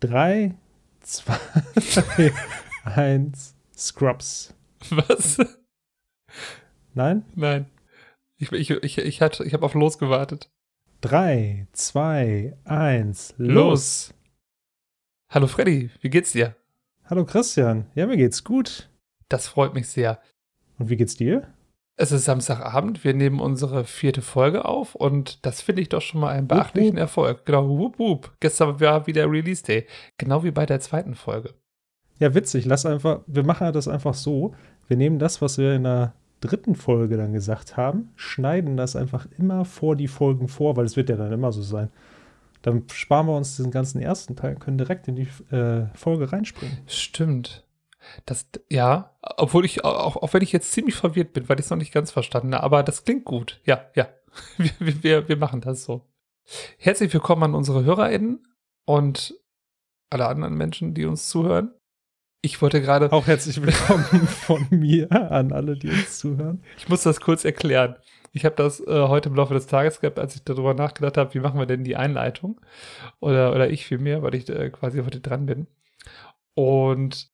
[0.00, 0.54] 3,
[1.00, 2.32] 2,
[2.84, 4.54] 1, Scrubs.
[4.90, 5.38] Was?
[6.94, 7.24] Nein?
[7.34, 7.70] Nein.
[8.36, 10.50] Ich, ich, ich, ich, hatte, ich habe auf Los gewartet.
[11.00, 13.54] 3, 2, 1, los.
[13.54, 14.14] Los.
[15.30, 16.54] Hallo Freddy, wie geht's dir?
[17.04, 17.90] Hallo Christian.
[17.94, 18.90] Ja, mir geht's gut.
[19.28, 20.20] Das freut mich sehr.
[20.78, 21.52] Und wie geht's dir?
[21.98, 26.20] Es ist Samstagabend, wir nehmen unsere vierte Folge auf und das finde ich doch schon
[26.20, 27.00] mal einen beachtlichen wup.
[27.00, 27.46] Erfolg.
[27.46, 28.32] Genau, wup, wup.
[28.40, 29.86] Gestern war wieder Release Day.
[30.18, 31.54] Genau wie bei der zweiten Folge.
[32.18, 32.66] Ja, witzig.
[32.66, 34.54] Lass einfach, wir machen das einfach so.
[34.88, 39.26] Wir nehmen das, was wir in der dritten Folge dann gesagt haben, schneiden das einfach
[39.38, 41.88] immer vor die Folgen vor, weil es wird ja dann immer so sein.
[42.60, 46.30] Dann sparen wir uns diesen ganzen ersten Teil und können direkt in die äh, Folge
[46.30, 46.78] reinspringen.
[46.86, 47.65] Stimmt.
[48.24, 51.70] Das, ja, obwohl ich, auch, auch wenn ich jetzt ziemlich verwirrt bin, weil ich es
[51.70, 53.60] noch nicht ganz verstanden habe, aber das klingt gut.
[53.64, 54.08] Ja, ja.
[54.58, 56.02] Wir, wir, wir machen das so.
[56.76, 58.46] Herzlich willkommen an unsere HörerInnen
[58.84, 59.34] und
[60.10, 61.72] alle anderen Menschen, die uns zuhören.
[62.42, 63.10] Ich wollte gerade.
[63.12, 66.62] Auch herzlich willkommen von mir an alle, die uns zuhören.
[66.76, 67.96] Ich muss das kurz erklären.
[68.32, 71.32] Ich habe das äh, heute im Laufe des Tages gehabt, als ich darüber nachgedacht habe,
[71.34, 72.60] wie machen wir denn die Einleitung?
[73.18, 75.66] Oder, oder ich vielmehr, weil ich äh, quasi heute dran bin.
[76.54, 77.30] Und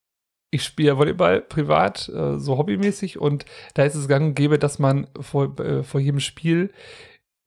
[0.53, 3.19] ich spiele Volleyball privat, äh, so hobbymäßig.
[3.19, 6.71] Und da ist es gang und gäbe, dass man vor, äh, vor jedem Spiel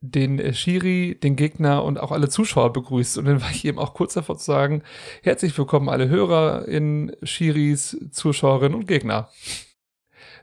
[0.00, 3.18] den äh, Schiri, den Gegner und auch alle Zuschauer begrüßt.
[3.18, 4.82] Und dann war ich eben auch kurz davor zu sagen,
[5.22, 9.30] herzlich willkommen alle HörerInnen, Schiris, Zuschauerinnen und Gegner.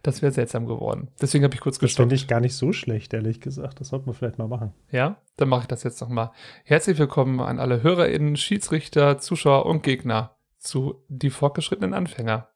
[0.01, 1.09] Das wäre seltsam geworden.
[1.21, 2.03] Deswegen habe ich kurz Das gestoppt.
[2.03, 3.79] finde ich gar nicht so schlecht, ehrlich gesagt.
[3.79, 4.73] Das sollten wir vielleicht mal machen.
[4.91, 6.31] Ja, dann mache ich das jetzt nochmal.
[6.65, 12.49] Herzlich willkommen an alle HörerInnen, Schiedsrichter, Zuschauer und Gegner zu Die fortgeschrittenen Anfänger.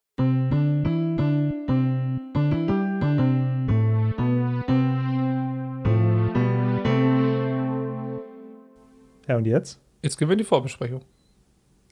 [9.28, 9.82] Ja, und jetzt?
[10.02, 11.02] Jetzt gehen wir in die Vorbesprechung.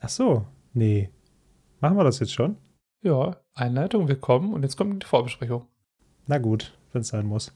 [0.00, 0.46] Ach so.
[0.72, 1.10] Nee.
[1.80, 2.56] Machen wir das jetzt schon?
[3.02, 5.66] Ja, Einleitung, willkommen und jetzt kommt die Vorbesprechung.
[6.26, 7.52] Na gut, wenn es sein muss.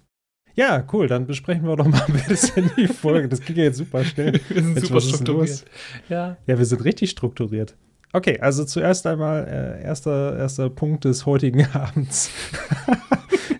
[0.54, 3.30] Ja, cool, dann besprechen wir doch mal ein bisschen die Folge.
[3.30, 4.34] Das ging ja jetzt super schnell.
[4.48, 5.64] Wir sind Mensch, super strukturiert.
[6.10, 6.36] Ja.
[6.46, 7.74] Ja, wir sind richtig strukturiert.
[8.12, 12.30] Okay, also zuerst einmal, äh, erster, erster Punkt des heutigen Abends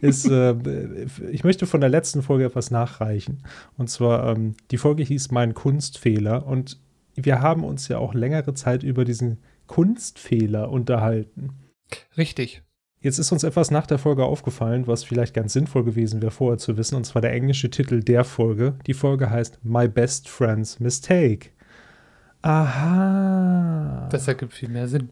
[0.01, 0.55] ist, äh,
[1.31, 3.43] ich möchte von der letzten Folge etwas nachreichen.
[3.77, 6.81] Und zwar, ähm, die Folge hieß Mein Kunstfehler und
[7.15, 11.51] wir haben uns ja auch längere Zeit über diesen Kunstfehler unterhalten.
[12.17, 12.63] Richtig.
[13.03, 16.59] Jetzt ist uns etwas nach der Folge aufgefallen, was vielleicht ganz sinnvoll gewesen wäre, vorher
[16.59, 18.75] zu wissen, und zwar der englische Titel der Folge.
[18.87, 21.49] Die Folge heißt My Best Friend's Mistake.
[22.43, 24.09] Aha.
[24.11, 25.11] Das ergibt viel mehr Sinn.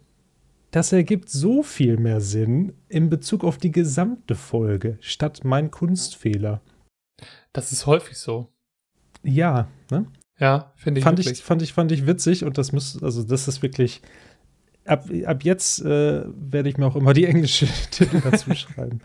[0.71, 6.61] Das ergibt so viel mehr Sinn in Bezug auf die gesamte Folge, statt mein Kunstfehler.
[7.53, 8.49] Das ist häufig so.
[9.23, 10.07] Ja, ne?
[10.39, 11.39] Ja, finde ich fand wirklich.
[11.39, 14.03] ich, fand ich, fand ich witzig und das muss, also das ist wirklich.
[14.85, 19.01] Ab, ab jetzt äh, werde ich mir auch immer die englische Titel dazu schreiben,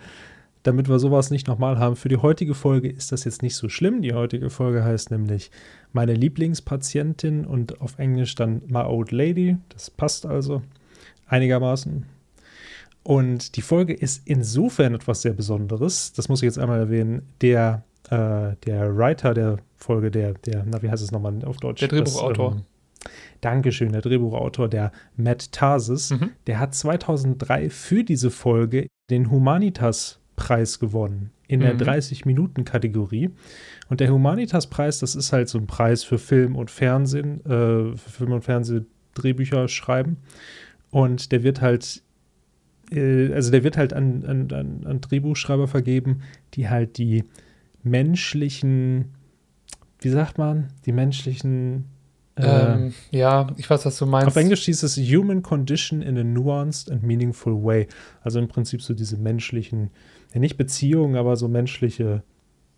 [0.64, 1.98] damit wir sowas nicht nochmal haben.
[1.98, 4.02] Für die heutige Folge ist das jetzt nicht so schlimm.
[4.02, 5.52] Die heutige Folge heißt nämlich
[5.92, 9.58] meine Lieblingspatientin und auf Englisch dann My Old Lady.
[9.70, 10.62] Das passt also
[11.34, 12.06] einigermaßen.
[13.04, 16.14] Und die Folge ist insofern etwas sehr Besonderes.
[16.14, 17.24] Das muss ich jetzt einmal erwähnen.
[17.42, 21.82] Der, äh, der Writer der Folge, der, der, na, wie heißt es nochmal auf Deutsch?
[21.82, 22.52] Der Drehbuchautor.
[22.52, 22.66] Das, ähm,
[23.42, 26.30] Dankeschön, der Drehbuchautor, der Matt Tarsis, Mhm.
[26.48, 31.80] der hat 2003 für diese Folge den Humanitas-Preis gewonnen in der Mhm.
[31.80, 33.32] 30-Minuten-Kategorie.
[33.90, 38.10] Und der Humanitas-Preis, das ist halt so ein Preis für Film und Fernsehen, äh, für
[38.10, 40.18] Film und Fernsehdrehbücher schreiben.
[40.94, 42.04] Und der wird halt,
[42.92, 46.22] äh, also der wird halt an, an, an, an Drehbuchschreiber vergeben,
[46.54, 47.24] die halt die
[47.82, 49.06] menschlichen,
[50.00, 51.86] wie sagt man, die menschlichen
[52.36, 54.28] äh, Ähm, ja, ich weiß, was du meinst.
[54.28, 57.88] auf Englisch hieß es Human Condition in a Nuanced and Meaningful Way.
[58.22, 59.90] Also im Prinzip so diese menschlichen,
[60.34, 62.24] ja nicht Beziehungen, aber so menschliche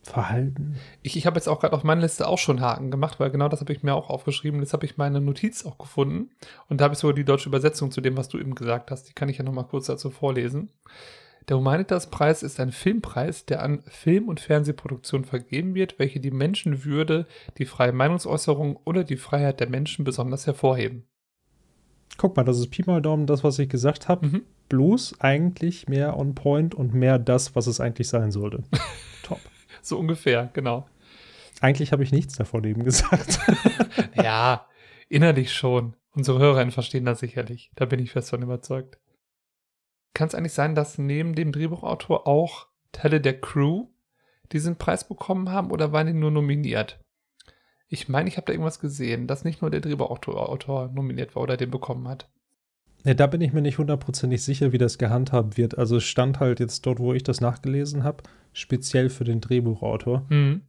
[0.05, 0.75] Verhalten.
[1.01, 3.49] Ich, ich habe jetzt auch gerade auf meiner Liste auch schon Haken gemacht, weil genau
[3.49, 4.59] das habe ich mir auch aufgeschrieben.
[4.59, 6.29] Jetzt habe ich meine Notiz auch gefunden.
[6.69, 9.09] Und da habe ich sogar die deutsche Übersetzung zu dem, was du eben gesagt hast.
[9.09, 10.69] Die kann ich ja nochmal kurz dazu vorlesen.
[11.49, 17.25] Der Humanitas-Preis ist ein Filmpreis, der an Film- und Fernsehproduktionen vergeben wird, welche die Menschenwürde,
[17.57, 21.07] die freie Meinungsäußerung oder die Freiheit der Menschen besonders hervorheben.
[22.17, 24.27] Guck mal, das ist Pi mal Daumen das, was ich gesagt habe.
[24.27, 24.41] Mhm.
[24.69, 28.63] Bloß eigentlich mehr on point und mehr das, was es eigentlich sein sollte.
[29.89, 30.89] So ungefähr, genau.
[31.61, 33.39] Eigentlich habe ich nichts davon eben gesagt.
[34.15, 34.65] Ja,
[35.09, 35.95] innerlich schon.
[36.15, 37.69] Unsere Hörerinnen verstehen das sicherlich.
[37.75, 38.97] Da bin ich fest von überzeugt.
[40.15, 43.89] Kann es eigentlich sein, dass neben dem Drehbuchautor auch Teile der Crew
[44.51, 46.99] diesen Preis bekommen haben oder waren die nur nominiert?
[47.87, 51.57] Ich meine, ich habe da irgendwas gesehen, dass nicht nur der Drehbuchautor nominiert war oder
[51.57, 52.27] den bekommen hat.
[53.05, 55.77] Ja, da bin ich mir nicht hundertprozentig sicher, wie das gehandhabt wird.
[55.77, 60.25] Also es stand halt jetzt dort, wo ich das nachgelesen habe, speziell für den Drehbuchautor.
[60.29, 60.61] Mhm.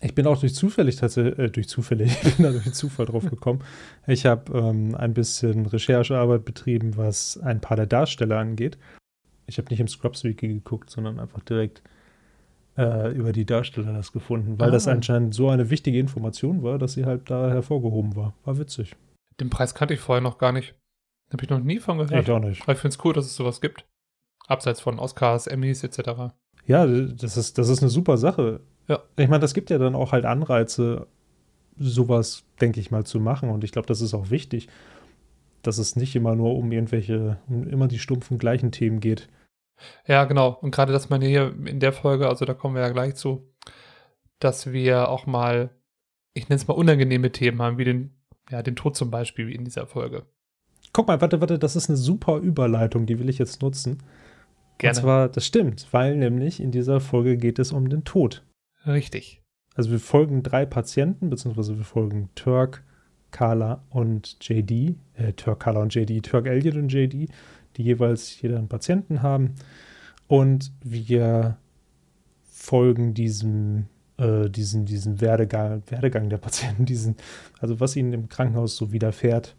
[0.00, 3.28] Ich bin auch durch zufällig tatsächlich, äh, durch zufällig, ich bin da durch Zufall drauf
[3.28, 3.62] gekommen.
[4.06, 8.78] Ich habe ähm, ein bisschen Recherchearbeit betrieben, was ein paar der Darsteller angeht.
[9.46, 11.82] Ich habe nicht im Scrubs Wiki geguckt, sondern einfach direkt
[12.78, 14.72] äh, über die Darsteller das gefunden, weil ah.
[14.72, 18.34] das anscheinend so eine wichtige Information war, dass sie halt da hervorgehoben war.
[18.44, 18.94] War witzig.
[19.40, 20.74] Den Preis kannte ich vorher noch gar nicht.
[21.32, 22.28] Habe ich noch nie von gehört.
[22.28, 22.62] Ich auch nicht.
[22.62, 23.86] Aber ich finde es cool, dass es sowas gibt.
[24.46, 26.32] Abseits von Oscars, Emmys etc.
[26.66, 28.60] Ja, das ist, das ist eine super Sache.
[28.88, 29.00] Ja.
[29.16, 31.06] Ich meine, das gibt ja dann auch halt Anreize,
[31.78, 33.50] sowas, denke ich mal, zu machen.
[33.50, 34.68] Und ich glaube, das ist auch wichtig,
[35.62, 39.28] dass es nicht immer nur um irgendwelche, um immer die stumpfen gleichen Themen geht.
[40.06, 40.58] Ja, genau.
[40.60, 43.50] Und gerade, dass man hier in der Folge, also da kommen wir ja gleich zu,
[44.38, 45.70] dass wir auch mal,
[46.34, 49.54] ich nenne es mal unangenehme Themen haben, wie den, ja, den Tod zum Beispiel, wie
[49.54, 50.26] in dieser Folge.
[50.92, 53.98] Guck mal, warte, warte, das ist eine super Überleitung, die will ich jetzt nutzen.
[54.78, 54.96] Gerne.
[54.96, 58.44] Und zwar, das stimmt, weil nämlich in dieser Folge geht es um den Tod.
[58.86, 59.42] Richtig.
[59.74, 62.82] Also wir folgen drei Patienten, beziehungsweise wir folgen Turk,
[63.30, 67.28] Carla und JD, äh, Turk, Carla und JD, Turk, Elliot und JD,
[67.76, 69.54] die jeweils jeder einen Patienten haben.
[70.26, 71.56] Und wir
[72.42, 73.86] folgen diesem,
[74.16, 77.16] äh, diesen, diesen Werdegang, Werdegang der Patienten, diesen,
[77.60, 79.56] also was ihnen im Krankenhaus so widerfährt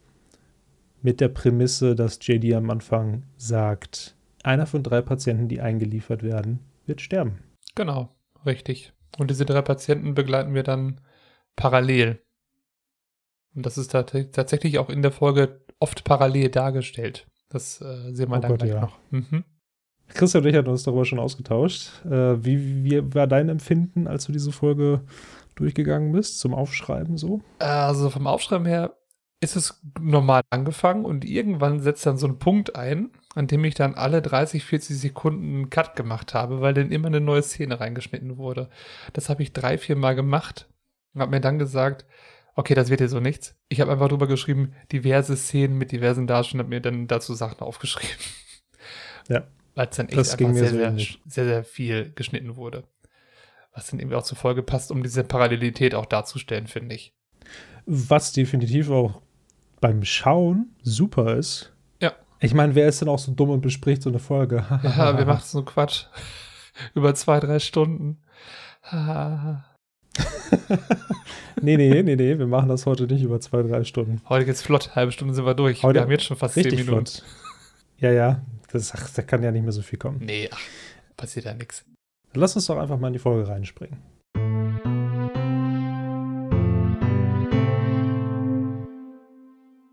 [1.01, 6.59] mit der Prämisse, dass JD am Anfang sagt, einer von drei Patienten, die eingeliefert werden,
[6.85, 7.39] wird sterben.
[7.75, 8.09] Genau,
[8.45, 8.93] richtig.
[9.17, 11.01] Und diese drei Patienten begleiten wir dann
[11.55, 12.21] parallel.
[13.55, 17.27] Und das ist tatsächlich auch in der Folge oft parallel dargestellt.
[17.49, 18.81] Das äh, sehen wir oh dann Gott, gleich ja.
[18.81, 18.97] noch.
[19.09, 19.43] Mhm.
[20.13, 22.05] Christian und ich hatten uns darüber schon ausgetauscht.
[22.05, 25.01] Äh, wie, wie war dein Empfinden, als du diese Folge
[25.55, 27.41] durchgegangen bist, zum Aufschreiben so?
[27.59, 28.95] Also vom Aufschreiben her
[29.41, 33.73] ist es normal angefangen und irgendwann setzt dann so ein Punkt ein, an dem ich
[33.73, 37.79] dann alle 30, 40 Sekunden einen Cut gemacht habe, weil dann immer eine neue Szene
[37.79, 38.69] reingeschnitten wurde.
[39.13, 40.69] Das habe ich drei, vier Mal gemacht
[41.13, 42.05] und habe mir dann gesagt,
[42.55, 43.55] okay, das wird hier so nichts.
[43.67, 47.61] Ich habe einfach drüber geschrieben, diverse Szenen mit diversen Darstellern, habe mir dann dazu Sachen
[47.61, 48.15] aufgeschrieben.
[49.27, 49.47] Ja.
[49.73, 52.83] Weil es dann echt das einfach sehr, so sehr, sehr, sehr viel geschnitten wurde.
[53.73, 57.15] Was dann irgendwie auch zur Folge passt, um diese Parallelität auch darzustellen, finde ich.
[57.85, 59.21] Was definitiv auch
[59.81, 61.73] beim Schauen super ist.
[61.99, 62.13] Ja.
[62.39, 64.65] Ich meine, wer ist denn auch so dumm und bespricht so eine Folge?
[64.83, 66.05] ja, wir machen so Quatsch.
[66.95, 68.21] Über zwei, drei Stunden.
[71.61, 74.21] nee, nee, nee, nee, wir machen das heute nicht über zwei, drei Stunden.
[74.27, 75.83] Heute geht's flott, halbe Stunde sind wir durch.
[75.83, 76.85] Heute wir haben jetzt schon fast zehn Minuten.
[76.87, 77.23] Flott.
[77.99, 78.41] Ja, ja,
[78.71, 80.19] das, ach, da kann ja nicht mehr so viel kommen.
[80.23, 80.59] Nee, ach,
[81.15, 81.85] passiert ja nichts.
[82.33, 83.99] Lass uns doch einfach mal in die Folge reinspringen.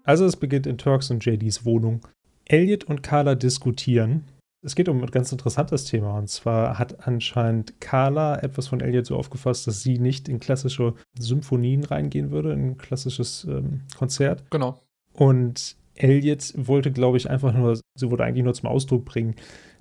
[0.09, 2.01] Also es beginnt in Turks und JDs Wohnung.
[2.47, 4.25] Elliot und Carla diskutieren.
[4.65, 6.17] Es geht um ein ganz interessantes Thema.
[6.17, 10.95] Und zwar hat anscheinend Carla etwas von Elliot so aufgefasst, dass sie nicht in klassische
[11.19, 14.51] Symphonien reingehen würde, in ein klassisches ähm, Konzert.
[14.51, 14.81] Genau.
[15.13, 19.35] Und Elliot wollte, glaube ich, einfach nur, sie wollte eigentlich nur zum Ausdruck bringen,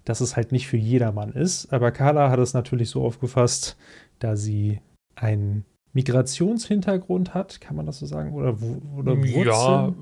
[0.03, 1.71] dass es halt nicht für jedermann ist.
[1.71, 3.77] Aber Carla hat es natürlich so aufgefasst,
[4.19, 4.81] da sie
[5.15, 5.63] ein
[5.97, 8.31] Migrationshintergrund hat, kann man das so sagen?
[8.31, 8.55] Oder,
[8.95, 9.45] oder Wurzeln?
[9.47, 9.93] Ja,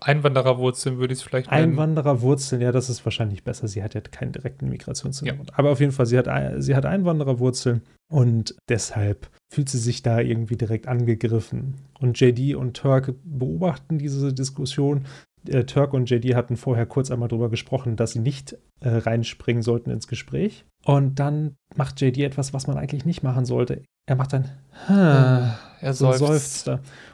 [0.00, 1.72] Einwandererwurzeln würde ich es vielleicht nennen.
[1.72, 3.68] Einwandererwurzeln, ja, das ist wahrscheinlich besser.
[3.68, 5.50] Sie hat ja keinen direkten Migrationshintergrund.
[5.50, 5.58] Ja.
[5.58, 6.26] Aber auf jeden Fall, sie hat,
[6.62, 11.74] sie hat Einwandererwurzeln und deshalb fühlt sie sich da irgendwie direkt angegriffen.
[12.00, 15.04] Und JD und Turk beobachten diese Diskussion.
[15.48, 19.62] Äh, Turk und JD hatten vorher kurz einmal darüber gesprochen, dass sie nicht äh, reinspringen
[19.62, 20.64] sollten ins Gespräch.
[20.84, 23.82] Und dann macht JD etwas, was man eigentlich nicht machen sollte.
[24.06, 24.50] Er macht ein
[24.88, 26.70] ah, er so seufzt.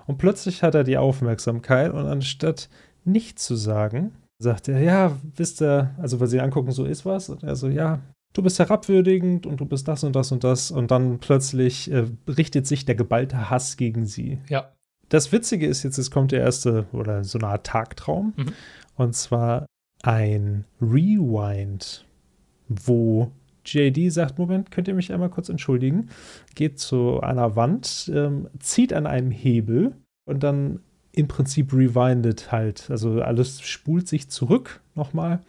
[0.07, 2.69] Und plötzlich hat er die Aufmerksamkeit und anstatt
[3.05, 7.29] nichts zu sagen, sagt er, ja, wisst ihr, also weil sie angucken, so ist was.
[7.29, 8.01] Und er so, ja,
[8.33, 10.71] du bist herabwürdigend und du bist das und das und das.
[10.71, 14.39] Und dann plötzlich äh, richtet sich der geballte Hass gegen sie.
[14.49, 14.73] Ja.
[15.11, 18.33] Das Witzige ist jetzt, es kommt der erste oder so eine Art Tagtraum.
[18.37, 18.53] Mhm.
[18.97, 19.67] Und zwar
[20.03, 22.07] ein Rewind,
[22.69, 23.31] wo
[23.67, 26.09] JD sagt, Moment, könnt ihr mich einmal kurz entschuldigen,
[26.55, 29.95] geht zu einer Wand, ähm, zieht an einem Hebel
[30.27, 30.81] und dann
[31.13, 32.89] im Prinzip rewindet halt.
[32.91, 35.41] Also alles spult sich zurück nochmal.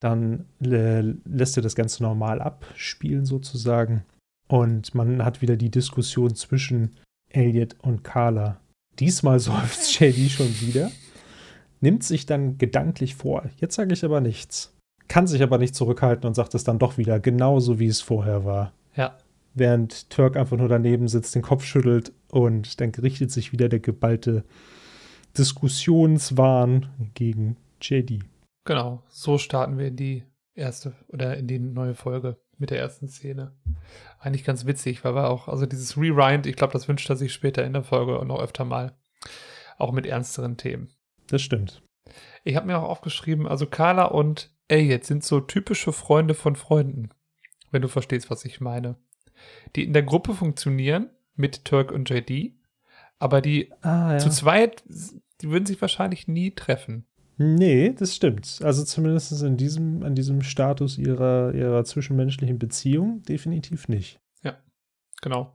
[0.00, 4.04] Dann äh, lässt er das Ganze normal abspielen sozusagen.
[4.48, 6.94] Und man hat wieder die Diskussion zwischen
[7.30, 8.60] Elliot und Carla.
[8.98, 10.90] Diesmal seufzt JD schon wieder,
[11.80, 13.44] nimmt sich dann gedanklich vor.
[13.58, 14.72] Jetzt sage ich aber nichts
[15.08, 18.44] kann sich aber nicht zurückhalten und sagt es dann doch wieder, genauso wie es vorher
[18.44, 18.72] war.
[18.94, 19.16] Ja.
[19.54, 23.80] während Turk einfach nur daneben sitzt, den Kopf schüttelt und dann richtet sich wieder der
[23.80, 24.44] geballte
[25.36, 28.24] Diskussionswahn gegen JD.
[28.64, 30.24] Genau, so starten wir in die
[30.54, 33.52] erste oder in die neue Folge mit der ersten Szene.
[34.18, 37.32] Eigentlich ganz witzig, weil wir auch, also dieses Rewind, ich glaube, das wünscht er sich
[37.32, 38.96] später in der Folge noch öfter mal.
[39.78, 40.90] Auch mit ernsteren Themen.
[41.28, 41.82] Das stimmt.
[42.44, 47.10] Ich habe mir auch aufgeschrieben, also Carla und Elliot sind so typische Freunde von Freunden,
[47.70, 48.96] wenn du verstehst, was ich meine.
[49.76, 52.54] Die in der Gruppe funktionieren mit Turk und JD,
[53.18, 54.18] aber die Ah, ja.
[54.18, 54.82] zu zweit,
[55.40, 57.06] die würden sich wahrscheinlich nie treffen.
[57.38, 58.60] Nee, das stimmt.
[58.62, 64.20] Also zumindest in diesem, an diesem Status ihrer, ihrer zwischenmenschlichen Beziehung definitiv nicht.
[65.20, 65.54] Genau.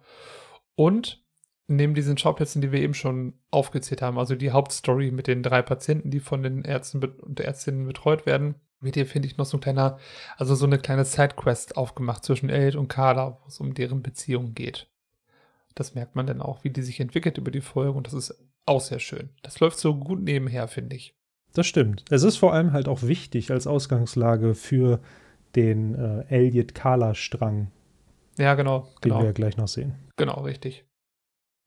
[0.76, 1.24] Und
[1.68, 5.62] neben diesen Schauplätzen, die wir eben schon aufgezählt haben, also die Hauptstory mit den drei
[5.62, 9.58] Patienten, die von den Ärzten und Ärztinnen betreut werden, wird hier, finde ich, noch so
[9.58, 9.98] ein kleiner,
[10.36, 14.54] also so eine kleine Sidequest aufgemacht zwischen Elliot und Carla, wo es um deren Beziehung
[14.54, 14.90] geht.
[15.74, 18.36] Das merkt man dann auch, wie die sich entwickelt über die Folge und das ist
[18.66, 19.30] auch sehr schön.
[19.42, 21.16] Das läuft so gut nebenher, finde ich.
[21.54, 22.04] Das stimmt.
[22.10, 25.00] Es ist vor allem halt auch wichtig als Ausgangslage für
[25.56, 27.72] den äh, Elliot-Kala-Strang,
[28.38, 28.80] Ja, genau.
[29.04, 29.94] den Genau, wir ja gleich noch sehen.
[30.18, 30.86] genau richtig.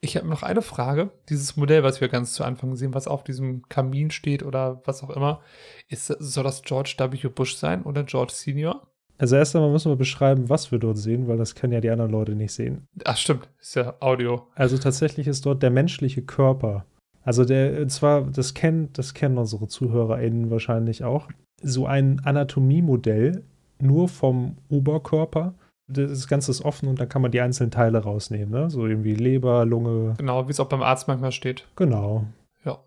[0.03, 1.11] Ich habe noch eine Frage.
[1.31, 5.03] Dieses Modell, was wir ganz zu Anfang sehen, was auf diesem Kamin steht oder was
[5.03, 5.41] auch immer,
[5.89, 7.29] ist, soll das George W.
[7.29, 8.87] Bush sein oder George Senior?
[9.19, 11.89] Also erst einmal müssen wir beschreiben, was wir dort sehen, weil das können ja die
[11.91, 12.87] anderen Leute nicht sehen.
[13.05, 13.49] Ach, stimmt.
[13.59, 14.47] Ist ja Audio.
[14.55, 16.85] Also tatsächlich ist dort der menschliche Körper.
[17.27, 21.29] Also der, und zwar, das kennen, das kennen unsere ZuhörerInnen wahrscheinlich auch,
[21.61, 23.43] so ein Anatomiemodell
[23.81, 25.55] nur vom Oberkörper.
[25.89, 28.71] Das Ganze ist offen und dann kann man die einzelnen Teile rausnehmen, ne?
[28.71, 31.67] So irgendwie Leber, Lunge, Genau, wie es auch beim Arzt manchmal steht.
[31.77, 32.25] genau.
[32.65, 32.79] Ja.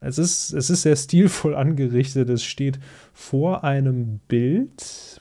[0.00, 2.28] Es ist, es ist sehr stilvoll angerichtet.
[2.30, 2.78] Es steht
[3.12, 5.20] vor einem Bild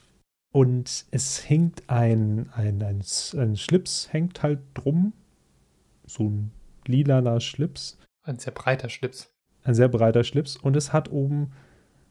[0.54, 3.02] und es hängt ein, ein, ein,
[3.38, 5.14] ein Schlips, hängt halt drum.
[6.06, 6.52] So ein
[6.86, 7.98] lilaner Schlips.
[8.28, 9.34] Ein sehr breiter Schlips.
[9.64, 10.58] Ein sehr breiter Schlips.
[10.58, 11.54] Und es hat oben,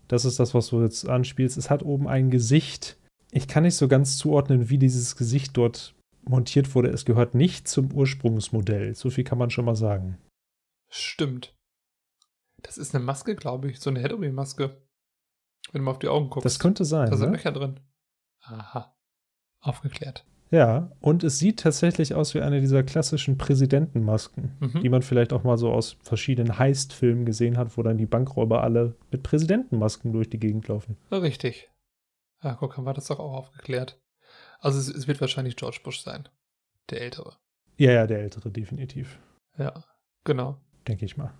[0.08, 2.96] das ist das, was du jetzt anspielst, es hat oben ein Gesicht.
[3.32, 6.88] Ich kann nicht so ganz zuordnen, wie dieses Gesicht dort montiert wurde.
[6.88, 8.94] Es gehört nicht zum Ursprungsmodell.
[8.94, 10.18] So viel kann man schon mal sagen.
[10.88, 11.54] Stimmt.
[12.62, 13.78] Das ist eine Maske, glaube ich.
[13.78, 14.82] So eine Halloween-Maske.
[15.72, 16.46] Wenn du mal auf die Augen guckst.
[16.46, 17.10] Das könnte sein.
[17.10, 17.36] Da sind ne?
[17.36, 17.80] Löcher drin.
[18.40, 18.96] Aha.
[19.60, 20.24] Aufgeklärt.
[20.50, 24.80] Ja, und es sieht tatsächlich aus wie eine dieser klassischen Präsidentenmasken, Mhm.
[24.80, 28.62] die man vielleicht auch mal so aus verschiedenen Heist-Filmen gesehen hat, wo dann die Bankräuber
[28.62, 30.96] alle mit Präsidentenmasken durch die Gegend laufen.
[31.10, 31.68] Richtig.
[32.44, 34.00] Ja, guck, haben wir das doch auch aufgeklärt.
[34.60, 36.28] Also es, es wird wahrscheinlich George Bush sein.
[36.90, 37.36] Der Ältere.
[37.76, 39.18] Ja, ja, der Ältere, definitiv.
[39.58, 39.84] Ja,
[40.24, 40.58] genau.
[40.86, 41.34] Denke ich mal.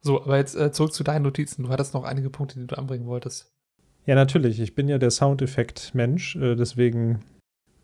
[0.00, 1.64] So, aber jetzt äh, zurück zu deinen Notizen.
[1.64, 3.52] Du hattest noch einige Punkte, die du anbringen wolltest.
[4.06, 4.58] Ja, natürlich.
[4.60, 7.24] Ich bin ja der Soundeffekt-Mensch, äh, deswegen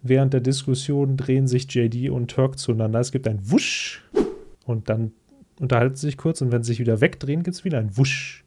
[0.03, 3.01] während der Diskussion drehen sich JD und Turk zueinander.
[3.01, 4.05] Es gibt ein Wusch
[4.65, 5.13] und dann
[5.61, 8.45] unterhalten sie sich kurz und wenn sie sich wieder wegdrehen, gibt es wieder ein Wusch.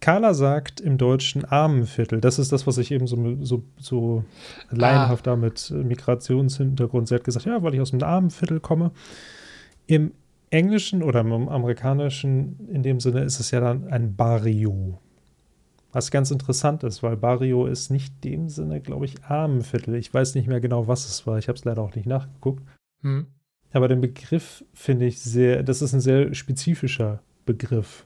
[0.00, 2.20] Carla sagt im Deutschen Armenviertel.
[2.20, 4.24] Das ist das, was ich eben so, so, so
[4.70, 7.08] laienhaft da mit Migrationshintergrund.
[7.08, 8.92] Sie hat gesagt, ja, weil ich aus dem Armenviertel komme.
[9.88, 10.12] Im
[10.50, 15.00] Englischen oder im Amerikanischen in dem Sinne ist es ja dann ein Barrio.
[15.96, 19.94] Was ganz interessant ist, weil Barrio ist nicht dem Sinne, glaube ich, Armenviertel.
[19.94, 21.38] Ich weiß nicht mehr genau, was es war.
[21.38, 22.62] Ich habe es leider auch nicht nachgeguckt.
[23.00, 23.28] Hm.
[23.72, 28.04] Aber den Begriff finde ich sehr, das ist ein sehr spezifischer Begriff.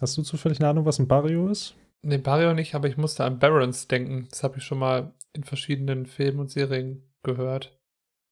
[0.00, 1.74] Hast du zufällig eine Ahnung, was ein Barrio ist?
[2.00, 4.28] Nee, Barrio nicht, aber ich musste an Barons denken.
[4.30, 7.78] Das habe ich schon mal in verschiedenen Filmen und Serien gehört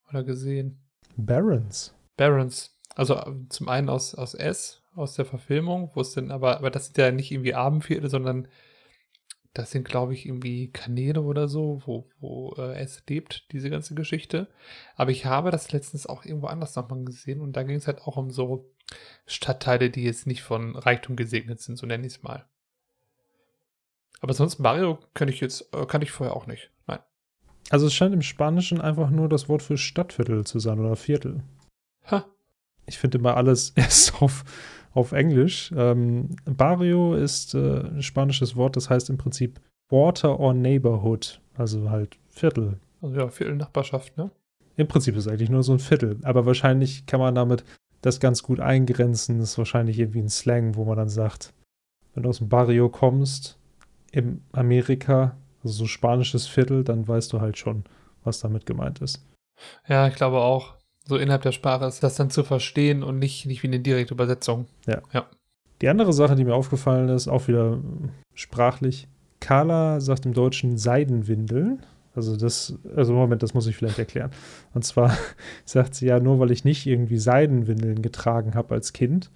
[0.09, 0.83] oder gesehen.
[1.19, 1.95] Barons.
[2.17, 2.75] Barons.
[2.95, 6.71] Also ähm, zum einen aus, aus S, aus der Verfilmung, wo es denn, aber, aber
[6.71, 8.49] das sind ja nicht irgendwie Abendviertel, sondern
[9.55, 13.95] das sind, glaube ich, irgendwie Kanäle oder so, wo, wo äh, es lebt, diese ganze
[13.95, 14.49] Geschichte.
[14.97, 18.03] Aber ich habe das letztens auch irgendwo anders nochmal gesehen und da ging es halt
[18.03, 18.69] auch um so
[19.27, 22.47] Stadtteile, die jetzt nicht von Reichtum gesegnet sind, so nenne ich es mal.
[24.21, 26.73] Aber sonst Mario kann ich jetzt, äh, kann ich vorher auch nicht.
[26.89, 27.01] Nein.
[27.71, 31.45] Also es scheint im Spanischen einfach nur das Wort für Stadtviertel zu sein oder Viertel.
[32.11, 32.27] Ha.
[32.87, 34.45] Ich finde immer alles erst auf,
[34.93, 35.73] auf Englisch.
[35.77, 39.61] Ähm, Barrio ist äh, ein spanisches Wort, das heißt im Prinzip
[39.91, 42.79] Water or Neighborhood, also halt Viertel.
[43.03, 44.31] Also ja, Viertelnachbarschaft, ne?
[44.77, 47.65] Im Prinzip ist es eigentlich nur so ein Viertel, aber wahrscheinlich kann man damit
[48.03, 49.39] das ganz gut eingrenzen.
[49.39, 51.55] Das ist wahrscheinlich irgendwie ein Slang, wo man dann sagt,
[52.15, 53.59] wenn du aus dem Barrio kommst,
[54.11, 57.85] in Amerika, also so spanisches Viertel, dann weißt du halt schon,
[58.23, 59.25] was damit gemeint ist.
[59.89, 60.77] Ja, ich glaube auch.
[61.07, 64.15] So innerhalb der Sprache ist das dann zu verstehen und nicht, nicht wie eine direkte
[64.15, 64.67] Übersetzung.
[65.81, 67.79] Die andere Sache, die mir aufgefallen ist, auch wieder
[68.35, 69.09] sprachlich,
[69.41, 71.83] Carla sagt im Deutschen Seidenwindeln,
[72.15, 74.31] Also das, also Moment, das muss ich vielleicht erklären.
[74.73, 75.17] Und zwar
[75.67, 79.31] sagt sie ja, nur weil ich nicht irgendwie Seidenwindeln getragen habe als Kind.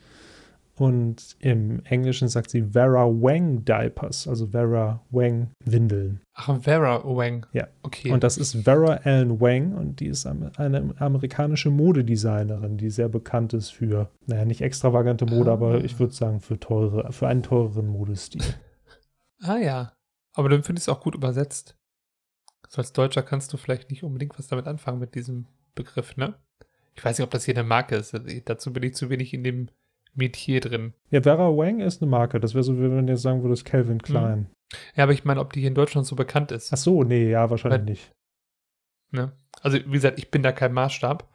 [0.78, 6.20] Und im Englischen sagt sie Vera Wang Diapers, also Vera Wang Windeln.
[6.34, 7.46] Ach, Vera Wang.
[7.52, 7.66] Ja.
[7.82, 8.12] Okay.
[8.12, 10.52] Und das ist Vera Ellen Wang und die ist eine
[11.00, 15.54] amerikanische Modedesignerin, die sehr bekannt ist für, naja, nicht extravagante Mode, Ah.
[15.54, 18.42] aber ich würde sagen für teure, für einen teureren Modestil.
[19.42, 19.92] ah ja.
[20.34, 21.76] Aber dann finde ich es auch gut übersetzt.
[22.68, 26.34] So als Deutscher kannst du vielleicht nicht unbedingt was damit anfangen mit diesem Begriff, ne?
[26.94, 28.14] Ich weiß nicht, ob das hier eine Marke ist.
[28.44, 29.68] Dazu bin ich zu wenig in dem
[30.14, 30.94] Metier drin.
[31.10, 32.40] Ja, Vera Wang ist eine Marke.
[32.40, 34.50] Das wäre so, wie wenn du jetzt sagen würdest, Calvin Klein.
[34.94, 36.72] Ja, aber ich meine, ob die hier in Deutschland so bekannt ist.
[36.72, 38.12] Ach so, nee, ja, wahrscheinlich Weil- nicht.
[39.10, 39.32] Ne?
[39.62, 41.26] Also, wie gesagt, ich bin da kein Maßstab,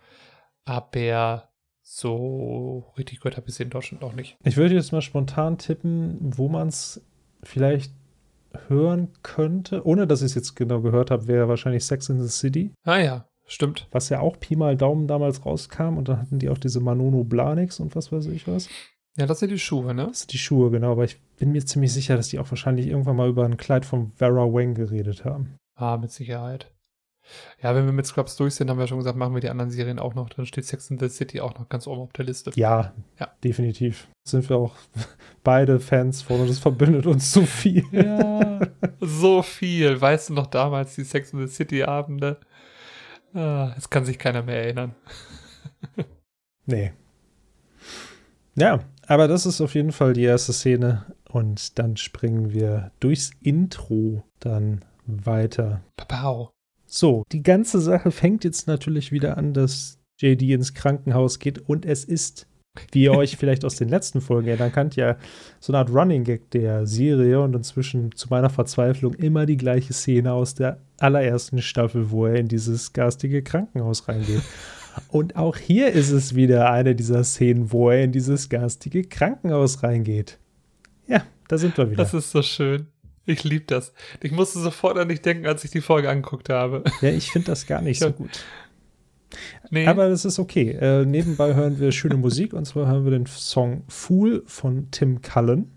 [0.66, 1.50] aber
[1.82, 4.38] so richtig gehört habe ich sie in Deutschland auch nicht.
[4.44, 7.04] Ich würde jetzt mal spontan tippen, wo man es
[7.42, 7.94] vielleicht
[8.68, 12.30] hören könnte, ohne dass ich es jetzt genau gehört habe, wäre wahrscheinlich Sex in the
[12.30, 13.88] City, Ah ja, stimmt.
[13.92, 17.24] was ja auch Pi mal Daumen damals rauskam und dann hatten die auch diese Manono
[17.24, 18.70] Blanix und was weiß ich was.
[19.18, 20.08] Ja, das sind die Schuhe, ne?
[20.08, 22.88] Das sind die Schuhe, genau, aber ich bin mir ziemlich sicher, dass die auch wahrscheinlich
[22.88, 25.56] irgendwann mal über ein Kleid von Vera Wang geredet haben.
[25.76, 26.72] Ah, mit Sicherheit.
[27.62, 29.72] Ja, wenn wir mit Scrubs durch sind, haben wir schon gesagt, machen wir die anderen
[29.72, 30.30] Serien auch noch.
[30.30, 32.52] Dann steht Sex in the City auch noch ganz oben auf der Liste.
[32.56, 33.30] Ja, Ja.
[33.44, 34.08] definitiv.
[34.28, 34.76] Sind wir auch
[35.44, 37.86] beide Fans von und das verbindet uns zu viel.
[37.94, 38.60] Ja,
[39.00, 40.02] so viel.
[40.02, 42.40] Weißt du noch damals die Sex in the City Abende?
[43.34, 44.96] Ah, jetzt kann sich keiner mehr erinnern.
[46.66, 46.94] Nee.
[48.56, 53.32] Ja, aber das ist auf jeden Fall die erste Szene und dann springen wir durchs
[53.42, 55.84] Intro dann weiter.
[55.98, 56.52] Papau.
[56.86, 61.86] So, die ganze Sache fängt jetzt natürlich wieder an, dass JD ins Krankenhaus geht und
[61.86, 62.48] es ist,
[62.92, 65.18] wie ihr euch vielleicht aus den letzten Folgen erinnern könnt, ja
[65.60, 69.94] so eine Art Running Gag der Serie und inzwischen zu meiner Verzweiflung immer die gleiche
[69.94, 74.42] Szene aus der allerersten Staffel, wo er in dieses garstige Krankenhaus reingeht.
[75.08, 79.84] Und auch hier ist es wieder eine dieser Szenen, wo er in dieses garstige Krankenhaus
[79.84, 80.38] reingeht.
[81.08, 82.04] Ja, da sind wir wieder.
[82.04, 82.88] Das ist so schön.
[83.26, 83.94] Ich liebe das.
[84.22, 86.84] Ich musste sofort an dich denken, als ich die Folge angeguckt habe.
[87.02, 88.44] Ja, ich finde das gar nicht so gut.
[89.74, 90.70] Nee, Aber das ist okay.
[90.70, 95.24] Äh, nebenbei hören wir schöne Musik und zwar hören wir den Song Fool von Tim
[95.24, 95.72] Cullen,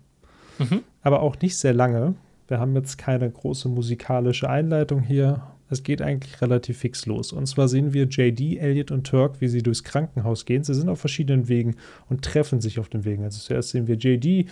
[0.59, 0.81] mhm.
[1.01, 2.13] aber auch nicht sehr lange.
[2.47, 5.41] Wir haben jetzt keine große musikalische Einleitung hier.
[5.71, 7.33] Es geht eigentlich relativ fix los.
[7.33, 10.63] Und zwar sehen wir JD, Elliot und Turk, wie sie durchs Krankenhaus gehen.
[10.63, 11.75] Sie sind auf verschiedenen Wegen
[12.07, 13.23] und treffen sich auf den Wegen.
[13.23, 14.47] Also zuerst sehen wir JD,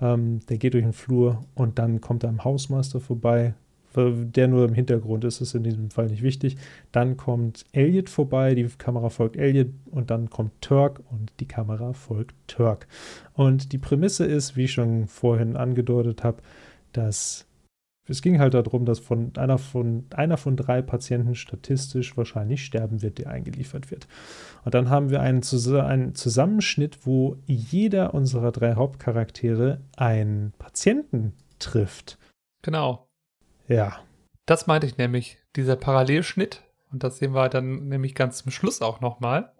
[0.00, 3.54] ähm, der geht durch den Flur und dann kommt er am Hausmeister vorbei.
[3.96, 6.56] Der nur im Hintergrund ist, ist in diesem Fall nicht wichtig.
[6.92, 11.92] Dann kommt Elliot vorbei, die Kamera folgt Elliot und dann kommt Turk und die Kamera
[11.92, 12.86] folgt Turk.
[13.34, 16.42] Und die Prämisse ist, wie ich schon vorhin angedeutet habe,
[16.92, 17.46] dass
[18.06, 23.00] es ging halt darum, dass von einer von einer von drei Patienten statistisch wahrscheinlich sterben
[23.00, 24.06] wird, der eingeliefert wird.
[24.64, 31.32] Und dann haben wir einen, Zus einen Zusammenschnitt, wo jeder unserer drei Hauptcharaktere einen Patienten
[31.58, 32.18] trifft.
[32.62, 33.03] genau.
[33.68, 34.00] Ja,
[34.46, 36.62] Das meinte ich nämlich, dieser Parallelschnitt.
[36.92, 39.52] Und das sehen wir dann nämlich ganz zum Schluss auch nochmal.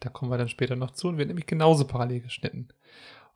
[0.00, 2.68] Da kommen wir dann später noch zu und wird nämlich genauso parallel geschnitten.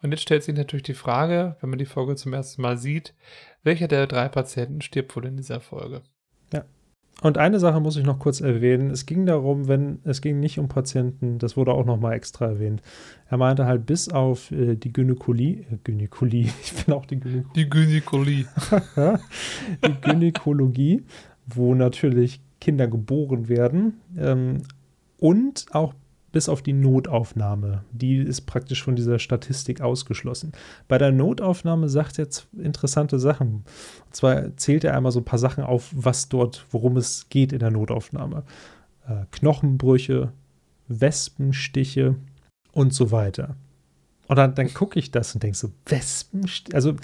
[0.02, 3.14] Und jetzt stellt sich natürlich die Frage, wenn man die Folge zum ersten Mal sieht,
[3.62, 6.02] welcher der drei Patienten stirbt wohl in dieser Folge?
[7.22, 8.90] Und eine Sache muss ich noch kurz erwähnen.
[8.90, 12.46] Es ging darum, wenn es ging nicht um Patienten, das wurde auch noch mal extra
[12.46, 12.82] erwähnt.
[13.30, 17.46] Er meinte halt bis auf äh, die Gynäkolie, äh, Gynäkolie, ich bin auch die Gynäkolie,
[17.56, 18.46] Die Gynäkologie.
[19.86, 21.02] die Gynäkologie,
[21.46, 24.62] wo natürlich Kinder geboren werden ähm,
[25.18, 25.94] und auch
[26.36, 27.82] bis auf die Notaufnahme.
[27.92, 30.52] Die ist praktisch von dieser Statistik ausgeschlossen.
[30.86, 32.28] Bei der Notaufnahme sagt er
[32.62, 33.64] interessante Sachen.
[34.04, 37.54] Und zwar zählt er einmal so ein paar Sachen auf, was dort, worum es geht
[37.54, 38.42] in der Notaufnahme.
[39.08, 40.30] Äh, Knochenbrüche,
[40.88, 42.16] Wespenstiche
[42.72, 43.56] und so weiter.
[44.28, 46.76] Und dann, dann gucke ich das und denke so, Wespenstiche?
[46.76, 46.96] Also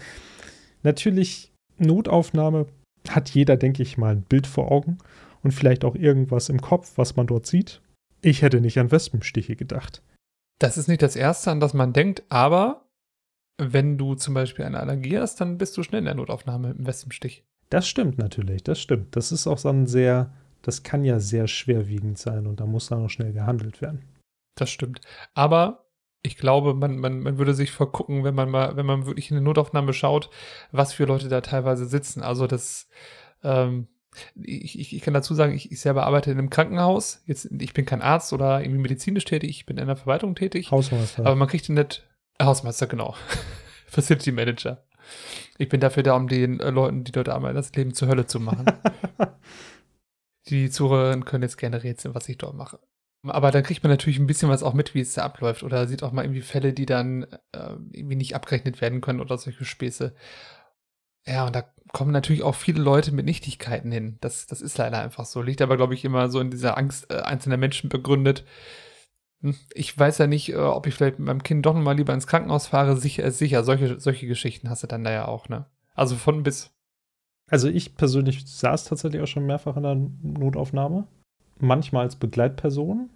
[0.82, 2.66] natürlich, Notaufnahme
[3.08, 4.98] hat jeder, denke ich mal, ein Bild vor Augen
[5.42, 7.80] und vielleicht auch irgendwas im Kopf, was man dort sieht.
[8.22, 10.02] Ich hätte nicht an Wespenstiche gedacht.
[10.58, 12.88] Das ist nicht das Erste, an das man denkt, aber
[13.58, 16.86] wenn du zum Beispiel eine Allergie hast, dann bist du schnell in der Notaufnahme im
[16.86, 17.44] Wespenstich.
[17.68, 19.16] Das stimmt natürlich, das stimmt.
[19.16, 20.32] Das ist auch dann sehr,
[20.62, 24.04] das kann ja sehr schwerwiegend sein und da muss dann auch schnell gehandelt werden.
[24.56, 25.00] Das stimmt.
[25.34, 25.86] Aber
[26.22, 29.36] ich glaube, man, man, man würde sich vergucken, wenn man mal, wenn man wirklich in
[29.36, 30.30] eine Notaufnahme schaut,
[30.70, 32.22] was für Leute da teilweise sitzen.
[32.22, 32.88] Also das,
[33.42, 33.88] ähm,
[34.34, 37.22] ich, ich, ich kann dazu sagen, ich, ich selber arbeite in einem Krankenhaus.
[37.26, 40.70] Jetzt, ich bin kein Arzt oder irgendwie medizinisch tätig, ich bin in der Verwaltung tätig.
[40.70, 41.24] Hausmeister.
[41.24, 42.06] Aber man kriegt den nicht.
[42.38, 43.14] äh, Hausmeister, genau.
[43.86, 44.84] Facility Manager.
[45.58, 48.26] Ich bin dafür da, um den äh, Leuten, die dort arbeiten, das Leben zur Hölle
[48.26, 48.66] zu machen.
[50.48, 52.80] Die Zuhörerinnen können jetzt gerne rätseln, was ich dort mache.
[53.24, 55.62] Aber dann kriegt man natürlich ein bisschen was auch mit, wie es da abläuft.
[55.62, 57.22] Oder sieht auch mal irgendwie Fälle, die dann
[57.52, 60.14] äh, irgendwie nicht abgerechnet werden können oder solche Späße.
[61.26, 64.16] Ja, und da kommen natürlich auch viele Leute mit Nichtigkeiten hin.
[64.20, 65.42] Das, das ist leider einfach so.
[65.42, 68.44] Liegt aber, glaube ich, immer so in dieser Angst äh, einzelner Menschen begründet.
[69.42, 72.14] Hm, ich weiß ja nicht, äh, ob ich vielleicht mit meinem Kind doch nochmal lieber
[72.14, 72.96] ins Krankenhaus fahre.
[72.96, 73.62] Sicher ist sicher.
[73.64, 75.66] Solche, solche Geschichten hast du dann da ja auch, ne?
[75.94, 76.70] Also von bis.
[77.50, 81.06] Also ich persönlich saß tatsächlich auch schon mehrfach in der Notaufnahme.
[81.58, 83.10] Manchmal als Begleitperson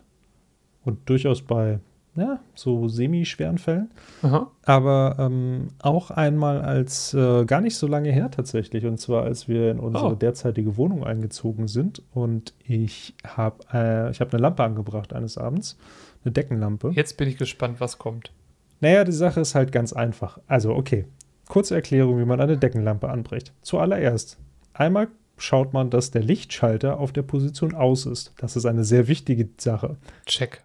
[0.84, 1.80] und durchaus bei
[2.16, 3.90] ja, so semi-schweren Fällen.
[4.22, 4.50] Aha.
[4.64, 8.86] Aber ähm, auch einmal als äh, gar nicht so lange her tatsächlich.
[8.86, 10.14] Und zwar, als wir in unsere Oh.
[10.14, 12.02] derzeitige Wohnung eingezogen sind.
[12.12, 15.76] Und ich habe äh, ich hab eine Lampe angebracht eines Abends.
[16.24, 16.90] Eine Deckenlampe.
[16.94, 18.32] Jetzt bin ich gespannt, was kommt.
[18.80, 20.38] Naja, die Sache ist halt ganz einfach.
[20.46, 21.04] Also, okay.
[21.48, 23.52] Kurze Erklärung, wie man eine Deckenlampe anbricht.
[23.62, 24.36] Zuallererst,
[24.74, 25.06] einmal
[25.38, 28.32] schaut man, dass der Lichtschalter auf der Position aus ist.
[28.38, 29.96] Das ist eine sehr wichtige Sache.
[30.26, 30.64] Check.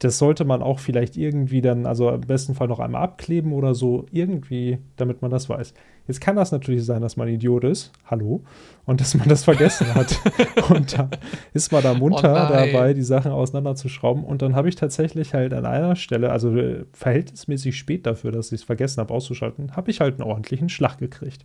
[0.00, 3.74] Das sollte man auch vielleicht irgendwie dann, also im besten Fall noch einmal abkleben oder
[3.74, 5.72] so, irgendwie, damit man das weiß.
[6.06, 8.44] Jetzt kann das natürlich sein, dass man Idiot ist, hallo,
[8.84, 10.20] und dass man das vergessen hat.
[10.70, 11.10] und da
[11.52, 14.22] ist man da munter Oh dabei, die Sachen auseinanderzuschrauben.
[14.22, 18.52] Und dann habe ich tatsächlich halt an einer Stelle, also äh, verhältnismäßig spät dafür, dass
[18.52, 21.44] ich es vergessen habe auszuschalten, habe ich halt einen ordentlichen Schlag gekriegt.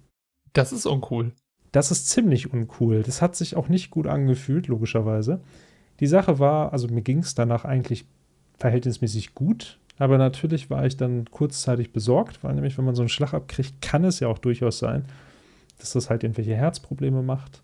[0.54, 1.32] Das ist uncool.
[1.72, 3.02] Das ist ziemlich uncool.
[3.02, 5.40] Das hat sich auch nicht gut angefühlt, logischerweise.
[6.02, 8.06] Die Sache war, also mir ging es danach eigentlich
[8.62, 13.10] verhältnismäßig gut, aber natürlich war ich dann kurzzeitig besorgt, weil nämlich, wenn man so einen
[13.10, 15.06] Schlag abkriegt, kann es ja auch durchaus sein,
[15.80, 17.62] dass das halt irgendwelche Herzprobleme macht.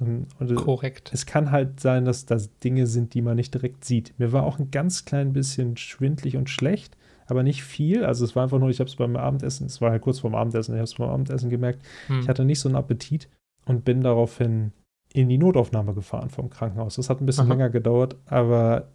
[0.00, 1.10] Ähm, Und äh, Korrekt.
[1.12, 4.12] es kann halt sein, dass das Dinge sind, die man nicht direkt sieht.
[4.18, 8.04] Mir war auch ein ganz klein bisschen schwindlig und schlecht, aber nicht viel.
[8.04, 10.34] Also es war einfach nur, ich habe es beim Abendessen, es war halt kurz vorm
[10.34, 12.20] Abendessen, ich habe es beim Abendessen gemerkt, Hm.
[12.20, 13.28] ich hatte nicht so einen Appetit
[13.66, 14.72] und bin daraufhin
[15.12, 16.96] in die Notaufnahme gefahren vom Krankenhaus.
[16.96, 17.52] Das hat ein bisschen Aha.
[17.54, 18.88] länger gedauert, aber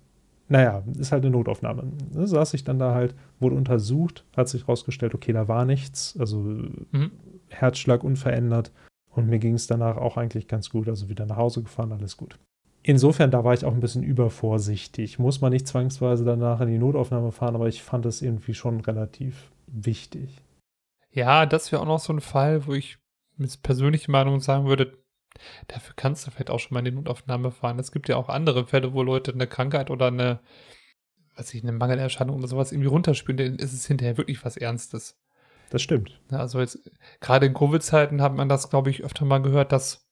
[0.50, 1.84] naja, ist halt eine Notaufnahme.
[2.12, 6.18] Da saß ich dann da halt, wurde untersucht, hat sich rausgestellt, okay, da war nichts,
[6.20, 7.12] also Mhm.
[7.50, 8.72] Herzschlag unverändert
[9.10, 12.18] und mir ging es danach auch eigentlich ganz gut, also wieder nach Hause gefahren, alles
[12.18, 12.38] gut.
[12.82, 15.20] Insofern, da war ich auch ein bisschen übervorsichtig.
[15.20, 18.80] Muss man nicht zwangsweise danach in die Notaufnahme fahren, aber ich fand das irgendwie schon
[18.80, 20.42] relativ wichtig.
[21.12, 22.98] Ja, das wäre auch noch so ein Fall, wo ich
[23.36, 24.98] mit persönlicher Meinung sagen würde,
[25.68, 27.80] dafür kannst du vielleicht auch schon mal in die Notaufnahme fahren.
[27.80, 30.40] Es gibt ja auch andere Fälle, wo Leute eine Krankheit oder eine,
[31.36, 35.18] weiß ich, eine Mangelerscheinung oder sowas irgendwie runterspülen, dann ist es hinterher wirklich was Ernstes.
[35.70, 36.20] Das stimmt.
[36.32, 36.80] Also jetzt,
[37.22, 40.10] gerade in Covid-Zeiten hat man das, glaube ich, öfter mal gehört, dass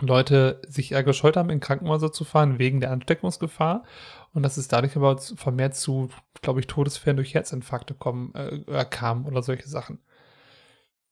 [0.00, 3.84] Leute sich eher gescheut haben, in Krankenhäuser zu fahren, wegen der Ansteckungsgefahr.
[4.32, 6.10] Und dass es dadurch aber vermehrt zu,
[6.42, 10.00] glaube ich, Todesfällen durch Herzinfarkte kommen, äh, oder kam oder solche Sachen.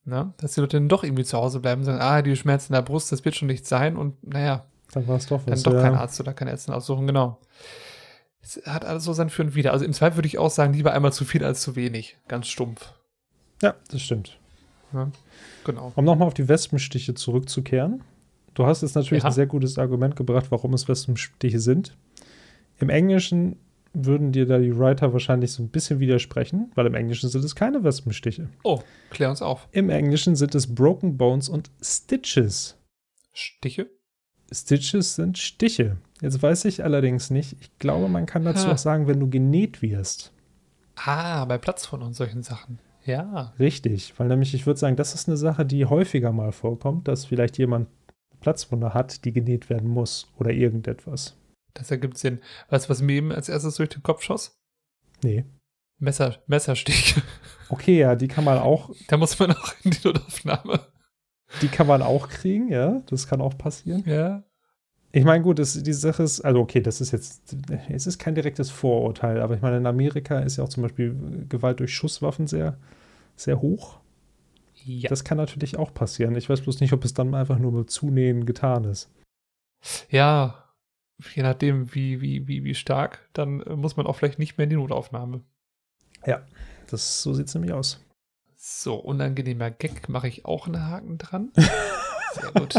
[0.05, 2.73] Na, dass die Leute dann doch irgendwie zu Hause bleiben und sagen, ah, die Schmerzen
[2.73, 3.97] in der Brust, das wird schon nicht sein.
[3.97, 5.63] Und naja, Dann war es doch dann was.
[5.63, 5.83] doch ja.
[5.83, 7.39] kein Arzt oder keine Ärztin aussuchen, genau.
[8.43, 9.73] Es hat alles so sein Für und Wider.
[9.73, 12.19] Also im Zweifel würde ich auch sagen, lieber einmal zu viel als zu wenig.
[12.27, 12.93] Ganz stumpf.
[13.63, 14.39] Ja, das stimmt.
[14.93, 15.11] Ja,
[15.65, 15.93] genau.
[15.95, 18.03] Um nochmal auf die Wespenstiche zurückzukehren.
[18.55, 19.29] Du hast jetzt natürlich Ja.
[19.31, 21.97] ein sehr gutes Argument gebracht, warum es Wespenstiche sind.
[22.81, 23.57] Im Englischen
[23.95, 27.55] würden dir da die Writer wahrscheinlich so ein bisschen widersprechen, weil im Englischen sind es
[27.55, 28.49] keine Wespenstiche.
[28.65, 29.69] Oh, klär uns auf.
[29.73, 32.77] Im Englischen sind es Broken Bones und Stitches.
[33.33, 33.89] Stiche?
[34.51, 35.97] Stitches sind Stiche.
[36.21, 37.57] Jetzt weiß ich allerdings nicht.
[37.61, 38.73] Ich glaube, man kann dazu Ha.
[38.73, 40.33] auch sagen, wenn du genäht wirst.
[40.97, 42.79] Ah, bei Platzwunden und solchen Sachen.
[43.05, 43.53] Ja.
[43.59, 47.25] Richtig, weil nämlich ich würde sagen, das ist eine Sache, die häufiger mal vorkommt, dass
[47.25, 47.89] vielleicht jemand
[48.41, 51.37] Platzwunde hat, die genäht werden muss oder irgendetwas.
[51.75, 52.41] Das ergibt Sinn.
[52.69, 54.59] Weißt du, was mir eben als erstes durch den Kopf schoss?
[55.23, 55.45] Nee.
[55.99, 57.17] Messer, Messerstich.
[57.69, 60.89] Okay, ja, die kann man auch, da muss man auch in die Notaufnahme.
[61.63, 64.03] die kann man auch kriegen, ja, das kann auch passieren.
[64.05, 64.43] Ja.
[65.11, 67.57] Ich meine, gut, das, die Sache ist, also okay, das ist jetzt,
[67.89, 71.47] es ist kein direktes Vorurteil, aber ich meine, in Amerika ist ja auch zum Beispiel
[71.49, 72.77] Gewalt durch Schusswaffen sehr,
[73.37, 74.01] sehr hoch.
[74.85, 75.09] Ja.
[75.09, 76.37] Das kann natürlich auch passieren.
[76.37, 79.11] Ich weiß bloß nicht, ob es dann einfach nur mit Zunähen getan ist.
[80.11, 80.62] ja.
[81.35, 84.65] Je nachdem, wie, wie, wie, wie stark, dann äh, muss man auch vielleicht nicht mehr
[84.65, 85.43] in die Notaufnahme.
[86.91, 88.05] Das, so sieht es nämlich aus.
[88.57, 91.53] So, unangenehmer Gag mache ich auch einen Haken dran.
[92.35, 92.75] Sehr gut.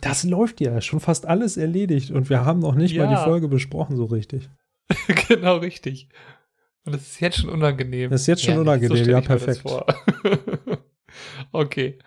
[0.00, 3.18] Das läuft ja, schon fast alles erledigt und wir haben noch nicht mal Ja.
[3.18, 4.48] die Folge besprochen so richtig.
[5.28, 6.08] genau richtig.
[6.84, 8.10] Und es ist jetzt schon unangenehm.
[8.10, 9.62] Das ist jetzt schon Ja, unangenehm, stell ja, perfekt.
[11.52, 11.98] okay.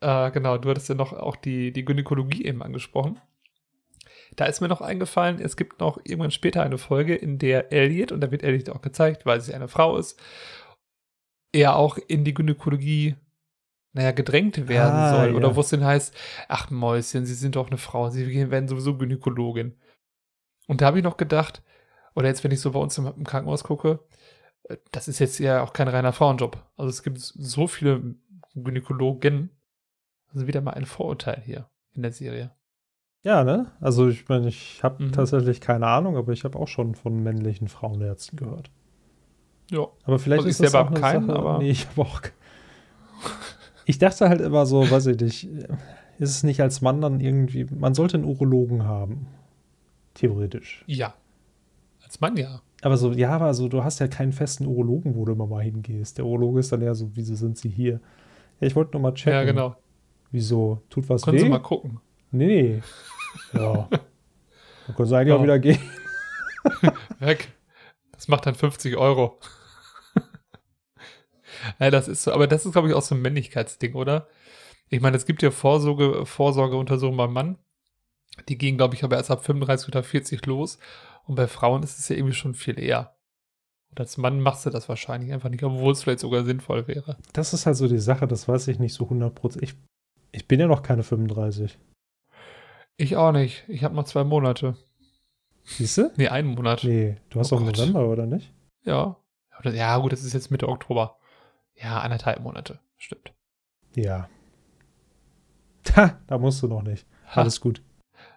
[0.00, 3.20] Äh, genau, du hattest ja noch auch die, die Gynäkologie eben angesprochen.
[4.36, 8.12] Da ist mir noch eingefallen, es gibt noch irgendwann später eine Folge, in der Elliot,
[8.12, 10.20] und da wird Elliot auch gezeigt, weil sie eine Frau ist,
[11.52, 13.16] er auch in die Gynäkologie
[13.92, 15.34] naja, gedrängt werden Ah, soll.
[15.34, 15.56] Oder ja.
[15.56, 16.14] wo es denn heißt,
[16.48, 19.78] ach Mäuschen, Sie sind doch eine Frau, Sie werden sowieso Gynäkologin.
[20.66, 21.62] Und da habe ich noch gedacht,
[22.16, 24.00] oder jetzt, wenn ich so bei uns im, im Krankenhaus gucke,
[24.64, 26.60] äh, das ist jetzt ja auch kein reiner Frauenjob.
[26.76, 28.16] Also es gibt so viele
[28.54, 29.50] Gynäkologen.
[30.32, 32.50] Also wieder mal ein Vorurteil hier in der Serie.
[33.24, 33.66] Ja, ne?
[33.80, 35.12] Also ich meine, ich habe Mhm.
[35.12, 38.70] tatsächlich keine Ahnung, aber ich habe auch schon von männlichen Frauenärzten gehört.
[39.70, 39.86] Ja.
[40.04, 41.38] Aber vielleicht Also ich ist das selber auch keinen, Sache.
[41.38, 42.20] aber- Nee, ich habe auch.
[43.86, 45.44] Ich dachte halt immer so, weiß ich nicht,
[46.18, 49.26] ist es nicht als Mann dann irgendwie, man sollte einen Urologen haben.
[50.14, 50.84] Theoretisch.
[50.86, 51.14] Ja.
[52.02, 52.60] Als Mann ja.
[52.82, 55.62] Aber so, ja, aber so, du hast ja keinen festen Urologen, wo du immer mal
[55.62, 56.18] hingehst.
[56.18, 58.00] Der Urologe ist dann eher so, wieso sind sie hier?
[58.60, 59.32] Ja, ich wollte nur mal checken.
[59.32, 59.76] Ja, genau.
[60.30, 60.82] Wieso?
[60.90, 61.42] Tut was Können weh?
[61.42, 62.00] Sie mal gucken.
[62.30, 62.82] Nee.
[63.52, 63.88] Ja.
[64.86, 65.36] Dann können sie eigentlich Ja.
[65.36, 65.80] auch wieder gehen.
[67.20, 67.52] Weg.
[68.12, 69.38] Das macht dann 50 Euro.
[71.78, 74.28] ja, das ist so, aber das ist, glaube ich, auch so ein Männlichkeitsding, oder?
[74.88, 77.58] Ich meine, es gibt ja Vorsorge, Vorsorgeuntersuchungen beim Mann.
[78.48, 80.78] Die gehen, glaube ich, aber erst ab 35 oder 40 los.
[81.24, 83.16] Und bei Frauen ist es ja irgendwie schon viel eher.
[83.90, 87.16] Und als Mann machst du das wahrscheinlich einfach nicht, obwohl es vielleicht sogar sinnvoll wäre.
[87.32, 89.62] Das ist halt so die Sache, das weiß ich nicht so 100%.
[89.62, 89.74] Ich,
[90.32, 91.78] ich bin ja noch keine 35.
[92.96, 93.64] Ich auch nicht.
[93.68, 94.76] Ich habe noch zwei Monate.
[95.64, 96.12] Siehst du?
[96.16, 96.84] Nee, einen Monat.
[96.84, 97.78] Nee, du hast Oh doch Gott.
[97.78, 98.52] November, oder nicht?
[98.84, 99.16] Ja.
[99.64, 101.16] Ja, gut, das ist jetzt Mitte Oktober.
[101.74, 102.80] Ja, anderthalb Monate.
[102.96, 103.32] Stimmt.
[103.94, 104.28] Ja.
[105.96, 107.06] Ha, da musst du noch nicht.
[107.28, 107.42] Ha.
[107.42, 107.82] Alles gut.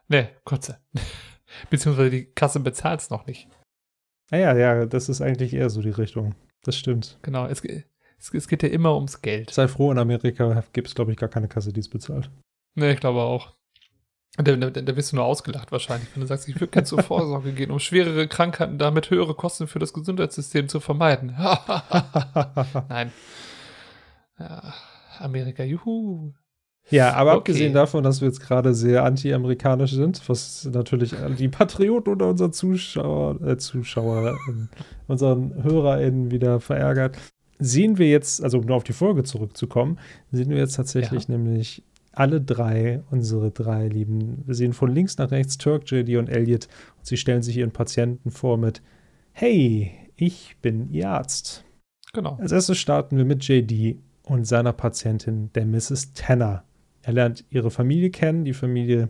[0.09, 0.79] Nee, kurze.
[1.69, 3.47] Beziehungsweise die Kasse bezahlt es noch nicht.
[4.29, 6.35] Naja, ja, das ist eigentlich eher so die Richtung.
[6.63, 7.17] Das stimmt.
[7.21, 9.49] Genau, es, es, es geht ja immer ums Geld.
[9.51, 12.29] Sei froh, in Amerika gibt es, glaube ich, gar keine Kasse, die es bezahlt.
[12.75, 13.55] Nee, ich glaube auch.
[14.35, 17.01] Da, da, da wirst du nur ausgelacht wahrscheinlich, wenn du sagst, ich würde gerne zur
[17.03, 21.35] Vorsorge gehen, um schwerere Krankheiten, damit höhere Kosten für das Gesundheitssystem zu vermeiden.
[22.89, 23.11] Nein.
[24.39, 24.73] Ja,
[25.19, 26.33] Amerika, juhu.
[26.89, 27.37] Ja, aber Okay.
[27.39, 32.53] abgesehen davon, dass wir jetzt gerade sehr anti-amerikanisch sind, was natürlich die Patrioten unter unseren
[32.53, 34.69] Zuschauer, äh, Zuschauer, ähm,
[35.07, 37.17] unseren HörerInnen wieder verärgert,
[37.59, 39.99] sehen wir jetzt, also um nur auf die Folge zurückzukommen,
[40.31, 41.83] sehen wir jetzt tatsächlich nämlich
[42.17, 46.67] alle drei, unsere drei Lieben, wir sehen von links nach rechts Turk, JD und Elliot
[46.97, 48.81] und sie stellen sich ihren Patienten vor mit
[49.33, 51.63] Hey, ich bin Ihr Arzt.
[52.13, 52.37] Genau.
[52.41, 56.13] Als erstes starten wir mit JD und seiner Patientin, der Mrs.
[56.13, 56.63] Tanner.
[57.03, 58.45] Er lernt ihre Familie kennen.
[58.45, 59.09] Die Familie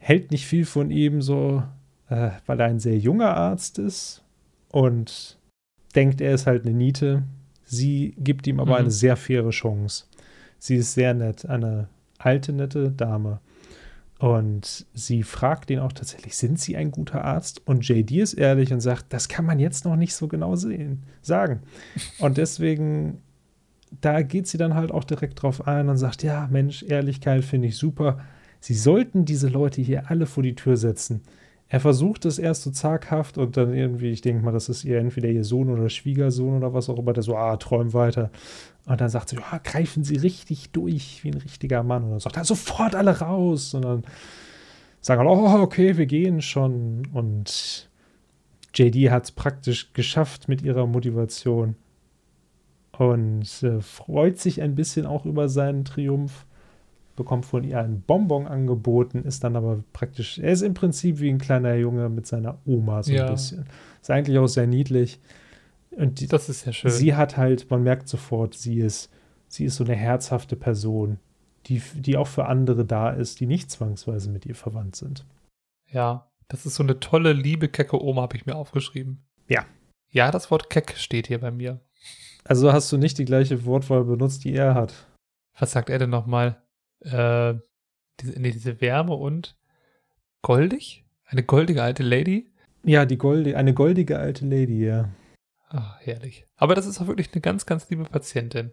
[0.00, 1.62] hält nicht viel von ihm, so,
[2.08, 4.24] äh, weil er ein sehr junger Arzt ist
[4.72, 5.38] und
[5.94, 7.22] denkt, er ist halt eine Niete.
[7.64, 8.78] Sie gibt ihm aber Mhm.
[8.80, 10.06] eine sehr faire Chance.
[10.62, 13.40] Sie ist sehr nett, eine alte, nette Dame.
[14.20, 17.66] Und sie fragt ihn auch tatsächlich, sind Sie ein guter Arzt?
[17.66, 21.02] Und JD ist ehrlich und sagt, das kann man jetzt noch nicht so genau sehen,
[21.20, 21.62] sagen.
[22.20, 23.18] Und deswegen,
[24.00, 27.66] da geht sie dann halt auch direkt drauf ein und sagt, ja, Mensch, Ehrlichkeit finde
[27.66, 28.20] ich super.
[28.60, 31.22] Sie sollten diese Leute hier alle vor die Tür setzen.
[31.72, 34.98] Er versucht es erst so zaghaft und dann irgendwie, ich denke mal, das ist ihr
[34.98, 38.30] entweder ihr Sohn oder Schwiegersohn oder was auch immer, der so, ah, träum weiter.
[38.84, 42.04] Und dann sagt sie, ja, greifen Sie richtig durch wie ein richtiger Mann.
[42.04, 43.72] Und dann sagt er, sofort alle raus.
[43.72, 44.02] Und dann
[45.00, 47.08] sagen alle, oh, okay, wir gehen schon.
[47.14, 47.88] Und
[48.74, 51.76] JD hat es praktisch geschafft mit ihrer Motivation
[52.98, 56.44] und äh, freut sich ein bisschen auch über seinen Triumph.
[57.22, 61.30] Bekommt von ihr einen Bonbon angeboten, ist dann aber praktisch, er ist im Prinzip wie
[61.30, 63.26] ein kleiner Junge mit seiner Oma so Ja.
[63.26, 63.66] ein bisschen.
[64.00, 65.20] Ist eigentlich auch sehr niedlich.
[65.92, 66.90] Und die, Das ist ja schön.
[66.90, 69.08] Sie hat halt, man merkt sofort, sie ist,
[69.46, 71.20] sie ist so eine herzhafte Person,
[71.66, 75.24] die, die auch für andere da ist, die nicht zwangsweise mit ihr verwandt sind.
[75.92, 79.22] Ja, das ist so eine tolle, liebe, kecke Oma, habe ich mir aufgeschrieben.
[79.46, 79.64] Ja.
[80.10, 81.78] Ja, das Wort keck steht hier bei mir.
[82.42, 85.06] Also hast du nicht die gleiche Wortwahl benutzt, die er hat.
[85.56, 86.60] Was sagt er denn nochmal?
[87.04, 87.54] Äh,
[88.20, 89.56] diese, nee, diese Wärme und
[90.42, 91.04] goldig?
[91.24, 92.50] Eine goldige alte Lady?
[92.84, 95.08] Ja, die goldi eine goldige alte Lady, ja.
[95.68, 96.44] Ach, herrlich.
[96.56, 98.72] Aber das ist auch wirklich eine ganz, ganz liebe Patientin.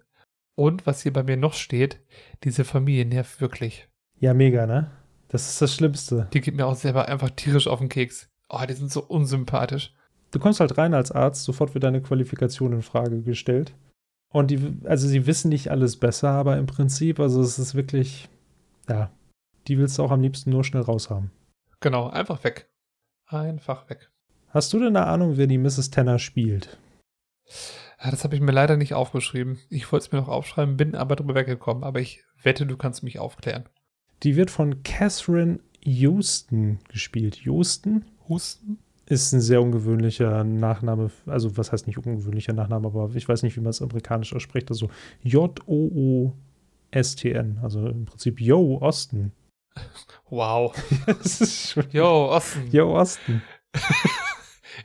[0.55, 2.01] Und was hier bei mir noch steht,
[2.43, 3.87] diese Familie nervt wirklich.
[4.19, 4.91] Ja, mega, ne?
[5.29, 6.27] Das ist das Schlimmste.
[6.33, 8.29] Die geht mir auch selber einfach tierisch auf den Keks.
[8.49, 9.93] Oh, die sind so unsympathisch.
[10.31, 13.73] Du kommst halt rein als Arzt, sofort wird deine Qualifikation in Frage gestellt.
[14.31, 18.29] Und die, also sie wissen nicht alles besser, aber im Prinzip, also es ist wirklich,
[18.87, 19.11] ja,
[19.67, 21.31] die willst du auch am liebsten nur schnell raushaben.
[21.79, 22.69] Genau, einfach weg.
[23.25, 24.11] Einfach weg.
[24.49, 25.91] Hast du denn eine Ahnung, wer die Mrs.
[25.91, 26.77] Tanner spielt?
[28.03, 29.59] Ja, das habe ich mir leider nicht aufgeschrieben.
[29.69, 31.83] Ich wollte es mir noch aufschreiben, bin aber drüber weggekommen.
[31.83, 33.67] Aber ich wette, du kannst mich aufklären.
[34.23, 37.35] Die wird von Catherine Houston gespielt.
[37.37, 38.79] Houston Husten?
[39.09, 43.55] Ist ein sehr ungewöhnlicher Nachname, also was heißt nicht ungewöhnlicher Nachname, aber ich weiß nicht,
[43.55, 44.89] wie man es amerikanisch ausspricht, also
[46.91, 49.31] STN, also im Prinzip Yo Osten.
[50.29, 50.75] Wow.
[51.05, 52.69] das ist schon, Yo, Osten.
[52.71, 53.41] Yo Osten.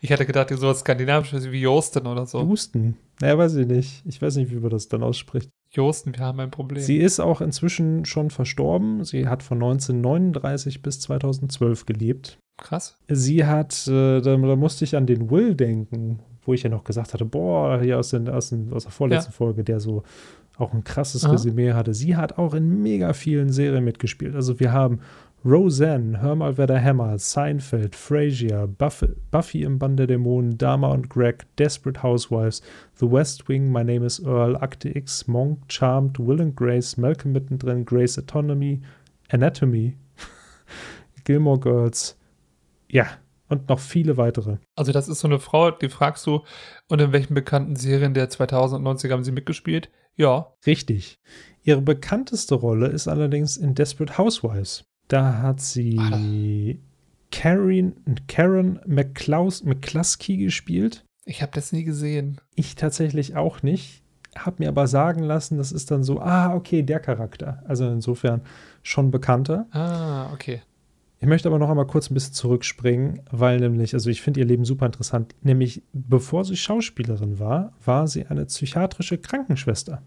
[0.01, 2.43] Ich hatte gedacht, so was Skandinavisches wie Josten oder so.
[2.43, 2.97] Houston.
[3.21, 4.03] Naja, weiß ich nicht.
[4.05, 5.51] Ich weiß nicht, wie man das dann ausspricht.
[5.71, 6.83] Josten, wir haben ein Problem.
[6.83, 9.05] Sie ist auch inzwischen schon verstorben.
[9.05, 12.39] Sie hat von 1939 bis 2012 gelebt.
[12.57, 12.97] Krass.
[13.09, 16.85] Sie hat, äh, da, da musste ich an den Will denken, wo ich ja noch
[16.85, 19.37] gesagt hatte, boah, hier aus, den, aus, den, aus der vorletzten Ja.
[19.37, 20.03] Folge, der so
[20.57, 21.33] auch ein krasses Aha.
[21.33, 21.95] Resümee hatte.
[21.95, 24.37] Sie hat auch in mega vielen Serien mitgespielt.
[24.37, 25.01] Also wir haben
[25.45, 30.89] Roseanne, Hör mal, wer da hämmert, Seinfeld, Frasier, Buffy, Buffy im Band der Dämonen, Dama
[30.89, 32.63] und Greg, Desperate Housewives,
[32.95, 37.33] The West Wing, My Name is Earl, Akte X, Monk, Charmed, Will and Grace, Malcolm
[37.33, 38.81] mittendrin, Grace Autonomy,
[39.31, 39.97] Anatomy,
[41.25, 42.17] Gilmore Girls,
[42.89, 43.07] ja,
[43.49, 44.59] und noch viele weitere.
[44.75, 46.43] Also das ist so eine Frau, die fragst du,
[46.89, 49.91] und in welchen bekannten Serien der 2090 haben sie mitgespielt?
[50.17, 50.53] Ja.
[50.67, 51.19] Richtig.
[51.63, 54.85] Ihre bekannteste Rolle ist allerdings in Desperate Housewives.
[55.09, 56.79] Da hat sie
[57.31, 57.95] Karen,
[58.29, 61.05] Karen McClaus, McCluskey gespielt.
[61.25, 62.41] Ich habe das nie gesehen.
[62.55, 64.03] Ich tatsächlich auch nicht.
[64.37, 67.63] Hab mir aber sagen lassen, das ist dann so, ah, okay, der Charakter.
[67.67, 68.43] Also insofern
[68.83, 69.67] schon bekannter.
[69.71, 70.63] Ah, okay.
[71.25, 74.47] Ich möchte aber noch einmal kurz ein bisschen zurückspringen, weil nämlich, also ich finde ihr
[74.47, 75.35] Leben super interessant.
[75.41, 80.03] Nämlich, bevor sie Schauspielerin war, war sie eine psychiatrische Krankenschwester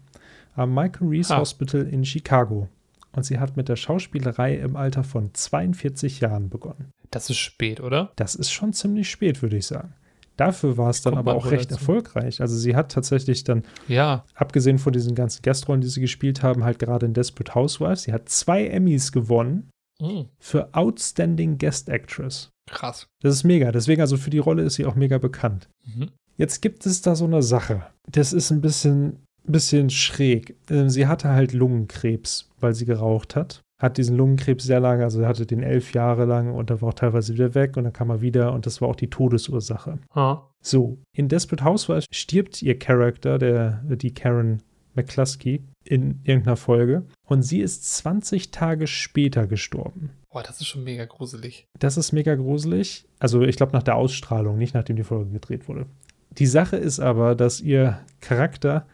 [0.54, 1.40] am Michael Reese Ah.
[1.40, 2.68] Hospital in Chicago.
[3.16, 6.92] Und sie hat mit der Schauspielerei im Alter von 42 Jahren begonnen.
[7.10, 8.12] Das ist spät, oder?
[8.14, 9.94] Das ist schon ziemlich spät, würde ich sagen.
[10.36, 11.80] Dafür war es dann aber auch recht dazu.
[11.80, 12.40] erfolgreich.
[12.40, 14.24] Also sie hat tatsächlich dann, Ja.
[14.36, 18.12] abgesehen von diesen ganzen Gastrollen, die sie gespielt haben, halt gerade in Desperate Housewives, sie
[18.12, 19.68] hat zwei Emmys gewonnen
[20.00, 22.50] Hm, für Outstanding Guest Actress.
[22.70, 23.06] krass.
[23.22, 23.72] Das ist mega.
[23.72, 25.68] Deswegen, also für die Rolle ist sie auch mega bekannt.
[25.84, 26.10] Mhm.
[26.36, 27.82] Jetzt gibt es da so eine Sache.
[28.10, 30.56] Das ist ein bisschen, bisschen schräg.
[30.70, 33.62] Ähm, Sie hatte halt Lungenkrebs, weil sie geraucht hat.
[33.80, 36.94] Hat diesen Lungenkrebs sehr lange, also hatte den elf Jahre lang und dann war auch
[36.94, 39.98] teilweise wieder weg und dann kam er wieder und das war auch die Todesursache.
[40.14, 40.50] Ha.
[40.62, 44.62] So, in Desperate Housewives stirbt ihr Charakter, der, die Karen
[44.94, 50.10] McCluskey, in irgendeiner Folge und sie ist 20 Tage später gestorben.
[50.30, 51.66] Boah, das ist schon mega gruselig.
[51.78, 53.06] Das ist mega gruselig.
[53.18, 55.86] Also ich glaube nach der Ausstrahlung, nicht nachdem die Folge gedreht wurde.
[56.32, 58.86] Die Sache ist aber, dass ihr Charakter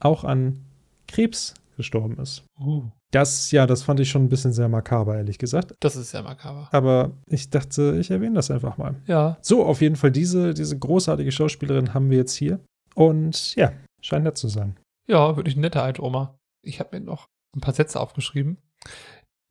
[0.00, 0.64] auch an
[1.08, 2.44] Krebs gestorben ist.
[2.58, 2.84] Uh.
[3.12, 5.74] Das, ja, das fand ich schon ein bisschen sehr makaber, ehrlich gesagt.
[5.80, 6.68] Das ist ja makaber.
[6.72, 8.96] Aber ich dachte, ich erwähne das einfach mal.
[9.06, 9.38] Ja.
[9.40, 12.60] So, auf jeden Fall, diese, diese großartige Schauspielerin haben wir jetzt hier.
[12.94, 14.76] Und ja, scheint nett zu sein.
[15.08, 16.36] Ja, wirklich eine nette alte Oma.
[16.62, 17.26] Ich habe mir noch
[17.56, 18.58] ein paar Sätze aufgeschrieben.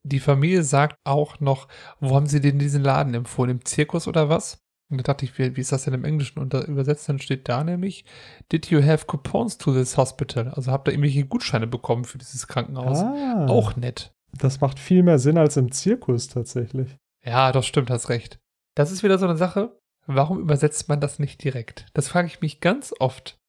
[0.04, 1.68] Die Familie sagt auch noch,
[2.00, 3.50] wo haben sie denn diesen Laden empfohlen?
[3.52, 4.62] Im Zirkus oder was?
[4.91, 7.10] Und da dachte ich, wie, wie ist das denn im Englischen unter, übersetzt?
[7.10, 8.06] Dann steht da nämlich,
[8.52, 10.50] did you have coupons to this hospital?
[10.50, 13.00] Also habt ihr irgendwelche Gutscheine bekommen für dieses Krankenhaus?
[13.00, 14.13] Ah, Auch nett.
[14.32, 16.96] Das macht viel mehr Sinn als im Zirkus tatsächlich.
[17.24, 18.38] Ja, das stimmt, hast recht.
[18.76, 19.80] Das ist wieder so eine Sache.
[20.06, 21.88] Warum übersetzt man das nicht direkt?
[21.94, 23.39] Das frage ich mich ganz oft.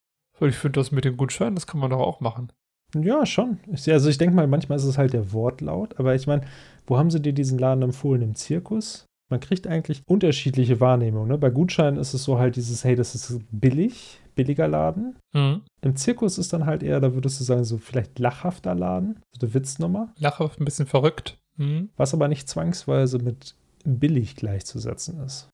[0.41, 2.51] Ich finde, das mit den Gutscheinen, das kann man doch auch machen.
[2.95, 3.59] Ja, schon.
[3.71, 6.43] Also ich denke mal, manchmal ist es halt der Wortlaut, aber ich meine,
[6.87, 8.23] wo haben sie dir diesen Laden empfohlen?
[8.23, 9.07] Im Zirkus?
[9.29, 11.29] Man kriegt eigentlich unterschiedliche Wahrnehmungen.
[11.29, 11.39] Ne?
[11.39, 15.17] Bei Gutscheinen ist es so halt dieses, hey, das ist billig, billiger Laden.
[15.33, 15.63] Mhm.
[15.83, 19.47] Im Zirkus ist dann halt eher, da würdest du sagen, so vielleicht lachhafter Laden, so
[19.47, 21.39] eine Witznummer, Lache, ein bisschen verrückt.
[21.57, 21.89] Mhm.
[21.97, 25.49] was aber nicht zwangsweise mit billig gleichzusetzen ist.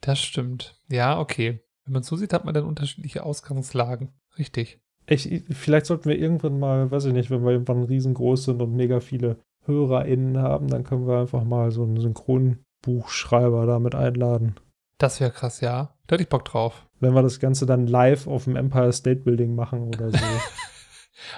[0.00, 0.80] Das stimmt.
[0.88, 1.60] Ja, okay.
[1.84, 4.10] Wenn man so sieht, hat man dann unterschiedliche Ausgangslagen.
[4.38, 4.78] Richtig.
[5.08, 8.60] Ich, ich- vielleicht sollten wir irgendwann mal, weiß ich nicht, wenn wir irgendwann riesengroß sind
[8.62, 14.56] und mega viele HörerInnen haben, dann können wir einfach mal so einen Synchronbuchschreiber damit einladen.
[14.98, 15.90] Das wäre krass, ja.
[16.06, 16.86] Da hätte ich Bock drauf.
[17.00, 20.18] Wenn wir das Ganze dann live auf dem Empire State Building machen oder so.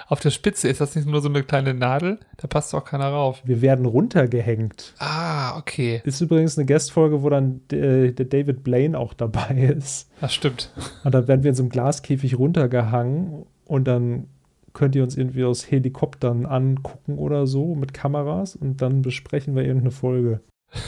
[0.09, 3.07] Auf der Spitze ist das nicht nur so eine kleine Nadel, da passt auch keiner
[3.07, 3.41] rauf.
[3.45, 4.93] wir werden runtergehängt.
[4.99, 6.01] Ah, okay.
[6.03, 10.09] Ist übrigens eine Guestfolge, wo dann äh, der David Blaine auch dabei ist.
[10.19, 10.73] Das stimmt.
[11.05, 14.27] Und dann werden wir in so einem Glaskäfig runtergehangen und dann
[14.73, 19.63] könnt ihr uns irgendwie aus Helikoptern angucken oder so mit Kameras und dann besprechen wir
[19.63, 20.41] irgendeine Folge.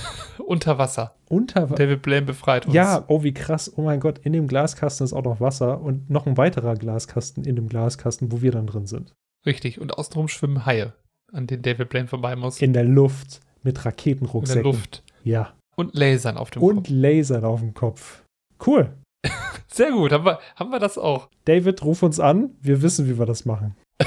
[0.45, 1.15] Unter Wasser.
[1.29, 2.75] Unter David Blaine befreit uns.
[2.75, 3.71] Ja, oh wie krass.
[3.75, 7.43] Oh mein Gott, in dem Glaskasten ist auch noch Wasser und noch ein weiterer Glaskasten
[7.43, 9.13] in dem Glaskasten, wo wir dann drin sind.
[9.45, 9.79] Richtig.
[9.79, 10.93] Und außenrum schwimmen Haie,
[11.31, 12.61] an denen David Blaine vorbei muss.
[12.61, 14.63] In der Luft mit In der Raketenrucksäcken.
[14.63, 15.03] Luft.
[15.23, 15.53] Ja.
[15.75, 16.87] Und Lasern auf dem Und Kopf.
[16.89, 18.23] Lasern auf dem Kopf.
[18.65, 18.91] Cool.
[19.67, 20.11] Sehr gut.
[20.11, 21.29] Haben wir, haben wir das auch.
[21.45, 22.55] David, ruf uns an.
[22.61, 23.75] Wir wissen, wie wir das machen.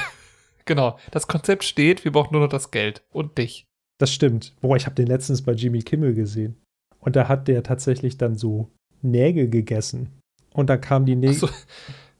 [0.66, 0.98] Genau.
[1.10, 2.06] Das Konzept steht.
[2.06, 3.02] Wir brauchen nur noch das Geld.
[3.12, 3.66] Und dich.
[3.98, 4.54] Das stimmt.
[4.62, 6.56] Boah, ich habe den letztens bei Jimmy Kimmel gesehen.
[7.00, 8.70] Und da hat der tatsächlich dann so
[9.02, 10.08] Nägel gegessen.
[10.54, 11.34] Und dann kamen die Nägel.
[11.34, 11.48] so.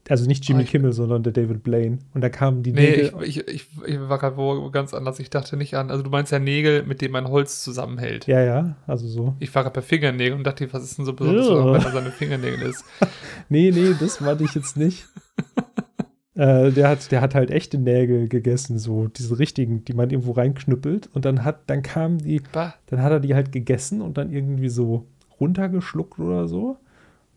[0.08, 1.98] Also nicht Jimmy Oh, Kimmel, sondern der David Blaine.
[2.12, 3.12] Und da kamen die Nee, Nägel.
[3.22, 5.18] ich, ich, ich, ich war gerade wo ganz anders.
[5.18, 5.90] Ich dachte nicht an.
[5.90, 8.26] Also, du meinst ja Nägel, mit denen man Holz zusammenhält.
[8.26, 9.34] ja, ja, also so.
[9.40, 11.64] Ich war gerade bei Fingernägeln und dachte, was ist denn so besonders, Ja.
[11.72, 12.84] wenn er seine Fingernägel ist?
[13.48, 15.06] Nee, nee, das meinte ich jetzt nicht.
[16.34, 20.32] äh, der, hat, der hat halt echte Nägel gegessen, so diese richtigen, die man irgendwo
[20.32, 21.08] reinknüppelt.
[21.14, 22.74] Und dann hat, dann kamen die, Bah.
[22.86, 25.06] dann hat er die halt gegessen und dann irgendwie so
[25.40, 26.76] runtergeschluckt oder so.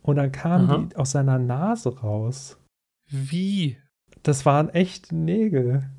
[0.08, 0.78] Und dann kamen Aha.
[0.90, 2.58] die aus seiner Nase raus.
[3.10, 3.78] Wie?
[4.24, 5.90] Das waren echte Nägel.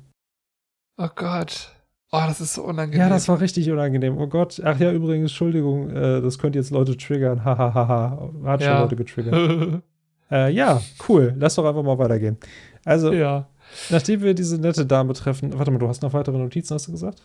[0.97, 1.75] Oh Gott.
[2.11, 3.01] Oh, das ist so unangenehm.
[3.01, 4.17] Ja, das war richtig unangenehm.
[4.17, 4.59] Oh Gott.
[4.65, 7.45] Ach ja, übrigens, Entschuldigung, äh, das könnte jetzt Leute triggern.
[7.45, 8.31] Hahaha.
[8.45, 8.81] Hat schon Ja.
[8.81, 9.83] Leute getriggert.
[10.31, 11.35] äh, ja, cool.
[11.37, 12.37] Lass doch einfach mal weitergehen.
[12.85, 13.47] Also, ja.
[13.91, 16.93] nachdem wir diese nette Dame treffen, warte mal, du hast noch weitere Notizen, hast du
[16.93, 17.21] gesagt?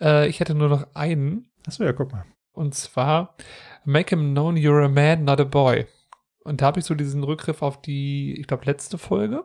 [0.00, 1.46] Äh, ich hätte nur noch einen.
[1.66, 2.24] Achso, ja, guck mal.
[2.54, 3.36] Und zwar,
[3.84, 5.86] make him known you're a man, not a boy.
[6.44, 9.44] Und da habe ich so diesen Rückgriff auf die, ich glaube, letzte Folge,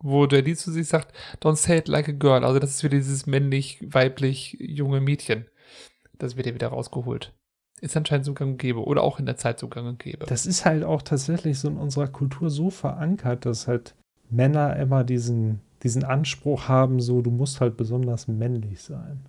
[0.00, 2.44] wo der Lied zu sich sagt, don't say it like a girl.
[2.44, 5.46] Also das ist wieder dieses männlich, weiblich, junge Mädchen.
[6.18, 7.32] Das wird ja wieder rausgeholt.
[7.80, 8.84] Ist anscheinend so gang und gäbe.
[8.84, 10.26] Oder auch in der Zeit so gang und gäbe.
[10.26, 13.94] Das ist halt auch tatsächlich so in unserer Kultur so verankert, dass halt
[14.30, 19.26] Männer immer diesen, diesen Anspruch haben, so, du musst halt besonders männlich sein.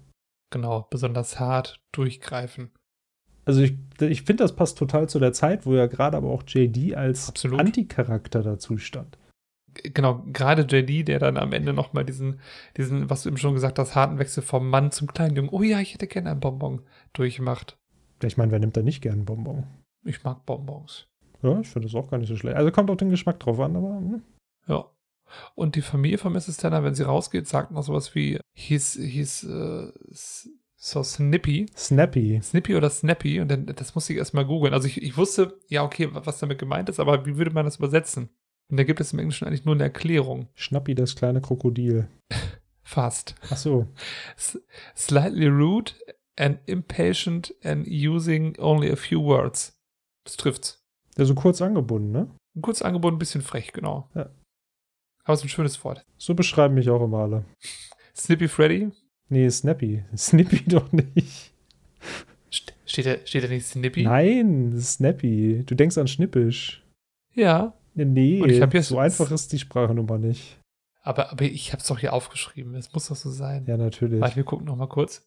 [0.51, 2.71] genau, besonders hart durchgreifen.
[3.45, 6.43] Also ich, ich finde, das passt total zu der Zeit, wo ja gerade aber auch
[6.47, 7.59] JD als Absolut.
[7.59, 9.17] Anticharakter dazu stand.
[9.83, 12.39] Genau, gerade JD, der dann am Ende nochmal diesen,
[12.77, 15.61] diesen, was du eben schon gesagt hast, harten Wechsel vom Mann zum kleinen Jungen, oh
[15.63, 16.81] ja, ich hätte gerne einen Bonbon,
[17.13, 17.77] durchmacht.
[18.23, 19.65] Ich meine, wer nimmt da nicht gern einen Bonbon?
[20.05, 21.07] Ich mag Bonbons.
[21.43, 22.55] Ja, ich finde das auch gar nicht so schlecht.
[22.55, 24.21] Also kommt auf den Geschmack drauf an, aber hm.
[24.67, 24.85] Ja.
[25.55, 26.57] Und die Familie von Mrs.
[26.57, 30.49] Tanner, wenn sie rausgeht, sagt noch sowas wie, hieß, hieß, äh, s-
[30.85, 31.65] so Snippy.
[31.75, 32.39] Snappy.
[32.43, 33.39] Snippy oder Snappy.
[33.39, 34.73] Und dann, das musste ich erstmal googeln.
[34.73, 37.65] Also ich, ich wusste, ja, okay, wa- was damit gemeint ist, aber wie würde man
[37.65, 38.29] das übersetzen?
[38.69, 40.47] Und da gibt es im Englischen eigentlich nur eine Erklärung.
[40.53, 42.07] Schnappi, das kleine Krokodil.
[42.83, 43.33] Fast.
[43.49, 43.87] Ach so.
[44.37, 44.61] S
[44.95, 45.91] slightly rude
[46.37, 49.79] and impatient and using only a few words.
[50.23, 50.83] Das trifft's.
[51.17, 52.29] Ja, so kurz angebunden, ne?
[52.61, 54.09] Kurz angeboten, ein bisschen frech, genau.
[54.13, 54.29] Ja.
[55.23, 56.05] Aber es ist ein schönes Wort.
[56.17, 57.45] So beschreiben mich auch immer alle.
[58.15, 58.91] Snippy Freddy.
[59.29, 60.03] Nee, Snappy.
[60.17, 61.51] Snippy doch nicht.
[62.51, 64.03] St- Steht da, steht da nicht Snippy?
[64.03, 65.63] Nein, Snappy.
[65.65, 66.83] Du denkst an Schnippisch.
[67.33, 70.59] Ja, Nee, Und ich hab so einfach ist die Sprachnummer nicht.
[71.01, 72.75] aber, aber ich hab's doch hier aufgeschrieben.
[72.75, 73.63] Es muss doch so sein.
[73.67, 74.19] Ja, natürlich.
[74.19, 75.25] Warte, wir gucken noch mal kurz.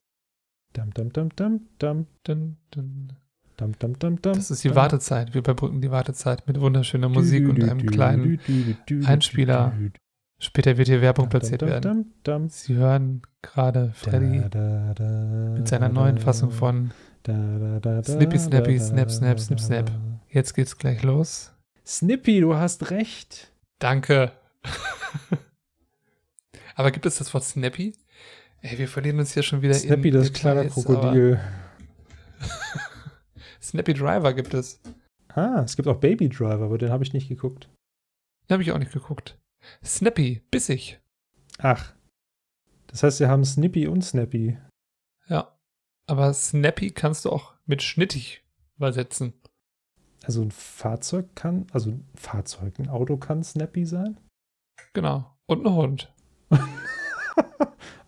[0.75, 3.13] Dum, dum, dum, dum, dum, Dun, dun.
[3.57, 4.75] dum, dum, dum, dum, Das ist die.
[4.75, 5.33] Wartezeit.
[5.33, 8.39] Wir überbrücken die Wartezeit mit wunderschöner Musik und einem kleinen.
[9.07, 9.73] Einspieler.
[10.41, 12.15] Später wird hier Werbung platziert werden.
[12.49, 14.45] Sie hören gerade Freddy
[15.55, 16.93] mit seiner neuen Fassung von
[17.27, 19.91] Snippy, Snappy, Snap, Snap, Snip, Snap.
[20.29, 21.53] Jetzt geht's gleich los.
[21.85, 23.53] Snippy, du hast recht.
[23.81, 24.33] Danke.
[26.75, 27.95] aber gibt es das Wort Snappy?
[28.61, 31.41] Ey, wir verlieren uns hier schon wieder Snappy, in das kleine Krokodil.
[33.63, 34.81] Snappy Driver gibt es.
[35.29, 37.69] Ah, es gibt auch Baby Driver, aber den habe ich nicht geguckt.
[38.49, 39.37] Den habe ich auch nicht geguckt.
[39.85, 41.01] Snappy, bissig.
[41.59, 41.95] Ach.
[42.87, 44.59] Das heißt, wir haben Snippy und Snappy.
[45.29, 45.59] Ja.
[46.07, 48.45] Aber Snappy kannst du auch mit schnittig
[48.77, 49.35] übersetzen.
[50.25, 54.19] Also ein Fahrzeug kann, also ein Fahrzeug, ein Auto kann Snappy sein.
[54.95, 55.37] Genau.
[55.47, 56.13] Und ein Hund.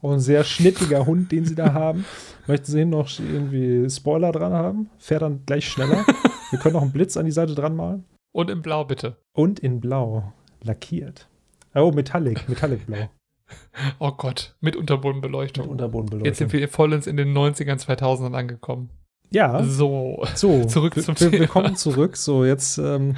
[0.02, 2.06] Auch ein sehr schnittiger Hund, den sie da haben.
[2.46, 4.90] Möchten sie noch irgendwie Spoiler dran haben?
[4.98, 6.04] Fährt dann gleich schneller.
[6.50, 8.04] Wir können noch einen Blitz an die Seite dran malen.
[8.32, 9.16] Und in Blau bitte.
[9.32, 10.32] Und in Blau.
[10.62, 11.28] Lackiert.
[11.74, 12.48] Oh, Metallic.
[12.48, 13.08] Metallic Blau.
[13.98, 14.54] Oh Gott.
[14.60, 15.64] Mit Unterbodenbeleuchtung.
[15.64, 16.24] Mit Unterbodenbeleuchtung.
[16.26, 18.90] Jetzt sind wir vollends in den 90ern, 2000ern angekommen.
[19.30, 20.24] ja, So.
[20.36, 20.64] so.
[20.66, 21.48] zurück wir, zum wir, wir Thema.
[21.48, 22.16] kommen zurück.
[22.16, 23.16] So, jetzt ähm,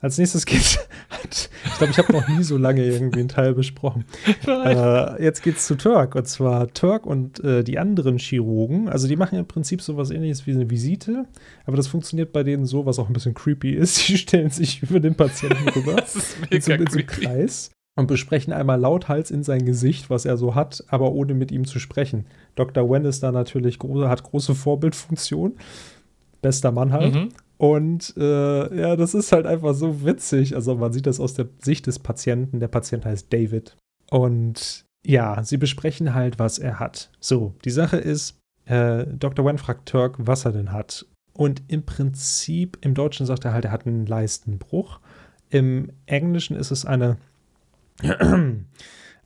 [0.00, 0.78] als nächstes geht's.
[1.30, 4.06] ich glaube, ich habe noch nie so lange irgendwie einen Teil besprochen.
[4.46, 6.14] Äh, jetzt geht's zu Turk.
[6.14, 8.88] Und zwar Turk und äh, die anderen Chirurgen.
[8.88, 11.26] Also die machen im Prinzip sowas ähnliches wie eine Visite.
[11.66, 13.98] Aber das funktioniert bei denen so, was auch ein bisschen creepy ist.
[14.08, 15.96] Die stellen sich über den Patienten rüber.
[15.96, 17.06] Das ist in so, mega in so einem.
[17.06, 21.50] Kreis und besprechen einmal lauthals in sein Gesicht, was er so hat, aber ohne mit
[21.50, 22.26] ihm zu sprechen.
[22.54, 22.88] Dr.
[22.88, 25.56] Wen ist da natürlich große, hat große Vorbildfunktion.
[26.40, 27.12] Bester Mann halt.
[27.12, 27.28] Mhm.
[27.56, 30.54] Und äh, ja, das ist halt einfach so witzig.
[30.54, 32.60] Also man sieht das aus der Sicht des Patienten.
[32.60, 33.76] Der Patient heißt David.
[34.10, 37.10] Und ja, sie besprechen halt, was er hat.
[37.18, 39.44] So, die Sache ist, äh, Dr.
[39.44, 41.04] Wen fragt Turk, was er denn hat.
[41.32, 45.00] Und im Prinzip, im Deutschen sagt er halt, er hat einen Leistenbruch.
[45.50, 47.16] Im Englischen ist es eine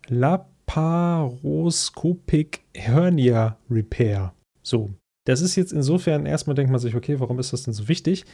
[0.08, 4.34] Laparoscopic Hernia Repair.
[4.62, 4.90] So,
[5.24, 8.24] das ist jetzt insofern, erstmal denkt man sich, okay, warum ist das denn so wichtig?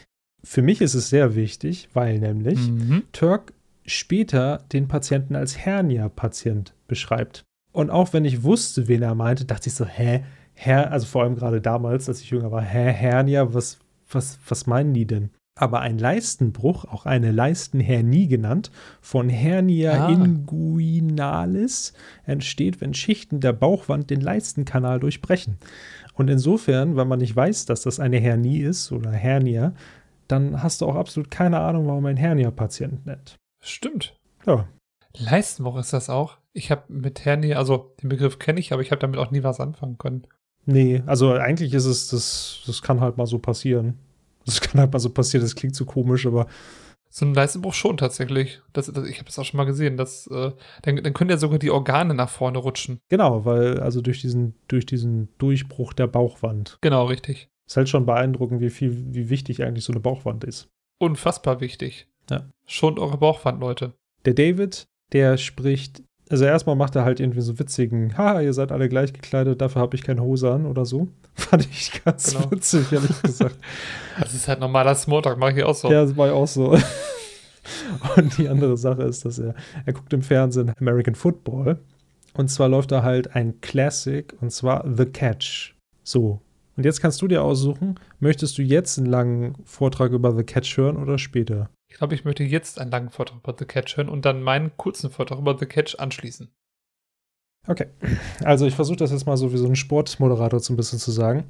[0.44, 3.02] Für mich ist es sehr wichtig, weil nämlich Mhm.
[3.12, 3.52] Turk
[3.84, 7.44] später den Patienten als Hernia-Patient beschreibt.
[7.72, 10.24] Und auch wenn ich wusste, wen er meinte, dachte ich so, hä,
[10.54, 13.78] Her also vor allem gerade damals, als ich jünger war, hä, Hernia, was,
[14.10, 15.30] was, was meinen die denn?
[15.60, 20.08] Aber ein Leistenbruch, auch eine Leistenhernie genannt, von Hernia ah.
[20.08, 21.94] inguinalis
[22.24, 25.56] entsteht, wenn Schichten der Bauchwand den Leistenkanal durchbrechen.
[26.14, 29.72] Und insofern, wenn man nicht weiß, dass das eine Hernie ist oder Hernia,
[30.28, 33.36] dann hast du auch absolut keine Ahnung, warum ein Hernia-Patient nennt.
[33.60, 34.16] Stimmt.
[34.46, 34.68] Ja.
[35.16, 36.38] Leistenbruch ist das auch.
[36.52, 39.42] Ich habe mit Hernie, also den Begriff kenne ich, aber ich habe damit auch nie
[39.42, 40.26] was anfangen können.
[40.66, 43.98] Nee, also eigentlich ist es, das, das kann halt mal so passieren.
[44.48, 46.46] Das kann halt mal so passieren, das klingt so komisch, aber.
[47.10, 48.60] So ein Leistenbruch schon tatsächlich.
[48.74, 49.96] Das, das, ich habe das auch schon mal gesehen.
[49.96, 53.00] Das, äh, dann, dann können ja sogar die Organe nach vorne rutschen.
[53.08, 56.76] Genau, weil also durch diesen, durch diesen Durchbruch der Bauchwand.
[56.82, 57.48] Genau, richtig.
[57.66, 60.68] Ist halt schon beeindruckend, wie viel, wie wichtig eigentlich so eine Bauchwand ist.
[60.98, 62.08] Unfassbar wichtig.
[62.30, 62.50] Ja.
[62.66, 63.94] Schont eure Bauchwand, Leute.
[64.26, 68.72] Der David, der spricht also erstmal macht er halt irgendwie so witzigen, haha, ihr seid
[68.72, 71.08] alle gleich gekleidet, dafür habe ich keine Hose an oder so.
[71.34, 72.50] Fand ich ganz genau.
[72.50, 73.56] witzig, ehrlich gesagt.
[74.20, 75.90] Das ist halt normaler Smalltalk, mache ich auch so.
[75.90, 76.76] Ja, das war ich auch so.
[78.16, 79.54] Und die andere Sache ist, dass er,
[79.84, 81.78] er guckt im Fernsehen American Football.
[82.34, 85.74] Und zwar läuft da halt ein Classic, und zwar The Catch.
[86.04, 86.40] So.
[86.76, 90.76] Und jetzt kannst du dir aussuchen, möchtest du jetzt einen langen Vortrag über The Catch
[90.76, 91.68] hören oder später?
[91.90, 94.76] Ich glaube, ich möchte jetzt einen langen Vortrag über The Catch hören und dann meinen
[94.76, 96.50] kurzen Vortrag über The Catch anschließen.
[97.66, 97.86] Okay.
[98.44, 101.10] Also ich versuche das jetzt mal so wie so ein Sportmoderator so ein bisschen zu
[101.10, 101.44] sagen.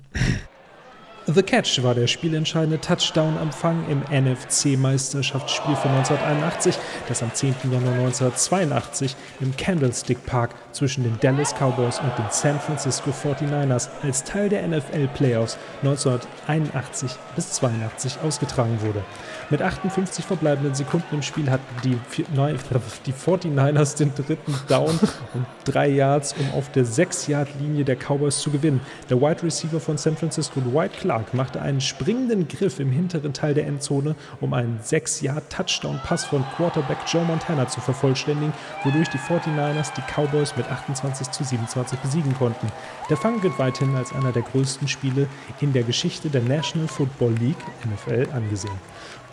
[1.31, 7.55] The Catch war der spielentscheidende Touchdown-Empfang im NFC-Meisterschaftsspiel von 1981, das am 10.
[7.65, 14.25] Januar 1982 im Candlestick Park zwischen den Dallas Cowboys und den San Francisco 49ers als
[14.25, 19.05] Teil der NFL Playoffs 1981 bis 82 ausgetragen wurde.
[19.51, 21.97] Mit 58 verbleibenden Sekunden im Spiel hatten die,
[23.07, 24.99] die 49ers den dritten Down
[25.33, 28.81] und drei Yards, um auf der 6-Yard-Linie der Cowboys zu gewinnen.
[29.09, 33.55] Der Wide Receiver von San Francisco, Dwight Clark, machte einen springenden Griff im hinteren Teil
[33.55, 38.53] der Endzone, um einen 6-Yard-Touchdown-Pass von Quarterback Joe Montana zu vervollständigen,
[38.85, 42.67] wodurch die 49ers die Cowboys mit 28 zu 27 besiegen konnten.
[43.09, 45.27] Der Fang wird weiterhin als einer der größten Spiele
[45.61, 48.79] in der Geschichte der National Football League, NFL, angesehen.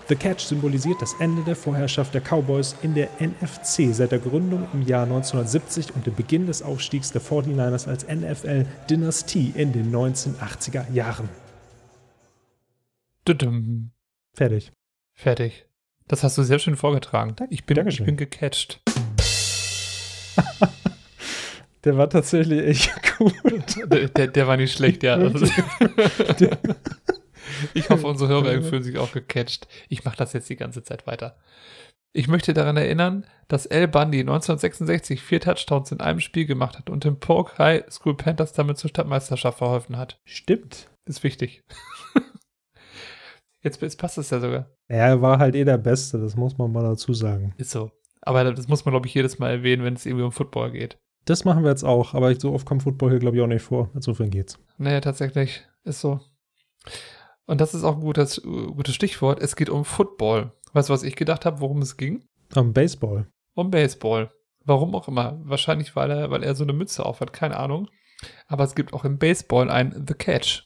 [0.07, 4.67] The Catch symbolisiert das Ende der Vorherrschaft der Cowboys in der NFC seit der Gründung
[4.71, 10.91] im Jahr 1970 und dem Beginn des Aufstiegs der 49ers als NFL-Dynastie in den 1980er
[10.93, 11.27] Jahren.
[13.27, 13.89] Düdüm.
[14.35, 14.71] Fertig.
[15.15, 15.65] Fertig.
[16.07, 17.35] Das hast du sehr schön vorgetragen.
[17.49, 18.83] Ich bin, ich bin gecatcht.
[21.83, 23.33] der war tatsächlich echt gut.
[23.91, 25.17] Der, der, der war nicht schlecht, ja.
[27.73, 29.67] Ich hoffe, unsere Hörer fühlen sich auch gecatcht.
[29.89, 31.37] Ich mache das jetzt die ganze Zeit weiter.
[32.13, 36.89] Ich möchte daran erinnern, dass Al Bundy 1966 vier Touchdowns in einem Spiel gemacht hat
[36.89, 40.19] und dem Polk High School Panthers damit zur Stadtmeisterschaft verholfen hat.
[40.23, 40.87] Stimmt.
[41.05, 41.63] Ist wichtig.
[43.65, 44.69] Jetzt, jetzt passt es ja sogar.
[44.87, 47.55] Er war halt eh der Beste, das muss man mal dazu sagen.
[47.57, 47.89] Ist so.
[48.21, 50.99] Aber das muss man, glaube ich, jedes Mal erwähnen, wenn es irgendwie um Football geht.
[51.25, 53.63] Das machen wir jetzt auch, aber so oft kommt Football hier, glaube ich, auch nicht
[53.63, 53.89] vor.
[53.95, 54.59] Insofern geht's.
[54.77, 55.65] Naja, tatsächlich.
[55.83, 56.19] Ist so.
[57.45, 59.41] Und das ist auch ein gutes, gutes Stichwort.
[59.41, 60.51] Es geht um Football.
[60.73, 62.25] Weißt du, was ich gedacht habe, worum es ging?
[62.55, 63.27] Um Baseball.
[63.53, 64.31] Um Baseball.
[64.63, 65.39] Warum auch immer.
[65.43, 67.33] Wahrscheinlich, weil er, weil er so eine Mütze aufhat.
[67.33, 67.87] Keine Ahnung.
[68.47, 70.63] Aber es gibt auch im Baseball ein The Catch.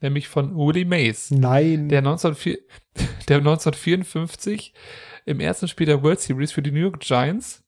[0.00, 1.30] Nämlich von Willie Mays.
[1.30, 1.88] Nein.
[1.88, 2.58] Der, 1904,
[3.28, 4.74] der 1954
[5.26, 7.62] im ersten Spiel der World Series für die New York Giants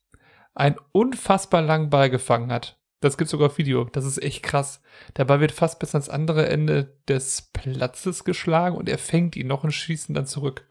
[0.55, 2.79] einen unfassbar langen Ball gefangen hat.
[3.05, 3.85] Das gibt sogar auf Video.
[3.85, 4.81] Das ist echt krass.
[5.19, 9.47] Der Ball wird fast bis ans andere Ende des Platzes geschlagen und er fängt ihn
[9.47, 10.67] noch und schießt ihn dann zurück.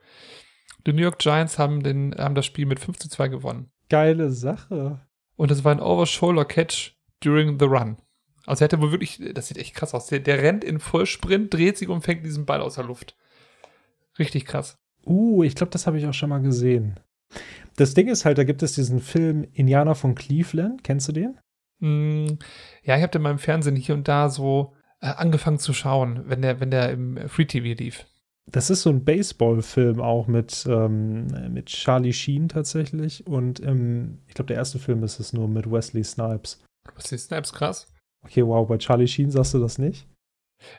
[0.88, 3.70] Die New York Giants haben, den, haben das Spiel mit 5 zu 2 gewonnen.
[3.88, 5.02] Geile Sache.
[5.36, 7.98] Und es war ein Over-Shoulder-Catch during the run.
[8.48, 10.08] Also er hatte wohl wirklich, das sieht echt krass aus.
[10.08, 13.16] Der, der rennt in Vollsprint, dreht sich und fängt diesen Ball aus der Luft.
[14.18, 14.80] Richtig krass.
[15.06, 17.00] Uh, ich glaube, das habe ich auch schon mal gesehen.
[17.76, 20.84] Das Ding ist halt, da gibt es diesen Film Indianer von Cleveland.
[20.84, 21.38] Kennst du den?
[21.84, 22.38] Mm,
[22.84, 26.42] ja, ich habe mal im Fernsehen hier und da so äh, angefangen zu schauen, wenn
[26.42, 28.06] der, wenn der im Free TV lief.
[28.46, 33.28] Das ist so ein Baseball-Film auch mit, ähm, mit Charlie Sheen tatsächlich.
[33.28, 36.64] Und ähm, ich glaube, der erste Film ist es nur mit Wesley Snipes.
[36.96, 37.94] Wesley Snipes, krass.
[38.24, 40.08] Okay, wow, bei Charlie Sheen sagst du das nicht?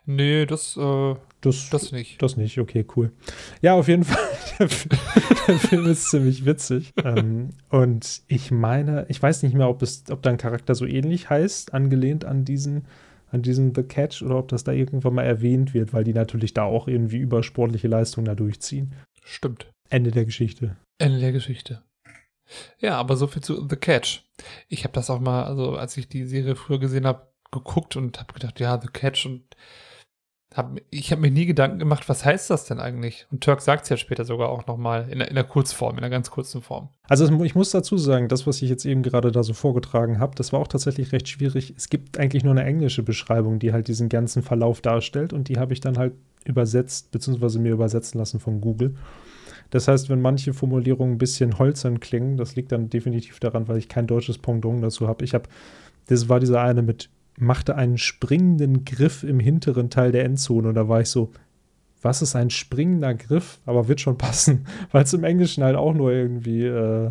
[0.06, 1.14] Nee, das, äh,
[1.44, 2.20] das, das nicht.
[2.22, 3.12] Das nicht, okay, cool.
[3.60, 4.18] Ja, auf jeden Fall,
[4.58, 4.68] der,
[5.48, 6.92] der Film ist ziemlich witzig.
[7.02, 11.30] ähm, und ich meine, ich weiß nicht mehr, ob, es, ob dein Charakter so ähnlich
[11.30, 12.86] heißt, angelehnt an diesen,
[13.30, 16.54] an diesen The Catch, oder ob das da irgendwann mal erwähnt wird, weil die natürlich
[16.54, 18.94] da auch irgendwie übersportliche Leistungen da durchziehen.
[19.24, 19.70] Stimmt.
[19.90, 20.76] Ende der Geschichte.
[20.98, 21.82] Ende der Geschichte.
[22.78, 24.22] Ja, aber so viel zu The Catch.
[24.68, 28.18] Ich habe das auch mal, also als ich die Serie früher gesehen habe, geguckt und
[28.18, 29.44] habe gedacht, ja, The Catch und
[30.54, 33.26] hab, ich habe mir nie Gedanken gemacht, was heißt das denn eigentlich?
[33.32, 36.10] Und Turk sagt es ja später sogar auch nochmal in, in der Kurzform, in der
[36.10, 36.90] ganz kurzen Form.
[37.08, 40.36] Also ich muss dazu sagen, das, was ich jetzt eben gerade da so vorgetragen habe,
[40.36, 41.74] das war auch tatsächlich recht schwierig.
[41.76, 45.58] Es gibt eigentlich nur eine englische Beschreibung, die halt diesen ganzen Verlauf darstellt und die
[45.58, 46.12] habe ich dann halt
[46.44, 48.94] übersetzt, beziehungsweise mir übersetzen lassen von Google.
[49.70, 53.78] Das heißt, wenn manche Formulierungen ein bisschen holzern klingen, das liegt dann definitiv daran, weil
[53.78, 55.24] ich kein deutsches Pendant dazu habe.
[55.24, 55.48] Ich habe,
[56.06, 60.74] das war dieser eine mit machte einen springenden Griff im hinteren Teil der Endzone und
[60.74, 61.32] da war ich so,
[62.02, 63.60] was ist ein springender Griff?
[63.66, 67.10] Aber wird schon passen, weil es im Englischen halt auch nur irgendwie äh,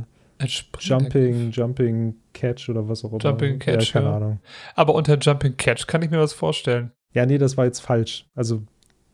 [0.79, 1.55] Jumping, Griff.
[1.55, 3.19] Jumping Catch oder was auch immer.
[3.19, 4.15] Jumping Catch, ja, keine ja.
[4.17, 4.39] Ahnung.
[4.75, 6.91] Aber unter Jumping Catch kann ich mir was vorstellen.
[7.13, 8.27] Ja, nee, das war jetzt falsch.
[8.35, 8.63] Also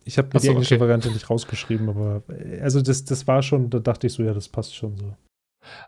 [0.06, 0.82] ich habe mir so, die englische okay.
[0.82, 4.34] Variante nicht rausgeschrieben, aber äh, also das, das war schon, da dachte ich so, ja,
[4.34, 5.16] das passt schon so.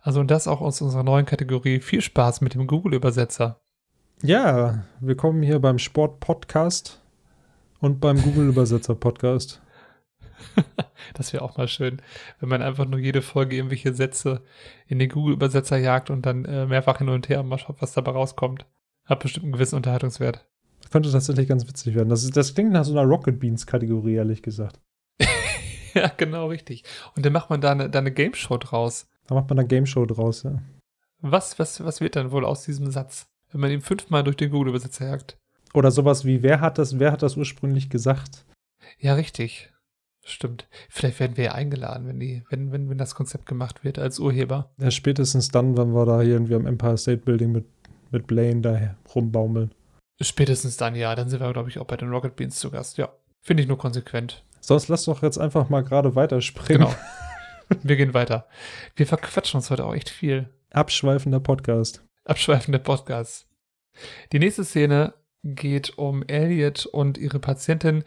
[0.01, 1.79] Also und das auch aus unserer neuen Kategorie.
[1.79, 3.61] Viel Spaß mit dem Google-Übersetzer.
[4.23, 7.01] Ja, willkommen hier beim Sport-Podcast
[7.79, 9.63] und beim Google-Übersetzer-Podcast.
[11.15, 12.03] das wäre auch mal schön,
[12.39, 14.43] wenn man einfach nur jede Folge irgendwelche Sätze
[14.85, 18.11] in den Google-Übersetzer jagt und dann äh, mehrfach hin und her mal schaut, was dabei
[18.11, 18.67] rauskommt.
[19.05, 20.47] Hat bestimmt einen gewissen Unterhaltungswert.
[20.81, 22.09] Das könnte tatsächlich ganz witzig werden.
[22.09, 24.79] Das, das klingt nach so einer Rocket Beans-Kategorie, ehrlich gesagt.
[25.95, 26.83] ja, genau, richtig.
[27.15, 29.09] Und dann macht man da eine, da eine Game Show draus.
[29.25, 30.61] Da macht man eine Game Show draus, ja.
[31.21, 33.30] Was, was, was wird dann wohl aus diesem Satz?
[33.51, 35.37] Wenn man ihn fünfmal durch den Google-Übersetzer jagt.
[35.73, 38.45] Oder sowas wie, wer hat das, wer hat das ursprünglich gesagt?
[38.99, 39.71] Ja, richtig.
[40.23, 40.67] Stimmt.
[40.89, 44.19] Vielleicht werden wir ja eingeladen, wenn, die, wenn, wenn, wenn das Konzept gemacht wird als
[44.19, 44.71] Urheber.
[44.77, 47.65] Ja, spätestens dann, wenn wir da hier irgendwie am Empire State Building mit,
[48.11, 49.73] mit Blaine da rumbaumeln.
[50.21, 51.15] Spätestens dann, ja.
[51.15, 52.97] Dann sind wir, glaube ich, auch bei den Rocket Beans zu Gast.
[52.97, 53.09] Ja.
[53.41, 54.43] Finde ich nur konsequent.
[54.59, 56.87] Sonst lass doch jetzt einfach mal gerade weiterspringen.
[56.87, 56.95] Genau.
[57.83, 58.47] Wir gehen weiter.
[58.95, 60.49] Wir verquatschen uns heute auch echt viel.
[60.71, 63.47] Abschweifender Podcast abschweifende Podcasts.
[64.31, 65.13] Die nächste Szene
[65.43, 68.03] geht um Elliot und ihre Patientin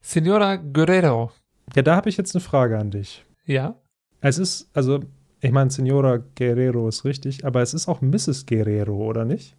[0.00, 1.30] Senora Guerrero.
[1.74, 3.24] Ja, da habe ich jetzt eine Frage an dich.
[3.44, 3.80] Ja.
[4.20, 5.00] Es ist, also,
[5.40, 8.46] ich meine, Senora Guerrero ist richtig, aber es ist auch Mrs.
[8.46, 9.56] Guerrero, oder nicht?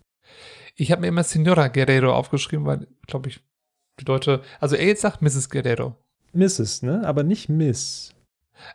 [0.75, 3.41] Ich habe mir immer Senora Guerrero aufgeschrieben, weil, glaube ich,
[3.99, 5.49] die Leute, also Elliot sagt Mrs.
[5.49, 5.95] Guerrero.
[6.33, 7.05] Mrs., ne?
[7.05, 8.13] Aber nicht Miss.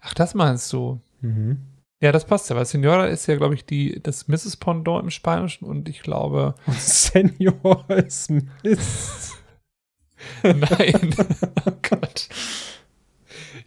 [0.01, 1.01] Ach, das meinst du?
[1.21, 1.59] Mhm.
[2.01, 4.57] Ja, das passt ja, weil Senora ist ja, glaube ich, die, das Mrs.
[4.57, 6.55] Pendant im Spanischen und ich glaube.
[6.67, 9.37] Und Senor ist Miss.
[10.43, 11.15] Nein.
[11.67, 12.29] oh Gott.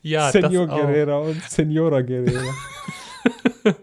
[0.01, 2.53] Ja, Senor Guerrera und Senora Guerrera.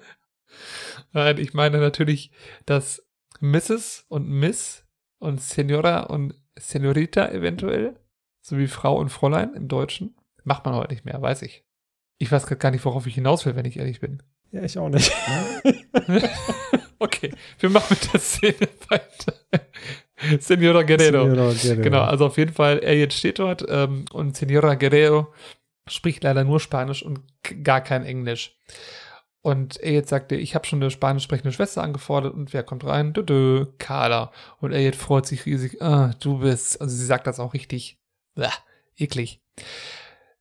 [1.12, 2.30] Nein, ich meine natürlich,
[2.66, 3.06] dass
[3.40, 4.04] Mrs.
[4.08, 4.84] und Miss
[5.18, 7.98] und Senora und Senorita eventuell,
[8.40, 11.64] sowie Frau und Fräulein im Deutschen, macht man heute nicht mehr, weiß ich.
[12.18, 14.22] Ich weiß gar nicht, worauf ich hinaus will, wenn ich ehrlich bin.
[14.50, 15.12] Ja, ich auch nicht.
[16.98, 19.34] okay, wir machen mit der Szene weiter.
[20.40, 21.24] Senora Guerrero.
[21.24, 21.82] Senora Guerrero.
[21.82, 25.32] Genau, also auf jeden Fall, er jetzt steht dort ähm, und Senora Guerrero
[25.86, 27.20] spricht leider nur Spanisch und
[27.62, 28.56] gar kein Englisch.
[29.40, 32.84] Und er jetzt sagte, ich habe schon eine spanisch sprechende Schwester angefordert und wer kommt
[32.84, 33.12] rein?
[33.12, 34.32] Dö, dö, Carla.
[34.60, 37.98] Und er jetzt freut sich riesig, ah, du bist, also sie sagt das auch richtig,
[38.34, 38.48] bäh,
[38.96, 39.40] eklig.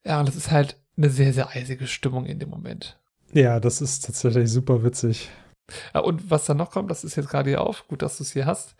[0.04, 3.00] Ja, und das ist halt eine sehr, sehr eisige Stimmung in dem Moment.
[3.34, 5.30] Ja, das ist tatsächlich super witzig.
[5.94, 8.24] Ja, und was dann noch kommt, das ist jetzt gerade hier auf, gut, dass du
[8.24, 8.76] es hier hast.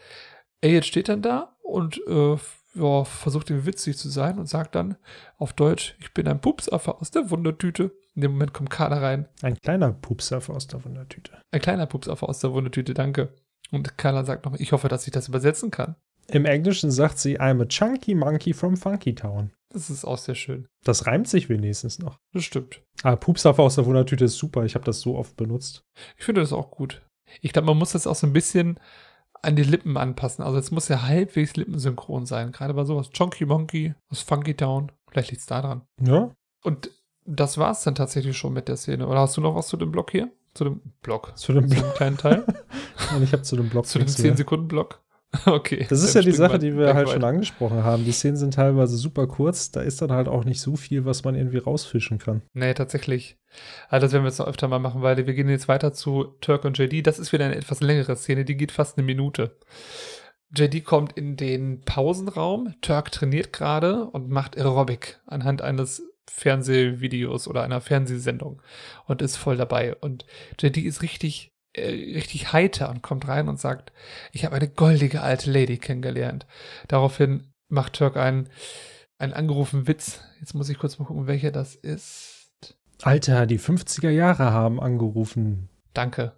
[0.62, 2.38] Er jetzt steht dann da und äh,
[2.76, 4.98] ja, versucht ihm witzig zu sein und sagt dann
[5.38, 7.92] auf Deutsch, ich bin ein Pupsaffe aus der Wundertüte.
[8.16, 9.28] In dem Moment kommt Carla rein.
[9.42, 11.34] Ein kleiner Pupsaffe aus der Wundertüte.
[11.52, 13.34] Ein kleiner Pupsaffe aus der Wundertüte, danke.
[13.72, 15.96] Und Carla sagt noch, ich hoffe, dass ich das übersetzen kann.
[16.30, 19.52] Im Englischen sagt sie, I'm a chunky monkey from Funky Town.
[19.70, 20.68] Das ist auch sehr schön.
[20.84, 22.20] Das reimt sich wenigstens noch.
[22.34, 22.82] Das stimmt.
[23.04, 24.64] Ah, Pupsaffe aus der Wundertüte ist super.
[24.64, 25.84] Ich habe das so oft benutzt.
[26.18, 27.02] Ich finde das auch gut.
[27.42, 28.80] Ich glaube, man muss das auch so ein bisschen
[29.42, 30.44] an die Lippen anpassen.
[30.44, 32.52] Also es muss ja halbwegs lippensynchron sein.
[32.52, 33.10] Gerade bei sowas.
[33.10, 34.92] Chunky Monkey aus Funky Town.
[35.10, 35.82] Vielleicht liegt es da dran.
[36.02, 36.32] Ja.
[36.64, 36.90] Und
[37.26, 39.08] das war es dann tatsächlich schon mit der Szene.
[39.08, 40.32] Oder hast du noch was zu dem Block hier?
[40.54, 41.38] Zu dem Block?
[41.38, 41.96] Zu dem, Block.
[41.96, 42.46] kleinen Teil?
[43.22, 43.86] Ich habe zu dem Block.
[43.86, 45.02] zu dem 10-Sekunden-Block?
[45.46, 45.86] Okay.
[45.90, 48.06] Das ist ja die Sache, die wir halt schon angesprochen haben.
[48.06, 49.72] Die Szenen sind teilweise super kurz.
[49.72, 52.42] Da ist dann halt auch nicht so viel, was man irgendwie rausfischen kann.
[52.54, 53.38] Nee, tatsächlich.
[53.90, 56.36] Also das werden wir jetzt noch öfter mal machen, weil wir gehen jetzt weiter zu
[56.42, 57.06] Turk und JD.
[57.06, 59.58] Das ist wieder eine etwas längere Szene, die geht fast eine Minute.
[60.56, 62.74] JD kommt in den Pausenraum.
[62.82, 68.62] Turk trainiert gerade und macht Aerobic anhand eines Fernsehvideos oder einer Fernsehsendung
[69.06, 69.96] und ist voll dabei.
[69.96, 70.26] Und
[70.60, 73.92] JD ist richtig richtig heiter und kommt rein und sagt,
[74.32, 76.46] ich habe eine goldige alte Lady kennengelernt.
[76.88, 78.50] Daraufhin macht Turk einen,
[79.18, 80.22] einen angerufenen Witz.
[80.40, 82.52] Jetzt muss ich kurz mal gucken, welcher das ist.
[83.04, 85.70] Alter, die 50er Jahre haben angerufen.
[85.94, 86.34] Danke.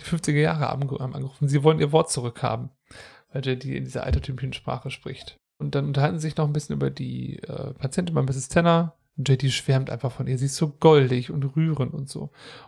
[0.00, 1.48] die 50er Jahre haben angerufen.
[1.48, 2.70] Sie wollen ihr Wort zurückhaben,
[3.32, 5.36] weil JD in dieser altertümlichen Sprache spricht.
[5.58, 8.48] Und dann unterhalten sie sich noch ein bisschen über die äh, Patientin bei Mrs.
[8.48, 8.96] Tanner.
[9.16, 10.38] JD schwärmt einfach von ihr.
[10.38, 12.22] Sie ist so goldig und rührend und so.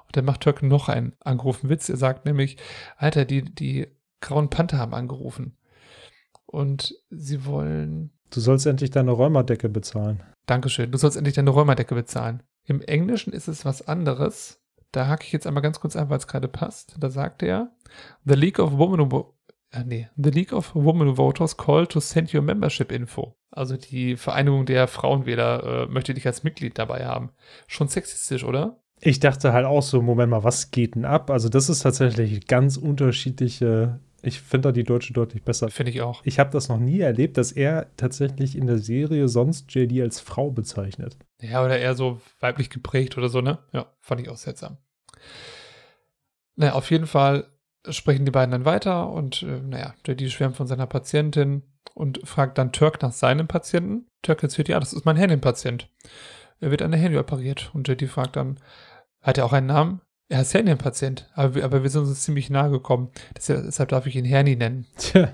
[0.07, 1.89] Und dann macht Turk noch einen angerufen Witz.
[1.89, 2.59] Er sagt nämlich,
[2.97, 3.89] Alter, die, die
[4.21, 5.57] Grauen Panther haben angerufen.
[6.47, 8.11] Und sie wollen.
[8.31, 10.23] Du sollst endlich deine Räumerdecke bezahlen.
[10.47, 10.91] Dankeschön.
[10.91, 12.43] Du sollst endlich deine Räumerdecke bezahlen.
[12.65, 14.61] Im Englischen ist es was anderes.
[14.93, 16.97] Da hake ich jetzt einmal ganz kurz ein, weil es gerade passt.
[16.99, 17.73] Da sagt er,
[18.25, 19.01] The League of Women
[19.75, 23.37] äh, nee, The League of Women Voters call to send your membership info.
[23.51, 27.31] Also die Vereinigung der Frauenwähler äh, möchte dich als Mitglied dabei haben.
[27.67, 28.81] Schon sexistisch, oder?
[29.01, 31.31] Ich dachte halt auch so, Moment mal, was geht denn ab?
[31.31, 35.69] Also das ist tatsächlich ganz unterschiedliche ich finde da die Deutsche deutlich besser.
[35.69, 36.23] Finde ich auch.
[36.25, 40.19] Ich habe das noch nie erlebt, dass er tatsächlich in der Serie sonst JD als
[40.21, 41.19] Frau bezeichnet.
[41.43, 43.59] Ja, oder eher so weiblich geprägt oder so, ne?
[43.73, 44.79] Ja, fand ich auch seltsam.
[46.57, 47.47] Naja, auf jeden Fall
[47.89, 51.63] sprechen die beiden dann weiter und äh, naja, JD schwärmt von seiner Patientin
[51.95, 54.07] und fragt dann Turk nach seinem Patienten.
[54.23, 55.89] Turk erzählt, ja, das ist mein Hernienpatient.
[56.61, 58.59] Er wird an der Hernie operiert und JD fragt dann,
[59.21, 60.01] hat er auch einen Namen?
[60.29, 63.11] Er ist Hernienpatient, aber, aber wir sind uns ziemlich nahe gekommen.
[63.37, 64.87] Deshalb darf ich ihn Hernie nennen.
[64.97, 65.29] Tja.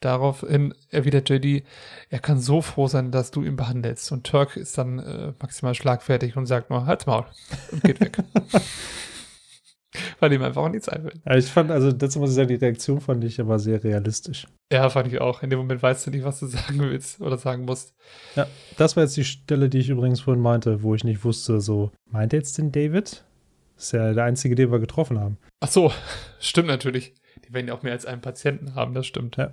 [0.00, 1.64] Daraufhin erwidert JD,
[2.10, 4.12] er kann so froh sein, dass du ihn behandelst.
[4.12, 7.24] Und Turk ist dann äh, maximal schlagfertig und sagt nur, halt's Maul
[7.72, 8.18] und geht weg.
[10.20, 11.20] Weil ihm einfach auch nichts einfällt.
[11.24, 14.46] Ja, ich fand, also das muss ich sagen, die Reaktion fand ich aber sehr realistisch.
[14.72, 15.42] Ja, fand ich auch.
[15.42, 17.94] In dem Moment weißt du nicht, was du sagen willst oder sagen musst.
[18.34, 21.60] Ja, das war jetzt die Stelle, die ich übrigens vorhin meinte, wo ich nicht wusste,
[21.60, 23.24] so, meint er jetzt den David?
[23.76, 25.38] Das ist ja der einzige, den wir getroffen haben.
[25.60, 25.92] Ach so,
[26.40, 27.14] stimmt natürlich.
[27.46, 29.36] Die werden ja auch mehr als einen Patienten haben, das stimmt.
[29.36, 29.52] Ja.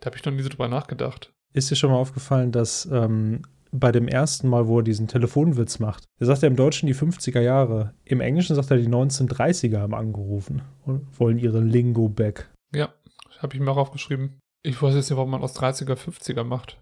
[0.00, 1.32] Da habe ich noch nie so drüber nachgedacht.
[1.54, 5.78] Ist dir schon mal aufgefallen, dass ähm, bei dem ersten Mal, wo er diesen Telefonwitz
[5.78, 9.78] macht, er sagt ja im Deutschen die 50er Jahre, im Englischen sagt er die 1930er
[9.78, 12.50] haben angerufen und wollen ihre Lingo back.
[12.74, 12.92] Ja,
[13.38, 14.38] habe ich mir auch aufgeschrieben.
[14.62, 16.78] Ich weiß jetzt nicht, warum man aus 30er 50er macht.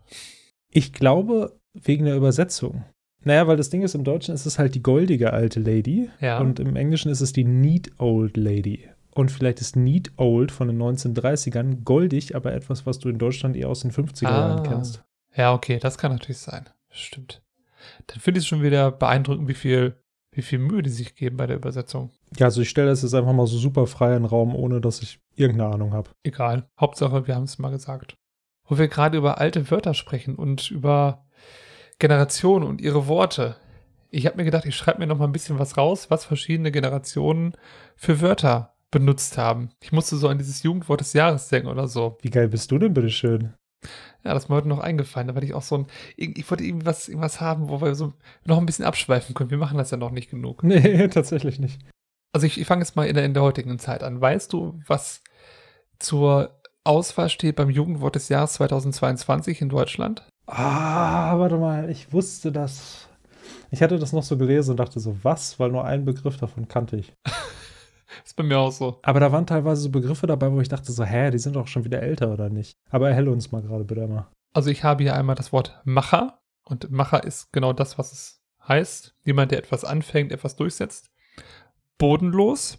[0.71, 2.85] Ich glaube, wegen der Übersetzung.
[3.25, 6.39] Naja, weil das Ding ist, im Deutschen ist es halt die goldige alte Lady ja.
[6.41, 8.89] und im Englischen ist es die neat old lady.
[9.15, 13.57] Und vielleicht ist neat old von den 1930ern goldig, aber etwas, was du in Deutschland
[13.57, 14.63] eher aus den 50er Jahren ah.
[14.63, 15.05] kennst.
[15.37, 16.69] Ja, okay, das kann natürlich sein.
[16.91, 17.43] Stimmt.
[18.07, 19.97] Dann finde ich es schon wieder beeindruckend, wie viel,
[20.33, 22.11] wie viel Mühe die sich geben bei der Übersetzung.
[22.37, 24.81] Ja, also ich stelle das jetzt einfach mal so super frei in den Raum, ohne
[24.81, 26.11] dass ich irgendeine Ahnung habe.
[26.23, 26.69] Egal.
[26.79, 28.17] Hauptsache, wir haben es mal gesagt.
[28.67, 31.27] Wo wir gerade über alte Wörter sprechen und über
[31.99, 33.57] Generationen und ihre Worte.
[34.11, 36.71] Ich habe mir gedacht, ich schreibe mir noch mal ein bisschen was raus, was verschiedene
[36.71, 37.55] Generationen
[37.97, 39.71] für Wörter benutzt haben.
[39.83, 42.17] Ich musste so an dieses Jugendwort des Jahres denken oder so.
[42.23, 43.55] Wie geil bist du denn, bitteschön?
[44.25, 45.29] Ja, das ist mir heute noch eingefallen.
[45.29, 48.13] Da wollte ich auch so ein, ich wollte irgendwas, irgendwas haben, wo wir so
[48.45, 49.51] noch ein bisschen abschweifen können.
[49.51, 50.63] Wir machen das ja noch nicht genug.
[50.65, 51.81] Nee, tatsächlich nicht.
[52.33, 54.21] Also ich, ich fange jetzt mal in der, in der heutigen Zeit an.
[54.21, 55.23] Weißt du, was
[55.99, 60.27] zur Auswahl steht beim Jugendwort des Jahres 2022 in Deutschland?
[60.47, 63.09] Ah, warte mal, ich wusste das.
[63.71, 65.59] Ich hatte das noch so gelesen und dachte so, was?
[65.59, 67.13] Weil nur einen Begriff davon kannte ich.
[68.25, 68.99] ist bei mir auch so.
[69.03, 71.67] Aber da waren teilweise so Begriffe dabei, wo ich dachte so, hä, die sind doch
[71.67, 72.77] schon wieder älter oder nicht?
[72.91, 74.29] Aber erhelle uns mal gerade bitte mal.
[74.53, 78.41] Also ich habe hier einmal das Wort Macher und Macher ist genau das, was es
[78.67, 79.17] heißt.
[79.25, 81.11] Jemand, der etwas anfängt, etwas durchsetzt.
[81.99, 82.79] Bodenlos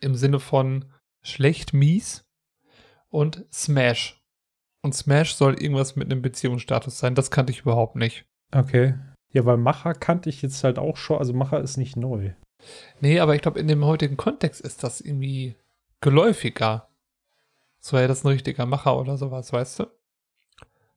[0.00, 0.84] im Sinne von
[1.22, 2.24] schlecht, mies
[3.08, 4.22] und Smash
[4.86, 7.16] und Smash soll irgendwas mit einem Beziehungsstatus sein.
[7.16, 8.24] Das kannte ich überhaupt nicht.
[8.54, 8.94] Okay.
[9.32, 11.18] Ja, weil Macher kannte ich jetzt halt auch schon.
[11.18, 12.34] Also Macher ist nicht neu.
[13.00, 15.54] Nee, aber ich glaube, in dem heutigen Kontext ist das irgendwie
[16.00, 16.88] geläufiger.
[17.80, 19.86] So, ja, das ein richtiger Macher oder sowas, weißt du?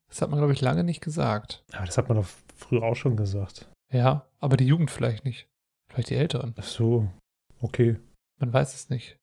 [0.08, 1.64] Das hat man, glaube ich, lange nicht gesagt.
[1.74, 3.70] Aber das hat man doch früher auch schon gesagt.
[3.92, 5.48] Ja, aber die Jugend vielleicht nicht.
[5.88, 6.56] Vielleicht die Älteren.
[6.58, 7.08] Ach so,
[7.62, 7.98] okay.
[8.38, 9.18] Man weiß es nicht.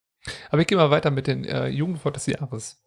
[0.51, 2.83] Aber ich gehe mal weiter mit den äh, Jugendwort des Jahres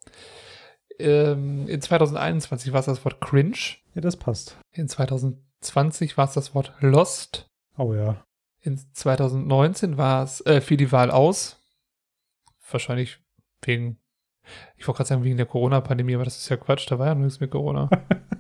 [1.00, 3.78] ähm, in 2021 war es das Wort cringe.
[3.96, 4.58] Ja, das passt.
[4.74, 7.48] In 2020 war es das Wort lost.
[7.78, 8.24] Oh ja.
[8.62, 11.58] In 2019 war es, äh, fiel die Wahl aus.
[12.70, 13.20] Wahrscheinlich
[13.64, 13.98] wegen,
[14.78, 17.16] ich wollte gerade sagen, wegen der Corona-Pandemie, aber das ist ja Quatsch, da war ja
[17.16, 17.90] nichts mit Corona.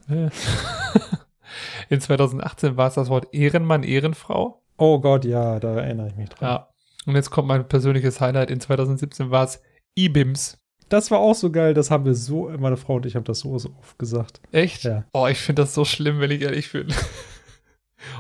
[1.90, 4.62] in 2018 war es das Wort Ehrenmann, Ehrenfrau.
[4.78, 6.50] Oh Gott, ja, da erinnere ich mich dran.
[6.50, 6.70] Ja.
[7.06, 8.52] Und jetzt kommt mein persönliches Highlight.
[8.52, 9.62] In 2017 war es
[9.98, 10.58] IBIMS.
[10.90, 11.74] Das war auch so geil.
[11.74, 14.42] Das haben wir so, meine Frau und ich haben das so, so oft gesagt.
[14.52, 14.84] Echt?
[14.84, 15.06] Ja.
[15.14, 16.88] Oh, ich finde das so schlimm, wenn ich ehrlich bin.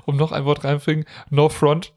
[0.05, 1.05] um noch ein Wort reinbringen.
[1.29, 1.93] No front.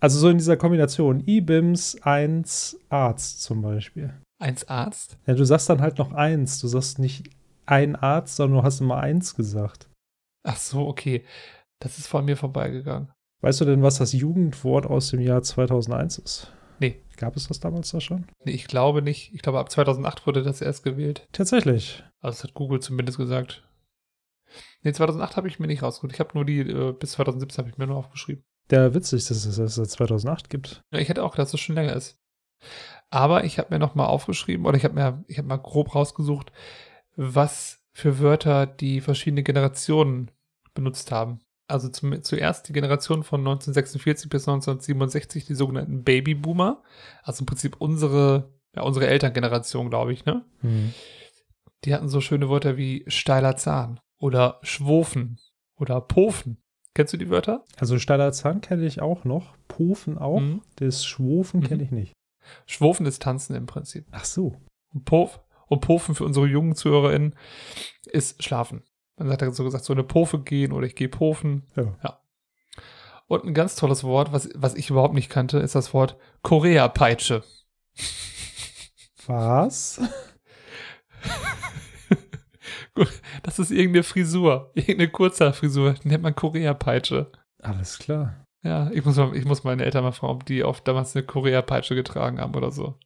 [0.00, 1.22] Also so in dieser Kombination.
[1.26, 4.12] E-Bims 1 Arzt zum Beispiel.
[4.40, 5.16] 1 Arzt?
[5.26, 6.60] Ja, du sagst dann halt noch 1.
[6.60, 7.30] Du sagst nicht
[7.66, 9.88] ein Arzt, sondern du hast immer 1 gesagt.
[10.42, 11.24] Ach so, okay.
[11.78, 13.12] Das ist von mir vorbeigegangen.
[13.42, 16.52] Weißt du denn, was das Jugendwort aus dem Jahr 2001 ist?
[16.78, 17.00] Nee.
[17.16, 18.26] Gab es das damals da schon?
[18.44, 19.32] Nee, ich glaube nicht.
[19.32, 21.28] Ich glaube, ab 2008 wurde das erst gewählt.
[21.30, 22.02] Tatsächlich.
[22.20, 23.62] Also, das hat Google zumindest gesagt.
[24.82, 26.12] Nee, 2008 habe ich mir nicht rausgeholt.
[26.12, 28.44] Ich habe nur die, äh, bis 2017 habe ich mir nur aufgeschrieben.
[28.70, 30.82] Der witzig, dass es das seit 2008 gibt.
[30.92, 32.18] Ja, ich hätte auch gedacht, dass es schon länger ist.
[33.10, 35.94] Aber ich habe mir noch mal aufgeschrieben, oder ich habe mir, ich habe mal grob
[35.94, 36.52] rausgesucht,
[37.16, 40.30] was für Wörter die verschiedene Generationen
[40.74, 41.40] benutzt haben.
[41.66, 46.82] Also zum, zuerst die Generation von 1946 bis 1967, die sogenannten Babyboomer.
[47.22, 50.44] Also im Prinzip unsere, ja, unsere Elterngeneration, glaube ich, ne?
[50.60, 50.94] Hm.
[51.84, 55.38] Die hatten so schöne Wörter wie steiler Zahn oder schwofen
[55.76, 56.62] oder pofen.
[56.94, 57.64] Kennst du die Wörter?
[57.78, 59.54] Also steiler Zahn kenne ich auch noch.
[59.66, 60.40] Pufen auch.
[60.40, 60.62] Mhm.
[60.76, 61.64] Das Schwofen Mhm.
[61.66, 62.12] kenne ich nicht.
[62.66, 64.06] Schwofen ist Tanzen im Prinzip.
[64.12, 64.54] Ach so.
[64.94, 67.34] Und, Pof, und Pofen für unsere jungen ZuhörerInnen
[68.06, 68.82] ist Schlafen.
[69.16, 71.66] Man hat ja so gesagt, so eine Pofe gehen oder ich gehe Pofen.
[71.76, 72.20] Ja.
[73.26, 77.42] Und ein ganz tolles Wort, was, was ich überhaupt nicht kannte, ist das Wort Korea-Peitsche.
[79.26, 80.00] Was?
[83.42, 87.30] Das ist irgendeine Frisur, irgendeine Kurzhaarfrisur, die nennt man Korea-Peitsche.
[87.60, 88.44] Alles klar.
[88.64, 91.24] Ja, ich muss, mal, ich muss meine Eltern mal fragen, ob die oft damals eine
[91.24, 92.98] Korea-Peitsche getragen haben oder so.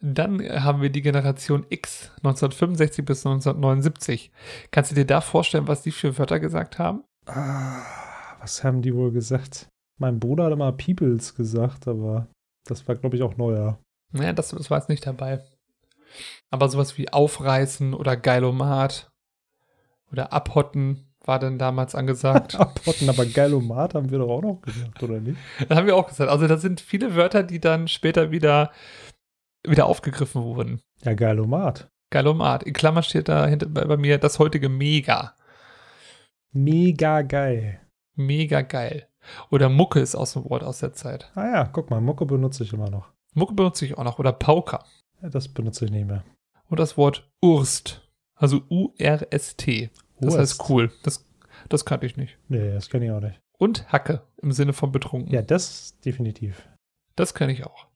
[0.00, 4.30] Dann haben wir die Generation X, 1965 bis 1979.
[4.70, 7.02] Kannst du dir da vorstellen, was die für Wörter gesagt haben?
[7.26, 7.82] Ah,
[8.40, 9.68] was haben die wohl gesagt?
[9.98, 12.28] Mein Bruder hat immer Peoples gesagt, aber
[12.64, 13.80] das war, glaube ich, auch neuer.
[14.12, 15.42] Naja, das, das war jetzt nicht dabei.
[16.50, 19.10] Aber sowas wie aufreißen oder Geilomat
[20.10, 22.54] oder abhotten war dann damals angesagt.
[22.60, 25.36] Abhotten, aber Geilomat haben wir doch auch noch gesagt, oder nicht?
[25.68, 26.30] das haben wir auch gesagt.
[26.30, 28.72] Also das sind viele Wörter, die dann später wieder,
[29.62, 30.80] wieder aufgegriffen wurden.
[31.04, 31.90] Ja, Geilomat.
[32.10, 32.62] Geilomat.
[32.62, 35.34] In Klammer steht da hinter, bei, bei mir das heutige Mega.
[36.52, 37.80] Mega geil.
[38.14, 39.06] Mega geil.
[39.50, 41.30] Oder Mucke ist auch so ein Wort aus der Zeit.
[41.34, 43.08] Ah ja, guck mal, Mucke benutze ich immer noch.
[43.34, 44.18] Mucke benutze ich auch noch.
[44.18, 44.84] Oder Pauker.
[45.22, 46.24] Das benutze ich nicht mehr.
[46.68, 48.02] Und das Wort Urst.
[48.34, 49.90] Also U-R-S-T.
[50.20, 50.38] Das Urst.
[50.38, 50.92] heißt cool.
[51.02, 51.26] Das,
[51.68, 52.38] das kannte ich nicht.
[52.48, 53.40] Nee, das kenne ich auch nicht.
[53.58, 55.32] Und Hacke im Sinne von betrunken.
[55.32, 56.68] Ja, das definitiv.
[57.16, 57.86] Das kenne ich auch.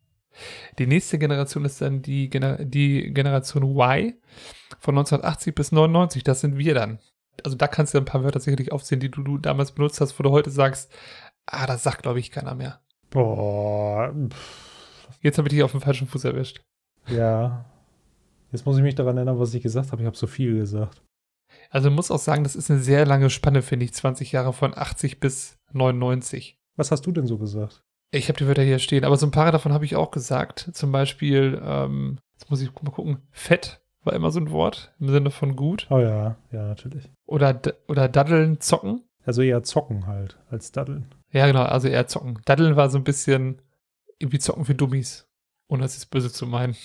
[0.78, 4.14] Die nächste Generation ist dann die, Gener die Generation Y
[4.80, 6.24] von 1980 bis 99.
[6.24, 6.98] Das sind wir dann.
[7.44, 10.18] Also da kannst du ein paar Wörter sicherlich aufzählen, die du, du damals benutzt hast,
[10.18, 10.92] wo du heute sagst,
[11.46, 12.80] ah, das sagt, glaube ich, keiner mehr.
[13.10, 16.62] Boah, pff, Jetzt habe ich dich auf dem falschen Fuß erwischt.
[17.08, 17.64] Ja.
[18.50, 20.02] Jetzt muss ich mich daran erinnern, was ich gesagt habe.
[20.02, 21.02] Ich habe so viel gesagt.
[21.70, 23.94] Also muss auch sagen, das ist eine sehr lange Spanne, finde ich.
[23.94, 26.58] 20 Jahre von 80 bis 99.
[26.76, 27.82] Was hast du denn so gesagt?
[28.10, 30.70] Ich habe die Wörter hier stehen, aber so ein paar davon habe ich auch gesagt.
[30.72, 35.08] Zum Beispiel, ähm, jetzt muss ich mal gucken, Fett war immer so ein Wort im
[35.08, 35.86] Sinne von gut.
[35.88, 37.10] Oh ja, ja, natürlich.
[37.26, 39.02] Oder, oder Daddeln, Zocken.
[39.24, 41.14] Also eher zocken halt, als daddeln.
[41.30, 42.40] Ja, genau, also eher Zocken.
[42.44, 43.62] Daddeln war so ein bisschen
[44.18, 45.28] irgendwie Zocken für Dummies.
[45.72, 46.76] Ohne das jetzt böse zu meinen.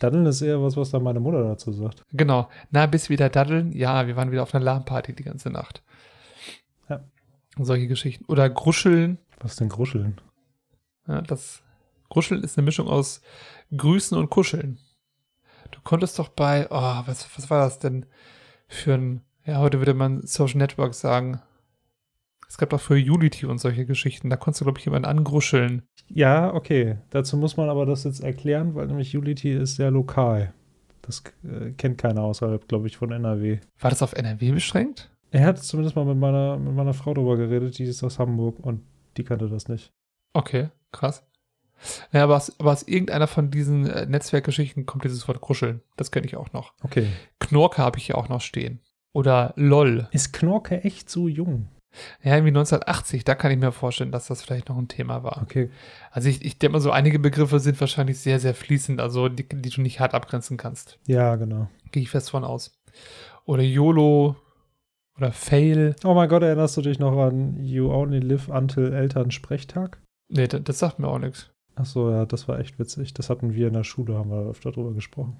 [0.00, 2.04] Daddeln ist eher was, was dann meine Mutter dazu sagt.
[2.12, 2.50] Genau.
[2.70, 3.72] Na, bis wieder daddeln.
[3.72, 5.82] Ja, wir waren wieder auf einer LAN-Party die ganze Nacht.
[6.90, 7.00] Ja.
[7.56, 8.26] Und solche Geschichten.
[8.26, 9.16] Oder Gruscheln.
[9.40, 10.20] Was denn Gruscheln?
[11.06, 11.62] Ja, das
[12.10, 13.22] Gruscheln ist eine Mischung aus
[13.74, 14.78] Grüßen und Kuscheln.
[15.70, 18.04] Du konntest doch bei, oh, was, was war das denn
[18.66, 21.40] für ein, ja, heute würde man Social Network sagen.
[22.48, 24.30] Es gab doch für Unity und solche Geschichten.
[24.30, 25.82] Da konntest du, glaube ich, jemanden angruscheln.
[26.08, 26.96] Ja, okay.
[27.10, 30.54] Dazu muss man aber das jetzt erklären, weil nämlich Unity ist sehr lokal.
[31.02, 33.58] Das äh, kennt keiner außerhalb, glaube ich, von NRW.
[33.80, 35.10] War das auf NRW beschränkt?
[35.30, 38.58] Er hat zumindest mal mit meiner, mit meiner Frau drüber geredet, die ist aus Hamburg
[38.60, 38.82] und
[39.18, 39.92] die kannte das nicht.
[40.32, 41.24] Okay, krass.
[42.12, 45.82] Ja, aber aus, aber aus irgendeiner von diesen äh, Netzwerkgeschichten kommt dieses Wort Kuscheln.
[45.96, 46.72] Das kenne ich auch noch.
[46.82, 47.08] Okay.
[47.40, 48.80] Knorke habe ich hier auch noch stehen.
[49.12, 50.08] Oder LOL.
[50.12, 51.68] Ist Knorke echt so jung?
[52.22, 55.40] Ja, irgendwie 1980, da kann ich mir vorstellen, dass das vielleicht noch ein Thema war.
[55.42, 55.70] Okay.
[56.10, 59.48] Also ich, ich denke mal so, einige Begriffe sind wahrscheinlich sehr, sehr fließend, also die,
[59.48, 60.98] die du nicht hart abgrenzen kannst.
[61.06, 61.68] Ja, genau.
[61.90, 62.78] Gehe ich fest von aus.
[63.44, 64.36] Oder YOLO
[65.16, 65.96] oder Fail.
[66.04, 70.00] Oh mein Gott, erinnerst du dich noch an You Only Live Until Elternsprechtag?
[70.28, 71.50] Nee, das, das sagt mir auch nichts.
[71.74, 73.14] Ach so, ja, das war echt witzig.
[73.14, 75.36] Das hatten wir in der Schule, haben wir öfter drüber gesprochen.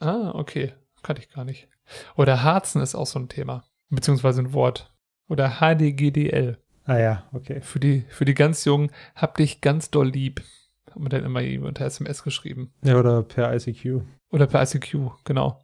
[0.00, 0.72] Ah, okay.
[1.02, 1.68] Kannte ich gar nicht.
[2.16, 3.64] Oder Harzen ist auch so ein Thema.
[3.90, 4.89] Beziehungsweise ein Wort.
[5.30, 6.58] Oder HDGDL.
[6.84, 7.60] Ah ja, okay.
[7.60, 10.42] Für die, für die ganz Jungen, hab dich ganz doll lieb.
[10.88, 12.72] Hat man dann immer unter SMS geschrieben.
[12.82, 14.02] Ja, oder per ICQ.
[14.32, 15.60] Oder per ICQ, genau.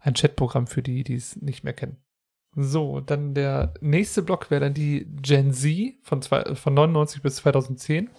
[0.00, 1.96] Ein Chatprogramm für die, die es nicht mehr kennen.
[2.56, 7.36] So, dann der nächste Block wäre dann die Gen Z von, zwei, von 99 bis
[7.36, 8.10] 2010.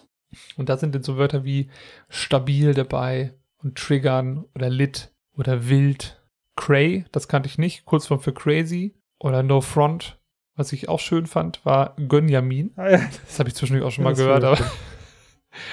[0.56, 1.70] Und da sind dann so Wörter wie
[2.08, 6.20] stabil dabei und triggern oder lit oder wild.
[6.56, 8.96] Cray, das kannte ich nicht, Kurzform für crazy.
[9.20, 10.18] Oder no front.
[10.56, 12.72] Was ich auch schön fand, war Gönjamin.
[12.76, 14.58] Ah ja, Das habe ich zwischendurch auch schon Ja, mal gehört, aber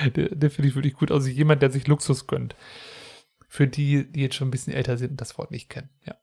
[0.15, 1.09] der, der finde ich wirklich gut.
[1.11, 2.55] Also jemand, der sich Luxus gönnt.
[3.47, 5.89] Für die, die jetzt schon ein bisschen älter sind und das Wort nicht kennen.
[6.05, 6.15] Ja.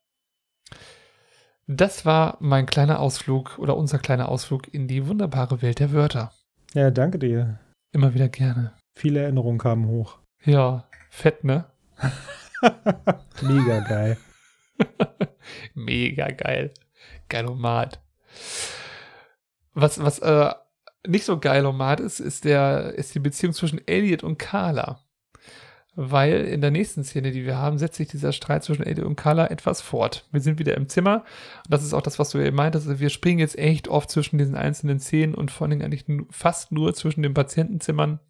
[1.66, 6.32] Das war mein kleiner Ausflug oder unser kleiner Ausflug in die wunderbare Welt der Wörter.
[6.74, 7.60] Ja, danke dir.
[7.92, 8.72] Immer wieder gerne.
[8.94, 10.18] Viele Erinnerungen kamen hoch.
[10.44, 11.66] Ja, fett, ne?
[13.42, 14.16] Mega geil.
[15.74, 16.72] Mega geil.
[17.28, 18.00] Geilomat.
[19.74, 20.52] Was, was äh,
[21.06, 25.00] nicht so geilomat ist, ist, der, ist die Beziehung zwischen Elliot und Carla.
[25.96, 29.16] Weil in der nächsten Szene, die wir haben, setzt sich dieser Streit zwischen Elliot und
[29.16, 30.26] Carla etwas fort.
[30.30, 31.24] Wir sind wieder im Zimmer.
[31.64, 32.86] Und das ist auch das, was du eben meintest.
[32.86, 36.72] Also wir springen jetzt echt oft zwischen diesen einzelnen Szenen und vor allem eigentlich fast
[36.72, 38.20] nur zwischen den Patientenzimmern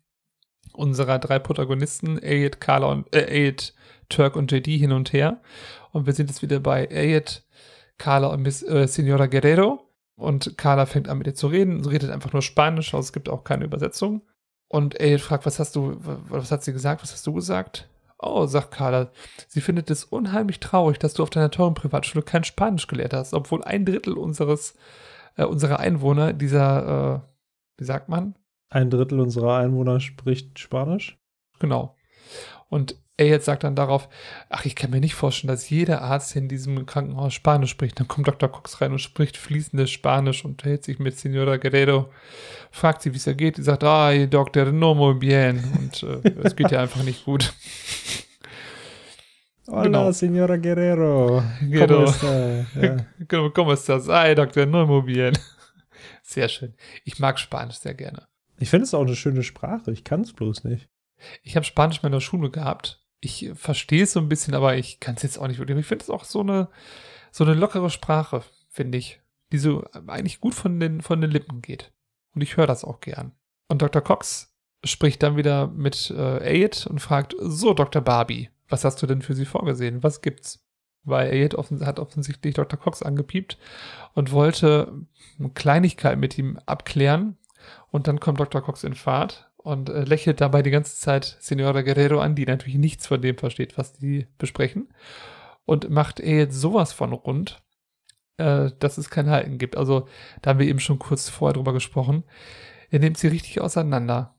[0.72, 3.74] unserer drei Protagonisten, Elliot, Carla und, äh, Elliot,
[4.08, 5.40] Turk und JD hin und her.
[5.92, 7.42] Und wir sind jetzt wieder bei Elliot,
[7.98, 9.89] Carla und Miss äh, Senora Guerrero.
[10.20, 11.82] Und Carla fängt an mit ihr zu reden.
[11.82, 14.22] Sie redet einfach nur Spanisch, also es gibt auch keine Übersetzung.
[14.68, 17.88] Und Elliot fragt, was hast du, was hat sie gesagt, was hast du gesagt?
[18.18, 19.10] Oh, sagt Carla,
[19.48, 23.32] sie findet es unheimlich traurig, dass du auf deiner teuren Privatschule kein Spanisch gelehrt hast,
[23.32, 24.76] obwohl ein Drittel unseres,
[25.36, 27.20] äh, unserer Einwohner dieser, äh,
[27.78, 28.36] wie sagt man?
[28.68, 31.18] Ein Drittel unserer Einwohner spricht Spanisch.
[31.58, 31.96] Genau.
[32.68, 34.08] Und er jetzt sagt dann darauf,
[34.48, 38.00] ach, ich kann mir nicht vorstellen, dass jeder Arzt in diesem Krankenhaus Spanisch spricht.
[38.00, 38.48] Dann kommt Dr.
[38.48, 42.10] Cox rein und spricht fließendes Spanisch und hält sich mit Senora Guerrero,
[42.70, 43.58] fragt sie, wie es ihr geht.
[43.58, 45.62] Die sagt, ay, Doctor, no muy bien.
[45.78, 47.52] Und äh, es geht ja einfach nicht gut.
[49.68, 50.12] Hola, genau.
[50.12, 51.42] Senora Guerrero.
[51.60, 52.06] Genau.
[53.28, 54.08] ¿Cómo, ¿Cómo estás?
[54.08, 55.38] Ay, Doctor, no muy bien.
[56.22, 56.74] Sehr schön.
[57.04, 58.26] Ich mag Spanisch sehr gerne.
[58.58, 59.90] Ich finde es auch eine schöne Sprache.
[59.90, 60.88] Ich kann es bloß nicht.
[61.42, 64.76] Ich habe Spanisch mal in der Schule gehabt ich verstehe es so ein bisschen, aber
[64.76, 65.78] ich kann es jetzt auch nicht wirklich.
[65.78, 66.68] Ich finde es auch so eine,
[67.30, 69.20] so eine lockere Sprache, finde ich,
[69.52, 71.92] die so eigentlich gut von den, von den Lippen geht.
[72.34, 73.32] Und ich höre das auch gern.
[73.68, 74.02] Und Dr.
[74.02, 74.54] Cox
[74.84, 78.00] spricht dann wieder mit äh, Aid und fragt, so Dr.
[78.00, 80.02] Barbie, was hast du denn für sie vorgesehen?
[80.02, 80.64] Was gibt's?
[81.02, 82.78] Weil Aid offens hat offensichtlich Dr.
[82.78, 83.58] Cox angepiept
[84.14, 84.92] und wollte
[85.38, 87.36] eine Kleinigkeit mit ihm abklären.
[87.90, 88.62] Und dann kommt Dr.
[88.62, 92.78] Cox in Fahrt und äh, lächelt dabei die ganze Zeit Senora Guerrero an, die natürlich
[92.78, 94.88] nichts von dem versteht, was die besprechen.
[95.64, 97.62] Und macht er jetzt sowas von rund,
[98.38, 99.76] äh, dass es kein Halten gibt.
[99.76, 100.08] Also,
[100.42, 102.24] da haben wir eben schon kurz vorher drüber gesprochen.
[102.90, 104.34] Er nimmt sie richtig auseinander.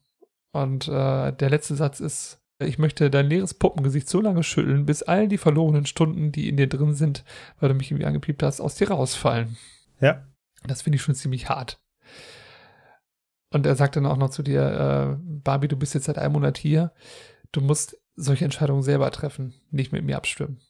[0.51, 5.03] Und äh, der letzte Satz ist, ich möchte dein leeres Puppengesicht so lange schütteln, bis
[5.03, 7.23] all die verlorenen Stunden, die in dir drin sind,
[7.59, 9.57] weil du mich irgendwie angepiept hast, aus dir rausfallen.
[9.99, 10.25] Ja.
[10.65, 11.79] Das finde ich schon ziemlich hart.
[13.51, 16.33] Und er sagt dann auch noch zu dir, äh, Barbie, du bist jetzt seit einem
[16.33, 16.93] Monat hier.
[17.51, 20.61] Du musst solche Entscheidungen selber treffen, nicht mit mir abstimmen.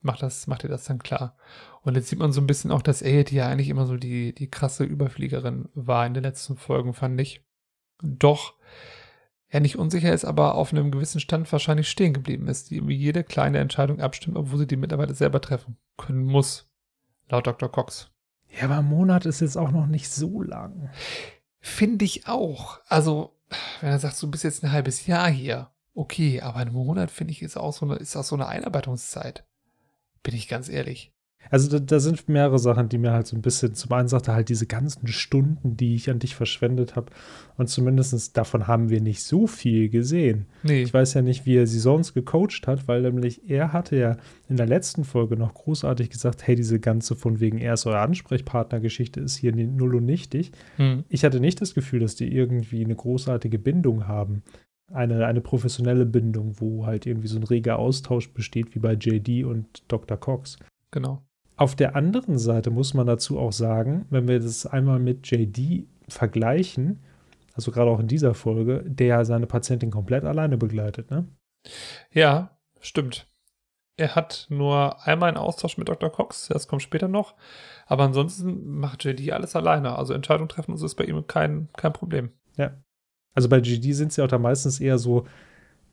[0.00, 1.36] Mach das, mach dir das dann klar.
[1.82, 4.32] Und jetzt sieht man so ein bisschen auch, dass Aid ja eigentlich immer so die,
[4.32, 7.44] die krasse Überfliegerin war in den letzten Folgen, fand ich.
[8.00, 8.54] Doch
[9.48, 12.96] er nicht unsicher ist, aber auf einem gewissen Stand wahrscheinlich stehen geblieben ist, die irgendwie
[12.96, 16.70] jede kleine Entscheidung abstimmt, obwohl sie die Mitarbeiter selber treffen können muss.
[17.28, 17.70] Laut Dr.
[17.70, 18.10] Cox.
[18.56, 20.90] Ja, aber ein Monat ist jetzt auch noch nicht so lang.
[21.68, 22.80] Finde ich auch.
[22.88, 23.36] Also,
[23.80, 27.32] wenn er sagt, du bist jetzt ein halbes Jahr hier, okay, aber ein Monat finde
[27.32, 29.44] ich ist auch so eine, ist auch so eine Einarbeitungszeit.
[30.22, 31.12] Bin ich ganz ehrlich.
[31.50, 34.32] Also da, da, sind mehrere Sachen, die mir halt so ein bisschen, zum einen sagte
[34.32, 37.12] halt diese ganzen Stunden, die ich an dich verschwendet habe.
[37.56, 40.46] Und zumindest davon haben wir nicht so viel gesehen.
[40.62, 40.82] Nee.
[40.82, 44.16] Ich weiß ja nicht, wie er sie sonst gecoacht hat, weil nämlich er hatte ja
[44.48, 48.00] in der letzten Folge noch großartig gesagt, hey, diese ganze von wegen er ist euer
[48.00, 50.52] Ansprechpartner-Geschichte ist hier null und nichtig.
[50.76, 51.04] Hm.
[51.08, 54.42] Ich hatte nicht das Gefühl, dass die irgendwie eine großartige Bindung haben.
[54.90, 59.44] Eine, eine professionelle Bindung, wo halt irgendwie so ein reger Austausch besteht, wie bei JD
[59.44, 60.16] und Dr.
[60.16, 60.58] Cox.
[60.90, 61.22] Genau.
[61.58, 65.88] Auf der anderen Seite muss man dazu auch sagen, wenn wir das einmal mit JD
[66.06, 67.00] vergleichen,
[67.52, 71.26] also gerade auch in dieser Folge, der seine Patientin komplett alleine begleitet, ne?
[72.12, 73.26] Ja, stimmt.
[73.96, 76.10] Er hat nur einmal einen Austausch mit Dr.
[76.10, 77.34] Cox, das kommt später noch.
[77.86, 79.98] Aber ansonsten macht JD alles alleine.
[79.98, 82.30] Also Entscheidung treffen ist bei ihm kein, kein Problem.
[82.56, 82.70] Ja.
[83.34, 85.26] Also bei JD sind es ja auch da meistens eher so,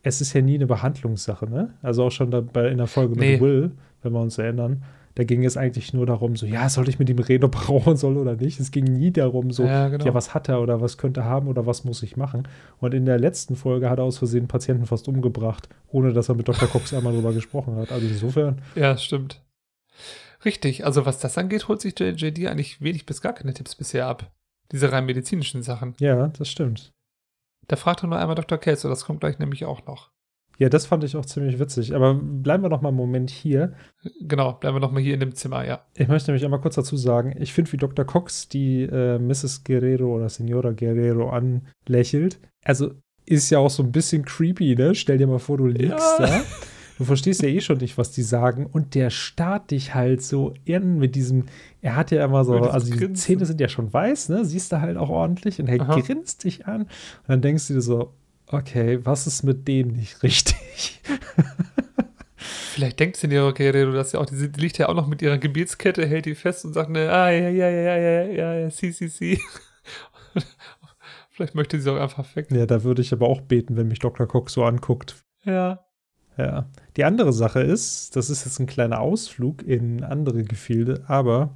[0.03, 1.73] es ist ja nie eine Behandlungssache, ne?
[1.81, 3.31] Also auch schon da bei, in der Folge nee.
[3.31, 3.71] mit Will,
[4.03, 4.83] wenn wir uns erinnern
[5.15, 7.65] da ging es eigentlich nur darum, so, ja, soll ich mit ihm reden, ob er
[7.65, 8.59] rauchen soll oder nicht?
[8.59, 10.05] Es ging nie darum, so, ja, genau.
[10.05, 12.47] ja, was hat er oder was könnte er haben oder was muss ich machen?
[12.79, 16.35] Und in der letzten Folge hat er aus Versehen Patienten fast umgebracht, ohne dass er
[16.35, 16.67] mit Dr.
[16.67, 17.91] Cox einmal drüber gesprochen hat.
[17.91, 18.61] Also insofern.
[18.75, 19.41] Ja, stimmt.
[20.43, 24.05] Richtig, also was das angeht, holt sich JD eigentlich wenig bis gar keine Tipps bisher
[24.07, 24.31] ab.
[24.71, 25.95] Diese rein medizinischen Sachen.
[25.99, 26.91] Ja, das stimmt.
[27.67, 28.57] Da fragt er nur einmal Dr.
[28.57, 30.11] Kelso, das kommt gleich nämlich auch noch.
[30.57, 31.93] Ja, das fand ich auch ziemlich witzig.
[31.95, 33.73] Aber bleiben wir noch mal einen Moment hier.
[34.21, 35.81] Genau, bleiben wir noch mal hier in dem Zimmer, ja.
[35.95, 38.05] Ich möchte nämlich einmal kurz dazu sagen, ich finde, wie Dr.
[38.05, 39.63] Cox die äh, Mrs.
[39.63, 42.39] Guerrero oder Senora Guerrero anlächelt.
[42.63, 42.91] Also,
[43.25, 44.95] ist ja auch so ein bisschen creepy, ne?
[44.95, 46.25] Stell dir mal vor, du liegst Ja.
[46.25, 46.41] da.
[46.97, 48.67] Du verstehst ja eh schon nicht, was die sagen.
[48.67, 51.45] Und der starrt dich halt so in mit diesem,
[51.81, 53.15] er hat ja immer so, also die Grinsen.
[53.15, 54.45] Zähne sind ja schon weiß, ne?
[54.45, 55.99] Siehst du halt auch ordentlich und er Aha.
[55.99, 56.83] grinst dich an.
[56.83, 56.89] Und
[57.27, 58.13] dann denkst du dir so,
[58.47, 61.01] okay, was ist mit dem nicht richtig?
[62.37, 65.07] Vielleicht denkt sie dir, okay, du das ja auch, die, die liegt ja auch noch
[65.07, 68.23] mit ihrer Gebetskette, hält die fest und sagt, ne, ah, ja, ja, ja, ja, ja,
[68.23, 69.41] ja, ja, sie, sie, sie.
[71.31, 72.47] Vielleicht möchte sie auch einfach weg.
[72.51, 74.27] Ja, da würde ich aber auch beten, wenn mich Dr.
[74.27, 75.23] Cox so anguckt.
[75.43, 75.85] Ja.
[76.37, 76.69] Ja.
[76.97, 81.55] Die andere Sache ist, das ist jetzt ein kleiner Ausflug in andere Gefilde, aber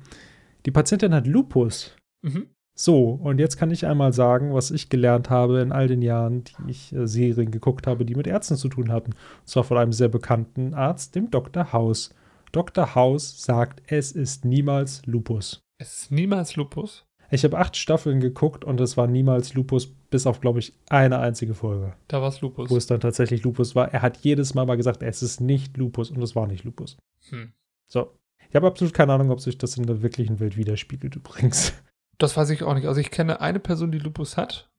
[0.66, 1.96] die Patientin hat Lupus.
[2.22, 2.48] Mhm.
[2.82, 6.46] So, und jetzt kann ich einmal sagen, was ich gelernt habe in all den Jahren,
[6.46, 9.12] die ich äh, Serien geguckt habe, die mit Ärzten zu tun hatten.
[9.12, 11.74] Und zwar von einem sehr bekannten Arzt, dem Dr.
[11.74, 12.16] House.
[12.54, 12.96] Dr.
[12.96, 15.62] House sagt, es ist niemals Lupus.
[15.78, 17.06] Es ist niemals Lupus.
[17.30, 21.20] Ich habe acht Staffeln geguckt und es war niemals Lupus, bis auf, glaube ich, eine
[21.20, 22.70] einzige Folge, Da war es Lupus.
[22.70, 23.94] wo es dann tatsächlich Lupus war.
[23.94, 26.96] Er hat jedes Mal mal gesagt, es ist nicht Lupus und es war nicht Lupus.
[27.28, 27.52] Hm.
[27.92, 28.14] So.
[28.50, 31.74] Ich habe absolut keine Ahnung, ob sich das in der wirklichen Welt widerspiegelt übrigens.
[32.20, 32.88] Das weiß ich auch nicht.
[32.88, 34.70] Also ich kenne eine Person, die Lupus hat.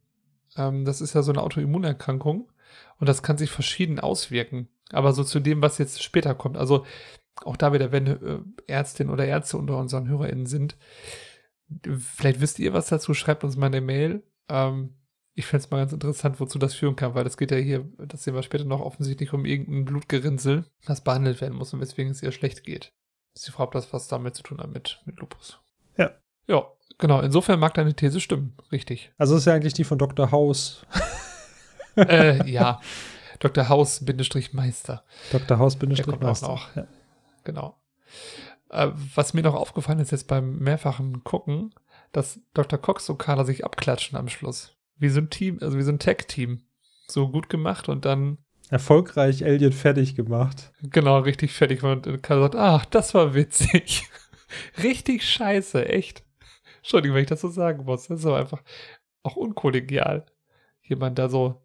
[0.57, 2.53] Ähm, das ist ja so eine Autoimmunerkrankung.
[2.99, 4.68] Und das kann sich verschieden auswirken.
[4.93, 6.57] Aber so zu dem, was jetzt später kommt.
[6.57, 6.86] Also
[7.45, 10.76] auch da wieder, wenn äh, Ärztinnen oder Ärzte unter unseren HörerInnen sind,
[11.99, 14.22] vielleicht wisst ihr was dazu, schreibt uns mal eine Mail.
[14.49, 14.95] Ähm,
[15.34, 17.88] ich fände es mal ganz interessant, wozu das führen kann, weil das geht ja hier,
[17.99, 22.11] das sehen wir später noch, offensichtlich um irgendein Blutgerinnsel, das behandelt werden muss und weswegen
[22.11, 22.93] es ihr schlecht geht.
[23.38, 25.61] Frage, ob das was damit zu tun hat mit, mit Lupus.
[25.97, 26.11] Ja.
[26.47, 26.66] Ja,
[27.01, 27.20] genau.
[27.20, 28.55] Insofern mag deine These stimmen.
[28.70, 29.11] Richtig.
[29.18, 30.30] Also es ist ja eigentlich die von Dr.
[30.30, 30.84] House.
[31.96, 32.80] äh, ja.
[33.38, 33.68] Dr.
[33.68, 35.05] House, Bindestrich Meister.
[35.32, 35.59] Dr.
[35.59, 36.48] House Der Bindestrich kommt auch Meister.
[36.48, 36.76] noch.
[36.76, 36.86] Ja.
[37.44, 37.76] Genau.
[38.70, 41.74] Äh, was mir noch aufgefallen ist jetzt beim mehrfachen Gucken,
[42.12, 42.78] dass Dr.
[42.78, 44.76] Cox und Carla sich abklatschen am Schluss.
[44.98, 46.62] Wie so ein Team, also wie so ein Tag-Team.
[47.09, 48.38] So gut gemacht und dann
[48.68, 50.72] Erfolgreich Elliot fertig gemacht.
[50.80, 51.82] genau richtig fertig.
[51.82, 54.09] Und Carla sagt, ach, das war witzig.
[54.82, 56.22] richtig scheiße, echt.
[56.80, 58.08] Entschuldigung, wenn ich das so sagen muss.
[58.08, 58.62] Das ist aber einfach
[59.22, 60.26] auch unkollegial,
[60.82, 61.60] jemand da so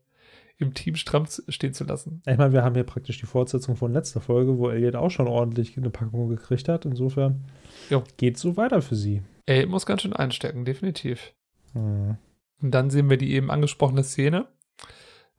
[0.57, 2.21] im Team stramm stehen zu lassen.
[2.25, 5.27] Ich meine, wir haben hier praktisch die Fortsetzung von letzter Folge, wo Elliot auch schon
[5.27, 6.85] ordentlich eine Packung gekriegt hat.
[6.85, 7.43] Insofern
[7.89, 8.03] Jo.
[8.17, 9.21] geht so weiter für sie.
[9.45, 11.33] Er muss ganz schön einstecken, definitiv.
[11.73, 12.17] Hm.
[12.61, 14.47] Und dann sehen wir die eben angesprochene Szene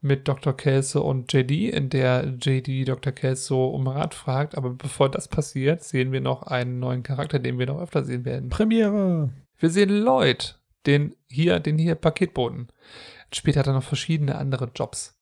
[0.02, 0.54] mit Dr.
[0.54, 3.12] Kelso und JD, in der JD Dr.
[3.12, 4.56] Kelso um Rat fragt.
[4.56, 8.26] Aber bevor das passiert, sehen wir noch einen neuen Charakter, den wir noch öfter sehen
[8.26, 8.50] werden.
[8.50, 9.30] Premiere.
[9.58, 12.68] Wir sehen Lloyd, den hier, den hier Paketboten.
[13.32, 15.18] Später hat er noch verschiedene andere Jobs.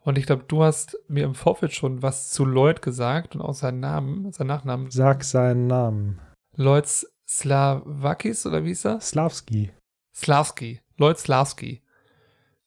[0.00, 3.54] Und ich glaube, du hast mir im Vorfeld schon was zu Lloyd gesagt und auch
[3.54, 4.90] seinen Namen, seinen Nachnamen.
[4.90, 6.20] Sag seinen Namen.
[6.56, 6.86] Lloyd
[7.26, 9.10] Slavakis oder wie ist das?
[9.10, 9.72] Slavski.
[10.14, 10.80] Slavski.
[10.96, 11.82] Lloyd Slavski.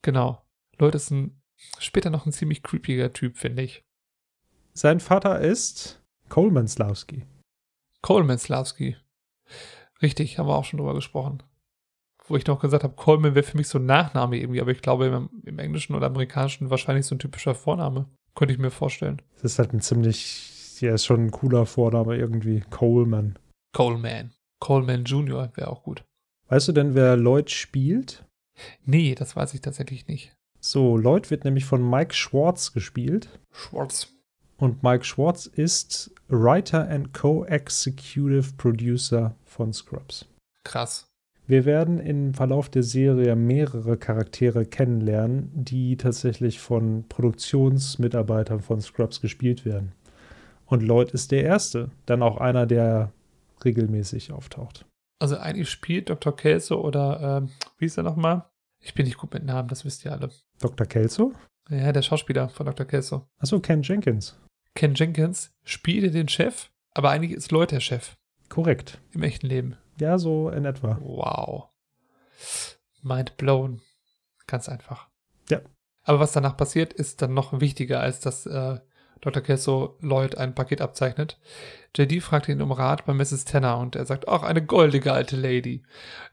[0.01, 0.43] Genau.
[0.79, 1.41] Lloyd ist ein,
[1.79, 3.83] später noch ein ziemlich creepiger Typ, finde ich.
[4.73, 7.25] Sein Vater ist Coleman Slavski.
[8.01, 8.97] Coleman Slavski.
[10.01, 11.43] Richtig, haben wir auch schon drüber gesprochen.
[12.27, 14.81] Wo ich noch gesagt habe, Coleman wäre für mich so ein Nachname irgendwie, aber ich
[14.81, 18.05] glaube im, im Englischen oder Amerikanischen wahrscheinlich so ein typischer Vorname.
[18.35, 19.21] Könnte ich mir vorstellen.
[19.35, 22.59] Das ist halt ein ziemlich, ja, ist schon ein cooler Vorname irgendwie.
[22.69, 23.39] Coleman.
[23.73, 24.33] Coleman.
[24.59, 25.51] Coleman Jr.
[25.55, 26.03] wäre auch gut.
[26.49, 28.25] Weißt du denn, wer Lloyd spielt?
[28.85, 30.35] Nee, das weiß ich tatsächlich nicht.
[30.59, 33.39] So, Lloyd wird nämlich von Mike Schwartz gespielt.
[33.51, 34.13] Schwarz.
[34.57, 40.25] Und Mike Schwartz ist Writer and Co-Executive Producer von Scrubs.
[40.63, 41.07] Krass.
[41.47, 49.19] Wir werden im Verlauf der Serie mehrere Charaktere kennenlernen, die tatsächlich von Produktionsmitarbeitern von Scrubs
[49.19, 49.93] gespielt werden.
[50.65, 53.13] Und Lloyd ist der Erste, dann auch einer, der
[53.65, 54.85] regelmäßig auftaucht.
[55.19, 56.35] Also eigentlich spielt Dr.
[56.35, 58.45] Kelso oder, ähm, wie ist er nochmal?
[58.83, 60.29] Ich bin nicht gut mit Namen, das wisst ihr alle.
[60.59, 60.85] Dr.
[60.85, 61.33] Kelso?
[61.69, 62.85] Ja, der Schauspieler von Dr.
[62.85, 63.25] Kelso.
[63.39, 64.37] Achso, Ken Jenkins.
[64.75, 68.17] Ken Jenkins spielte den Chef, aber eigentlich ist Lloyd der Chef
[68.49, 69.01] Korrekt.
[69.13, 69.77] im echten Leben.
[69.99, 70.97] Ja, so in etwa.
[71.01, 71.69] Wow.
[73.01, 73.81] Mind blown.
[74.45, 75.07] Ganz einfach.
[75.49, 75.61] Ja.
[76.03, 78.79] Aber was danach passiert, ist dann noch wichtiger, als dass äh,
[79.21, 79.41] Dr.
[79.41, 81.39] Kelso Lloyd ein Paket abzeichnet.
[81.95, 83.45] JD fragt ihn um Rat bei Mrs.
[83.45, 85.83] Tanner und er sagt, ach, eine goldige alte Lady.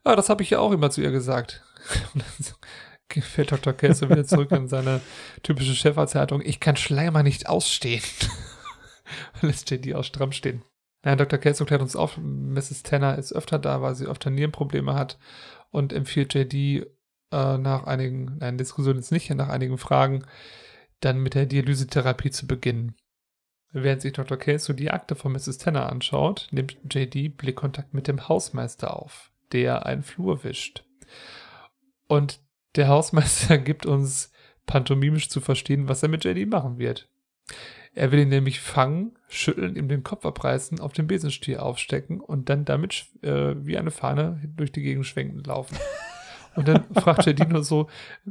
[0.04, 1.64] Ja, das habe ich ja auch immer zu ihr gesagt.
[2.14, 2.24] Und
[3.08, 3.74] dann fällt Dr.
[3.74, 5.00] Kelso wieder zurück in seine
[5.42, 6.40] typische Chefarzthaltung.
[6.42, 8.02] Ich kann Schleimer nicht ausstehen.
[9.42, 10.62] Lässt JD auch stramm stehen.
[11.04, 11.38] Naja, Dr.
[11.38, 12.82] Kelso klärt uns auf, Mrs.
[12.82, 15.18] Tanner ist öfter da, weil sie öfter Nierenprobleme hat
[15.70, 16.54] und empfiehlt JD
[17.30, 20.24] äh, nach einigen, nein, Diskussion jetzt nicht, nach einigen Fragen,
[21.00, 22.96] dann mit der Dialysetherapie zu beginnen.
[23.70, 24.38] Während sich Dr.
[24.38, 25.58] Kelso die Akte von Mrs.
[25.58, 30.84] Tanner anschaut, nimmt JD Blickkontakt mit dem Hausmeister auf, der einen Flur wischt.
[32.06, 32.40] Und
[32.76, 34.32] der Hausmeister gibt uns
[34.64, 37.08] pantomimisch zu verstehen, was er mit JD machen wird.
[37.94, 42.48] Er will ihn nämlich fangen, schütteln, ihm den Kopf abreißen, auf den Besenstiel aufstecken und
[42.48, 45.76] dann damit äh, wie eine Fahne durch die Gegend schwenken laufen.
[46.56, 47.88] Und dann fragt JD nur so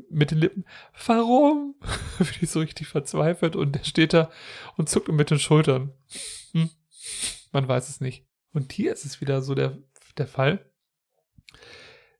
[0.09, 0.63] mit den Lippen,
[1.07, 1.75] warum?
[2.17, 4.31] Bin ich so richtig verzweifelt und der steht da
[4.77, 5.91] und zuckt mit den Schultern.
[6.53, 6.69] Hm.
[7.51, 8.25] Man weiß es nicht.
[8.53, 9.77] Und hier ist es wieder so der,
[10.17, 10.65] der Fall.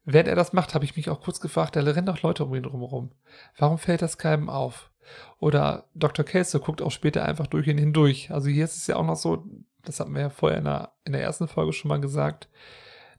[0.04, 2.54] Während er das macht, habe ich mich auch kurz gefragt, da rennen doch Leute um
[2.54, 3.12] ihn drumherum.
[3.58, 4.92] Warum fällt das keinem auf?
[5.40, 6.26] Oder Dr.
[6.26, 8.32] Kelsey guckt auch später einfach durch ihn hindurch.
[8.32, 9.46] Also hier ist es ja auch noch so,
[9.84, 12.50] das hatten wir ja vorher in der, in der ersten Folge schon mal gesagt,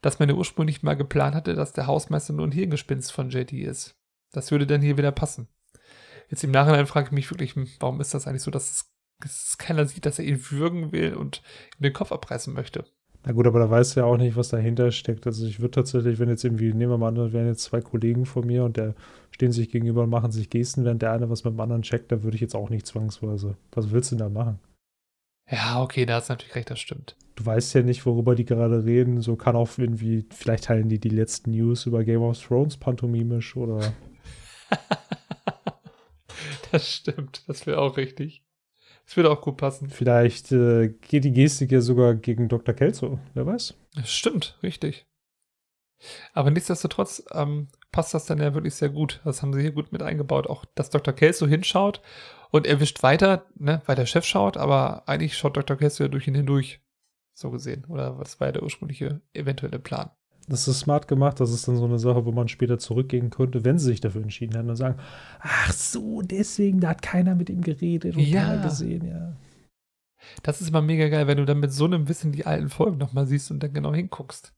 [0.02, 3.52] dass man ja ursprünglich mal geplant hatte, dass der Hausmeister nur ein Hirngespinst von JD
[3.52, 3.96] ist.
[4.32, 5.48] Das würde dann hier wieder passen.
[6.28, 9.58] Jetzt im Nachhinein frage ich mich wirklich, warum ist das eigentlich so, dass, es, dass
[9.58, 11.42] keiner sieht, dass er ihn würgen will und
[11.78, 12.84] ihm den Kopf abreißen möchte?
[13.26, 15.26] Na gut, aber da weißt du ja auch nicht, was dahinter steckt.
[15.26, 17.80] Also ich würde tatsächlich, wenn jetzt irgendwie, nehmen wir mal an, da wären jetzt zwei
[17.80, 18.94] Kollegen von mir und der
[19.30, 22.12] stehen sich gegenüber und machen sich Gesten, während der eine was mit dem anderen checkt,
[22.12, 23.56] da würde ich jetzt auch nicht zwangsweise.
[23.72, 24.58] Was willst du denn da machen?
[25.50, 27.16] Ja, okay, da hast du natürlich recht, das stimmt.
[27.34, 29.22] Du weißt ja nicht, worüber die gerade reden.
[29.22, 33.56] So kann auch irgendwie, vielleicht teilen die die letzten News über Game of Thrones pantomimisch
[33.56, 33.94] oder.
[36.72, 38.43] das stimmt, das wäre auch richtig.
[39.04, 39.90] Das würde auch gut passen.
[39.90, 42.74] Vielleicht äh, geht die Gestik ja sogar gegen Dr.
[42.74, 43.74] Kelso, wer weiß.
[43.94, 45.06] Das stimmt, richtig.
[46.32, 49.20] Aber nichtsdestotrotz ähm, passt das dann ja wirklich sehr gut.
[49.24, 50.46] Das haben sie hier gut mit eingebaut.
[50.46, 51.14] Auch, dass Dr.
[51.14, 52.00] Kelso hinschaut
[52.50, 55.76] und er wischt weiter, ne, weil der Chef schaut, aber eigentlich schaut Dr.
[55.76, 56.80] Kelso ja durch ihn hindurch.
[57.36, 57.84] So gesehen.
[57.86, 60.10] Oder was war ja der ursprüngliche eventuelle Plan?
[60.48, 61.40] Das ist smart gemacht.
[61.40, 64.22] Das ist dann so eine Sache, wo man später zurückgehen könnte, wenn sie sich dafür
[64.22, 64.98] entschieden hätten und sagen:
[65.40, 68.42] Ach so, deswegen, da hat keiner mit ihm geredet und Ja.
[68.44, 69.36] keiner gesehen, ja.
[70.42, 72.98] Das ist immer mega geil, wenn du dann mit so einem Wissen die alten Folgen
[72.98, 74.54] nochmal siehst und dann genau hinguckst.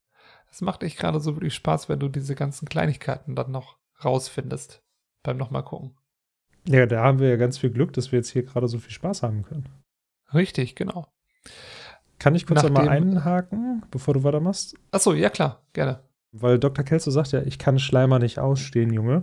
[0.49, 4.83] Das macht echt gerade so wirklich Spaß, wenn du diese ganzen Kleinigkeiten dann noch rausfindest
[5.23, 5.97] beim nochmal gucken.
[6.69, 8.93] Ja, da haben wir ja ganz viel Glück, dass wir jetzt hier gerade so viel
[8.93, 9.69] Spaß haben können.
[10.35, 11.07] Richtig, genau.
[12.19, 14.75] Kann ich kurz einmal einhaken, bevor du weitermachst?
[14.91, 16.01] Achso, ja klar, gerne.
[16.33, 16.85] Weil Dr.
[16.85, 19.23] Kelso sagt ja, ich kann Schleimer nicht ausstehen, Junge.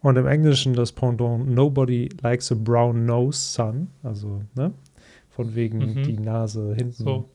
[0.00, 3.88] Und im Englischen das Pendant, nobody likes a brown nose, son.
[4.04, 4.72] Also, ne?
[5.28, 6.02] Von wegen Mhm.
[6.04, 7.28] die Nase hinten So,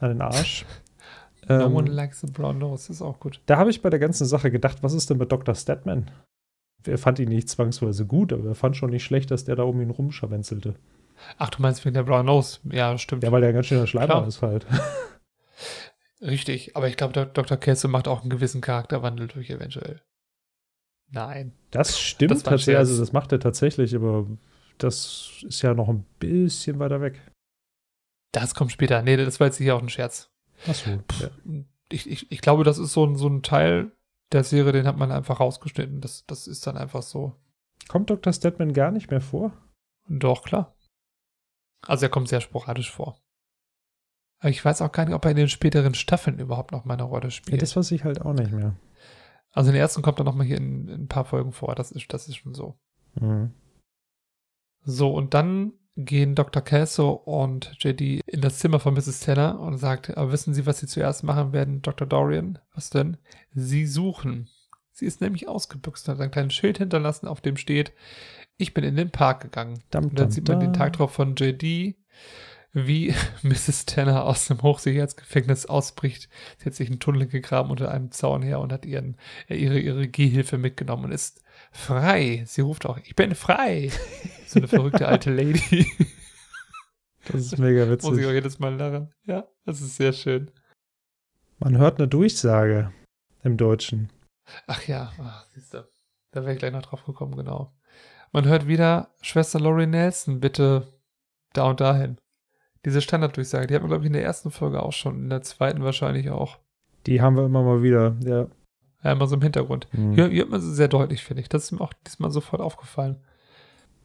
[0.00, 0.64] an den Arsch.
[1.48, 3.40] no Ähm, one likes the brown nose, ist auch gut.
[3.46, 5.54] da habe ich bei der ganzen Sache gedacht, was ist denn mit Dr.
[5.54, 6.10] Statman?
[6.86, 9.64] Er fand ihn nicht zwangsweise gut, aber er fand schon nicht schlecht, dass der da
[9.64, 10.74] um ihn rumscharwenzelte.
[11.38, 12.60] Ach, du meinst wegen der brown nose?
[12.64, 13.22] Ja, stimmt.
[13.22, 14.26] Ja, weil der ganz schön der Schleimer Klar.
[14.26, 14.66] ist halt.
[16.20, 17.56] Richtig, aber ich glaube, Dr.
[17.56, 20.02] Kelsey macht auch einen gewissen Charakterwandel durch eventuell.
[21.10, 21.52] Nein.
[21.70, 24.26] Das stimmt Das tatsächlich, also das macht er tatsächlich, aber
[24.78, 27.20] das ist ja noch ein bisschen weiter weg.
[28.32, 29.02] Das kommt später.
[29.02, 30.30] Nee, das war jetzt hier auch ein Scherz.
[30.66, 30.90] Achso.
[31.20, 31.30] Ja.
[31.90, 33.90] Ich, ich, ich glaube, das ist so ein, so ein Teil
[34.32, 36.00] der Serie, den hat man einfach rausgeschnitten.
[36.00, 37.34] Das, das ist dann einfach so.
[37.88, 38.32] Kommt Dr.
[38.32, 39.52] Statman gar nicht mehr vor?
[40.08, 40.76] Doch, klar.
[41.86, 43.18] Also er kommt sehr sporadisch vor.
[44.38, 46.94] Aber ich weiß auch gar nicht, ob er in den späteren Staffeln überhaupt noch mal
[46.94, 47.62] eine Rolle Ja, spielt.
[47.62, 48.74] das weiß ich halt auch nicht mehr.
[49.52, 51.74] also in der ersten kommt er noch mal hier in, in ein paar Folgen vor.
[51.74, 52.78] Das ist, das ist schon so.
[53.14, 53.52] Mhm.
[54.82, 56.62] So, und dann gehen Dr.
[56.62, 59.20] Kelso und JD in das Zimmer von Mrs.
[59.20, 62.06] Teller und sagt, aber wissen Sie, was Sie zuerst machen werden, Dr.
[62.06, 62.58] Dorian?
[62.74, 63.18] Was denn?
[63.52, 64.48] Sie suchen.
[64.92, 67.92] Sie ist nämlich ausgebüxt und hat ein kleines Schild hinterlassen, auf dem steht,
[68.60, 69.82] ich bin in den Park gegangen.
[69.90, 70.72] Dam, Und dann sieht man den.
[70.72, 71.96] Tag drauf von JD,
[72.72, 73.86] wie Mrs.
[73.86, 76.28] Tanner aus dem Hochsicherheitsgefängnis ausbricht.
[76.58, 79.16] Sie hat sich einen Tunnel gegraben unter einem Zaun her und hat ihren,
[79.48, 81.42] äh, ihre, ihre Gehhilfe mitgenommen und ist
[81.72, 82.44] frei.
[82.46, 83.90] Sie ruft auch, ich bin frei.
[84.46, 85.86] So eine verrückte alte Lady.
[87.26, 88.32] Das ist mega Muss ich auch witzig.
[88.32, 89.14] jedes Mal lachen.
[89.24, 90.50] Ja, das ist sehr schön.
[91.60, 92.92] Man hört eine Durchsage
[93.44, 94.10] im Deutschen.
[94.66, 95.88] Ach ja, ach, siehst du.
[96.32, 97.72] Da wäre ich gleich noch drauf gekommen, genau.
[98.32, 100.86] Man hört wieder Schwester Laurie Nelson, bitte
[101.52, 102.18] da und dahin.
[102.84, 105.42] Diese Standarddurchsage, die hat man, glaube ich, in der ersten Folge auch schon, in der
[105.42, 106.58] zweiten wahrscheinlich auch.
[107.06, 108.16] Die haben wir immer mal wieder.
[108.24, 108.46] Ja.
[109.02, 109.88] Ja, immer so im Hintergrund.
[109.92, 110.12] Mhm.
[110.12, 111.48] Hier, hier hört man sie sehr deutlich, finde ich.
[111.48, 113.16] Das ist mir auch diesmal sofort aufgefallen.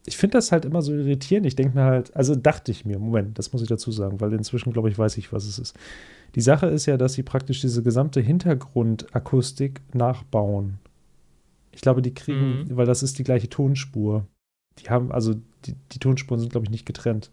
[0.05, 1.45] Ich finde das halt immer so irritierend.
[1.47, 4.31] Ich denke mir halt, also dachte ich mir, Moment, das muss ich dazu sagen, weil
[4.33, 5.75] inzwischen, glaube ich, weiß ich, was es ist.
[6.35, 10.79] Die Sache ist ja, dass sie praktisch diese gesamte Hintergrundakustik nachbauen.
[11.75, 12.77] Ich glaube, die kriegen, Mhm.
[12.77, 14.27] weil das ist die gleiche Tonspur.
[14.79, 15.35] Die haben, also
[15.65, 17.31] die, die Tonspuren sind, glaube ich, nicht getrennt.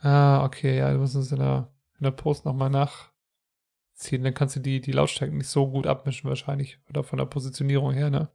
[0.00, 1.68] Ah, okay, ja, du musst es in der,
[1.98, 4.22] in der Post nochmal nachziehen.
[4.22, 6.78] Dann kannst du die, die Lautstärke nicht so gut abmischen, wahrscheinlich.
[6.88, 8.28] Oder von der Positionierung her, ne?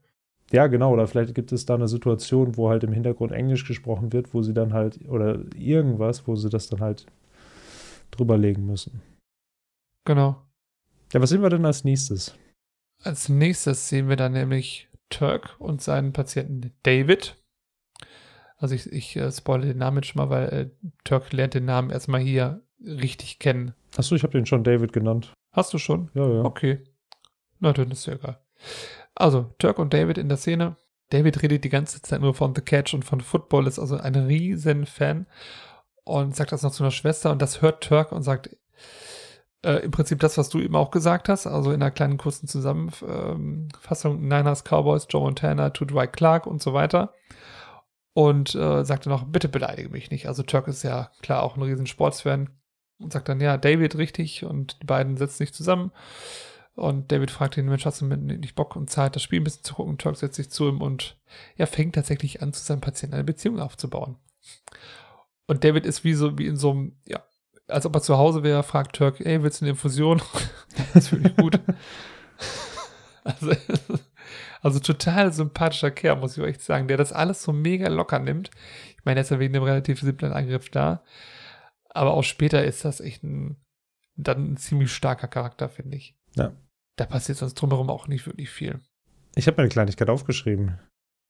[0.52, 0.92] Ja, genau.
[0.92, 4.42] Oder vielleicht gibt es da eine Situation, wo halt im Hintergrund Englisch gesprochen wird, wo
[4.42, 7.06] sie dann halt, oder irgendwas, wo sie das dann halt
[8.12, 9.02] drüberlegen müssen.
[10.06, 10.42] Genau.
[11.14, 12.36] Ja, was sehen wir denn als nächstes?
[13.04, 17.38] Als nächstes sehen wir dann nämlich Turk und seinen Patienten David.
[18.58, 20.70] Also ich, ich äh, spoilere den Namen jetzt schon mal, weil äh,
[21.04, 23.74] Turk lernt den Namen erstmal hier richtig kennen.
[23.96, 25.34] Achso, ich habe den schon David genannt.
[25.52, 26.10] Hast du schon?
[26.14, 26.44] Ja, ja.
[26.44, 26.84] Okay.
[27.60, 28.40] Na, dann ist ja egal.
[29.16, 30.78] Also, Turk und David in der Szene.
[31.10, 34.16] David redet die ganze Zeit nur von The Catch und von Football, ist also ein
[34.16, 35.28] riesen Fan
[36.04, 38.56] und sagt das noch zu einer Schwester und das hört Turk und sagt
[39.64, 42.48] äh, im Prinzip das, was du eben auch gesagt hast, also in einer kleinen kurzen
[42.48, 47.14] Zusammenfassung Niners, Cowboys, Joe Montana, To Dwight Clark und so weiter.
[48.14, 50.28] Und äh, sagte noch, bitte beleidige mich nicht.
[50.28, 52.50] Also Turk ist ja klar auch ein riesen Sportsfan
[53.00, 55.92] und sagt dann, ja, David richtig und die beiden setzen sich zusammen
[56.74, 59.64] und David fragt ihn, Mensch, hast du nicht Bock und Zeit, das Spiel ein bisschen
[59.64, 59.98] zu gucken?
[59.98, 61.18] Turk setzt sich zu ihm und
[61.58, 64.18] er fängt tatsächlich an, zu seinem Patienten eine Beziehung aufzubauen.
[65.48, 67.24] Und David ist wie so, wie in so einem, ja,
[67.72, 70.22] als ob er zu Hause wäre, fragt Turk, ey, willst du eine Infusion?
[70.94, 71.60] das finde ich gut.
[73.24, 73.52] also,
[74.62, 78.52] also total sympathischer Kerl, muss ich euch sagen, der das alles so mega locker nimmt.
[78.98, 81.04] Ich meine, er ist ja wegen dem relativ simplen Angriff da.
[81.90, 83.58] Aber auch später ist das echt ein,
[84.16, 86.16] dann ein ziemlich starker Charakter, finde ich.
[86.36, 86.54] Ja.
[86.96, 88.80] Da passiert sonst drumherum auch nicht wirklich viel.
[89.36, 90.80] Ich habe eine Kleinigkeit aufgeschrieben.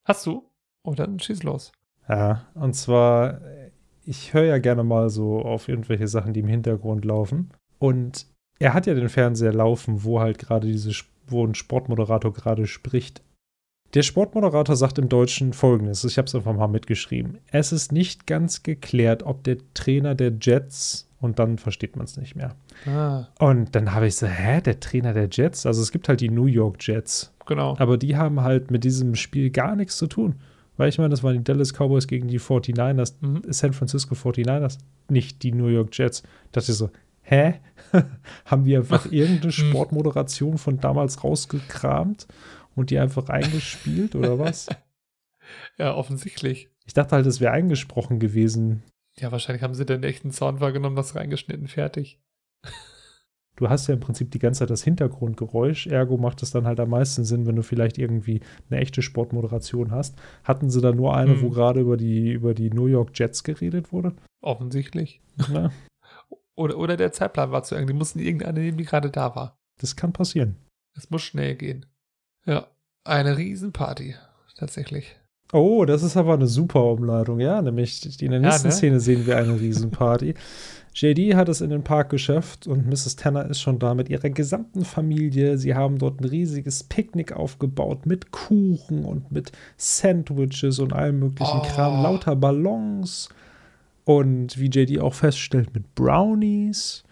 [0.03, 0.51] Hast du?
[0.83, 1.71] Oh, dann schieß los.
[2.09, 3.41] Ja, und zwar,
[4.05, 7.51] ich höre ja gerne mal so auf irgendwelche Sachen, die im Hintergrund laufen.
[7.79, 8.27] Und
[8.59, 10.91] er hat ja den Fernseher laufen, wo halt gerade diese,
[11.27, 13.21] wo ein Sportmoderator gerade spricht.
[13.93, 17.39] Der Sportmoderator sagt im Deutschen folgendes, ich habe es einfach mal mitgeschrieben.
[17.47, 22.17] Es ist nicht ganz geklärt, ob der Trainer der Jets und dann versteht man es
[22.17, 22.55] nicht mehr.
[22.87, 23.27] Ah.
[23.39, 25.65] Und dann habe ich so, hä, der Trainer der Jets?
[25.65, 27.33] Also es gibt halt die New York Jets.
[27.45, 27.75] Genau.
[27.79, 30.35] Aber die haben halt mit diesem Spiel gar nichts zu tun.
[30.81, 33.43] Weil ich meine, das waren die Dallas Cowboys gegen die 49ers, mhm.
[33.49, 34.79] San Francisco 49ers,
[35.09, 36.23] nicht die New York Jets.
[36.23, 36.89] Da dachte ich so,
[37.21, 37.59] hä?
[38.45, 39.51] haben die einfach irgendeine mhm.
[39.51, 42.27] Sportmoderation von damals rausgekramt
[42.73, 44.69] und die einfach eingespielt oder was?
[45.77, 46.69] Ja, offensichtlich.
[46.85, 48.81] Ich dachte halt, es wäre eingesprochen gewesen.
[49.19, 52.19] Ja, wahrscheinlich haben sie den echten Sound wahrgenommen, das reingeschnitten, fertig.
[53.57, 56.79] Du hast ja im Prinzip die ganze Zeit das Hintergrundgeräusch, ergo macht es dann halt
[56.79, 60.17] am meisten Sinn, wenn du vielleicht irgendwie eine echte Sportmoderation hast.
[60.43, 61.41] Hatten sie da nur eine, hm.
[61.41, 64.13] wo gerade über die, über die New York Jets geredet wurde?
[64.41, 65.21] Offensichtlich.
[65.53, 65.69] Ja.
[66.55, 67.87] oder, oder der Zeitplan war zu eng.
[67.87, 69.59] Die mussten irgendeine nehmen, die gerade da war.
[69.79, 70.55] Das kann passieren.
[70.95, 71.85] Es muss schnell gehen.
[72.45, 72.67] Ja,
[73.03, 74.15] eine Riesenparty,
[74.55, 75.15] tatsächlich.
[75.53, 77.61] Oh, das ist aber eine super Umleitung, ja.
[77.61, 78.77] Nämlich in der nächsten ja, ne?
[78.77, 80.33] Szene sehen wir eine Riesenparty.
[80.93, 83.15] JD hat es in den Park geschafft und Mrs.
[83.15, 85.57] Tanner ist schon da mit ihrer gesamten Familie.
[85.57, 91.59] Sie haben dort ein riesiges Picknick aufgebaut mit Kuchen und mit Sandwiches und allem möglichen
[91.59, 91.65] oh.
[91.65, 93.29] Kram, lauter Ballons
[94.03, 97.03] und wie JD auch feststellt, mit Brownies.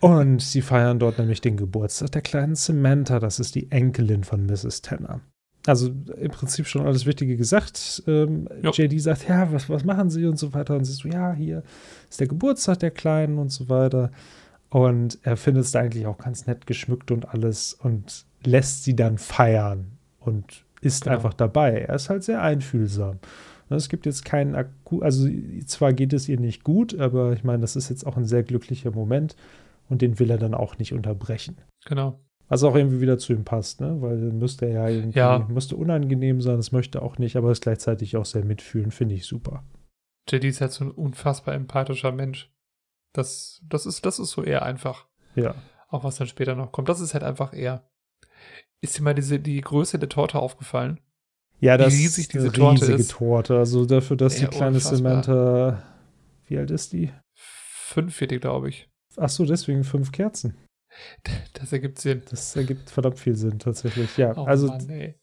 [0.00, 4.46] Und sie feiern dort nämlich den Geburtstag der kleinen Samantha, das ist die Enkelin von
[4.46, 4.82] Mrs.
[4.82, 5.20] Tanner
[5.66, 8.02] also im Prinzip schon alles Wichtige gesagt.
[8.06, 10.76] Ähm, JD sagt, ja, was, was machen Sie und so weiter.
[10.76, 11.62] Und sie so, ja, hier
[12.08, 14.10] ist der Geburtstag der Kleinen und so weiter.
[14.70, 18.96] Und er findet es da eigentlich auch ganz nett geschmückt und alles und lässt sie
[18.96, 21.16] dann feiern und ist genau.
[21.16, 21.80] einfach dabei.
[21.80, 23.18] Er ist halt sehr einfühlsam.
[23.68, 25.28] Es gibt jetzt keinen Akku, also
[25.66, 28.44] zwar geht es ihr nicht gut, aber ich meine, das ist jetzt auch ein sehr
[28.44, 29.34] glücklicher Moment
[29.88, 31.56] und den will er dann auch nicht unterbrechen.
[31.84, 32.20] Genau.
[32.48, 34.00] Was auch irgendwie wieder zu ihm passt, ne?
[34.00, 35.46] Weil müsste er ja irgendwie, ja.
[35.48, 39.26] müsste unangenehm sein, das möchte auch nicht, aber ist gleichzeitig auch sehr mitfühlen, finde ich
[39.26, 39.64] super.
[40.28, 42.52] JD ist halt so ein unfassbar empathischer Mensch.
[43.12, 45.06] Das, das ist, das ist so eher einfach.
[45.34, 45.54] Ja.
[45.88, 46.88] Auch was dann später noch kommt.
[46.88, 47.88] Das ist halt einfach eher.
[48.80, 51.00] Ist dir mal diese, die Größe der Torte aufgefallen?
[51.60, 53.10] Ja, das ist riesig diese Torte riesige ist.
[53.12, 53.56] Torte.
[53.56, 55.22] Also dafür, dass ja, die kleine unfassbar.
[55.22, 55.82] Samantha,
[56.46, 57.12] wie alt ist die?
[57.34, 58.90] Fünf wird die, glaube ich.
[59.16, 60.56] Ach so, deswegen fünf Kerzen.
[61.54, 62.22] Das ergibt Sinn.
[62.30, 64.16] Das ergibt verdammt viel Sinn, tatsächlich.
[64.16, 64.68] Ja, oh also.
[64.68, 65.14] Mann,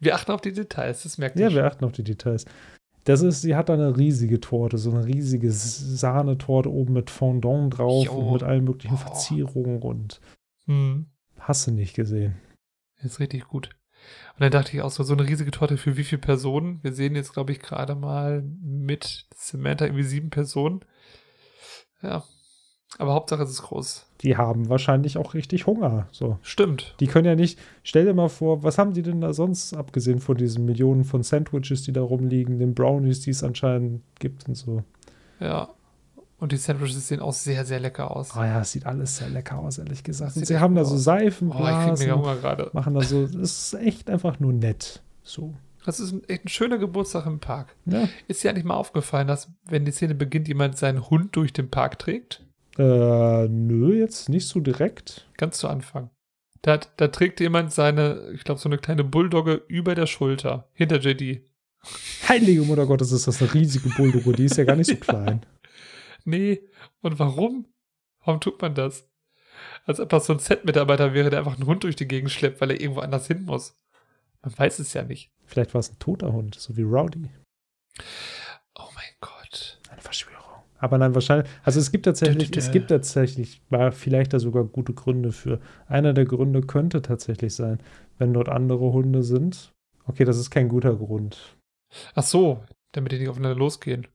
[0.00, 1.42] wir achten auf die Details, das merkt ihr.
[1.42, 1.56] Ja, schon.
[1.56, 2.44] wir achten auf die Details.
[3.04, 7.78] Das ist, sie hat da eine riesige Torte, so eine riesige Sahnetorte oben mit Fondant
[7.78, 8.12] drauf jo.
[8.12, 8.98] und mit allen möglichen oh.
[8.98, 10.20] Verzierungen und
[10.66, 11.06] hm.
[11.38, 12.36] hast du nicht gesehen.
[12.96, 13.70] Das ist richtig gut.
[14.34, 16.82] Und dann dachte ich auch so, so eine riesige Torte für wie viele Personen?
[16.82, 20.84] Wir sehen jetzt, glaube ich, gerade mal mit Samantha irgendwie sieben Personen.
[22.02, 22.24] Ja,
[22.98, 24.06] aber Hauptsache es ist groß.
[24.20, 26.06] Die haben wahrscheinlich auch richtig Hunger.
[26.12, 26.38] So.
[26.42, 26.94] Stimmt.
[27.00, 30.20] Die können ja nicht, stell dir mal vor, was haben die denn da sonst, abgesehen
[30.20, 34.54] von diesen Millionen von Sandwiches, die da rumliegen, den Brownies, die es anscheinend gibt und
[34.54, 34.82] so.
[35.40, 35.68] Ja.
[36.38, 38.32] Und die Sandwiches sehen auch sehr, sehr lecker aus.
[38.36, 40.36] Oh ja, es sieht alles sehr lecker aus, ehrlich gesagt.
[40.36, 41.64] Und sie haben da so Seifenblasen.
[41.64, 42.70] Oh, ich krieg mega Hunger gerade.
[42.72, 45.02] Machen da so, das ist echt einfach nur nett.
[45.22, 45.54] So.
[45.84, 47.76] Das ist ein, echt ein schöner Geburtstag im Park.
[47.86, 48.08] Ja.
[48.28, 51.70] Ist dir eigentlich mal aufgefallen, dass, wenn die Szene beginnt, jemand seinen Hund durch den
[51.70, 52.44] Park trägt?
[52.78, 55.28] Äh, nö, jetzt nicht so direkt.
[55.36, 56.10] Ganz zu Anfang.
[56.62, 61.00] Da, da trägt jemand seine, ich glaube, so eine kleine Bulldogge über der Schulter, hinter
[61.00, 61.44] JD.
[62.28, 65.44] Heilige Mutter Gottes, ist das eine riesige Bulldogge, die ist ja gar nicht so klein.
[66.24, 66.62] Nee,
[67.00, 67.66] und warum?
[68.24, 69.08] Warum tut man das?
[69.84, 72.60] Als ob das so ein Set-Mitarbeiter wäre, der einfach einen Hund durch die Gegend schleppt,
[72.60, 73.76] weil er irgendwo anders hin muss.
[74.40, 75.32] Man weiß es ja nicht.
[75.44, 77.30] Vielleicht war es ein toter Hund, so wie Rowdy.
[78.76, 79.31] Oh mein Gott.
[80.82, 84.92] Aber nein, wahrscheinlich, also es gibt tatsächlich, es gibt tatsächlich, war vielleicht da sogar gute
[84.92, 85.60] Gründe für.
[85.86, 87.78] Einer der Gründe könnte tatsächlich sein,
[88.18, 89.72] wenn dort andere Hunde sind.
[90.06, 91.56] Okay, das ist kein guter Grund.
[92.16, 94.08] Ach so, damit die nicht aufeinander losgehen.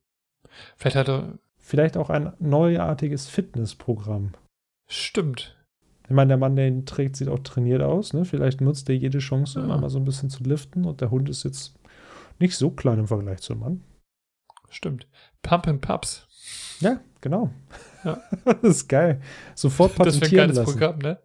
[0.76, 1.40] Vielleicht hat er.
[1.58, 4.34] Vielleicht auch ein neuartiges Fitnessprogramm.
[4.90, 5.58] Stimmt.
[6.04, 8.14] Ich meine, der Mann, der ihn trägt, sieht auch trainiert aus.
[8.14, 8.26] Ne?
[8.26, 9.78] Vielleicht nutzt er jede Chance, um Ja.
[9.78, 10.84] mal so ein bisschen zu liften.
[10.86, 11.76] Und der Hund ist jetzt
[12.40, 13.84] nicht so klein im Vergleich zum Mann.
[14.70, 15.08] Stimmt.
[15.42, 16.27] Pump and Pups.
[16.80, 17.52] Ja, genau.
[18.04, 18.22] Ja.
[18.46, 19.22] das ist geil.
[19.56, 20.72] Sofort Das wäre ein patentieren geiles lassen.
[20.72, 21.20] Programm, ne?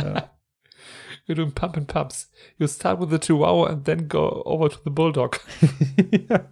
[0.00, 0.30] Ja.
[1.26, 2.32] Wir tun Pump and Pups.
[2.58, 5.40] You start with the Chihuahua and then go over to the Bulldog.
[6.28, 6.48] ja.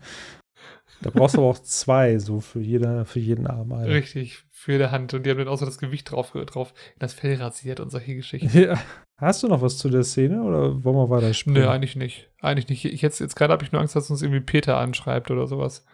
[1.03, 3.73] Da brauchst du aber auch zwei, so für, jeder, für jeden Arm.
[3.73, 3.89] Eine.
[3.89, 5.13] Richtig, für die Hand.
[5.15, 7.91] Und die haben dann auch so das Gewicht drauf, drauf in das Fell rasiert und
[7.91, 8.57] solche Geschichten.
[8.57, 8.79] Ja.
[9.17, 11.63] Hast du noch was zu der Szene oder wollen wir weiter springen?
[11.63, 12.31] Nö, eigentlich nicht.
[12.41, 12.85] Eigentlich nicht.
[12.85, 15.85] Ich jetzt, jetzt gerade habe ich nur Angst, dass uns irgendwie Peter anschreibt oder sowas.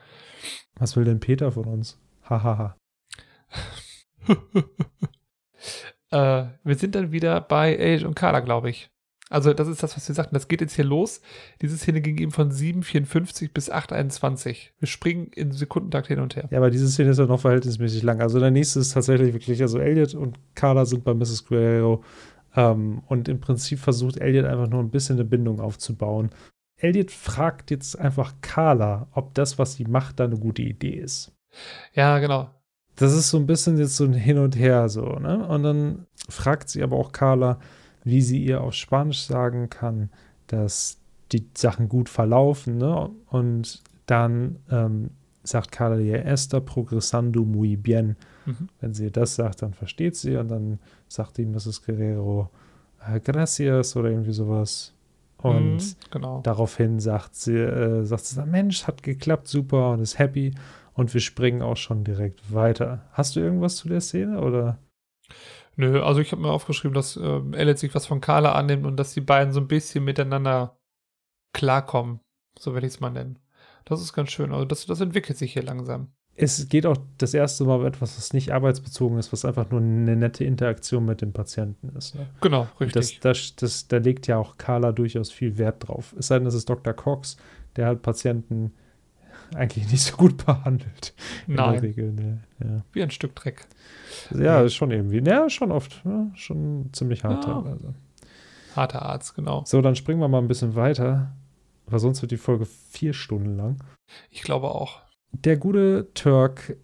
[0.79, 1.99] Was will denn Peter von uns?
[2.29, 2.77] Hahaha.
[6.11, 8.91] äh, wir sind dann wieder bei Age und Carla, glaube ich.
[9.29, 10.35] Also, das ist das, was wir sagten.
[10.35, 11.21] Das geht jetzt hier los.
[11.61, 14.71] Diese Szene ging eben von 7,54 bis 8,21.
[14.79, 16.49] Wir springen in Sekundentakt hin und her.
[16.51, 18.21] Ja, aber diese Szene ist ja noch verhältnismäßig lang.
[18.21, 21.45] Also der nächste ist tatsächlich wirklich, also Elliot und Carla sind bei Mrs.
[21.45, 22.05] Guerrero
[22.55, 26.31] ähm, und im Prinzip versucht Elliot einfach nur ein bisschen eine Bindung aufzubauen.
[26.79, 31.33] Elliot fragt jetzt einfach Carla, ob das, was sie macht, da eine gute Idee ist.
[31.95, 32.51] Ja, genau.
[32.97, 35.47] Das ist so ein bisschen jetzt so ein Hin und Her so, ne?
[35.47, 37.59] Und dann fragt sie aber auch Carla,
[38.05, 40.11] wie sie ihr auf Spanisch sagen kann,
[40.47, 40.99] dass
[41.33, 43.11] die Sachen gut verlaufen, ne?
[43.27, 45.11] Und dann ähm,
[45.43, 48.17] sagt Carla ihr Esther progresando muy bien.
[48.45, 48.69] Mhm.
[48.81, 50.79] Wenn sie das sagt, dann versteht sie und dann
[51.09, 51.85] sagt die Mrs.
[51.85, 52.51] Guerrero
[53.07, 54.93] äh, gracias oder irgendwie sowas.
[55.39, 56.41] Und Mhm, genau.
[56.43, 60.55] Daraufhin sagt sie, äh, sagt sie, Mensch, hat geklappt, super und ist happy.
[60.95, 63.07] Und wir springen auch schon direkt weiter.
[63.13, 64.79] Hast du irgendwas zu der Szene oder?
[65.77, 68.97] Nö, also ich habe mir aufgeschrieben, dass ähm, Elliot sich was von Carla annimmt und
[68.97, 70.79] dass die beiden so ein bisschen miteinander
[71.53, 72.21] klarkommen.
[72.59, 73.39] So werde ich es mal nennen.
[73.85, 74.53] Das ist ganz schön.
[74.53, 76.13] Also das, das entwickelt sich hier langsam.
[76.39, 79.81] Es geht auch das erste Mal um etwas, was nicht arbeitsbezogen ist, was einfach nur
[79.81, 82.15] eine nette Interaktion mit dem Patienten ist.
[82.15, 82.27] Ne?
[82.43, 83.21] Genau, Und Das, richtig.
[83.21, 86.15] das, das, da legt ja auch Carla durchaus viel Wert drauf.
[86.19, 86.93] Es sei denn, es ist Dr.
[86.93, 87.39] Cox,
[87.77, 88.73] der halt Patienten
[89.55, 91.15] eigentlich nicht so gut behandelt.
[91.47, 92.41] In der Nein, Regel, ne?
[92.63, 92.83] ja.
[92.93, 93.67] wie ein Stück Dreck.
[94.35, 95.23] ja, ist schon irgendwie.
[95.27, 96.03] Ja, schon oft.
[96.05, 97.55] Ja, schon ziemlich hart Ja.
[97.55, 97.95] teilweise.
[98.75, 99.63] Harter Arzt, genau.
[99.65, 101.33] So, dann springen wir mal ein bisschen weiter,
[101.87, 103.77] weil sonst wird die Folge vier Stunden lang.
[104.31, 105.01] Ich glaube auch.
[105.45, 106.77] Der gute Turk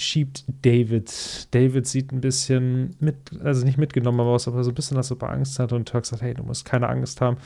[0.00, 1.48] schiebt David.
[1.54, 5.30] David sieht ein bisschen mit, also nicht mitgenommen aus, aber so ein bisschen, ob er
[5.30, 5.72] Angst hat.
[5.72, 7.36] Und Turk sagt, hey, du musst keine Angst haben.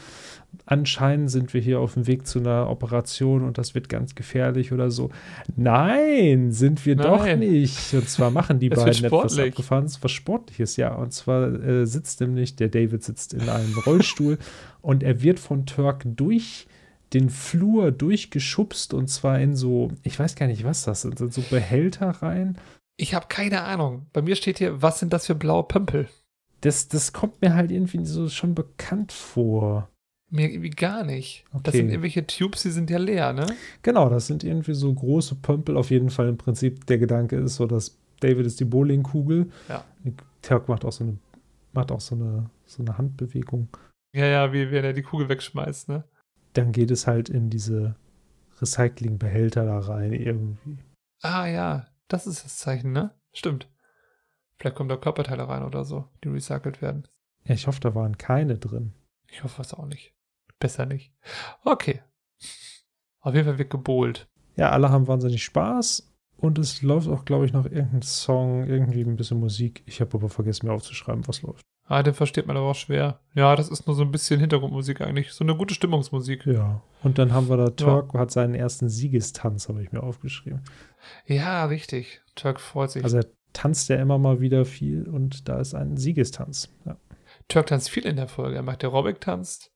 [0.67, 4.73] Anscheinend sind wir hier auf dem Weg zu einer Operation und das wird ganz gefährlich
[4.73, 5.11] oder so.
[5.57, 7.41] Nein, sind wir doch Nein.
[7.41, 7.93] nicht.
[7.93, 10.95] Und zwar machen die beiden etwas abgefahrenes, was Sportliches, ja.
[10.95, 14.39] Und zwar äh, sitzt nämlich, der David sitzt in einem Rollstuhl
[14.81, 16.67] und er wird von Turk durch
[17.15, 21.33] den Flur durchgeschubst und zwar in so, ich weiß gar nicht, was das sind, sind
[21.33, 22.59] so Behälter rein.
[22.97, 24.07] Ich habe keine Ahnung.
[24.13, 26.09] Bei mir steht hier, was sind das für blaue Pömpel?
[26.61, 29.89] Das, das kommt mir halt irgendwie so schon bekannt vor.
[30.31, 31.45] Mir irgendwie gar nicht.
[31.53, 31.77] Das Okay.
[31.79, 33.47] sind irgendwelche Tubes, die sind ja leer, ne?
[33.83, 35.77] Genau, das sind irgendwie so große Pömpel.
[35.77, 39.51] Auf jeden Fall im Prinzip der Gedanke ist so, dass David ist die Bowlingkugel.
[39.69, 39.85] Ja.
[40.43, 41.19] Turk macht auch so eine,
[41.73, 43.69] macht auch so eine, so eine Handbewegung.
[44.17, 46.05] Ja, ja, wie wenn er die Kugel wegschmeißt, ne?
[46.55, 47.97] Dann geht es halt in diese
[48.61, 50.79] Recyclingbehälter da rein irgendwie.
[51.23, 53.15] Ah ja, das ist das Zeichen, ne?
[53.33, 53.69] Stimmt.
[54.57, 57.09] Vielleicht kommen da Körperteile rein oder so, die recycelt werden.
[57.45, 58.95] Ja, ich hoffe, da waren keine drin.
[59.29, 60.15] Ich hoffe es auch nicht.
[60.61, 61.13] Besser nicht.
[61.65, 62.03] Okay.
[63.21, 64.29] Auf jeden Fall wird gebohlt.
[64.57, 69.03] Ja, alle haben wahnsinnig Spaß und es läuft auch, glaube ich, noch irgendein Song, irgendwie
[69.03, 69.83] ein bisschen Musik.
[69.87, 71.65] Ich habe aber vergessen, mir aufzuschreiben, was läuft.
[71.87, 73.21] Ah, den versteht man aber auch schwer.
[73.35, 75.33] Ja, das ist nur so ein bisschen Hintergrundmusik eigentlich.
[75.33, 76.47] So eine gute Stimmungsmusik.
[76.47, 76.83] Ja.
[77.03, 80.63] Und dann haben wir da Turk, hat seinen ersten Siegestanz, habe ich mir aufgeschrieben.
[81.27, 82.23] Ja, richtig.
[82.37, 83.05] Turk freut sich.
[83.05, 86.75] Also er tanzt ja immer mal wieder viel und da ist ein Siegestanz.
[86.87, 86.97] Ja.
[87.49, 88.57] Turk tanzt viel in der Folge.
[88.57, 89.71] Er macht Aerobic, tanzt.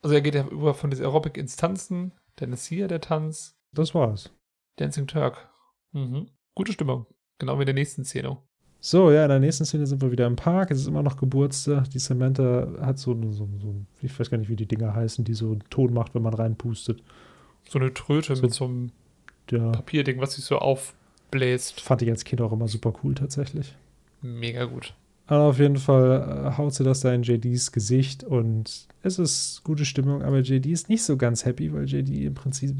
[0.00, 2.12] Also er geht ja über von dieser Aerobic ins Tanzen.
[2.36, 3.58] Dann ist hier der Tanz.
[3.72, 4.30] Das war's.
[4.76, 5.50] Dancing Turk.
[5.92, 6.30] Mhm.
[6.54, 7.06] Gute Stimmung.
[7.38, 8.38] Genau wie in der nächsten Szene.
[8.86, 10.70] So, ja, in der nächsten Szene sind wir wieder im Park.
[10.70, 11.88] Es ist immer noch Geburtstag.
[11.88, 15.32] Die Samantha hat so, so, so ich weiß gar nicht, wie die Dinger heißen, die
[15.32, 17.02] so einen Ton macht, wenn man reinpustet.
[17.66, 18.90] So eine Tröte So- mit so einem
[19.50, 21.80] Ja, Papierding, was sich so aufbläst.
[21.80, 23.74] fand ich als Kind auch immer super cool tatsächlich.
[24.20, 24.92] Mega gut.
[25.28, 29.62] Aber auf jeden Fall äh, haut sie das da in JDs Gesicht und es ist
[29.64, 32.74] gute Stimmung, aber JD ist nicht so ganz happy, weil JD im Prinzip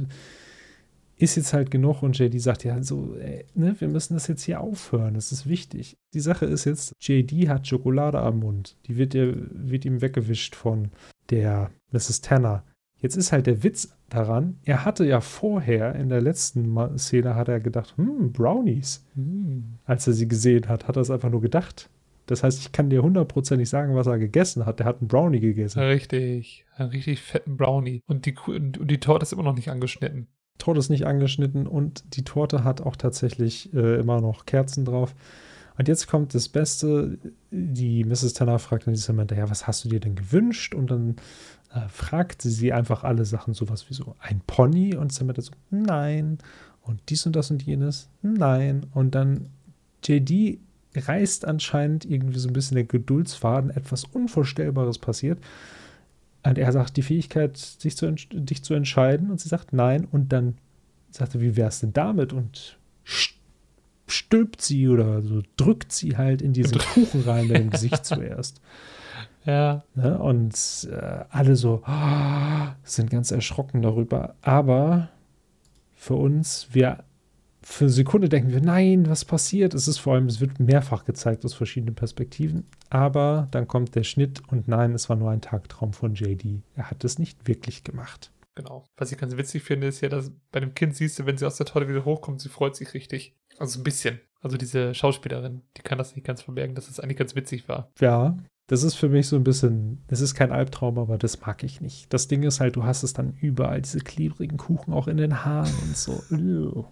[1.16, 4.42] ist jetzt halt genug und JD sagt ja so, ey, ne, wir müssen das jetzt
[4.42, 5.96] hier aufhören, das ist wichtig.
[6.12, 10.56] Die Sache ist jetzt, JD hat Schokolade am Mund, die wird, ihr, wird ihm weggewischt
[10.56, 10.90] von
[11.30, 12.20] der Mrs.
[12.20, 12.64] Tanner.
[12.98, 17.48] Jetzt ist halt der Witz daran, er hatte ja vorher in der letzten Szene hat
[17.48, 19.78] er gedacht, hm, Brownies Hm.
[19.84, 21.90] als er sie gesehen hat, hat er es einfach nur gedacht.
[22.26, 24.78] Das heißt, ich kann dir hundertprozentig sagen, was er gegessen hat.
[24.78, 25.80] Der hat einen Brownie gegessen.
[25.80, 26.64] Richtig.
[26.74, 28.00] Einen richtig fetten Brownie.
[28.06, 30.28] Und die, und die Torte ist immer noch nicht angeschnitten.
[30.58, 35.14] Torte ist nicht angeschnitten und die Torte hat auch tatsächlich äh, immer noch Kerzen drauf.
[35.76, 37.18] Und jetzt kommt das Beste.
[37.50, 38.34] Die Mrs.
[38.34, 40.74] Tanner fragt dann die Samantha, ja, was hast du dir denn gewünscht?
[40.74, 41.16] Und dann
[41.72, 44.94] äh, fragt sie einfach alle Sachen, sowas wie so ein Pony.
[44.94, 46.38] Und Samantha so, nein.
[46.82, 48.86] Und dies und das und jenes, nein.
[48.92, 49.48] Und dann
[50.04, 50.60] JD
[50.94, 55.38] reißt anscheinend irgendwie so ein bisschen der Geduldsfaden, etwas Unvorstellbares passiert.
[56.44, 59.30] Und er sagt, die Fähigkeit, sich zu, dich zu entscheiden.
[59.30, 60.04] Und sie sagt nein.
[60.04, 60.58] Und dann
[61.10, 62.32] sagt er, wie wär's denn damit?
[62.32, 63.34] Und st-
[64.06, 68.60] stülpt sie oder so drückt sie halt in diesen Kuchen rein mit dem Gesicht zuerst.
[69.46, 69.84] Ja.
[69.94, 70.18] Ne?
[70.18, 74.36] Und äh, alle so ah, sind ganz erschrocken darüber.
[74.40, 75.10] Aber
[75.94, 77.04] für uns, wir
[77.64, 79.74] für eine Sekunde denken wir, nein, was passiert?
[79.74, 82.66] Es ist vor allem, es wird mehrfach gezeigt aus verschiedenen Perspektiven.
[82.90, 86.62] Aber dann kommt der Schnitt und nein, es war nur ein Tagtraum von JD.
[86.76, 88.30] Er hat es nicht wirklich gemacht.
[88.54, 88.84] Genau.
[88.96, 91.46] Was ich ganz witzig finde, ist ja, dass bei dem Kind siehst du, wenn sie
[91.46, 93.34] aus der Torte wieder hochkommt, sie freut sich richtig.
[93.58, 94.20] Also ein bisschen.
[94.40, 97.90] Also diese Schauspielerin, die kann das nicht ganz verbergen, dass es eigentlich ganz witzig war.
[97.98, 98.36] Ja,
[98.66, 101.80] das ist für mich so ein bisschen, es ist kein Albtraum, aber das mag ich
[101.80, 102.12] nicht.
[102.12, 105.44] Das Ding ist halt, du hast es dann überall, diese klebrigen Kuchen auch in den
[105.44, 106.86] Haaren und so.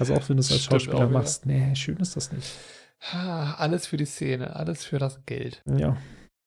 [0.00, 2.52] Also auch wenn du es als Stimmt Schauspieler machst, nee, schön ist das nicht.
[3.12, 5.62] Alles für die Szene, alles für das Geld.
[5.66, 5.96] Ja.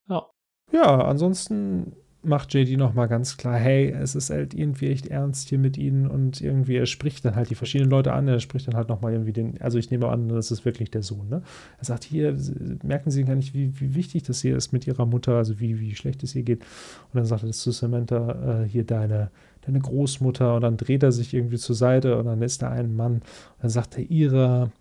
[0.08, 0.28] Ja.
[0.72, 5.60] Ja, ansonsten macht JD nochmal ganz klar, hey, es ist halt irgendwie echt ernst hier
[5.60, 8.76] mit ihnen und irgendwie, er spricht dann halt die verschiedenen Leute an, er spricht dann
[8.76, 11.44] halt nochmal irgendwie den, also ich nehme an, das ist wirklich der Sohn, ne?
[11.78, 12.36] Er sagt, hier,
[12.84, 15.80] merken Sie gar nicht, wie, wie wichtig das hier ist mit Ihrer Mutter, also wie,
[15.80, 16.62] wie schlecht es hier geht.
[16.62, 19.30] Und dann sagt er das zu Samantha, äh, hier deine,
[19.66, 22.96] deine Großmutter und dann dreht er sich irgendwie zur Seite und dann ist da ein
[22.96, 23.24] Mann und
[23.62, 24.72] dann sagt er ihre,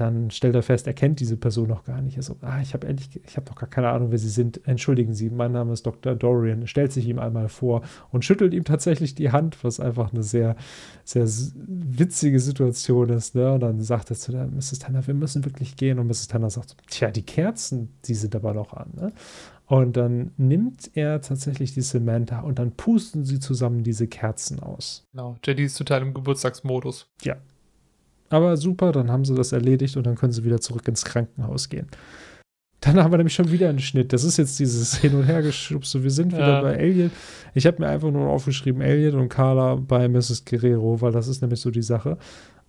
[0.00, 2.16] dann stellt er fest, er kennt diese Person noch gar nicht.
[2.16, 4.66] Er so, ah, ich habe endlich, ich habe noch gar keine Ahnung, wer sie sind.
[4.66, 6.14] Entschuldigen Sie, mein Name ist Dr.
[6.14, 6.66] Dorian.
[6.66, 10.56] Stellt sich ihm einmal vor und schüttelt ihm tatsächlich die Hand, was einfach eine sehr,
[11.04, 13.34] sehr witzige Situation ist.
[13.34, 13.52] Ne?
[13.52, 14.78] Und dann sagt er zu der Mrs.
[14.78, 15.98] Tanner, wir müssen wirklich gehen.
[15.98, 16.28] Und Mrs.
[16.28, 18.90] Tanner sagt, tja, die Kerzen, die sind aber noch an.
[18.96, 19.12] Ne?
[19.70, 25.06] Und dann nimmt er tatsächlich die Samantha und dann pusten sie zusammen diese Kerzen aus.
[25.12, 25.36] Genau.
[25.46, 27.06] JD ist total im Geburtstagsmodus.
[28.30, 31.68] Aber super, dann haben sie das erledigt und dann können sie wieder zurück ins Krankenhaus
[31.68, 31.86] gehen.
[32.80, 34.12] Dann haben wir nämlich schon wieder einen Schnitt.
[34.12, 36.02] Das ist jetzt dieses Hin- und Hergeschubse.
[36.02, 36.62] Wir sind wieder Ja.
[36.62, 37.12] bei Elliot.
[37.54, 40.44] Ich habe mir einfach nur aufgeschrieben, Elliot und Carla bei Mrs.
[40.44, 42.18] Guerrero, weil das ist nämlich so die Sache.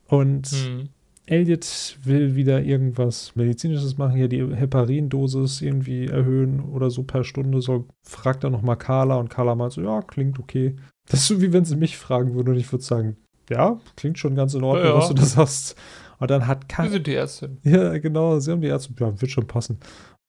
[0.07, 0.89] Und Hm.
[1.27, 7.61] Elliot will wieder irgendwas Medizinisches machen, hier die Heparindosis irgendwie erhöhen oder so per Stunde.
[7.61, 10.75] So fragt er nochmal Carla und Carla meint so, ja, klingt okay.
[11.07, 13.17] Das ist so, wie wenn sie mich fragen würde und ich würde sagen,
[13.49, 14.97] ja, klingt schon ganz in Ordnung, Ja, ja.
[14.97, 15.75] was du da sagst.
[16.19, 17.57] Und dann hat Carla, sind die Ärztin.
[17.63, 19.79] ja, genau, sie haben die Ärzte, ja, wird schon passen.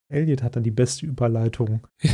[0.09, 1.87] Elliot hat dann die beste Überleitung.
[2.01, 2.11] Ja.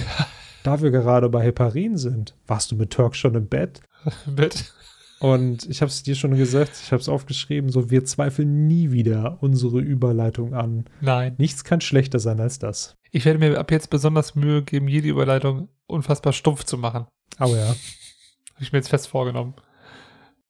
[0.65, 3.81] Da wir gerade bei Heparin sind, warst du mit Turk schon im Bett?
[4.27, 4.73] Bett.
[5.21, 8.93] Und ich habe es dir schon gesagt, ich habe es aufgeschrieben, so wir zweifeln nie
[8.93, 10.85] wieder unsere Überleitung an.
[11.01, 11.35] Nein.
[11.39, 12.97] Nichts kann schlechter sein als das.
[13.11, 17.07] Ich werde mir ab jetzt besonders Mühe geben, jede Überleitung unfassbar stumpf zu machen.
[17.37, 17.69] Aber ja.
[17.69, 19.55] Habe ich mir jetzt fest vorgenommen.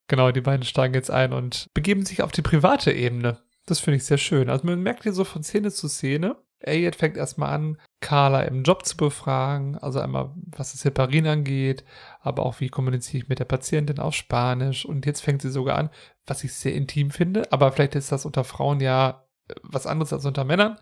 [0.09, 3.39] Genau, die beiden steigen jetzt ein und begeben sich auf die private Ebene.
[3.67, 4.49] Das finde ich sehr schön.
[4.49, 6.37] Also man merkt hier so von Szene zu Szene.
[6.61, 9.77] Elliot fängt erstmal an, Carla im Job zu befragen.
[9.79, 11.85] Also einmal, was das Heparin angeht,
[12.21, 14.85] aber auch, wie kommuniziere ich mit der Patientin auf Spanisch.
[14.85, 15.91] Und jetzt fängt sie sogar an,
[16.27, 17.51] was ich sehr intim finde.
[17.53, 20.79] Aber vielleicht ist das unter Frauen ja äh, was anderes als unter Männern.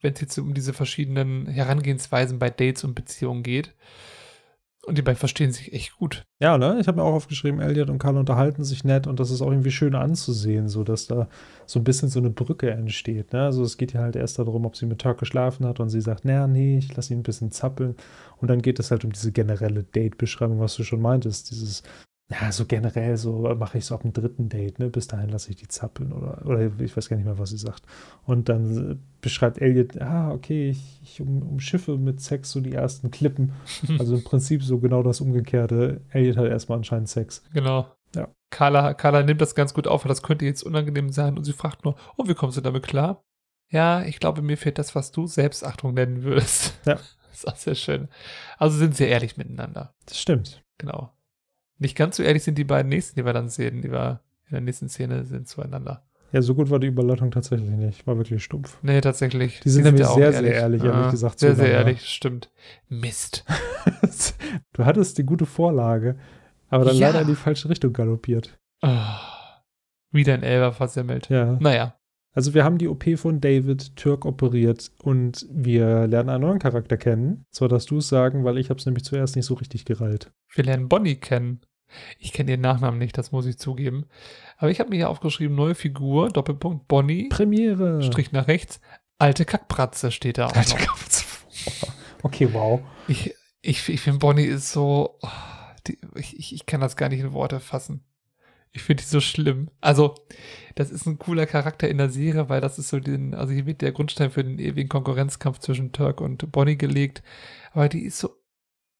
[0.00, 3.74] Wenn es jetzt um diese verschiedenen Herangehensweisen bei Dates und Beziehungen geht.
[4.84, 6.24] Und die beiden verstehen sich echt gut.
[6.40, 6.78] Ja, ne?
[6.80, 9.50] Ich habe mir auch aufgeschrieben, Elliot und Carla unterhalten sich nett und das ist auch
[9.50, 11.28] irgendwie schön anzusehen, so dass da
[11.66, 13.32] so ein bisschen so eine Brücke entsteht.
[13.32, 13.44] Ne?
[13.44, 16.00] Also es geht ja halt erst darum, ob sie mit Turk geschlafen hat und sie
[16.00, 17.94] sagt, naja, nee, ich lasse ihn ein bisschen zappeln.
[18.38, 21.52] Und dann geht es halt um diese generelle Date-Beschreibung, was du schon meintest.
[21.52, 21.84] Dieses,
[22.30, 24.88] ja, so generell, so mache ich so ab dem dritten Date, ne?
[24.88, 27.58] Bis dahin lasse ich die zappeln oder, oder ich weiß gar nicht mehr, was sie
[27.58, 27.82] sagt.
[28.24, 32.72] Und dann äh, beschreibt Elliot, ah, okay, ich, ich um, umschiffe mit Sex so die
[32.72, 33.52] ersten Klippen.
[33.98, 36.00] Also im Prinzip so genau das Umgekehrte.
[36.10, 37.42] Elliot hat erstmal anscheinend Sex.
[37.52, 37.86] Genau.
[38.14, 38.28] Ja.
[38.50, 41.52] Carla, Carla nimmt das ganz gut auf, weil das könnte jetzt unangenehm sein und sie
[41.52, 43.22] fragt nur, oh, wie kommst du damit klar?
[43.68, 46.78] Ja, ich glaube, mir fehlt das, was du Selbstachtung nennen würdest.
[46.86, 46.98] Ja.
[47.32, 48.08] Das ist auch sehr schön.
[48.58, 49.94] Also sind sie ehrlich miteinander.
[50.04, 50.62] Das stimmt.
[50.76, 51.14] Genau.
[51.82, 54.52] Nicht ganz so ehrlich sind die beiden nächsten, die wir dann sehen, die wir in
[54.52, 56.04] der nächsten Szene sind zueinander.
[56.32, 58.06] Ja, so gut war die Überleitung tatsächlich nicht.
[58.06, 58.78] War wirklich stumpf.
[58.82, 59.60] Nee, tatsächlich.
[59.60, 62.50] Die sind nämlich sehr, sehr ehrlich, ehrlich Ah, gesagt, Sehr, sehr ehrlich, stimmt.
[62.88, 63.44] Mist.
[64.72, 66.16] du hattest die gute Vorlage,
[66.68, 67.08] aber dann Ja.
[67.08, 68.58] leider in die falsche Richtung galoppiert.
[68.80, 69.20] Ah,
[70.10, 71.28] wieder ein Elber versemmelt.
[71.28, 71.58] Ja.
[71.60, 71.96] Naja,
[72.34, 76.96] Also wir haben die OP von David Türk operiert und wir lernen einen neuen Charakter
[76.96, 77.44] kennen.
[77.50, 80.32] Zwar darfst du es sagen, weil ich habe es nämlich zuerst nicht so richtig gereilt.
[80.54, 81.60] wir lernen Bonnie kennen.
[82.18, 84.06] Ich kenne ihren Nachnamen nicht, das muss ich zugeben.
[84.56, 88.02] Aber ich habe mir hier aufgeschrieben, neue Figur, Doppelpunkt, Bonnie, Premiere.
[88.02, 88.80] Strich nach rechts,
[89.18, 90.86] alte Kackbratze steht da auch noch.
[90.86, 91.46] Kopf.
[92.24, 92.80] Okay, wow.
[93.08, 95.28] Ich, ich, ich finde, Bonnie ist so, oh,
[95.86, 98.04] die, ich, ich, ich kann das gar nicht in Worte fassen.
[98.70, 99.70] Ich finde die so schlimm.
[99.80, 100.14] Also,
[100.74, 103.66] das ist ein cooler Charakter in der Serie, weil das ist so den, also hier
[103.66, 107.22] wird der Grundstein für den ewigen Konkurrenzkampf zwischen Turk und Bonnie gelegt.
[107.72, 108.30] Aber die ist so,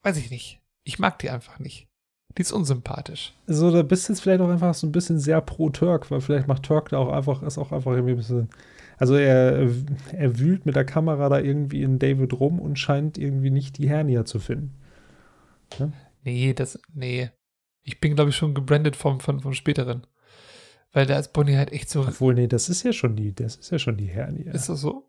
[0.03, 0.61] weiß ich nicht.
[0.85, 1.89] Ich mag die einfach nicht.
[2.37, 3.35] Die ist unsympathisch.
[3.47, 6.21] So, da bist du jetzt vielleicht auch einfach so ein bisschen sehr pro Turk, weil
[6.21, 8.49] vielleicht macht Turk da auch einfach, ist auch einfach irgendwie ein bisschen.
[8.97, 9.69] Also er,
[10.13, 13.89] er wühlt mit der Kamera da irgendwie in David rum und scheint irgendwie nicht die
[13.89, 14.75] Hernia zu finden.
[16.25, 17.31] Nee, das, nee.
[17.83, 20.07] Ich bin, glaube ich, schon gebrandet vom, vom, vom späteren.
[20.93, 23.57] Weil da ist Bonnie halt echt so, Obwohl, nee, das ist ja schon die, das
[23.57, 24.53] ist ja schon die Hernia.
[24.53, 25.09] ist das so?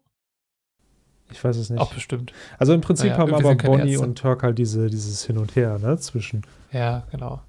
[1.34, 1.80] Ich weiß es nicht.
[1.80, 2.32] Auch bestimmt.
[2.60, 5.80] Also im Prinzip Naja, haben aber Bonnie und Turk halt diese, dieses Hin und Her,
[5.80, 6.46] ne, zwischen.
[6.72, 7.42] Ja, genau.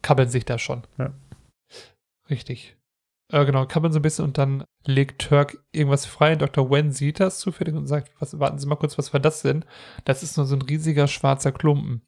[0.00, 0.82] Kabbeln sich da schon.
[0.96, 1.12] Ja.
[2.30, 2.76] Richtig.
[3.32, 6.36] Äh, genau, kabbeln so ein bisschen und dann legt Turk irgendwas frei.
[6.36, 6.70] Dr.
[6.70, 9.64] Wen sieht das zufällig und sagt, was, warten Sie mal kurz, was war das denn?
[10.04, 12.02] Das ist nur so ein riesiger schwarzer Klumpen.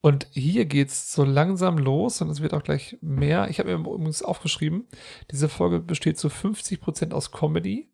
[0.00, 3.48] Und hier geht's so langsam los und es wird auch gleich mehr.
[3.50, 4.86] Ich habe mir übrigens aufgeschrieben,
[5.30, 7.90] diese Folge besteht zu 50% aus Comedy,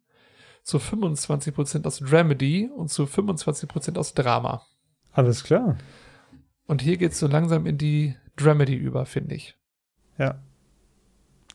[0.71, 4.63] zu 25% aus Dramedy und zu 25% aus Drama.
[5.13, 5.77] Alles klar.
[6.67, 9.59] Und hier geht's so langsam in die Dramedy über, finde ich.
[10.17, 10.41] Ja.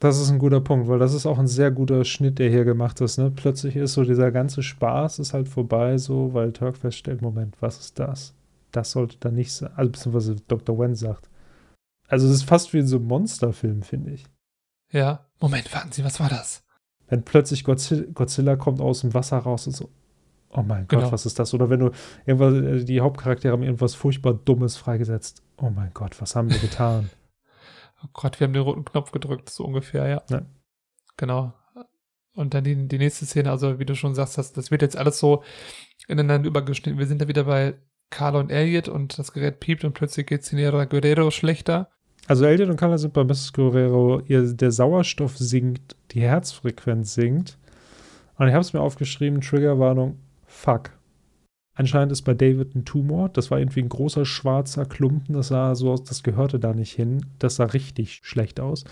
[0.02, 2.66] Das ist ein guter Punkt, weil das ist auch ein sehr guter Schnitt, der hier
[2.66, 3.18] gemacht ist.
[3.18, 3.32] Ne?
[3.32, 7.80] Plötzlich ist so dieser ganze Spaß ist halt vorbei, so, weil Turk feststellt, Moment, was
[7.80, 8.36] ist das?
[8.74, 9.72] Das sollte da nicht sein.
[9.78, 10.78] Also beziehungsweise Dr.
[10.78, 11.30] Wen sagt.
[12.10, 14.26] Also es ist fast wie in so einem Monsterfilm, finde ich.
[14.92, 15.26] Ja.
[15.40, 16.65] Moment, warten Sie, was war das?
[17.08, 19.90] Wenn plötzlich Godzilla, kommt aus dem Wasser raus und so,
[20.52, 21.12] oh mein Gott, Genau.
[21.12, 21.54] was ist das?
[21.54, 21.92] Oder wenn du
[22.26, 25.44] irgendwas, äh, die Hauptcharaktere haben irgendwas furchtbar Dummes freigesetzt.
[25.58, 27.10] Oh mein Gott, was haben wir getan?
[28.04, 30.22] Oh Gott, wir haben den roten Knopf gedrückt, so ungefähr, ja.
[30.30, 30.42] Ja.
[31.18, 31.54] Genau.
[32.36, 34.98] Und dann die, die nächste Szene, also wie du schon sagst, das, das wird jetzt
[34.98, 35.44] alles so
[36.08, 37.00] ineinander übergeschnitten.
[37.00, 37.76] Wir sind da wieder bei
[38.12, 41.90] Carla und Elliot und das Gerät piept und plötzlich geht Cinera Guerrero schlechter.
[42.28, 43.54] Also Elliot und Carla sind bei Mrs.
[43.54, 47.58] Guerrero, ihr, der Sauerstoff sinkt, die Herzfrequenz sinkt.
[48.38, 50.90] Und ich habe es mir aufgeschrieben, Triggerwarnung, fuck.
[51.78, 53.30] Anscheinend ist bei David ein Tumor.
[53.30, 55.36] Das war irgendwie ein großer schwarzer Klumpen.
[55.36, 57.26] Das sah so aus, das gehörte da nicht hin.
[57.38, 58.86] Das sah richtig schlecht aus.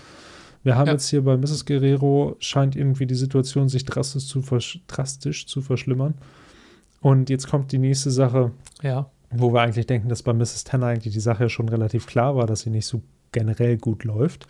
[0.62, 0.92] Wir haben Ja.
[0.92, 1.64] jetzt hier bei Mrs.
[1.66, 4.42] Guerrero, scheint irgendwie die Situation sich drastisch zu,
[4.86, 6.14] drastisch zu verschlimmern.
[7.00, 8.52] Und jetzt kommt die nächste Sache,
[8.82, 9.10] Ja.
[9.30, 10.64] wo wir eigentlich denken, dass bei Mrs.
[10.64, 13.02] Tanner eigentlich die Sache schon relativ klar war, dass sie nicht so
[13.34, 14.46] generell gut läuft.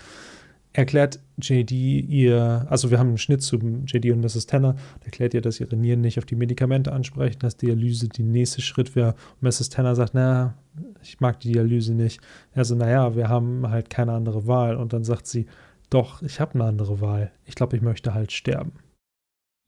[0.73, 4.47] Erklärt JD ihr, also wir haben einen Schnitt zu JD und Mrs.
[4.47, 8.61] Tanner, erklärt ihr, dass ihre Nieren nicht auf die Medikamente ansprechen, dass Dialyse der nächste
[8.61, 9.15] Schritt wäre.
[9.41, 9.69] Mrs.
[9.69, 10.55] Tanner sagt, na,
[11.03, 12.21] ich mag die Dialyse nicht.
[12.53, 14.77] Er so, naja, wir haben halt keine andere Wahl.
[14.77, 15.47] Und dann sagt sie,
[15.91, 17.31] doch, ich habe eine andere Wahl.
[17.45, 18.73] Ich glaube, ich möchte halt sterben.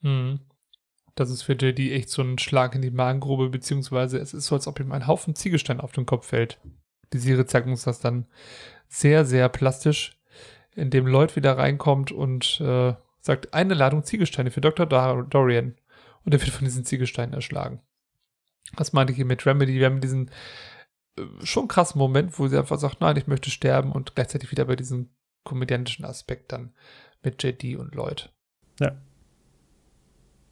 [0.02, 0.40] Mhm.
[1.14, 4.56] Das ist für JD echt so ein Schlag in die Magengrube, beziehungsweise es ist so,
[4.56, 6.58] als ob ihm ein Haufen Ziegelstein auf den Kopf fällt.
[7.12, 8.26] Die Serie zeigt uns das dann
[8.88, 10.18] sehr, sehr plastisch,
[10.74, 14.86] indem Lloyd wieder reinkommt und äh, sagt, eine Ladung Ziegelsteine für Dr.
[14.86, 15.76] Dorian.
[16.24, 17.80] Und er wird von diesen Ziegelsteinen erschlagen.
[18.76, 19.74] Das meinte ich hier mit Remedy.
[19.74, 20.30] Wir haben diesen
[21.16, 24.64] äh, schon krassen Moment, wo sie einfach sagt, nein, ich möchte sterben und gleichzeitig wieder
[24.64, 25.10] bei diesem
[25.44, 26.74] komödiantischen Aspekt dann
[27.22, 28.32] mit JD und Lloyd.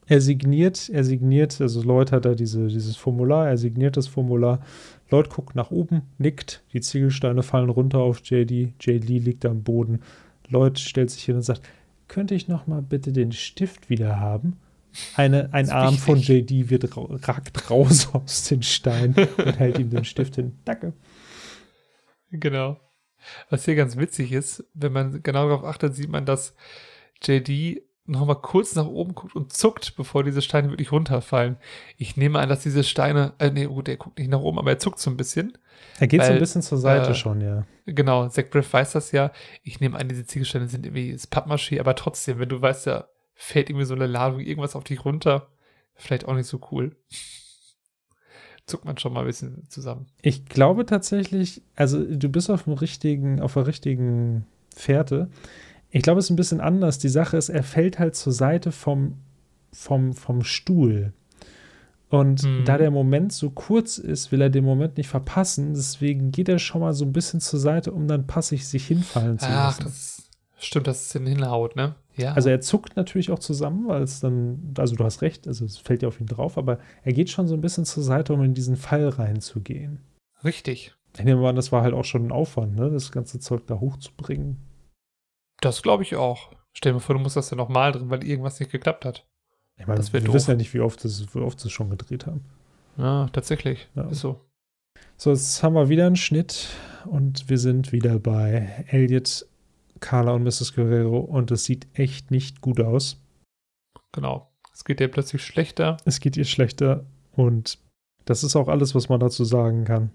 [0.06, 4.60] Er signiert, er signiert, also Lloyd hat da diese, dieses Formular, er signiert das Formular.
[5.10, 8.74] Lloyd guckt nach oben, nickt, die Ziegelsteine fallen runter auf JD.
[8.80, 10.00] JD liegt am Boden.
[10.48, 11.62] Lloyd stellt sich hin und sagt,
[12.08, 14.58] könnte ich noch mal bitte den Stift wieder haben?
[15.16, 16.50] Eine, ein Arm von wichtig.
[16.50, 20.52] JD wird ra ragt raus aus den Steinen und hält ihm den Stift hin.
[20.64, 20.92] Danke.
[22.30, 22.78] Genau.
[23.48, 26.54] Was hier ganz witzig ist, wenn man genau darauf achtet, sieht man, dass
[27.22, 31.56] JD nochmal kurz nach oben guckt und zuckt, bevor diese Steine wirklich runterfallen.
[31.96, 34.70] Ich nehme an, dass diese Steine, äh, nee, gut, er guckt nicht nach oben, aber
[34.70, 35.56] er zuckt so ein bisschen.
[35.98, 37.64] Er geht weil, so ein bisschen zur Seite äh, schon, ja.
[37.86, 39.32] Genau, Zach Braff weiß das ja.
[39.62, 43.06] Ich nehme an, diese Ziegelsteine sind irgendwie das Pappmaché, aber trotzdem, wenn du weißt, ja,
[43.34, 45.48] fällt irgendwie so eine Ladung irgendwas auf dich runter,
[45.94, 46.96] vielleicht auch nicht so cool.
[48.66, 50.06] Zuckt man schon mal ein bisschen zusammen.
[50.22, 55.28] Ich glaube tatsächlich, also du bist auf dem richtigen, auf der richtigen Fährte.
[55.94, 56.98] Ich glaube, es ist ein bisschen anders.
[56.98, 59.18] Die Sache ist, er fällt halt zur Seite vom,
[59.72, 61.12] vom, vom Stuhl.
[62.08, 62.64] Und mhm.
[62.64, 65.72] da der Moment so kurz ist, will er den Moment nicht verpassen.
[65.72, 69.38] Deswegen geht er schon mal so ein bisschen zur Seite, um dann passig sich hinfallen
[69.38, 69.82] zu lassen.
[69.82, 71.94] Ach, das stimmt, dass es ihn hinhaut, ne?
[72.16, 72.32] Ja.
[72.32, 75.78] Also er zuckt natürlich auch zusammen, weil es dann, also du hast recht, also es
[75.78, 78.42] fällt ja auf ihn drauf, aber er geht schon so ein bisschen zur Seite, um
[78.42, 80.00] in diesen Fall reinzugehen.
[80.42, 80.96] Richtig.
[81.16, 82.90] Ich nehme an, das war halt auch schon ein Aufwand, ne?
[82.90, 84.56] Das ganze Zeug da hochzubringen.
[85.60, 86.52] Das glaube ich auch.
[86.76, 89.26] Stell dir vor, du musst das ja nochmal drin, weil irgendwas nicht geklappt hat.
[89.76, 90.34] Ich meine, wir doof.
[90.34, 92.44] wissen ja nicht, wie oft, das, wie oft sie es schon gedreht haben.
[92.96, 93.88] Ja, tatsächlich.
[93.94, 94.08] Ja.
[94.08, 94.40] Ist so.
[95.16, 96.68] So, jetzt haben wir wieder einen Schnitt
[97.06, 99.46] und wir sind wieder bei Elliot,
[100.00, 100.74] Carla und Mrs.
[100.74, 103.20] Guerrero und es sieht echt nicht gut aus.
[104.12, 104.50] Genau.
[104.72, 105.96] Es geht ihr plötzlich schlechter.
[106.04, 107.78] Es geht ihr schlechter und
[108.24, 110.10] das ist auch alles, was man dazu sagen kann.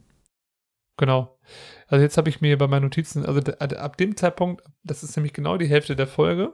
[1.00, 1.40] Genau.
[1.88, 5.32] Also jetzt habe ich mir bei meinen Notizen, also ab dem Zeitpunkt, das ist nämlich
[5.32, 6.54] genau die Hälfte der Folge.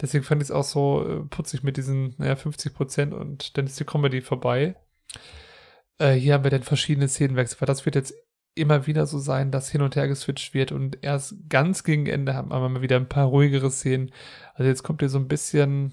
[0.00, 3.66] Deswegen fand ich es auch so äh, putzig mit diesen naja, 50 Prozent und dann
[3.66, 4.74] ist die Comedy vorbei.
[5.98, 8.14] Äh, hier haben wir dann verschiedene Szenenwechsel, weil das wird jetzt
[8.54, 12.32] immer wieder so sein, dass hin und her geswitcht wird und erst ganz gegen Ende
[12.32, 14.12] haben wir mal wieder ein paar ruhigere Szenen.
[14.54, 15.92] Also jetzt kommt hier so ein bisschen,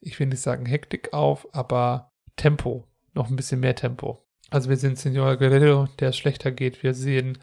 [0.00, 4.26] ich will nicht sagen Hektik auf, aber Tempo, noch ein bisschen mehr Tempo.
[4.50, 6.82] Also wir sehen Senor Guerrero, der schlechter geht.
[6.82, 7.38] Wir sehen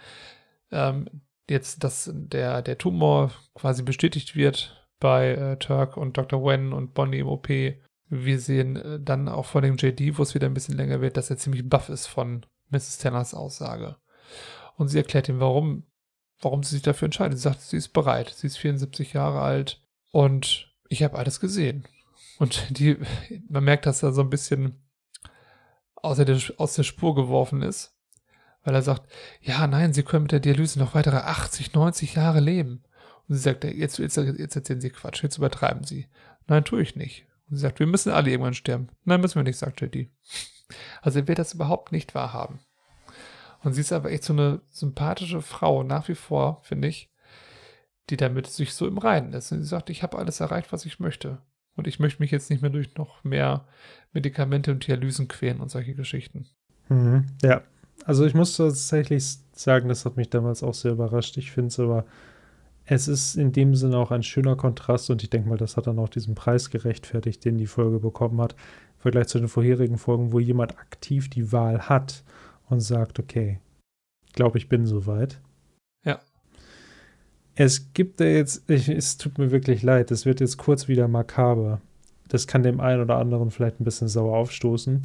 [0.72, 1.08] ähm,
[1.50, 6.44] jetzt, dass der, der Tumor quasi bestätigt wird bei äh, Turk und Dr.
[6.44, 7.50] Wen und Bonnie im OP.
[8.10, 11.18] Wir sehen äh, dann auch von dem JD, wo es wieder ein bisschen länger wird,
[11.18, 12.98] dass er ziemlich buff ist von Mrs.
[12.98, 13.96] Tanners Aussage.
[14.76, 15.84] Und sie erklärt ihm, warum,
[16.42, 17.38] warum sie sich dafür entscheidet.
[17.38, 18.30] Sie sagt, sie ist bereit.
[18.30, 19.82] Sie ist 74 Jahre alt
[20.12, 21.88] und ich habe alles gesehen.
[22.40, 22.98] Und die,
[23.50, 24.76] man merkt, dass er so ein bisschen
[26.02, 27.96] aus der, aus der Spur geworfen ist,
[28.64, 29.12] weil er sagt,
[29.42, 32.84] ja, nein, Sie können mit der Dialyse noch weitere 80, 90 Jahre leben.
[33.28, 36.08] Und sie sagt, jetzt, jetzt, jetzt erzählen Sie Quatsch, jetzt übertreiben Sie.
[36.48, 37.26] Nein, tue ich nicht.
[37.50, 38.90] Und sie sagt, wir müssen alle irgendwann sterben.
[39.04, 40.10] Nein, müssen wir nicht, sagt JD.
[41.02, 42.60] Also er wird das überhaupt nicht wahrhaben.
[43.64, 47.10] Und sie ist aber echt so eine sympathische Frau, nach wie vor, finde ich,
[48.10, 49.52] die damit sich so im Reinen ist.
[49.52, 51.42] Und sie sagt, ich habe alles erreicht, was ich möchte.
[51.78, 53.66] Und ich möchte mich jetzt nicht mehr durch noch mehr
[54.12, 56.48] Medikamente und Dialysen quälen und solche Geschichten.
[56.90, 57.28] Mhm.
[57.42, 57.62] Ja,
[58.04, 59.24] also ich muss tatsächlich
[59.54, 61.38] sagen, das hat mich damals auch sehr überrascht.
[61.38, 62.06] Ich finde es aber,
[62.86, 65.88] es ist in dem Sinne auch ein schöner Kontrast und ich denke mal, das hat
[65.88, 69.98] dann auch diesen Preis gerechtfertigt, den die Folge bekommen hat, im Vergleich zu den vorherigen
[69.98, 72.24] Folgen, wo jemand aktiv die Wahl hat
[72.70, 73.60] und sagt, okay,
[74.26, 75.42] ich glaube, ich bin soweit.
[77.60, 81.08] Es gibt da jetzt, ich, es tut mir wirklich leid, es wird jetzt kurz wieder
[81.08, 81.82] makaber.
[82.28, 85.02] Das kann dem einen oder anderen vielleicht ein bisschen sauer aufstoßen.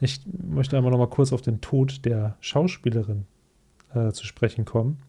[0.00, 3.26] Ich möchte einmal noch mal kurz auf den Tod der Schauspielerin
[3.92, 5.02] äh, zu sprechen kommen.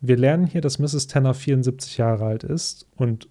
[0.00, 1.08] Wir lernen hier, dass Mrs.
[1.08, 3.28] Tanner 74 Jahre alt ist und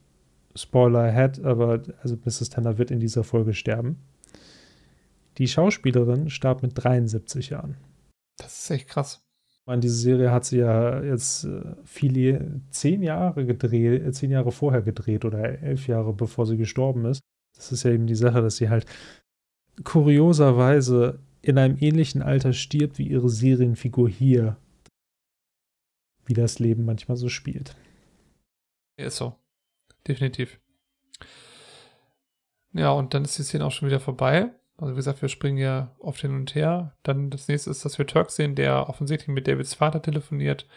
[0.54, 2.50] Spoiler ahead, aber also Mrs.
[2.50, 3.98] Tanner wird in dieser Folge sterben.
[5.40, 7.78] Die Schauspielerin starb mit 73 Jahren.
[8.38, 9.24] Das ist echt krass
[9.66, 14.52] meine, diese Serie hat sie ja jetzt äh, viele, zehn Jahre gedreht, äh, zehn Jahre
[14.52, 17.22] vorher gedreht oder elf Jahre bevor sie gestorben ist.
[17.56, 18.86] Das ist ja eben die Sache, dass sie halt
[19.84, 24.58] kurioserweise in einem ähnlichen Alter stirbt wie ihre Serienfigur hier.
[26.26, 27.76] Wie das Leben manchmal so spielt.
[28.98, 29.36] Ist so.
[30.08, 30.60] Definitiv.
[32.74, 34.52] Ja, und dann ist die Szene auch schon wieder vorbei.
[34.82, 36.98] Also wie gesagt, wir springen ja oft hin und her.
[37.04, 40.68] Dann das nächste ist, dass wir Turk sehen, der offensichtlich mit Davids Vater telefoniert.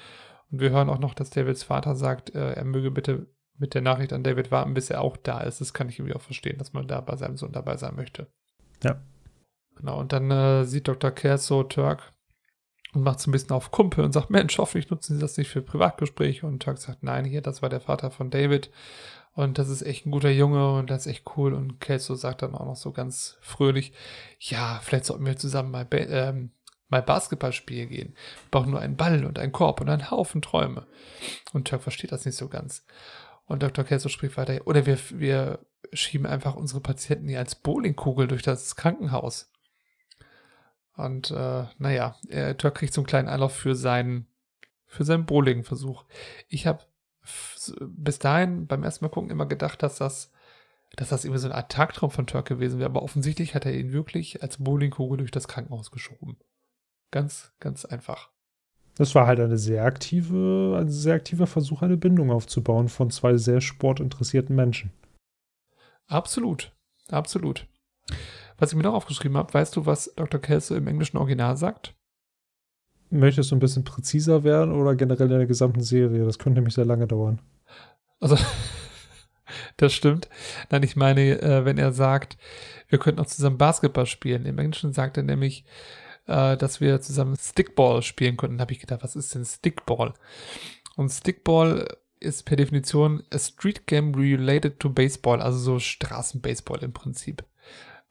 [0.52, 3.26] Und wir hören auch noch, dass Davids Vater sagt, äh, er möge bitte
[3.56, 5.62] mit der Nachricht an David warten, bis er auch da ist.
[5.62, 8.26] Das kann ich irgendwie auch verstehen, dass man da bei seinem Sohn dabei sein möchte.
[8.82, 9.00] Ja.
[9.76, 11.10] Genau, und dann äh, sieht Dr.
[11.10, 12.12] Kelso Turk
[12.94, 15.48] und macht so ein bisschen auf Kumpel und sagt, Mensch, hoffentlich nutzen Sie das nicht
[15.48, 16.46] für Privatgespräche.
[16.46, 18.70] Und Turk sagt, nein, hier, das war der Vater von David.
[19.34, 21.54] Und das ist echt ein guter Junge und das ist echt cool.
[21.54, 23.92] Und Kelso sagt dann auch noch so ganz fröhlich,
[24.38, 26.52] ja, vielleicht sollten wir zusammen mal, ähm,
[26.88, 28.14] mal Basketball spielen gehen.
[28.14, 30.86] Wir brauchen nur einen Ball und einen Korb und einen Haufen Träume.
[31.52, 32.84] Und Turk versteht das nicht so ganz.
[33.46, 33.84] Und Dr.
[33.84, 35.58] Kelso spricht weiter, oder wir, wir
[35.92, 39.50] schieben einfach unsere Patienten hier als Bowlingkugel durch das Krankenhaus.
[40.96, 44.26] Und äh, naja, er, Turk kriegt so einen kleinen Anlauf für seinen,
[44.86, 46.04] für seinen Bowling-Versuch.
[46.48, 46.84] Ich habe
[47.80, 50.30] bis dahin beim ersten Mal gucken immer gedacht, dass das
[50.96, 53.74] dass das irgendwie so ein Art Tagtraum von Turk gewesen wäre, aber offensichtlich hat er
[53.74, 56.36] ihn wirklich als Bowlingkugel durch das Krankenhaus geschoben.
[57.10, 58.30] Ganz, ganz einfach.
[58.96, 63.36] Das war halt eine sehr aktive, ein sehr aktiver Versuch, eine Bindung aufzubauen von zwei
[63.36, 64.92] sehr sportinteressierten Menschen.
[66.06, 66.72] Absolut,
[67.08, 67.66] absolut.
[68.64, 70.40] Was ich mir noch aufgeschrieben habe, weißt du, was Dr.
[70.40, 71.94] Kelsey im englischen Original sagt?
[73.10, 76.24] Möchtest du ein bisschen präziser werden oder generell in der gesamten Serie?
[76.24, 77.42] Das könnte nämlich sehr lange dauern.
[78.20, 78.38] Also,
[79.76, 80.30] das stimmt.
[80.70, 82.38] Nein, ich meine, äh, wenn er sagt,
[82.88, 84.46] wir könnten auch zusammen Basketball spielen.
[84.46, 85.66] Im Englischen sagt er nämlich,
[86.26, 88.56] äh, dass wir zusammen Stickball spielen könnten.
[88.56, 90.14] Da habe ich gedacht, was ist denn Stickball?
[90.96, 91.86] Und Stickball
[92.18, 97.44] ist per Definition a street game related to baseball, also so Straßenbaseball im Prinzip.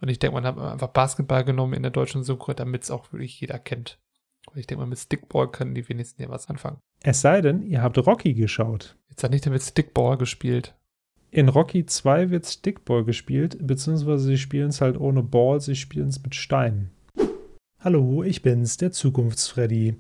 [0.04, 3.14] Und ich denke, man hat einfach Basketball genommen in der deutschen Synchro, damit es auch
[3.14, 4.00] wirklich jeder kennt.
[4.52, 6.80] Und ich denke mal, mit Stickball können die wenigsten ja was anfangen.
[7.02, 8.98] Es sei denn, ihr habt Rocky geschaut.
[9.10, 10.76] Jetzt hat nicht damit Stickball gespielt.
[11.32, 16.10] In Rocky 2 wird Stickball gespielt, beziehungsweise sie spielen es halt ohne Ball, sie spielen
[16.10, 16.92] es mit Steinen.
[17.80, 19.96] Hallo, ich bin's, der Zukunftsfreddy.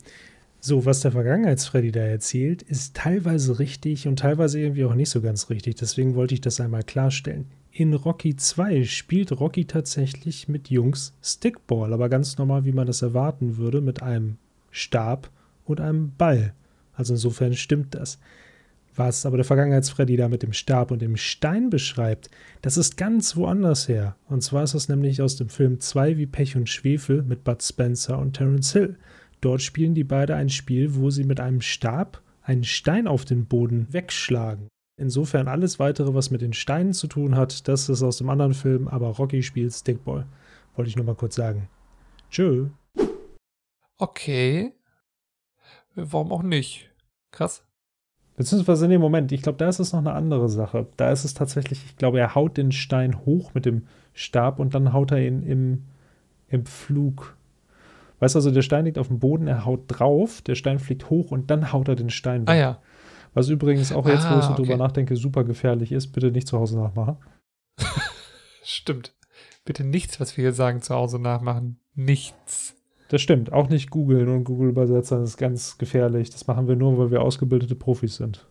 [0.60, 5.22] So, was der Vergangenheitsfreddy da erzählt, ist teilweise richtig und teilweise irgendwie auch nicht so
[5.22, 5.76] ganz richtig.
[5.76, 7.46] Deswegen wollte ich das einmal klarstellen.
[7.76, 13.02] In Rocky 2 spielt Rocky tatsächlich mit Jungs Stickball, aber ganz normal, wie man das
[13.02, 14.38] erwarten würde, mit einem
[14.70, 15.32] Stab
[15.66, 16.54] und einem Ball.
[16.94, 18.20] Also insofern stimmt das.
[18.96, 22.30] Was aber der Vergangenheitsfreddy da mit dem Stab und dem Stein beschreibt,
[22.62, 24.18] das ist ganz woanders her.
[24.30, 27.64] Und zwar ist das nämlich aus dem Film 2 wie Pech und Schwefel mit Bud
[27.64, 29.00] Spencer und Terence Hill.
[29.42, 33.48] Dort spielen die beide ein Spiel, wo sie mit einem Stab einen Stein auf den
[33.48, 34.68] Boden wegschlagen.
[34.96, 38.54] Insofern alles weitere, was mit den Steinen zu tun hat, das ist aus dem anderen
[38.54, 40.28] Film, aber Rocky spielt Stickball.
[40.76, 41.68] Wollte ich nur mal kurz sagen.
[42.30, 42.70] Tschö.
[43.98, 44.74] Okay.
[45.96, 46.92] Warum auch nicht?
[47.32, 47.64] Krass.
[48.36, 50.88] Beziehungsweise, nee, Moment, ich glaube, da ist es noch eine andere Sache.
[50.98, 54.74] Da ist es tatsächlich, ich glaube, er haut den Stein hoch mit dem Stab und
[54.74, 55.84] dann haut er ihn im,
[56.48, 57.38] im Flug.
[58.20, 61.10] Weißt du, also der Stein liegt auf dem Boden, er haut drauf, der Stein fliegt
[61.10, 62.50] hoch und dann haut er den Stein weg.
[62.50, 62.82] Ah ja.
[63.34, 64.62] Was übrigens auch jetzt, ah, wo ich so okay.
[64.62, 66.12] drüber nachdenke, super gefährlich ist.
[66.12, 67.18] Bitte nicht zu Hause nachmachen.
[68.64, 69.16] Stimmt.
[69.66, 71.80] Bitte nichts, was wir hier sagen, zu Hause nachmachen.
[71.96, 72.76] Nichts.
[73.10, 73.54] Das stimmt.
[73.54, 76.32] Auch nicht googeln und Google-Übersetzern ist ganz gefährlich.
[76.32, 78.48] Das machen wir nur, weil wir ausgebildete Profis sind.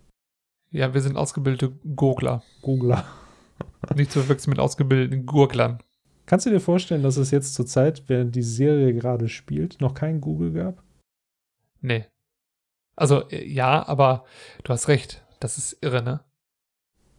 [0.70, 2.42] Ja, wir sind ausgebildete Gurgler.
[2.62, 3.04] Googler.
[3.96, 5.82] nicht zu verwechseln mit ausgebildeten Gurglern.
[6.26, 9.94] Kannst du dir vorstellen, dass es jetzt zur Zeit, während die Serie gerade spielt, noch
[9.94, 10.82] kein Google gab?
[11.80, 12.06] Nee.
[12.96, 14.24] Also, äh, ja, aber
[14.64, 15.24] du hast recht.
[15.40, 16.20] Das ist irre, ne?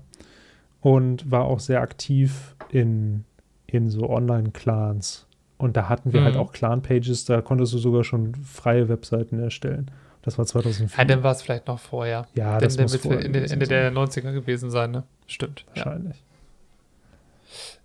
[0.82, 3.26] Und war auch sehr aktiv in,
[3.66, 5.28] in so Online-Clans.
[5.60, 6.40] Und da hatten wir halt mhm.
[6.40, 9.92] halt auch Clan-Pages, da konntest du sogar schon freie Webseiten erstellen.
[10.22, 10.98] Das war 2004.
[10.98, 12.28] Ja, dann war es vielleicht noch vorher.
[12.34, 15.04] Ja, dann, das dann muss vorher Ende, Ende der 90er gewesen sein, ne?
[15.28, 15.66] Stimmt.
[15.76, 16.24] Wahrscheinlich.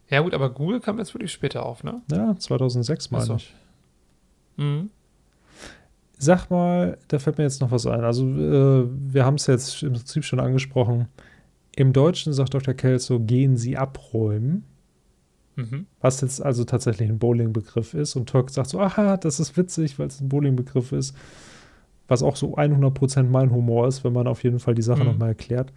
[0.09, 0.19] Ja.
[0.19, 0.23] ja.
[0.23, 2.01] gut, aber Google kam jetzt wirklich später auf, ne?
[2.13, 3.35] Ja, 2006 meine so.
[3.35, 3.55] ich.
[4.57, 4.91] Mhm.
[6.17, 8.05] Sag mal, da fällt mir jetzt noch was ein.
[8.05, 11.09] Also, äh, wir haben es jetzt im Prinzip schon angesprochen.
[11.75, 12.75] Im Deutschen sagt Dr.
[12.75, 14.65] Kelso, gehen Sie abräumen.
[15.57, 15.87] Mhm.
[16.01, 18.17] Was jetzt also tatsächlich ein Bowling-Begriff ist.
[18.17, 21.15] Und Turk sagt so, aha, das ist witzig, weil es ein Bowling-Begriff ist
[22.09, 25.11] was auch so 100% mein Humor ist, wenn man auf jeden Fall die Sache mhm.
[25.11, 25.73] nochmal erklärt.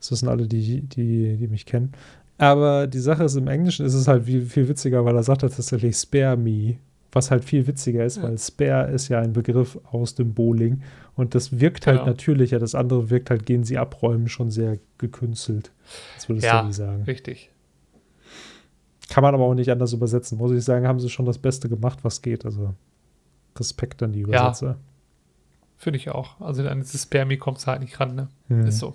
[0.00, 1.92] Das wissen alle, die, die, die mich kennen.
[2.38, 5.42] Aber die Sache ist, im Englischen ist es halt viel, viel witziger, weil er sagt
[5.42, 6.76] tatsächlich Spare Me,
[7.12, 8.24] was halt viel witziger ist, ja.
[8.24, 10.82] weil Spare ist ja ein Begriff aus dem Bowling
[11.14, 12.10] und das wirkt halt genau.
[12.10, 12.58] natürlicher.
[12.58, 15.70] Das andere wirkt halt, gehen sie abräumen, schon sehr gekünstelt.
[16.16, 17.04] Das würdest ja, du nie sagen.
[17.04, 17.50] Richtig.
[19.08, 20.38] Kann man aber auch nicht anders übersetzen.
[20.38, 22.44] Muss ich sagen, haben sie schon das Beste gemacht, was geht.
[22.44, 22.74] Also
[23.56, 24.66] Respekt an die Übersetzer.
[24.66, 24.78] Ja.
[25.76, 26.40] Finde ich auch.
[26.40, 28.28] Also an dieses Spermi kommt es halt nicht ran, ne?
[28.48, 28.66] Hm.
[28.66, 28.94] Ist so.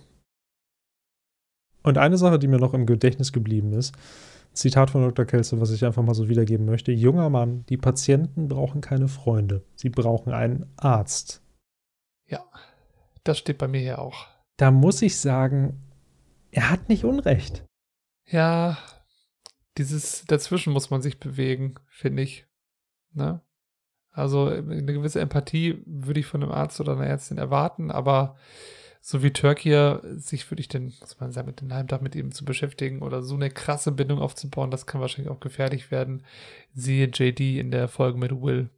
[1.83, 3.95] Und eine Sache, die mir noch im Gedächtnis geblieben ist,
[4.53, 5.25] Zitat von Dr.
[5.25, 6.91] Kelso, was ich einfach mal so wiedergeben möchte.
[6.91, 9.63] Junger Mann, die Patienten brauchen keine Freunde.
[9.75, 11.41] Sie brauchen einen Arzt.
[12.27, 12.43] Ja,
[13.23, 14.27] das steht bei mir hier auch.
[14.57, 15.79] da muss ich sagen,
[16.51, 17.63] er hat nicht Unrecht.
[18.29, 18.77] Ja,
[19.79, 22.45] dieses dazwischen muss man sich bewegen, finde ich.
[23.13, 23.41] Ne?
[24.11, 28.35] Also eine gewisse Empathie würde ich von einem Arzt oder einer Ärztin erwarten, aber
[29.01, 32.15] so wie Turk hier sich würde ich denn, muss man sagen, mit dem Heimtag mit
[32.15, 36.23] ihm zu beschäftigen oder so eine krasse Bindung aufzubauen, das kann wahrscheinlich auch gefährlich werden.
[36.73, 38.69] Siehe JD in der Folge mit Will.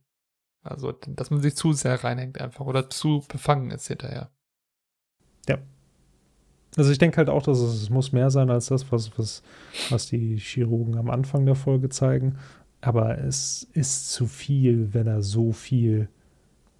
[0.61, 4.29] Also, dass man sich zu sehr reinhängt einfach oder zu befangen ist hinterher.
[5.49, 5.57] Ja.
[6.77, 9.43] Also ich denke halt auch, dass es, es muss mehr sein als das, was, was,
[9.89, 12.37] was die Chirurgen am Anfang der Folge zeigen.
[12.79, 16.09] Aber es ist zu viel, wenn er so viel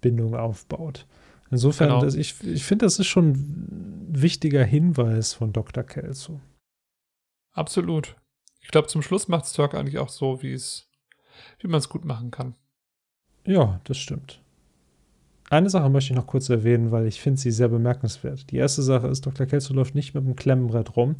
[0.00, 1.06] Bindung aufbaut.
[1.50, 2.00] Insofern, genau.
[2.00, 5.84] das, ich, ich finde, das ist schon ein wichtiger Hinweis von Dr.
[5.84, 6.40] Kelso.
[7.52, 8.16] Absolut.
[8.62, 10.88] Ich glaube, zum Schluss macht Stark eigentlich auch so, wie es,
[11.60, 12.54] wie man es gut machen kann.
[13.44, 14.40] Ja, das stimmt.
[15.52, 18.50] Eine Sache möchte ich noch kurz erwähnen, weil ich finde sie sehr bemerkenswert.
[18.50, 19.44] Die erste Sache ist, Dr.
[19.44, 21.14] Kelso läuft nicht mit dem Klemmbrett rum.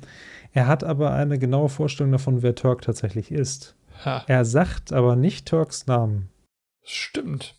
[0.52, 3.76] Er hat aber eine genaue Vorstellung davon, wer Turk tatsächlich ist.
[4.06, 4.24] Ha.
[4.28, 6.30] Er sagt aber nicht Turks Namen.
[6.82, 7.56] Stimmt.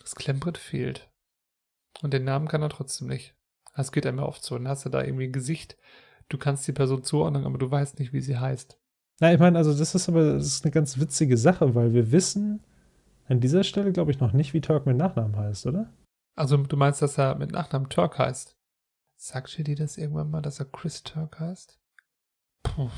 [0.00, 1.10] Das Klemmbrett fehlt.
[2.00, 3.34] Und den Namen kann er trotzdem nicht.
[3.76, 4.56] Das geht einem ja oft so.
[4.56, 5.76] Dann hast du da irgendwie ein Gesicht.
[6.30, 8.78] Du kannst die Person zuordnen, aber du weißt nicht, wie sie heißt.
[9.20, 12.12] Na, ich meine, also das ist aber das ist eine ganz witzige Sache, weil wir
[12.12, 12.64] wissen
[13.28, 15.92] an dieser Stelle, glaube ich, noch nicht, wie Turk mit Nachnamen heißt, oder?
[16.34, 18.56] Also du meinst, dass er mit Nachnamen Turk heißt?
[19.16, 21.78] Sagt dir das irgendwann mal, dass er Chris Turk heißt?
[22.62, 22.90] Puh.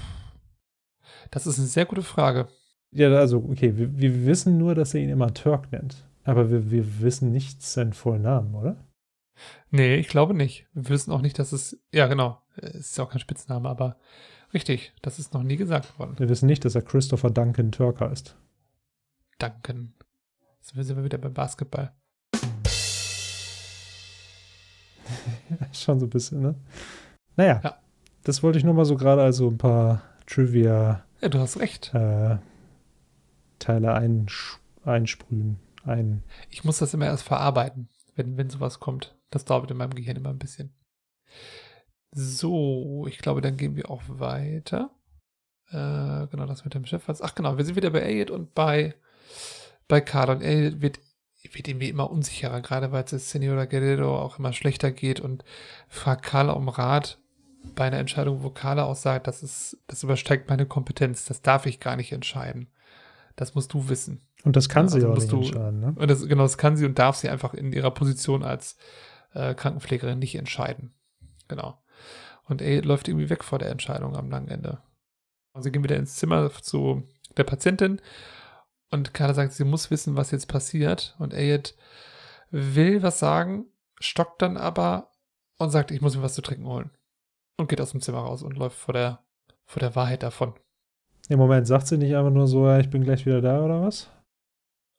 [1.31, 2.49] Das ist eine sehr gute Frage.
[2.91, 6.09] Ja, also, okay, wir, wir wissen nur, dass er ihn immer Turk nennt.
[6.25, 8.77] Aber wir, wir wissen nicht seinen vollen Namen, oder?
[9.71, 10.67] Nee, ich glaube nicht.
[10.73, 11.79] Wir wissen auch nicht, dass es.
[11.93, 12.43] Ja, genau.
[12.57, 13.99] Es ist ja auch kein Spitzname, aber
[14.55, 16.19] richtig, das ist noch nie gesagt worden.
[16.19, 18.35] Wir wissen nicht, dass er Christopher Duncan Turk heißt.
[19.39, 19.95] Duncan.
[20.59, 21.93] Jetzt sind wir wieder beim Basketball.
[25.73, 26.55] Schon so ein bisschen, ne?
[27.37, 27.79] Naja, ja.
[28.25, 31.05] das wollte ich nur mal so gerade also ein paar Trivia.
[31.21, 31.93] Ja, du hast recht.
[31.95, 32.39] Äh,
[33.59, 35.59] Teile einsch einsprühen.
[35.85, 39.17] Ein ich muss das immer erst verarbeiten, wenn, wenn sowas kommt.
[39.31, 40.75] Das dauert in meinem Gehirn immer ein bisschen.
[42.13, 44.91] So, ich glaube, dann gehen wir auch weiter.
[45.69, 47.05] Äh, genau, das mit dem Chef.
[47.09, 48.95] Ach genau, wir sind wieder bei Elliot und bei,
[49.89, 50.35] bei Carla.
[50.35, 51.01] Und Elliot wird,
[51.55, 55.45] wird irgendwie immer unsicherer, gerade weil es Senora Guerrero auch immer schlechter geht und
[55.89, 57.19] fragt Carla um Rat
[57.75, 61.67] bei einer Entscheidung, wo Carla auch sagt, das, ist, das übersteigt meine Kompetenz, das darf
[61.67, 62.69] ich gar nicht entscheiden.
[63.35, 64.23] Das musst du wissen.
[64.45, 65.81] Und das kann sie also auch nicht du, entscheiden.
[65.81, 65.95] Ne?
[65.97, 68.77] Und das, genau, das kann sie und darf sie einfach in ihrer Position als
[69.35, 70.95] äh, Krankenpflegerin nicht entscheiden.
[71.49, 71.79] Genau.
[72.45, 74.79] Und er läuft irgendwie weg vor der Entscheidung am langen Ende.
[75.53, 77.03] Und sie gehen wieder ins Zimmer zu
[77.37, 78.01] der Patientin
[78.91, 81.17] und Carla sagt, sie muss wissen, was jetzt passiert.
[81.19, 81.75] Und Ayed
[82.51, 83.67] will was sagen,
[84.01, 85.11] stockt dann aber
[85.59, 86.91] und sagt, ich muss mir was zu trinken holen.
[87.59, 89.21] Und geht aus dem Zimmer raus und läuft vor der,
[89.65, 90.55] vor der Wahrheit davon.
[91.29, 93.83] Im Moment sagt sie nicht einfach nur so, ja, ich bin gleich wieder da oder
[93.83, 94.11] was?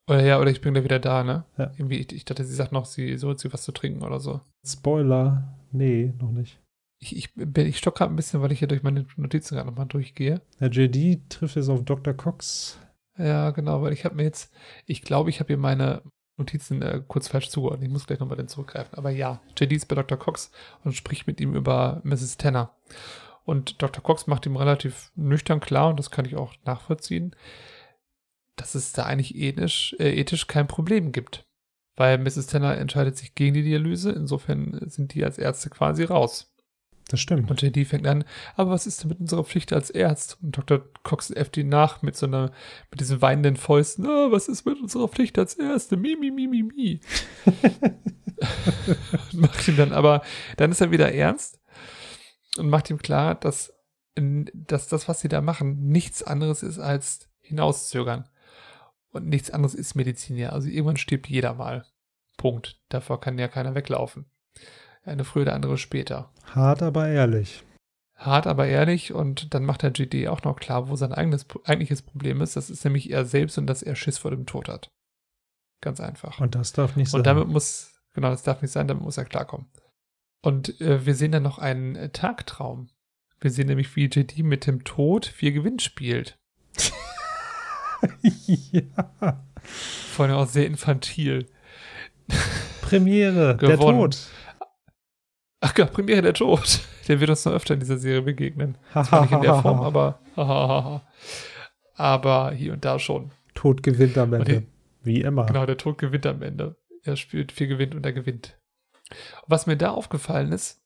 [0.10, 1.46] Oder ja, oder ich bin gleich wieder da, ne?
[1.58, 1.72] Ja.
[1.78, 4.42] Irgendwie, ich, ich dachte, sie sagt noch, sie so sie was zu trinken oder so.
[4.66, 5.54] Spoiler.
[5.72, 6.60] Nee, noch nicht.
[7.00, 9.86] Ich, ich, ich stock gerade ein bisschen, weil ich hier durch meine Notizen gerade nochmal
[9.86, 10.42] durchgehe.
[10.60, 12.14] Der JD trifft jetzt auf Dr.
[12.14, 12.80] Cox.
[13.18, 14.54] Ja, genau, weil ich habe mir jetzt,
[14.86, 16.04] ich glaube, ich habe hier meine
[16.38, 17.88] Notizen äh, kurz falsch zugeordnet.
[17.88, 18.98] Ich muss gleich nochmal den zurückgreifen.
[18.98, 20.18] Aber ja, JD ist bei Dr.
[20.18, 20.52] Cox
[20.84, 22.38] und spricht mit ihm über Mrs.
[22.38, 22.76] Tanner.
[23.44, 24.04] Und Dr.
[24.04, 27.36] Cox macht ihm relativ nüchtern klar, und das kann ich auch nachvollziehen,
[28.58, 31.46] dass es da eigentlich ethisch, äh, ethisch kein Problem gibt.
[31.96, 32.48] Weil Mrs.
[32.48, 36.54] Tanner entscheidet sich gegen die Dialyse, insofern sind die als Ärzte quasi raus.
[37.10, 37.50] Das stimmt.
[37.50, 38.26] Und JD fängt an,
[38.56, 40.38] aber was ist denn mit unserer Pflicht als Arzt?
[40.42, 40.82] Und Dr.
[41.04, 42.52] Cox ihn nach mit so einer,
[42.92, 45.96] mit diesen weinenden Fäusten, oh, was ist mit unserer Pflicht als Ärzte?
[45.96, 47.00] Mi, mi, mi, mi, mi.
[49.34, 50.22] Macht ihn dann aber,
[50.58, 51.60] dann ist er wieder ernst
[52.58, 53.74] und macht ihm klar, dass,
[54.16, 58.28] dass das, was sie da machen, nichts anderes ist als hinauszögern.
[59.12, 60.50] Und nichts anderes ist Medizin ja.
[60.50, 61.86] Also irgendwann stirbt jeder mal.
[62.36, 62.80] Punkt.
[62.90, 64.26] Davor kann ja keiner weglaufen.
[65.08, 66.30] Eine früher, der andere später.
[66.54, 67.64] Hart, aber ehrlich.
[68.16, 69.14] Hart, aber ehrlich.
[69.14, 72.58] Und dann macht der GD auch noch klar, wo sein eigenes, eigentliches Problem ist.
[72.58, 74.90] Das ist nämlich er selbst und dass er Schiss vor dem Tod hat.
[75.82, 76.42] Ganz einfach.
[76.42, 77.20] Und das darf nicht sein.
[77.20, 79.68] Und damit muss, genau, das darf nicht sein, damit muss er klarkommen.
[80.42, 82.90] Und äh, wir sehen dann noch einen äh, Tagtraum.
[83.40, 86.38] Wir sehen nämlich, wie JD mit dem Tod für Gewinn spielt.
[88.22, 89.44] ja.
[90.12, 91.48] Vor allem auch sehr infantil.
[92.82, 94.18] Premiere, der Tod.
[95.60, 96.82] Ach ja, Premiere, der Tod.
[97.08, 98.78] Der wird uns noch öfter in dieser Serie begegnen.
[98.92, 100.20] Zwar nicht in der Form, aber
[101.96, 103.32] aber hier und da schon.
[103.56, 104.64] Tod gewinnt am Ende.
[105.02, 105.46] Wie immer.
[105.46, 106.76] Genau, der Tod gewinnt am Ende.
[107.04, 108.60] Er spielt viel gewinnt und er gewinnt.
[109.48, 110.84] Was mir da aufgefallen ist,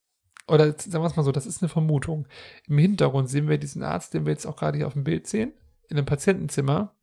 [0.48, 2.28] oder sagen wir es mal so, das ist eine Vermutung.
[2.68, 5.28] Im Hintergrund sehen wir diesen Arzt, den wir jetzt auch gerade hier auf dem Bild
[5.28, 5.54] sehen,
[5.90, 6.96] in einem Patientenzimmer,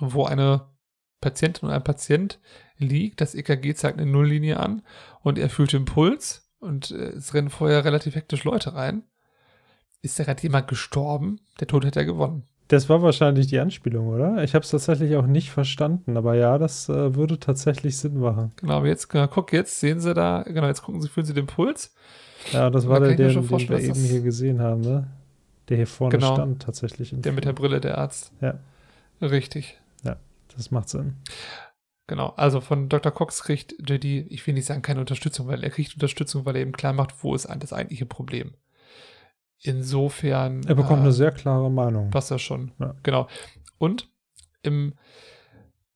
[0.00, 0.71] wo eine
[1.22, 2.38] Patientin und ein Patient
[2.76, 3.22] liegt.
[3.22, 4.82] Das EKG zeigt eine Nulllinie an
[5.22, 9.04] und er fühlt den Puls und äh, es rennen vorher relativ hektisch Leute rein.
[10.02, 11.40] Ist da gerade jemand gestorben?
[11.60, 12.42] Der Tod hätte er gewonnen.
[12.68, 14.42] Das war wahrscheinlich die Anspielung, oder?
[14.42, 18.52] Ich habe es tatsächlich auch nicht verstanden, aber ja, das äh, würde tatsächlich Sinn machen.
[18.56, 21.46] Genau, jetzt, genau, guck, jetzt sehen Sie da, genau, jetzt gucken Sie, fühlen Sie den
[21.46, 21.94] Puls.
[22.52, 25.06] Ja, das war der, mir den, den wir eben hier gesehen haben, ne?
[25.68, 26.34] Der hier vorne Genau.
[26.34, 27.14] stand tatsächlich.
[27.14, 27.52] Der mit der.
[27.52, 28.32] Brille, der Arzt.
[28.40, 28.58] Ja.
[29.20, 29.78] Richtig.
[30.56, 31.16] Das macht Sinn.
[32.08, 33.12] Genau, also von Dr.
[33.12, 36.62] Cox kriegt JD, ich will nicht sagen keine Unterstützung, weil er kriegt Unterstützung, weil er
[36.62, 38.54] eben klar macht, wo ist das eigentliche Problem.
[39.60, 42.10] Insofern Er bekommt äh, eine sehr klare Meinung.
[42.10, 42.72] passt das schon.
[42.80, 42.94] Ja.
[43.04, 43.28] Genau.
[43.78, 44.10] Und
[44.62, 44.94] im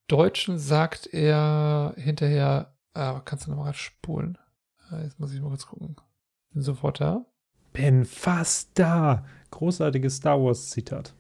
[0.06, 4.38] Deutschen sagt er hinterher, äh, kannst du nochmal spulen?
[4.92, 5.96] Äh, jetzt muss ich mal kurz gucken.
[6.52, 7.26] Bin sofort da.
[7.72, 9.26] Bin fast da.
[9.50, 11.12] Großartiges Star Wars-Zitat.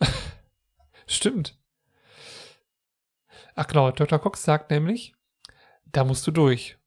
[1.06, 1.59] Stimmt.
[3.54, 4.18] Ach genau, Dr.
[4.18, 5.14] Cox sagt nämlich,
[5.86, 6.78] da musst du durch.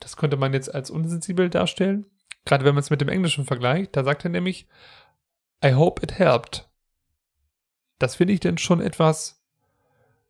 [0.00, 2.06] Das könnte man jetzt als unsensibel darstellen.
[2.44, 4.66] Gerade wenn man es mit dem Englischen vergleicht, da sagt er nämlich,
[5.64, 6.68] I hope it helped.
[7.98, 9.42] Das finde ich denn schon etwas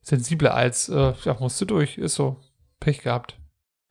[0.00, 2.40] sensibler als, äh, ja, musst du durch, ist so.
[2.78, 3.38] Pech gehabt.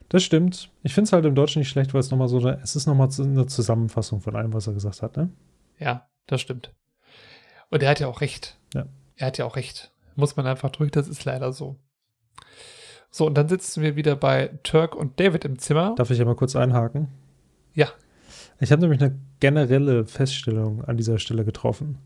[0.10, 0.72] Das stimmt.
[0.84, 2.86] Ich finde es halt im Deutschen nicht schlecht, weil es nochmal so eine, es ist
[2.86, 5.32] nochmal eine Zusammenfassung von allem, was er gesagt hat, ne?
[5.80, 6.72] Ja, das stimmt.
[7.70, 8.60] Und er hat ja auch recht.
[8.76, 8.86] Ja.
[9.16, 9.93] Er hat ja auch recht.
[10.16, 11.78] Muss man einfach durch, das ist leider so.
[13.10, 15.94] So, und dann sitzen wir wieder bei Turk und David im Zimmer.
[15.96, 17.10] Darf ich ja mal kurz einhaken?
[17.74, 17.88] Ja.
[18.60, 22.00] Ich habe nämlich eine generelle Feststellung an dieser Stelle getroffen.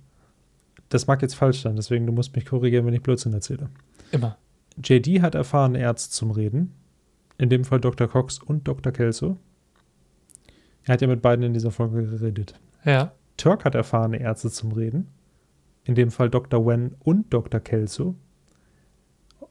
[0.89, 3.69] Das mag jetzt falsch sein, deswegen du musst mich korrigieren, wenn ich Blödsinn erzähle.
[4.11, 4.37] Immer.
[4.83, 6.73] JD hat erfahrene Ärzte zum Reden.
[7.37, 8.07] In dem Fall Dr.
[8.07, 8.91] Cox und Dr.
[8.91, 9.37] Kelso.
[10.83, 12.59] Er hat ja mit beiden in dieser Folge geredet.
[12.83, 13.11] Ja.
[13.37, 15.07] Turk hat erfahrene Ärzte zum Reden.
[15.87, 16.67] In dem Fall Dr.
[16.67, 17.61] Wen und Dr.
[17.61, 18.15] Kelso.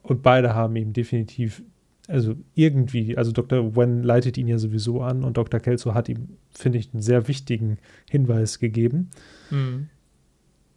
[0.03, 1.63] Und beide haben ihm definitiv,
[2.07, 3.75] also irgendwie, also Dr.
[3.75, 5.59] Wen leitet ihn ja sowieso an und Dr.
[5.59, 9.09] Kelso hat ihm, finde ich, einen sehr wichtigen Hinweis gegeben.
[9.49, 9.89] Hm.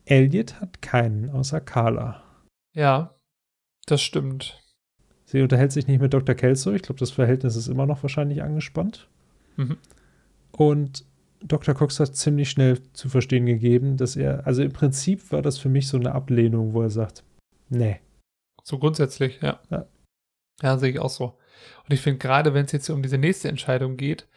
[0.07, 2.25] Elliot hat keinen außer Carla.
[2.75, 3.15] Ja,
[3.87, 4.59] das stimmt.
[5.27, 6.35] Sie unterhält sich nicht mit Dr.
[6.35, 6.73] Kelso.
[6.73, 9.09] Ich glaube, das Verhältnis ist immer noch wahrscheinlich angespannt.
[9.57, 9.77] Mhm.
[10.51, 11.05] Und
[11.43, 11.75] Dr.
[11.75, 15.69] Cox hat ziemlich schnell zu verstehen gegeben, dass er, also im Prinzip war das für
[15.69, 17.25] mich so eine Ablehnung, wo er sagt,
[17.69, 18.01] nee.
[18.63, 19.61] So grundsätzlich, ja.
[19.71, 19.87] Ja.
[20.63, 21.39] Ja, sehe ich auch so.
[21.85, 24.29] Und ich finde, gerade wenn es jetzt um diese nächste Entscheidung geht,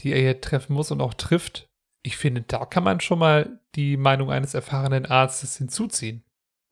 [0.00, 1.68] die er hier treffen muss und auch trifft,
[2.02, 6.22] ich finde, da kann man schon mal die Meinung eines erfahrenen Arztes hinzuziehen,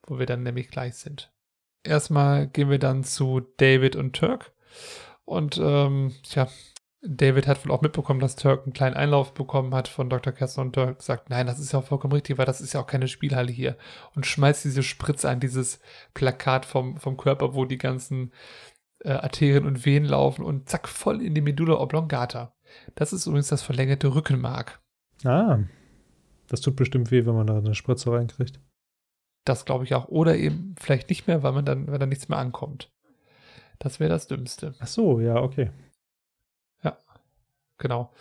[0.07, 1.33] wo wir dann nämlich gleich sind.
[1.83, 4.53] Erstmal gehen wir dann zu David und Turk.
[5.25, 6.49] Und ähm, tja,
[7.09, 10.33] David hat wohl auch mitbekommen, dass Turk einen kleinen Einlauf bekommen hat von Dr.
[10.33, 12.81] Kessler und Turk sagt, nein, das ist ja auch vollkommen richtig, weil das ist ja
[12.81, 13.77] auch keine Spielhalle hier.
[14.15, 15.81] Und schmeißt diese Spritze an dieses
[16.15, 18.33] Plakat vom, vom Körper, wo die ganzen
[19.05, 22.55] äh, Arterien und Venen laufen und zack, voll in die Medulla oblongata.
[22.95, 24.81] Das ist übrigens das verlängerte Rückenmark.
[25.25, 25.61] Ah,
[26.49, 28.61] das tut bestimmt weh, wenn man da eine Spritze reinkriegt.
[29.45, 30.09] Das glaube ich auch.
[30.09, 32.91] Oder eben vielleicht nicht mehr, weil man dann, wenn dann nichts mehr ankommt.
[33.79, 34.75] Das wäre das Dümmste.
[34.81, 35.71] Ach so, ja, okay.
[37.79, 38.13] Genau.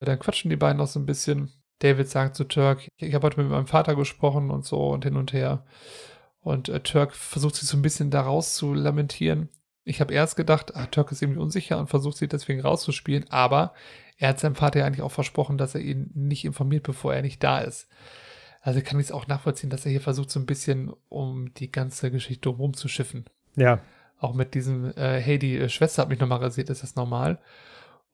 [0.00, 1.52] Und dann quatschen die beiden noch so ein bisschen.
[1.80, 5.16] David sagt zu Turk, ich habe heute mit meinem Vater gesprochen und so und hin
[5.16, 5.64] und her.
[6.40, 9.48] Und äh, Turk versucht sich so ein bisschen daraus zu lamentieren.
[9.84, 13.74] Ich habe erst gedacht, ah, Turk ist irgendwie unsicher und versucht sich deswegen rauszuspielen, aber
[14.16, 17.22] er hat seinem Vater ja eigentlich auch versprochen, dass er ihn nicht informiert, bevor er
[17.22, 17.88] nicht da ist.
[18.62, 21.70] Also kann ich es auch nachvollziehen, dass er hier versucht, so ein bisschen um die
[21.70, 23.26] ganze Geschichte rumzuschiffen.
[23.54, 23.80] Ja,
[24.18, 27.38] Auch mit diesem, äh, hey, die äh, Schwester hat mich nochmal rasiert, ist das normal?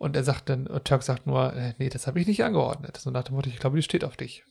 [0.02, 2.96] Und er sagt dann, äh, Turk sagt nur, äh, nee, das habe ich nicht angeordnet.
[2.96, 4.42] So nach dem Motto, ich glaube, die steht auf dich.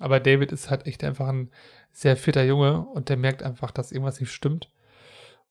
[0.00, 1.50] Aber David ist halt echt einfach ein
[1.92, 4.70] sehr fitter Junge und der merkt einfach, dass irgendwas nicht stimmt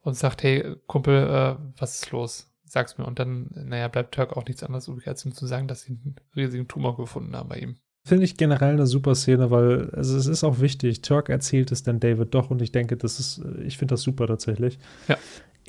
[0.01, 2.51] und sagt, hey, Kumpel, äh, was ist los?
[2.65, 3.05] Sag's mir.
[3.05, 5.93] Und dann, naja, bleibt Turk auch nichts anderes übrig, als ihm zu sagen, dass sie
[5.93, 7.77] einen riesigen Tumor gefunden haben bei ihm.
[8.05, 11.01] finde ich generell eine super Szene, weil also es ist auch wichtig.
[11.01, 14.27] Turk erzählt es dann David doch und ich denke, das ist, ich finde das super
[14.27, 14.77] tatsächlich.
[15.07, 15.17] Ja.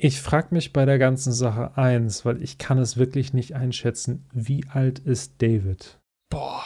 [0.01, 4.25] Ich frage mich bei der ganzen Sache eins, weil ich kann es wirklich nicht einschätzen.
[4.31, 5.99] Wie alt ist David?
[6.29, 6.63] Boah,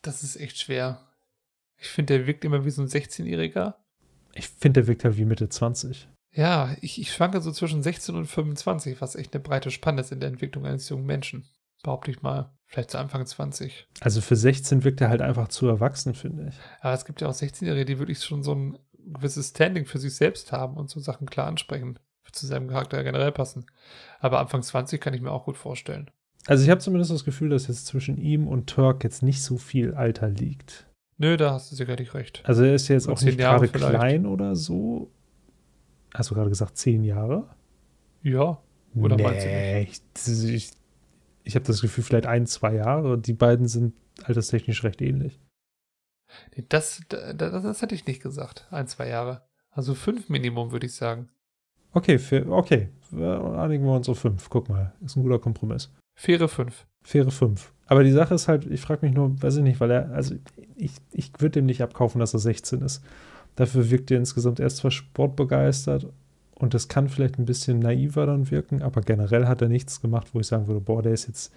[0.00, 1.06] das ist echt schwer.
[1.76, 3.74] Ich finde, der wirkt immer wie so ein 16-Jähriger.
[4.32, 6.08] Ich finde, der wirkt halt wie Mitte 20.
[6.32, 10.12] Ja, ich, ich schwanke so zwischen 16 und 25, was echt eine breite Spanne ist
[10.12, 11.46] in der Entwicklung eines jungen Menschen.
[11.82, 12.56] Behaupte ich mal.
[12.64, 13.88] Vielleicht zu Anfang 20.
[14.00, 16.54] Also für 16 wirkt er halt einfach zu erwachsen, finde ich.
[16.80, 20.14] Aber es gibt ja auch 16-Jährige, die wirklich schon so ein gewisses Standing für sich
[20.16, 21.98] selbst haben und so Sachen klar ansprechen,
[22.32, 23.66] zu seinem Charakter generell passen.
[24.20, 26.10] Aber Anfang 20 kann ich mir auch gut vorstellen.
[26.46, 29.58] Also ich habe zumindest das Gefühl, dass jetzt zwischen ihm und Turk jetzt nicht so
[29.58, 30.86] viel Alter liegt.
[31.18, 32.42] Nö, da hast du sicherlich recht.
[32.44, 33.94] Also er ist ja jetzt auch nicht Jahre gerade vielleicht.
[33.94, 35.10] klein oder so.
[36.14, 37.48] Hast du gerade gesagt, zehn Jahre?
[38.22, 38.62] Ja.
[38.94, 40.00] Oder meinst du nee, ich,
[40.54, 40.70] ich,
[41.44, 43.18] ich habe das Gefühl, vielleicht ein, zwei Jahre.
[43.18, 45.40] Die beiden sind alterstechnisch recht ähnlich.
[46.56, 48.66] Nee, das, das, das hätte ich nicht gesagt.
[48.70, 49.42] Ein, zwei Jahre.
[49.70, 51.28] Also fünf Minimum, würde ich sagen.
[51.92, 52.88] Okay, für, okay.
[53.12, 54.50] Einigen wir uns auf fünf.
[54.50, 55.90] Guck mal, ist ein guter Kompromiss.
[56.14, 56.86] Faire fünf.
[57.02, 57.72] Faire fünf.
[57.86, 60.34] Aber die Sache ist halt, ich frage mich nur, weiß ich nicht, weil er, also
[60.76, 63.02] ich, ich würde dem nicht abkaufen, dass er 16 ist.
[63.56, 66.06] Dafür wirkt er insgesamt erst zwar sportbegeistert
[66.54, 70.28] und das kann vielleicht ein bisschen naiver dann wirken, aber generell hat er nichts gemacht,
[70.32, 71.54] wo ich sagen würde, boah, der ist jetzt,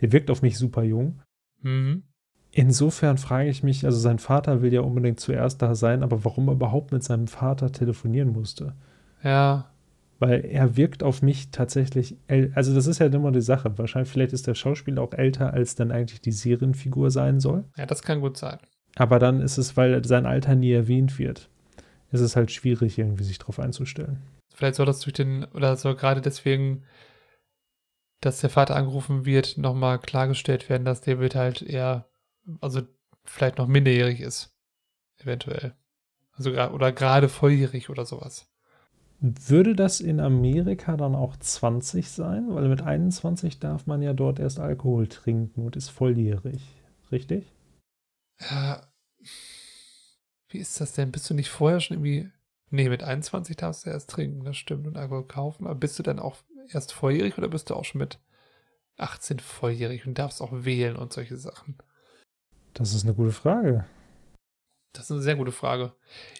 [0.00, 1.20] der wirkt auf mich super jung.
[1.62, 2.02] Mhm.
[2.50, 6.48] Insofern frage ich mich, also sein Vater will ja unbedingt zuerst da sein, aber warum
[6.48, 8.74] er überhaupt mit seinem Vater telefonieren musste?
[9.22, 9.70] Ja.
[10.18, 12.16] Weil er wirkt auf mich tatsächlich,
[12.54, 13.78] also das ist ja immer die Sache.
[13.78, 17.64] Wahrscheinlich, vielleicht ist der Schauspieler auch älter, als dann eigentlich die Serienfigur sein soll.
[17.76, 18.58] Ja, das kann gut sein.
[18.96, 21.48] Aber dann ist es, weil sein Alter nie erwähnt wird,
[22.10, 24.20] ist es halt schwierig, irgendwie sich darauf einzustellen.
[24.52, 26.82] Vielleicht soll das durch den, oder soll gerade deswegen,
[28.20, 32.08] dass der Vater angerufen wird, nochmal klargestellt werden, dass David halt eher,
[32.60, 32.82] also
[33.24, 34.52] vielleicht noch minderjährig ist.
[35.18, 35.74] Eventuell.
[36.32, 38.50] Also oder gerade volljährig oder sowas.
[39.20, 42.54] Würde das in Amerika dann auch 20 sein?
[42.54, 46.62] Weil mit 21 darf man ja dort erst Alkohol trinken und ist volljährig.
[47.10, 47.52] Richtig?
[48.38, 48.86] Ja.
[50.48, 51.10] Wie ist das denn?
[51.10, 52.30] Bist du nicht vorher schon irgendwie.
[52.70, 55.66] Nee, mit 21 darfst du erst trinken, das stimmt, und Alkohol kaufen.
[55.66, 56.36] Aber bist du dann auch
[56.68, 58.20] erst volljährig oder bist du auch schon mit
[58.98, 61.78] 18 volljährig und darfst auch wählen und solche Sachen?
[62.74, 63.86] Das ist eine gute Frage.
[64.92, 65.94] Das ist eine sehr gute Frage.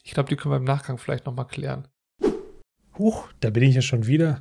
[0.05, 1.88] Ich glaube, die können wir im Nachgang vielleicht nochmal klären.
[2.98, 4.40] Huch, da bin ich ja schon wieder.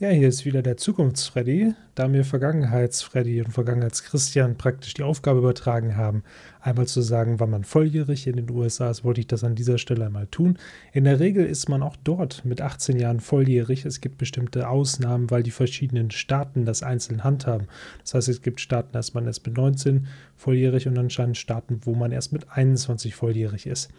[0.00, 5.96] Ja, hier ist wieder der Zukunfts-Freddy, da mir Vergangenheits-Freddy und Vergangenheits-Christian praktisch die Aufgabe übertragen
[5.96, 6.24] haben,
[6.60, 9.78] einmal zu sagen, wann man volljährig in den USA ist, wollte ich das an dieser
[9.78, 10.58] Stelle einmal tun.
[10.92, 13.84] In der Regel ist man auch dort mit 18 Jahren volljährig.
[13.84, 17.68] Es gibt bestimmte Ausnahmen, weil die verschiedenen Staaten das einzeln handhaben.
[18.00, 21.80] Das heißt, es gibt Staaten, da ist man erst mit 19 volljährig und anscheinend Staaten,
[21.82, 23.90] wo man erst mit 21 volljährig ist.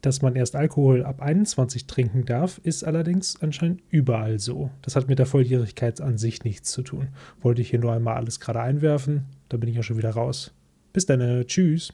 [0.00, 4.70] Dass man erst Alkohol ab 21 trinken darf, ist allerdings anscheinend überall so.
[4.82, 7.08] Das hat mit der Volljährigkeit an sich nichts zu tun.
[7.40, 10.54] Wollte ich hier nur einmal alles gerade einwerfen, da bin ich ja schon wieder raus.
[10.92, 11.92] Bis dann, äh, tschüss.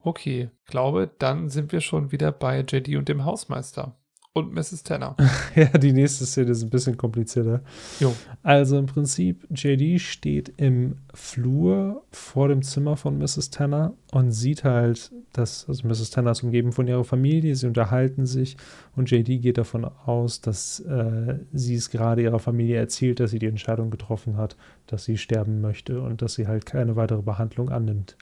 [0.00, 3.96] Okay, glaube, dann sind wir schon wieder bei JD und dem Hausmeister.
[4.36, 4.82] Und Mrs.
[4.82, 5.16] Tanner.
[5.54, 7.62] ja, die nächste Szene ist ein bisschen komplizierter.
[8.00, 8.14] Jo.
[8.42, 13.48] Also im Prinzip, JD steht im Flur vor dem Zimmer von Mrs.
[13.48, 16.10] Tanner und sieht halt, dass, also Mrs.
[16.10, 18.58] Tanner ist umgeben von ihrer Familie, sie unterhalten sich
[18.94, 23.38] und JD geht davon aus, dass äh, sie es gerade ihrer Familie erzählt, dass sie
[23.38, 24.54] die Entscheidung getroffen hat,
[24.86, 28.18] dass sie sterben möchte und dass sie halt keine weitere Behandlung annimmt.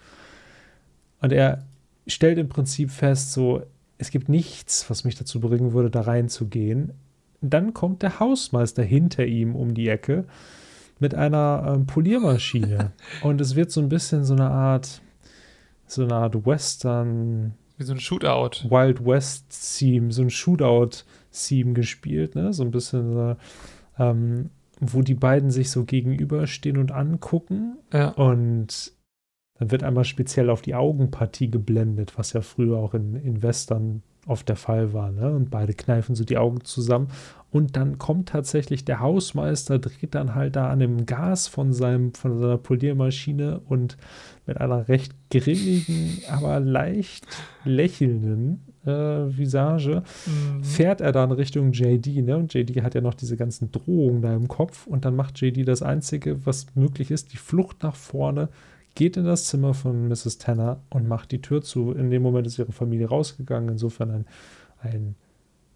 [1.21, 1.65] Und er
[2.07, 3.65] stellt im Prinzip fest, so,
[4.05, 6.93] es gibt nichts, was mich dazu bringen würde, da reinzugehen.
[7.41, 10.27] Dann kommt der Hausmeister hinter ihm um die Ecke
[11.01, 12.93] mit einer ähm, Poliermaschine.
[13.23, 15.01] Und es wird so ein bisschen so eine Art,
[15.87, 18.69] so eine Art Western, Wie so ein Shootout.
[18.69, 22.53] Wild West Theme, so ein Shootout-Theme gespielt, ne?
[22.53, 23.37] So ein bisschen
[23.99, 24.51] ähm,
[24.81, 27.79] wo die beiden sich so gegenüberstehen und angucken.
[27.93, 28.09] Ja.
[28.09, 28.93] Und
[29.65, 34.03] dann wird einmal speziell auf die Augenpartie geblendet, was ja früher auch in, in Western
[34.27, 35.11] oft der Fall war.
[35.11, 35.31] Ne?
[35.31, 37.09] Und beide kneifen so die Augen zusammen.
[37.51, 42.13] Und dann kommt tatsächlich der Hausmeister, dreht dann halt da an dem Gas von, seinem,
[42.13, 43.97] von seiner Poliermaschine und
[44.47, 47.27] mit einer recht grimmigen, aber leicht
[47.65, 50.63] lächelnden äh, Visage Mhm.
[50.63, 52.37] fährt er dann Richtung JD, ne?
[52.37, 55.67] Und JD hat ja noch diese ganzen Drohungen da im Kopf und dann macht JD
[55.67, 58.49] das Einzige, was möglich ist, die Flucht nach vorne,
[58.95, 60.39] geht in das Zimmer von Mrs.
[60.39, 61.93] Tanner und macht die Tür zu.
[61.93, 64.27] In dem Moment ist ihre Familie rausgegangen, insofern ein,
[64.81, 65.17] ein,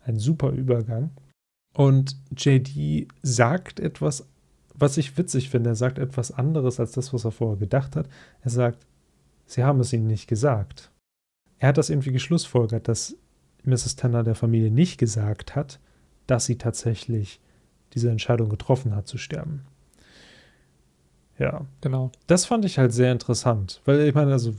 [0.04, 1.10] ein super Übergang.
[1.74, 4.26] Und JD sagt etwas,
[4.74, 5.70] was ich witzig finde.
[5.70, 8.08] Er sagt etwas anderes als das, was er vorher gedacht hat.
[8.42, 8.86] Er sagt,
[9.46, 10.92] sie haben es ihnen nicht gesagt.
[11.58, 13.16] Er hat das irgendwie geschlussfolgert, dass
[13.64, 13.96] Mrs.
[13.96, 15.80] Tanner der Familie nicht gesagt hat,
[16.26, 17.40] dass sie tatsächlich
[17.94, 19.64] diese Entscheidung getroffen hat, zu sterben.
[21.39, 22.10] Ja, Genau.
[22.27, 24.52] das fand ich halt sehr interessant, weil ich meine, also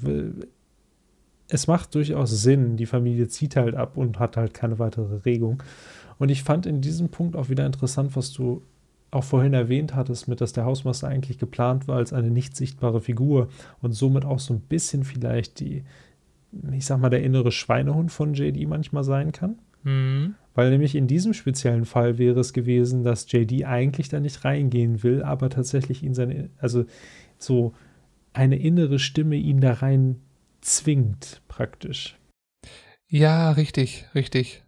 [1.49, 5.63] es macht durchaus Sinn, die Familie zieht halt ab und hat halt keine weitere Regung.
[6.19, 8.61] Und ich fand in diesem Punkt auch wieder interessant, was du
[9.11, 13.01] auch vorhin erwähnt hattest, mit dass der Hausmeister eigentlich geplant war als eine nicht sichtbare
[13.01, 13.49] Figur
[13.81, 15.83] und somit auch so ein bisschen vielleicht die,
[16.71, 19.57] ich sag mal, der innere Schweinehund von JD manchmal sein kann.
[19.83, 20.35] Mhm.
[20.55, 25.03] Weil nämlich in diesem speziellen Fall wäre es gewesen, dass JD eigentlich da nicht reingehen
[25.03, 26.85] will, aber tatsächlich ihn seine, also
[27.37, 27.73] so
[28.33, 30.21] eine innere Stimme ihn da rein
[30.61, 32.17] zwingt, praktisch.
[33.07, 34.63] Ja, richtig, richtig.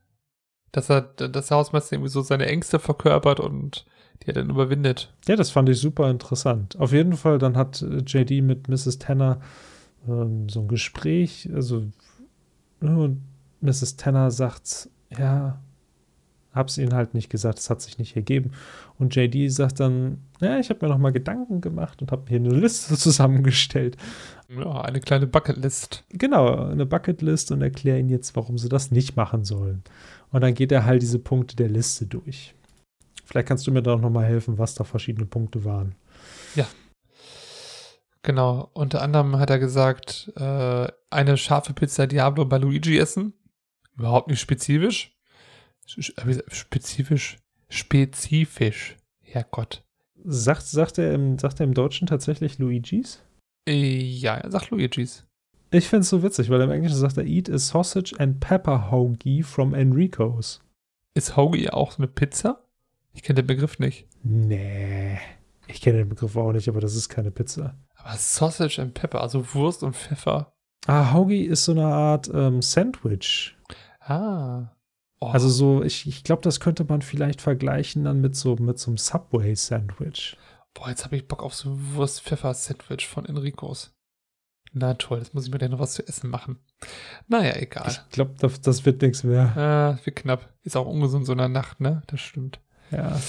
[0.71, 3.85] Dass er das Hausmeister irgendwie so seine Ängste verkörpert und
[4.23, 5.13] die er dann überwindet.
[5.27, 6.77] Ja, das fand ich super interessant.
[6.79, 8.99] Auf jeden Fall, dann hat äh, JD mit Mrs.
[8.99, 9.41] Tanner
[10.07, 11.87] ähm, so ein Gespräch, also
[12.79, 13.21] und
[13.61, 13.95] Mrs.
[13.95, 15.59] Tanner sagt, ja,
[16.53, 18.51] hab's ihnen halt nicht gesagt, es hat sich nicht ergeben.
[18.97, 22.39] Und JD sagt dann, ja, ich habe mir noch mal Gedanken gemacht und habe hier
[22.39, 23.97] eine Liste zusammengestellt.
[24.49, 26.03] Ja, eine kleine Bucketlist.
[26.09, 29.83] Genau, eine Bucketlist und erkläre ihnen jetzt, warum sie das nicht machen sollen.
[30.31, 32.53] Und dann geht er halt diese Punkte der Liste durch.
[33.25, 35.95] Vielleicht kannst du mir da auch noch mal helfen, was da verschiedene Punkte waren.
[36.55, 36.67] Ja.
[38.23, 43.33] Genau, unter anderem hat er gesagt, äh, eine scharfe Pizza Diablo bei Luigi essen.
[43.97, 45.15] Überhaupt nicht spezifisch.
[45.85, 47.37] Spezifisch.
[47.69, 48.97] Spezifisch.
[49.21, 49.83] Herrgott.
[50.23, 53.23] Sagt, sagt, er im, sagt er im Deutschen tatsächlich Luigis?
[53.67, 55.25] Äh, ja, er sagt Luigis.
[55.71, 58.91] Ich finde es so witzig, weil im Englischen sagt er Eat a sausage and pepper
[58.91, 60.61] hoagie from Enrico's.
[61.13, 62.63] Ist Hoagie auch so eine Pizza?
[63.13, 64.07] Ich kenne den Begriff nicht.
[64.23, 65.17] Nee.
[65.67, 67.77] Ich kenne den Begriff auch nicht, aber das ist keine Pizza.
[67.95, 70.53] Aber Sausage and Pepper, also Wurst und Pfeffer.
[70.87, 73.55] Ah, Hoagie ist so eine Art ähm, Sandwich.
[74.11, 74.75] Ah.
[75.19, 75.27] Oh.
[75.27, 78.89] Also so, ich, ich glaube, das könnte man vielleicht vergleichen dann mit so, mit so
[78.89, 80.37] einem Subway-Sandwich.
[80.73, 83.93] Boah, jetzt habe ich Bock auf so Wurst-Pfeffer-Sandwich von Enricos.
[84.73, 86.59] Na toll, jetzt muss ich mir dann noch was zu essen machen.
[87.27, 87.87] Naja, egal.
[87.89, 89.55] Ich glaube, das, das, wird nichts mehr.
[89.55, 90.53] Ah, wird knapp.
[90.63, 92.01] Ist auch ungesund so in der Nacht, ne?
[92.07, 92.61] Das stimmt.
[92.89, 93.19] Ja.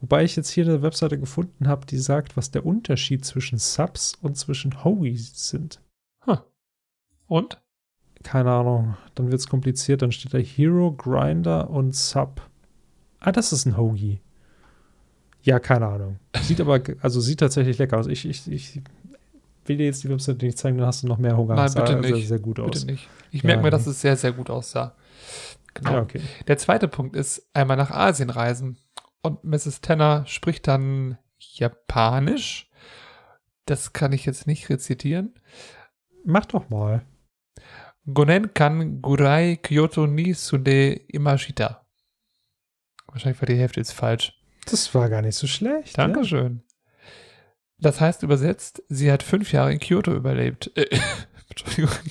[0.00, 4.14] Wobei ich jetzt hier eine Webseite gefunden habe, die sagt, was der Unterschied zwischen Subs
[4.14, 5.80] und zwischen Hoagies sind.
[6.26, 6.38] Huh.
[7.26, 7.60] Und?
[8.22, 8.96] Keine Ahnung.
[9.14, 10.02] Dann wird es kompliziert.
[10.02, 12.42] Dann steht da Hero, Grinder und Sub.
[13.18, 14.20] Ah, das ist ein Hoagie.
[15.42, 16.18] Ja, keine Ahnung.
[16.42, 18.06] Sieht aber, also sieht tatsächlich lecker aus.
[18.06, 18.80] Ich, ich, ich
[19.64, 21.54] will dir jetzt die Webseite nicht zeigen, dann hast du noch mehr Hunger.
[21.54, 22.14] Nein, bitte nicht.
[22.14, 22.70] Sehr, sehr gut aus.
[22.70, 23.08] Bitte nicht.
[23.30, 24.94] Ich merke mir, dass es sehr, sehr gut aussah.
[25.74, 25.92] Genau.
[25.92, 26.20] Ja, okay.
[26.48, 28.78] Der zweite Punkt ist einmal nach Asien reisen.
[29.22, 29.80] Und Mrs.
[29.80, 32.70] Tanner spricht dann Japanisch.
[33.66, 35.34] Das kann ich jetzt nicht rezitieren.
[36.24, 37.02] Mach doch mal.
[38.14, 41.86] Gonen kan Gurai Kyoto ni Sunde Imashita.
[43.06, 44.32] Wahrscheinlich war die Hälfte jetzt falsch.
[44.66, 45.96] Das war gar nicht so schlecht.
[45.98, 46.62] Dankeschön.
[46.64, 46.74] Ja.
[47.78, 50.70] Das heißt übersetzt, sie hat fünf Jahre in Kyoto überlebt.
[50.76, 50.86] Äh,
[51.48, 51.90] Entschuldigung,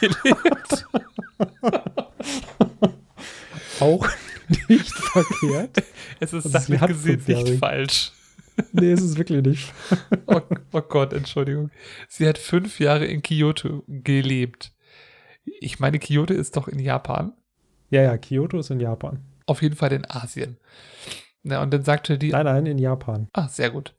[0.00, 0.86] gelebt.
[3.80, 4.08] Auch
[4.68, 5.82] nicht verkehrt.
[6.20, 8.12] Es ist sachlich gesehen nicht falsch.
[8.72, 9.72] Nee, es ist wirklich nicht.
[10.26, 10.40] oh,
[10.72, 11.70] oh Gott, Entschuldigung.
[12.08, 14.72] Sie hat fünf Jahre in Kyoto gelebt.
[15.44, 17.32] Ich meine, Kyoto ist doch in Japan.
[17.90, 19.20] Ja, ja, Kyoto ist in Japan.
[19.46, 20.56] Auf jeden Fall in Asien.
[21.42, 22.30] Na, und dann sagte die.
[22.30, 23.28] Nein, nein, in Japan.
[23.32, 23.94] Ah, sehr gut.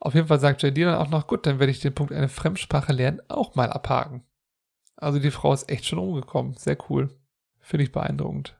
[0.00, 2.28] Auf jeden Fall sagte die dann auch noch, gut, dann werde ich den Punkt eine
[2.28, 4.22] Fremdsprache lernen auch mal abhaken.
[4.96, 6.54] Also die Frau ist echt schon umgekommen.
[6.54, 7.10] Sehr cool.
[7.60, 8.56] Finde ich beeindruckend.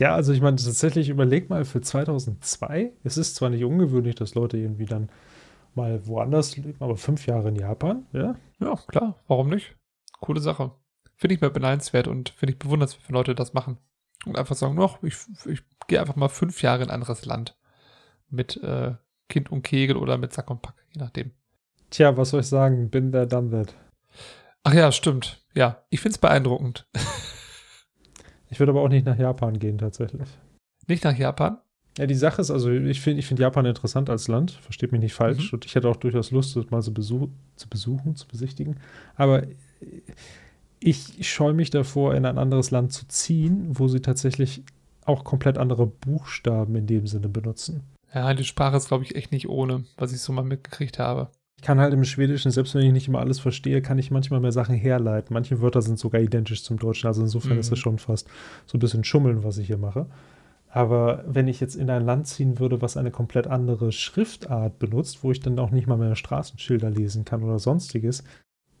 [0.00, 2.92] Ja, also ich meine, tatsächlich überleg mal für 2002.
[3.04, 5.10] Es ist zwar nicht ungewöhnlich, dass Leute irgendwie dann
[5.74, 8.36] mal woanders leben, aber fünf Jahre in Japan, ja?
[8.60, 9.16] Ja, klar.
[9.26, 9.76] Warum nicht?
[10.20, 10.72] Coole Sache.
[11.22, 13.78] Finde ich mir beneidenswert und finde ich bewundernswert, wenn Leute das machen.
[14.26, 15.14] Und einfach sagen, noch, ich,
[15.46, 17.56] ich gehe einfach mal fünf Jahre in ein anderes Land.
[18.28, 18.94] Mit äh,
[19.28, 21.30] Kind und Kegel oder mit Sack und Pack, je nachdem.
[21.90, 22.90] Tja, was soll ich sagen?
[22.90, 23.72] Bin der done that.
[24.64, 25.44] Ach ja, stimmt.
[25.54, 26.88] Ja, ich finde es beeindruckend.
[28.50, 30.28] Ich würde aber auch nicht nach Japan gehen, tatsächlich.
[30.86, 31.56] Nicht nach Japan?
[31.96, 35.00] Ja, die Sache ist, also ich finde ich find Japan interessant als Land, versteht mich
[35.00, 35.52] nicht falsch.
[35.52, 35.56] Mhm.
[35.56, 38.78] Und ich hätte auch durchaus Lust, das mal so besuch, zu besuchen, zu besichtigen.
[39.14, 39.46] Aber
[40.84, 44.62] ich scheue mich davor, in ein anderes Land zu ziehen, wo sie tatsächlich
[45.04, 47.82] auch komplett andere Buchstaben in dem Sinne benutzen.
[48.14, 51.28] Ja, die Sprache ist, glaube ich, echt nicht ohne, was ich so mal mitgekriegt habe.
[51.56, 54.40] Ich kann halt im Schwedischen, selbst wenn ich nicht immer alles verstehe, kann ich manchmal
[54.40, 55.32] mehr Sachen herleiten.
[55.32, 57.06] Manche Wörter sind sogar identisch zum Deutschen.
[57.06, 57.60] Also insofern mhm.
[57.60, 58.28] ist das schon fast
[58.66, 60.06] so ein bisschen Schummeln, was ich hier mache.
[60.68, 65.22] Aber wenn ich jetzt in ein Land ziehen würde, was eine komplett andere Schriftart benutzt,
[65.22, 68.24] wo ich dann auch nicht mal mehr Straßenschilder lesen kann oder sonstiges,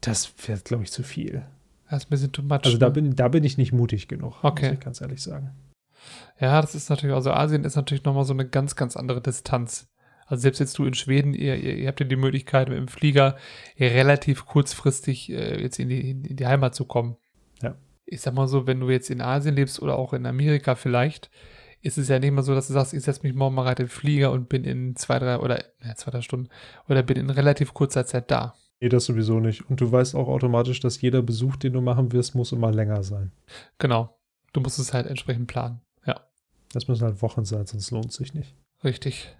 [0.00, 1.42] das wäre, glaube ich, zu viel.
[1.92, 2.64] Das ist ein bisschen too much.
[2.64, 2.92] Also da, ne?
[2.92, 4.68] bin, da bin ich nicht mutig genug, okay.
[4.68, 5.50] muss ich ganz ehrlich sagen.
[6.40, 9.90] Ja, das ist natürlich, also Asien ist natürlich nochmal so eine ganz, ganz andere Distanz.
[10.26, 12.88] Also selbst jetzt du in Schweden, ihr, ihr, ihr habt ja die Möglichkeit, mit dem
[12.88, 13.36] Flieger
[13.78, 17.16] relativ kurzfristig äh, jetzt in die, in die Heimat zu kommen.
[17.60, 17.74] Ja.
[18.06, 21.30] Ich sag mal so, wenn du jetzt in Asien lebst oder auch in Amerika vielleicht,
[21.82, 23.76] ist es ja nicht mal so, dass du sagst, ich setze mich morgen mal rein
[23.76, 26.48] in den Flieger und bin in zwei, drei oder ja, zwei, drei Stunden
[26.88, 28.54] oder bin in relativ kurzer Zeit da.
[28.82, 29.70] Nee, das sowieso nicht.
[29.70, 33.04] Und du weißt auch automatisch, dass jeder Besuch, den du machen wirst, muss immer länger
[33.04, 33.30] sein.
[33.78, 34.18] Genau.
[34.52, 35.80] Du musst es halt entsprechend planen.
[36.04, 36.26] Ja.
[36.72, 38.56] Das müssen halt Wochen sein, sonst lohnt es sich nicht.
[38.82, 39.36] Richtig.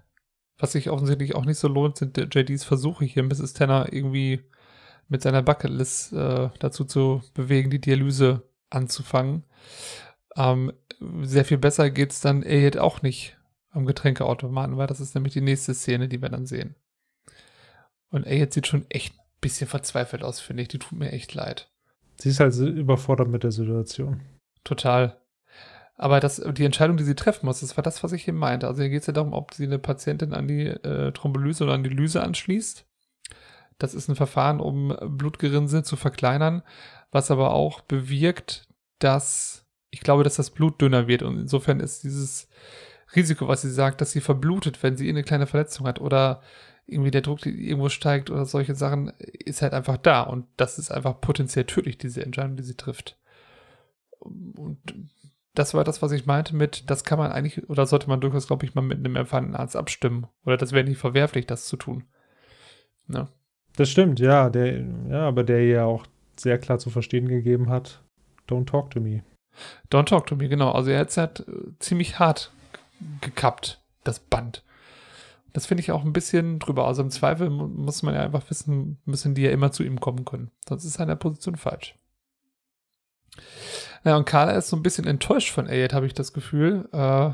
[0.57, 3.51] Was sich offensichtlich auch nicht so lohnt, sind JDs Versuche hier, Mrs.
[3.51, 4.45] Tanner irgendwie
[5.09, 9.43] mit seiner Bucketlist äh, dazu zu bewegen, die Dialyse anzufangen.
[10.37, 10.71] Ähm,
[11.23, 13.37] sehr viel besser geht es dann Elliot auch nicht
[13.71, 16.75] am Getränkeautomaten, weil das ist nämlich die nächste Szene, die wir dann sehen.
[18.09, 19.13] Und Elliot sieht schon echt
[19.43, 20.69] bisschen verzweifelt aus, finde ich.
[20.69, 21.69] Die tut mir echt leid.
[22.17, 24.21] Sie ist halt überfordert mit der Situation.
[24.63, 25.19] Total.
[25.95, 28.67] Aber das, die Entscheidung, die sie treffen muss, das war das, was ich eben meinte.
[28.67, 31.73] Also hier geht es ja darum, ob sie eine Patientin an die äh, Thrombolyse oder
[31.73, 32.85] an die Lyse anschließt.
[33.77, 36.63] Das ist ein Verfahren, um Blutgerinnsel zu verkleinern,
[37.11, 38.67] was aber auch bewirkt,
[38.99, 41.21] dass ich glaube, dass das Blut dünner wird.
[41.21, 42.47] Und insofern ist dieses
[43.15, 46.41] Risiko, was sie sagt, dass sie verblutet, wenn sie eine kleine Verletzung hat oder
[46.85, 50.21] irgendwie der Druck irgendwo steigt oder solche Sachen, ist halt einfach da.
[50.21, 53.17] Und das ist einfach potenziell tödlich, diese Entscheidung, die sie trifft.
[54.19, 54.79] Und
[55.53, 58.47] das war das, was ich meinte mit, das kann man eigentlich, oder sollte man durchaus,
[58.47, 60.27] glaube ich, mal mit einem erfahrenen Arzt abstimmen.
[60.45, 62.05] Oder das wäre nicht verwerflich, das zu tun.
[63.07, 63.27] Ne?
[63.75, 66.05] Das stimmt, ja, der, ja, aber der ja auch
[66.35, 68.03] sehr klar zu verstehen gegeben hat,
[68.47, 69.23] don't talk to me.
[69.91, 70.71] Don't talk to me, genau.
[70.71, 71.45] Also er hat es halt
[71.79, 72.51] ziemlich hart
[73.21, 74.63] gekappt, das Band.
[75.53, 76.87] Das finde ich auch ein bisschen drüber.
[76.87, 80.25] Also im Zweifel muss man ja einfach wissen, müssen die ja immer zu ihm kommen
[80.25, 80.51] können.
[80.67, 81.95] Sonst ist seine Position falsch.
[84.03, 86.89] Ja, und Carla ist so ein bisschen enttäuscht von Elliot, habe ich das Gefühl.
[86.91, 87.31] Äh,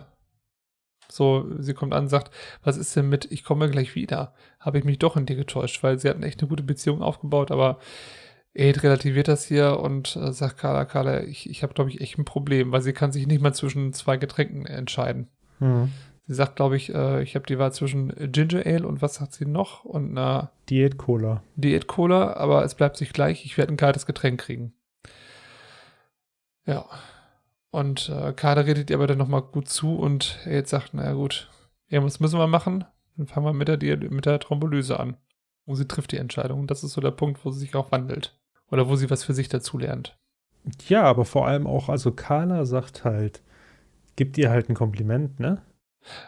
[1.12, 2.32] so, sie kommt an und sagt,
[2.64, 4.36] was ist denn mit, ich komme gleich wieder?
[4.60, 7.52] Habe ich mich doch in dir getäuscht, weil sie hatten echt eine gute Beziehung aufgebaut,
[7.52, 7.80] aber
[8.54, 12.18] Elliot relativiert das hier und äh, sagt Carla, Carla, ich, ich habe, glaube ich, echt
[12.18, 15.30] ein Problem, weil sie kann sich nicht mal zwischen zwei Getränken entscheiden.
[15.60, 15.92] Mhm.
[16.30, 19.34] Sie sagt, glaube ich, äh, ich habe die Wahl zwischen Ginger Ale und was sagt
[19.34, 19.84] sie noch?
[19.84, 21.42] Und einer Diät Cola.
[21.56, 24.72] Diät Cola, aber es bleibt sich gleich, ich werde ein kaltes Getränk kriegen.
[26.68, 26.86] Ja.
[27.72, 31.14] Und äh, Kader redet ihr aber dann nochmal gut zu und er jetzt sagt, naja
[31.14, 31.50] gut,
[31.88, 32.86] irgendwas müssen wir machen.
[33.18, 35.18] Dann fangen wir mit der, mit der Thrombolyse an.
[35.66, 36.60] Und sie trifft die Entscheidung.
[36.60, 38.40] Und das ist so der Punkt, wo sie sich auch wandelt.
[38.70, 40.16] Oder wo sie was für sich dazulernt.
[40.90, 43.42] Ja, aber vor allem auch, also Carla sagt halt,
[44.16, 45.64] gibt ihr halt ein Kompliment, ne?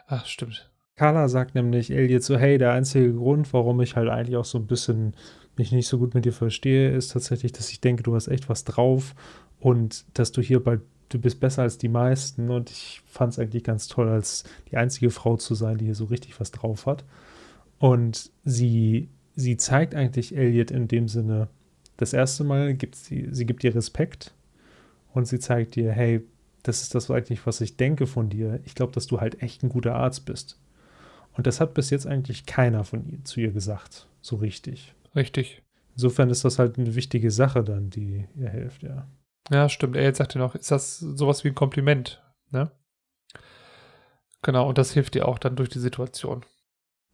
[0.08, 0.70] Ach, stimmt.
[0.96, 4.58] Carla sagt nämlich Elliot so, hey, der einzige Grund, warum ich halt eigentlich auch so
[4.58, 5.16] ein bisschen
[5.58, 8.50] mich nicht so gut mit dir verstehe, ist tatsächlich, dass ich denke, du hast echt
[8.50, 9.16] was drauf
[9.60, 13.40] und dass du hier bald, du bist besser als die meisten und ich fand es
[13.40, 16.86] eigentlich ganz toll, als die einzige Frau zu sein, die hier so richtig was drauf
[16.86, 17.04] hat.
[17.80, 21.48] Und sie, sie zeigt eigentlich Elliot in dem Sinne,
[21.98, 24.34] das erste Mal gibt sie, sie gibt ihr Respekt
[25.14, 26.22] und sie zeigt dir, hey,
[26.64, 28.60] das ist das eigentlich, was ich denke von dir.
[28.66, 30.60] Ich glaube, dass du halt echt ein guter Arzt bist.
[31.34, 34.94] Und das hat bis jetzt eigentlich keiner von ihr zu ihr gesagt, so richtig.
[35.16, 35.62] Richtig.
[35.96, 39.08] Insofern ist das halt eine wichtige Sache dann, die ihr hilft, ja.
[39.50, 39.96] Ja, stimmt.
[39.96, 42.22] Er jetzt sagte noch, ist das sowas wie ein Kompliment,
[42.52, 42.72] ne?
[44.44, 46.46] Genau, und das hilft dir auch dann durch die Situation.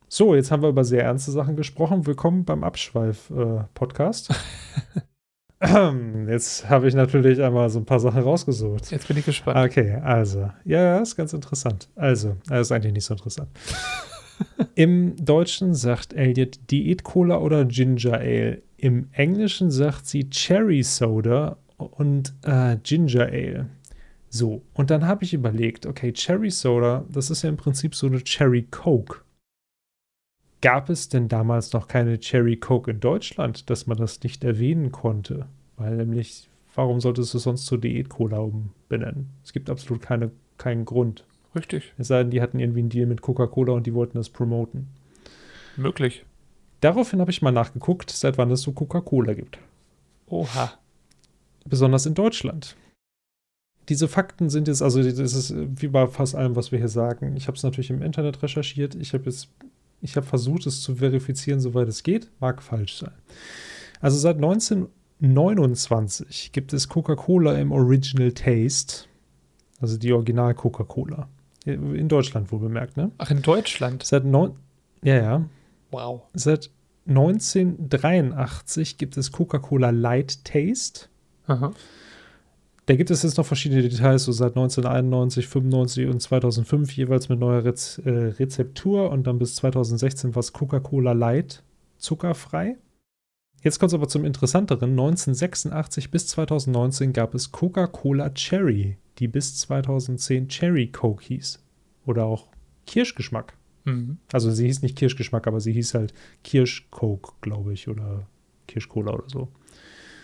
[0.08, 2.06] So, jetzt haben wir über sehr ernste Sachen gesprochen.
[2.06, 4.34] Willkommen beim Abschweif-Podcast.
[6.28, 8.92] jetzt habe ich natürlich einmal so ein paar Sachen rausgesucht.
[8.92, 9.58] Jetzt bin ich gespannt.
[9.58, 11.90] Okay, also, ja, ist ganz interessant.
[11.96, 13.50] Also, das ist eigentlich nicht so interessant.
[14.76, 18.62] Im Deutschen sagt Elliot Diät Cola oder Ginger Ale.
[18.78, 23.68] Im Englischen sagt sie Cherry Soda und äh, Ginger Ale.
[24.30, 28.06] So, und dann habe ich überlegt, okay, Cherry Soda, das ist ja im Prinzip so
[28.06, 29.22] eine Cherry Coke.
[30.62, 34.92] Gab es denn damals noch keine Cherry Coke in Deutschland, dass man das nicht erwähnen
[34.92, 35.48] konnte?
[35.76, 39.30] Weil nämlich, warum solltest du sonst zur Diät-Cola umbenennen?
[39.44, 41.24] Es gibt absolut keine, keinen Grund.
[41.56, 41.94] Richtig.
[41.98, 44.88] Es sei denn, die hatten irgendwie einen Deal mit Coca-Cola und die wollten das promoten.
[45.76, 46.26] Möglich.
[46.82, 49.60] Daraufhin habe ich mal nachgeguckt, seit wann es so Coca-Cola gibt.
[50.28, 50.74] Oha
[51.70, 52.76] besonders in Deutschland.
[53.90, 57.38] Diese Fakten sind jetzt, also das ist wie bei fast allem, was wir hier sagen.
[57.38, 58.96] Ich habe es natürlich im Internet recherchiert.
[58.96, 59.48] Ich habe es,
[60.02, 62.30] ich habe versucht, es zu verifizieren, soweit es geht.
[62.40, 63.14] Mag falsch sein.
[64.00, 69.06] Also seit 1929 gibt es Coca-Cola im Original Taste,
[69.80, 71.28] also die Original Coca-Cola.
[71.66, 73.12] In Deutschland wohl bemerkt, ne?
[73.18, 74.04] Ach, in Deutschland?
[74.04, 74.56] Seit neun,
[75.04, 75.50] ja, ja.
[75.92, 76.22] Wow.
[76.34, 76.70] Seit
[77.08, 81.08] 1983 gibt es Coca-Cola Light Taste.
[81.48, 81.74] Aha.
[82.88, 87.38] Da gibt es jetzt noch verschiedene Details, so seit 1991, 95 und 2005 jeweils mit
[87.38, 91.64] neuer Rez äh, Rezeptur und dann bis 2016 war es Coca-Cola Light
[91.98, 92.78] zuckerfrei.
[93.62, 94.92] Jetzt kommt es aber zum Interessanteren.
[94.92, 101.62] 1986 bis 2019 gab es Coca-Cola Cherry, die bis 2010 Cherry Coke hieß.
[102.06, 102.48] Oder auch
[102.86, 103.58] Kirschgeschmack.
[103.84, 104.20] Mhm.
[104.32, 106.14] Also sie hieß nicht Kirschgeschmack, aber sie hieß halt
[106.46, 108.28] Kirsch Coke, glaube ich, oder
[108.66, 109.50] Kirschcola oder so.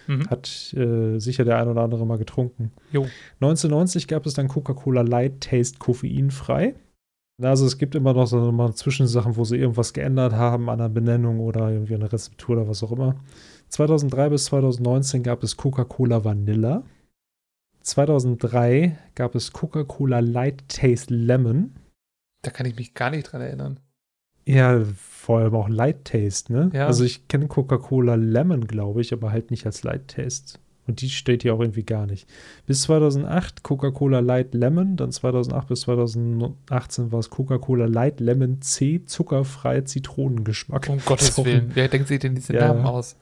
[0.07, 0.29] Mhm.
[0.29, 2.71] Hat äh, sicher der ein oder andere mal getrunken.
[2.91, 3.07] Jo.
[3.41, 6.75] 1990 gab es dann Coca-Cola Light Taste koffeinfrei.
[7.41, 10.89] Also es gibt immer noch so mal Zwischensachen, wo sie irgendwas geändert haben an der
[10.89, 13.15] Benennung oder irgendwie eine Rezeptur oder was auch immer.
[13.69, 16.83] 2003 bis 2019 gab es Coca-Cola Vanilla.
[17.81, 21.73] 2003 gab es Coca-Cola Light Taste Lemon.
[22.43, 23.79] Da kann ich mich gar nicht dran erinnern.
[24.45, 24.83] Ja,
[25.23, 26.69] vor allem auch Light Taste, ne?
[26.73, 26.85] Ja.
[26.85, 30.59] Also ich kenne Coca-Cola Lemon, glaube ich, aber halt nicht als Light Taste.
[30.85, 32.27] Und die steht hier auch irgendwie gar nicht.
[32.65, 39.01] Bis 2008 Coca-Cola Light Lemon, dann 2008 bis 2018 war es Coca-Cola Light Lemon C,
[39.05, 40.89] zuckerfrei Zitronengeschmack.
[40.89, 41.45] Um Gottes So.
[41.45, 41.71] Willen.
[41.73, 42.67] Wer denkt sich denn diese Ja.
[42.67, 43.15] Namen aus?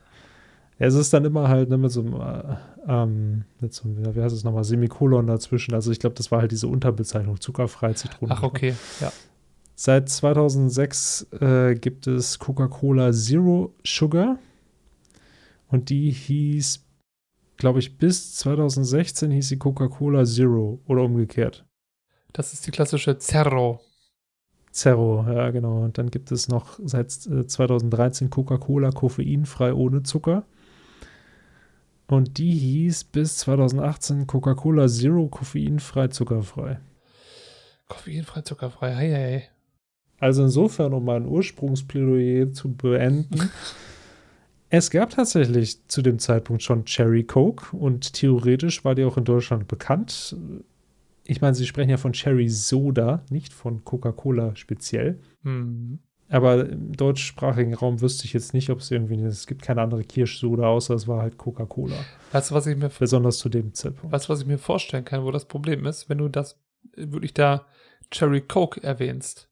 [0.79, 2.55] Ja, es ist dann immer halt ne, mit so einem, äh,
[2.87, 5.75] ähm, mit so einem, wie heißt es nochmal, Semikolon dazwischen.
[5.75, 8.39] Also ich glaube, das war halt diese Unterbezeichnung, zuckerfrei Zitronengeschmack.
[8.39, 8.73] Ach, okay.
[8.99, 9.11] Ja.
[9.83, 14.37] Seit 2006 äh, gibt es Coca-Cola Zero Sugar
[15.69, 16.85] und die hieß,
[17.57, 21.65] glaube ich, bis 2016 hieß sie Coca-Cola Zero oder umgekehrt.
[22.31, 23.81] Das ist die klassische Zerro.
[24.71, 25.81] Zero, ja genau.
[25.81, 30.45] Und dann gibt es noch seit äh, 2013 Coca-Cola koffeinfrei ohne Zucker.
[32.05, 36.79] Und die hieß bis 2018 Coca-Cola Zero koffeinfrei zuckerfrei.
[37.87, 38.95] Koffeinfrei, zuckerfrei.
[38.95, 39.51] Hei, hei.
[40.21, 43.49] Also insofern, um mein Ursprungsplädoyer zu beenden.
[44.69, 49.25] es gab tatsächlich zu dem Zeitpunkt schon Cherry Coke und theoretisch war die auch in
[49.25, 50.35] Deutschland bekannt.
[51.23, 55.19] Ich meine, sie sprechen ja von Cherry Soda, nicht von Coca-Cola speziell.
[55.43, 55.97] Hm.
[56.29, 60.03] Aber im deutschsprachigen Raum wüsste ich jetzt nicht, ob es irgendwie, es gibt keine andere
[60.03, 61.95] Kirschsoda, außer es war halt Coca-Cola.
[62.31, 64.13] Weißt du, was ich mir Besonders zu dem Zeitpunkt.
[64.13, 66.59] Weißt du, was ich mir vorstellen kann, wo das Problem ist, wenn du das
[66.95, 67.65] äh, wirklich da
[68.11, 69.50] Cherry Coke erwähnst?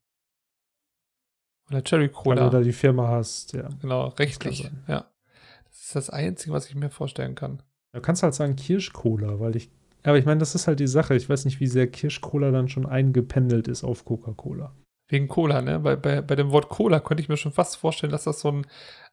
[1.69, 2.49] Oder Cherry Weil Cola.
[2.49, 3.69] du da die Firma hast, ja.
[3.81, 4.69] genau, rechtlich.
[4.87, 5.05] Ja.
[5.65, 7.61] Das ist das Einzige, was ich mir vorstellen kann.
[7.93, 9.69] Du kannst halt sagen Kirschcola, weil ich.
[10.03, 11.15] Aber ich meine, das ist halt die Sache.
[11.15, 14.73] Ich weiß nicht, wie sehr Kirschcola dann schon eingependelt ist auf Coca-Cola.
[15.09, 15.79] Wegen Cola, ne?
[15.79, 18.51] Bei, bei, bei dem Wort Cola könnte ich mir schon fast vorstellen, dass das so
[18.51, 18.67] ein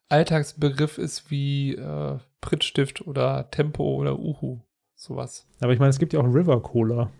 [0.08, 4.60] Alltagsbegriff ist wie äh, Prittstift oder Tempo oder Uhu.
[4.94, 5.46] Sowas.
[5.60, 7.10] Aber ich meine, es gibt ja auch River Cola.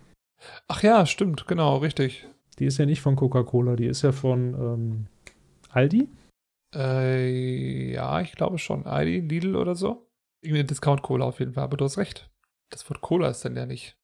[0.67, 2.27] Ach ja, stimmt, genau, richtig.
[2.59, 5.07] Die ist ja nicht von Coca-Cola, die ist ja von ähm,
[5.69, 6.09] Aldi.
[6.75, 8.85] Äh, ja, ich glaube schon.
[8.85, 10.09] Aldi, Lidl oder so.
[10.41, 12.29] Irgendeine Discount-Cola auf jeden Fall, aber du hast recht.
[12.69, 13.97] Das Wort Cola ist dann ja nicht.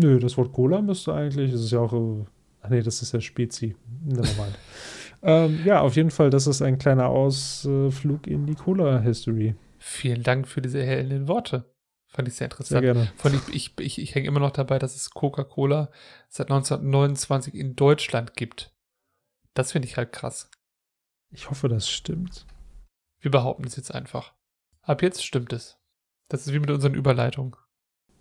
[0.00, 2.24] Nö, das Wort Cola müsste eigentlich, das ist ja auch, äh,
[2.62, 3.76] ach nee, das ist ja Spezi.
[4.02, 4.58] Nevermind.
[5.22, 9.56] ähm, ja, auf jeden Fall, das ist ein kleiner Ausflug in die Cola-History.
[9.78, 11.74] Vielen Dank für diese erhellenden Worte.
[12.06, 12.82] Fand ich sehr Sehr interessant.
[12.82, 13.12] gerne.
[13.16, 15.90] Von ich ich, ich, ich hänge immer noch dabei, dass es Coca-Cola
[16.28, 18.74] seit 1929 in Deutschland gibt.
[19.52, 20.50] Das finde ich halt krass.
[21.30, 22.46] Ich hoffe, das stimmt.
[23.20, 24.34] Wir behaupten es jetzt einfach.
[24.82, 25.78] Ab jetzt stimmt es.
[26.28, 27.56] Das ist wie mit unseren Überleitungen.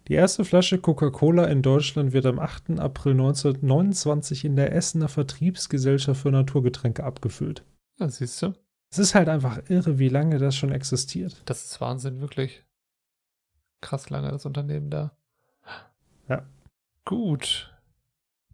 [0.08, 2.80] Die erste Flasche Coca-Cola in Deutschland wird am 8.
[2.80, 7.64] April 1929 in der Essener Vertriebsgesellschaft für Naturgetränke abgefüllt.
[8.00, 8.54] Ja, siehst du?
[8.92, 11.44] Es ist halt einfach irre, wie lange das schon existiert.
[11.46, 12.64] Das ist Wahnsinn, wirklich.
[13.82, 15.16] Krass lange das Unternehmen da.
[16.28, 16.44] Ja.
[17.06, 17.72] Gut.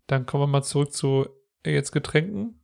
[0.07, 1.27] Dann kommen wir mal zurück zu
[1.65, 2.59] jetzt Getränken.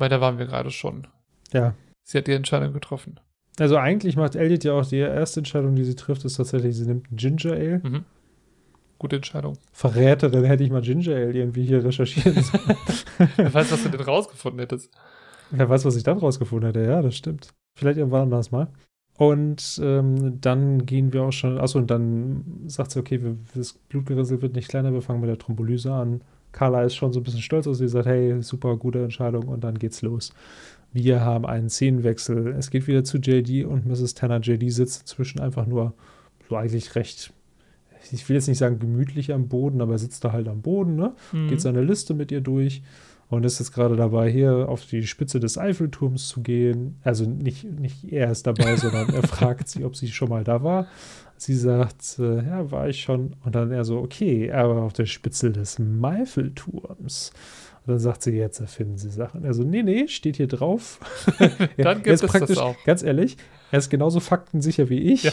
[0.00, 1.06] Weil da waren wir gerade schon.
[1.52, 1.74] Ja.
[2.04, 3.20] Sie hat die Entscheidung getroffen.
[3.58, 6.86] Also eigentlich macht Elliot ja auch die erste Entscheidung, die sie trifft, ist tatsächlich, sie
[6.86, 7.80] nimmt Ginger Ale.
[7.84, 8.04] Mhm.
[8.98, 9.58] Gute Entscheidung.
[9.72, 12.76] Verräterin hätte ich mal Ginger Ale irgendwie hier recherchieren sollen.
[13.36, 14.90] Wer weiß, was du denn rausgefunden hättest.
[15.50, 16.82] Wer weiß, was ich dann rausgefunden hätte.
[16.82, 17.52] Ja, das stimmt.
[17.76, 18.68] Vielleicht irgendwann anders mal.
[19.18, 23.74] Und ähm, dann gehen wir auch schon, achso, und dann sagt sie, okay, wir, das
[23.74, 26.22] Blutgerinnsel wird nicht kleiner, wir fangen mit der Thrombolyse an.
[26.52, 29.62] Carla ist schon so ein bisschen stolz aus, sie sagt, hey, super, gute Entscheidung und
[29.62, 30.32] dann geht's los.
[30.92, 32.48] Wir haben einen Szenenwechsel.
[32.58, 34.14] Es geht wieder zu JD und Mrs.
[34.14, 34.40] Tanner.
[34.40, 35.94] JD sitzt inzwischen einfach nur
[36.48, 37.32] so eigentlich recht,
[38.10, 40.96] ich will jetzt nicht sagen gemütlich am Boden, aber er sitzt da halt am Boden,
[40.96, 41.12] ne?
[41.32, 41.48] Mhm.
[41.48, 42.82] geht seine Liste mit ihr durch
[43.30, 46.98] und ist jetzt gerade dabei, hier auf die Spitze des Eiffelturms zu gehen.
[47.04, 50.62] Also nicht, nicht er ist dabei, sondern er fragt sie, ob sie schon mal da
[50.62, 50.86] war.
[51.36, 53.34] Sie sagt, äh, ja, war ich schon.
[53.44, 57.32] Und dann er so, okay, aber auf der Spitze des Meifelturms.
[57.86, 59.44] Und dann sagt sie, jetzt erfinden sie Sachen.
[59.46, 60.98] Also, nee, nee, steht hier drauf.
[61.78, 62.76] Dann gibt er ist es das praktisch, auch.
[62.84, 63.38] Ganz ehrlich,
[63.70, 65.22] er ist genauso faktensicher wie ich.
[65.22, 65.32] Ja.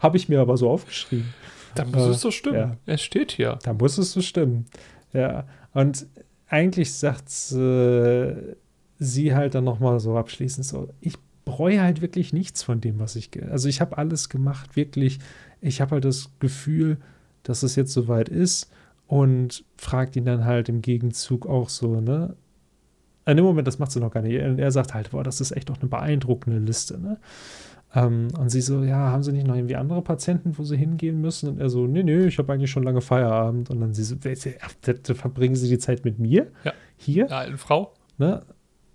[0.00, 1.32] Habe ich mir aber so aufgeschrieben.
[1.74, 2.56] Dann muss Äh, es so stimmen.
[2.56, 2.76] ja.
[2.84, 3.58] Es steht hier.
[3.62, 4.66] Da muss es so stimmen.
[5.14, 5.46] Ja.
[5.72, 6.06] Und
[6.48, 8.56] eigentlich sagt äh,
[8.98, 11.14] sie halt dann nochmal so abschließend so, ich
[11.44, 15.18] bereue halt wirklich nichts von dem, was ich, also ich habe alles gemacht, wirklich.
[15.60, 16.98] Ich habe halt das Gefühl,
[17.42, 18.70] dass es jetzt soweit ist
[19.06, 22.36] und fragt ihn dann halt im Gegenzug auch so, ne?
[23.26, 24.34] In dem Moment, das macht sie noch gar nicht.
[24.34, 27.18] Er sagt halt, boah, das ist echt doch eine beeindruckende Liste, ne?
[27.94, 31.20] Ähm, und sie so, ja, haben sie nicht noch irgendwie andere Patienten, wo sie hingehen
[31.20, 31.48] müssen?
[31.48, 33.70] Und er so, nee, nee, ich habe eigentlich schon lange Feierabend.
[33.70, 34.16] Und dann sie so,
[35.14, 36.50] verbringen sie die Zeit mit mir?
[36.64, 36.72] Ja.
[36.96, 37.26] Hier?
[37.26, 37.94] Eine alte Frau?
[38.18, 38.42] Ne?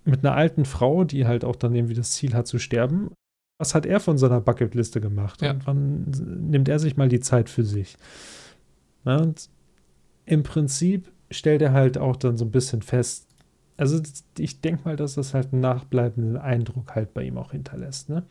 [0.04, 3.10] Mit einer alten Frau, die halt auch dann irgendwie das Ziel hat zu sterben.
[3.58, 5.42] Was hat er von seiner Bucketliste gemacht?
[5.42, 5.52] Ja.
[5.52, 7.96] Und wann nimmt er sich mal die Zeit für sich?
[9.04, 9.20] Ne?
[9.20, 9.48] Und
[10.24, 13.26] im Prinzip stellt er halt auch dann so ein bisschen fest,
[13.76, 14.00] also
[14.36, 18.26] ich denke mal, dass das halt einen nachbleibenden Eindruck halt bei ihm auch hinterlässt, ne?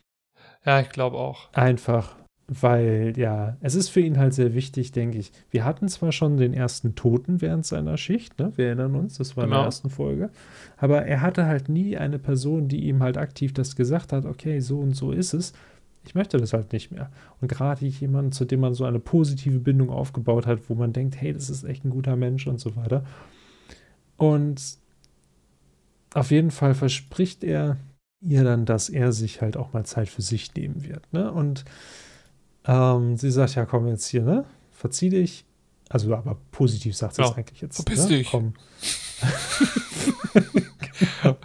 [0.66, 1.52] Ja, ich glaube auch.
[1.54, 2.16] Einfach,
[2.48, 5.32] weil, ja, es ist für ihn halt sehr wichtig, denke ich.
[5.52, 8.52] Wir hatten zwar schon den ersten Toten während seiner Schicht, ne?
[8.56, 9.62] Wir erinnern uns, das war in Genau.
[9.62, 10.30] der ersten Folge.
[10.78, 14.60] Aber er hatte halt nie eine Person, die ihm halt aktiv das gesagt hat, okay,
[14.60, 15.54] so und so ist es.
[16.06, 17.12] Ich möchte das halt nicht mehr.
[17.40, 21.20] Und gerade jemand, zu dem man so eine positive Bindung aufgebaut hat, wo man denkt,
[21.22, 23.04] hey, das ist echt ein guter Mensch und so weiter.
[24.18, 24.62] Und
[26.14, 27.78] auf jeden Fall verspricht er
[28.22, 31.12] ihr dann, dass er sich halt auch mal Zeit für sich nehmen wird.
[31.14, 31.32] Ne?
[31.32, 31.66] Und
[32.66, 34.46] ähm, sie sagt, ja, komm jetzt hier, ne?
[34.72, 35.46] Verzieh dich.
[35.90, 37.78] Also, aber positiv sagt sie Ja, es eigentlich jetzt.
[37.78, 38.18] verpiss ne?
[38.18, 38.30] dich.
[38.30, 38.54] Komm.
[41.24, 41.38] genau.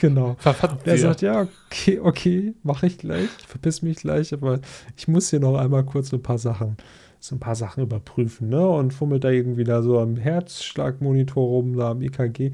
[0.00, 0.36] genau.
[0.38, 4.60] Verfasst Er sagt, ja, okay, okay, mache ich gleich, ich verpiss mich gleich, aber
[4.96, 6.76] ich muss hier noch einmal kurz ein paar Sachen,
[7.20, 8.66] so ein paar Sachen überprüfen, ne?
[8.66, 12.52] Und fummelt da irgendwie da so am Herzschlagmonitor rum, da am EKG.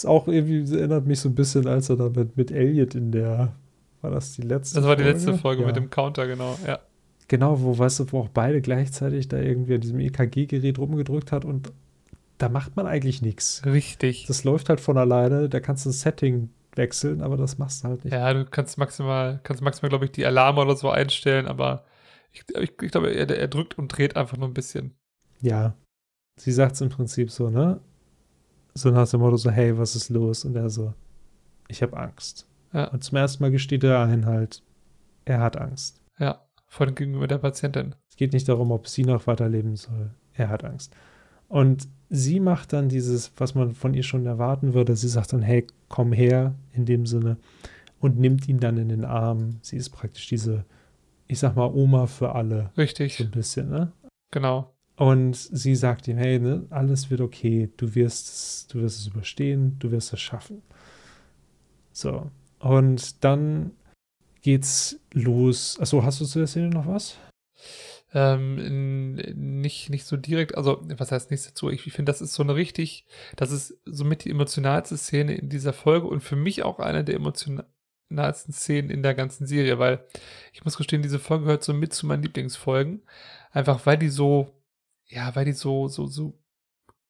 [0.00, 3.12] Ist auch irgendwie, erinnert mich so ein bisschen, als er da mit, mit Elliot in
[3.12, 3.52] der,
[4.00, 5.66] war das die letzte Das war die letzte Folge Ja.
[5.66, 6.58] mit dem Counter, genau.
[6.66, 6.78] Ja.
[7.28, 11.44] Genau, wo, weißt du, wo auch beide gleichzeitig da irgendwie an diesem EKG-Gerät rumgedrückt hat
[11.44, 11.72] und
[12.38, 13.62] da macht man eigentlich nichts.
[13.66, 14.24] Richtig.
[14.26, 17.88] Das läuft halt von alleine, da kannst du ein Setting wechseln, aber das machst du
[17.88, 18.14] halt nicht.
[18.14, 21.84] Ja, du kannst maximal, kannst maximal, glaube ich, die Alarme oder so einstellen, aber
[22.32, 24.94] ich, ich, ich glaube, er, er drückt und dreht einfach nur ein bisschen.
[25.40, 25.74] Ja.
[26.36, 27.80] Sie sagt es im Prinzip so, ne?
[28.74, 30.44] So nach dem Motto so, hey, was ist los?
[30.44, 30.94] Und er so,
[31.68, 32.46] ich habe Angst.
[32.72, 32.88] Ja.
[32.88, 34.62] Und zum ersten Mal gesteht er ein halt,
[35.24, 36.00] er hat Angst.
[36.18, 37.94] Ja, vor allem gegenüber der Patientin.
[38.08, 40.10] Es geht nicht darum, ob sie noch weiterleben soll.
[40.34, 40.94] Er hat Angst.
[41.48, 44.94] Und sie macht dann dieses, was man von ihr schon erwarten würde.
[44.94, 47.38] Sie sagt dann, hey, komm her, in dem Sinne,
[47.98, 49.58] und nimmt ihn dann in den Arm.
[49.62, 50.64] Sie ist praktisch diese,
[51.26, 52.70] ich sag mal, Oma für alle.
[52.76, 53.92] Richtig, So ein bisschen, ne?
[54.30, 54.72] genau.
[55.00, 59.06] Und sie sagt ihm, hey, ne, alles wird okay, du wirst, es, du wirst es
[59.06, 60.60] überstehen, du wirst es schaffen.
[61.90, 62.30] So.
[62.58, 63.70] Und dann
[64.42, 65.78] geht's los.
[65.80, 67.16] Achso, hast du zu der Szene noch was?
[68.12, 71.70] Ähm, nicht, nicht so direkt, also was heißt nichts dazu?
[71.70, 73.06] Ich, ich finde, das ist so eine richtig,
[73.36, 77.14] das ist somit die emotionalste Szene in dieser Folge und für mich auch eine der
[77.14, 80.04] emotionalsten Szenen in der ganzen Serie, weil
[80.52, 83.00] ich muss gestehen, diese Folge gehört so mit zu meinen Lieblingsfolgen,
[83.50, 84.59] einfach weil die so,
[85.10, 86.38] ja, weil die so, so, so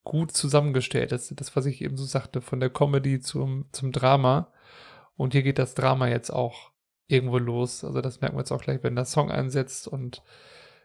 [0.02, 1.38] gut zusammengestellt ist.
[1.38, 4.52] Das, was ich eben so sagte, von der Comedy zum, zum Drama.
[5.16, 6.72] Und hier geht das Drama jetzt auch
[7.06, 7.84] irgendwo los.
[7.84, 10.22] Also das merken wir jetzt auch gleich, wenn der Song einsetzt und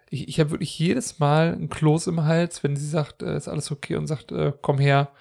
[0.09, 3.47] ich, ich habe wirklich jedes Mal ein Kloß im Hals, wenn sie sagt, äh, ist
[3.47, 5.11] alles okay und sagt, äh, komm her,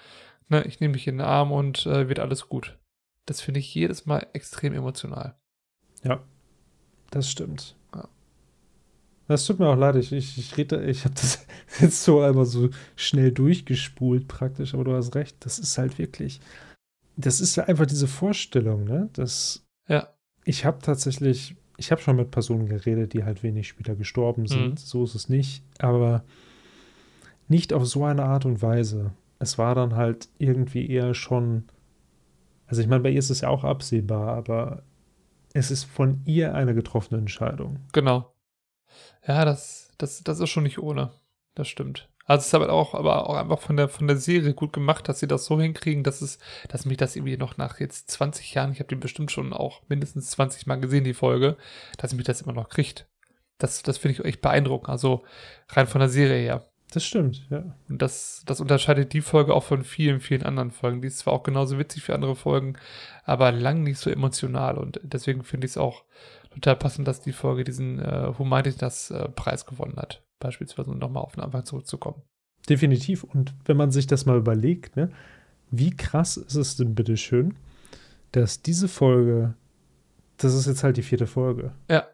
[0.49, 2.77] ne, ich nehme dich in den Arm und äh, wird alles gut.
[3.25, 5.35] Das finde ich jedes Mal extrem emotional.
[6.03, 6.23] Ja,
[7.09, 7.75] das stimmt.
[9.27, 11.45] Das tut mir auch leid, ich, ich, ich rede, ich habe das
[11.79, 16.39] jetzt so einmal so schnell durchgespult praktisch, aber du hast recht, das ist halt wirklich,
[17.17, 20.09] das ist ja einfach diese Vorstellung, ne, dass Ja,
[20.45, 24.69] ich habe tatsächlich, ich habe schon mit Personen geredet, die halt wenig später gestorben sind.
[24.71, 24.77] Mhm.
[24.77, 25.63] So ist es nicht.
[25.79, 26.23] Aber
[27.47, 29.11] nicht auf so eine Art und Weise.
[29.39, 31.65] Es war dann halt irgendwie eher schon.
[32.67, 34.83] Also ich meine, bei ihr ist es ja auch absehbar, aber
[35.53, 37.79] es ist von ihr eine getroffene Entscheidung.
[37.91, 38.34] genau.
[39.27, 41.11] Ja, das, das, das ist schon nicht ohne.
[41.55, 42.09] Das stimmt.
[42.25, 45.07] Also es ist aber auch, aber auch einfach von der, von der Serie gut gemacht,
[45.07, 48.53] dass sie das so hinkriegen, dass es, dass mich das irgendwie noch nach jetzt 20
[48.55, 51.55] Jahren, ich habe die bestimmt schon auch mindestens 20 Mal gesehen, die Folge,
[51.97, 53.07] dass mich das immer noch kriegt.
[53.59, 54.89] Das, das finde ich echt beeindruckend.
[54.89, 55.23] Also
[55.69, 56.65] rein von der Serie her.
[56.91, 57.63] Das stimmt, ja.
[57.89, 61.01] Und das, das unterscheidet die Folge auch von vielen, vielen anderen Folgen.
[61.01, 62.77] Die ist zwar auch genauso witzig wie andere Folgen,
[63.23, 64.77] aber lang nicht so emotional.
[64.77, 66.03] Und deswegen finde ich es auch
[66.55, 69.29] total passend, dass die Folge diesen äh, Humanitas äh,
[69.67, 70.23] gewonnen hat.
[70.39, 72.21] Beispielsweise, um nochmal auf den Anfang zurückzukommen.
[72.67, 73.23] Definitiv.
[73.23, 75.11] Und wenn man sich das mal überlegt, ne,
[75.71, 77.55] wie krass ist es denn bitteschön,
[78.31, 79.55] dass diese Folge,
[80.37, 81.73] das ist jetzt halt die vierte Folge.
[81.89, 82.07] Ja.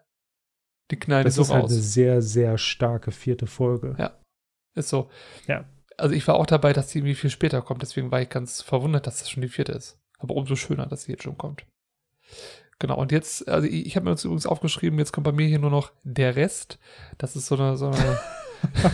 [0.92, 1.94] Die knallen Das so ist halt eine raus.
[1.94, 3.96] sehr, sehr starke vierte Folge.
[3.98, 4.20] Ja.
[4.76, 5.10] Ist so.
[5.48, 5.66] Ja.
[5.98, 7.82] Also ich war auch dabei, dass die irgendwie viel später kommt.
[7.82, 10.00] Deswegen war ich ganz verwundert, dass das schon die vierte ist.
[10.20, 11.66] Aber umso schöner, dass sie jetzt schon kommt.
[12.82, 15.46] Genau, und jetzt, also ich, ich habe mir jetzt übrigens aufgeschrieben, jetzt kommt bei mir
[15.46, 16.80] hier nur noch der Rest.
[17.20, 18.20] Das ist so eine, so eine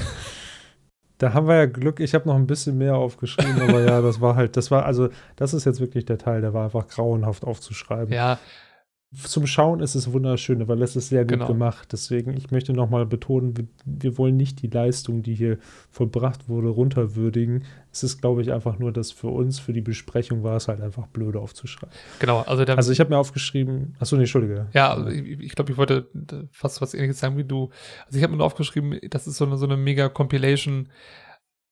[1.19, 4.19] Da haben wir ja Glück, ich habe noch ein bisschen mehr aufgeschrieben, aber ja, das
[4.19, 5.07] war halt, das war, also,
[5.38, 8.14] das ist jetzt wirklich der Teil, der war einfach grauenhaft aufzuschreiben.
[8.14, 8.38] ja,
[9.16, 11.48] zum Schauen ist es wunderschön, weil es ist sehr gut Genau.
[11.48, 11.88] gemacht.
[11.94, 16.68] Deswegen, ich möchte nochmal betonen, wir, wir wollen nicht die Leistung, die hier vollbracht wurde,
[16.68, 17.64] runterwürdigen.
[17.92, 20.82] Es ist, glaube ich, einfach nur, dass für uns, für die Besprechung war es halt
[20.82, 21.95] einfach blöd aufzuschreiben.
[22.19, 24.68] Genau, also der, Also ich habe mir aufgeschrieben, achso, nee, Entschuldige.
[24.74, 26.10] Ja, also ich, ich glaube, ich wollte
[26.52, 27.69] fast was ähnliches sagen wie du.
[28.08, 30.90] Also ich habe mir nur aufgeschrieben, das ist so eine, so eine mega Compilation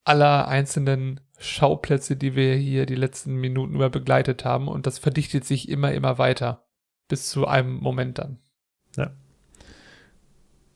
[0.06, 4.68] aller einzelnen Schauplätze, die wir hier die letzten Minuten über begleitet haben.
[4.70, 6.65] Und das verdichtet sich immer, immer weiter.
[7.08, 8.40] Bis zu einem Moment dann.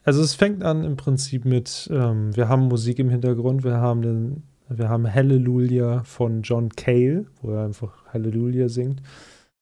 [0.04, 4.02] Also es fängt an im Prinzip mit, ähm, wir haben Musik im Hintergrund, wir haben
[4.02, 9.02] den, wir haben Hallelujah von John Cale, wo er einfach Hallelujah singt,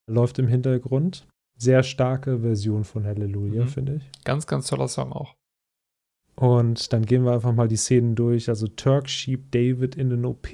[0.09, 1.27] läuft im Hintergrund.
[1.57, 3.67] Sehr starke Version von Hallelujah, Mhm.
[3.67, 4.09] finde ich.
[4.23, 5.35] Ganz, ganz toller Song auch.
[6.35, 8.47] Und dann gehen wir einfach mal die Szenen durch.
[8.47, 10.47] Also Turk schiebt David in den OP.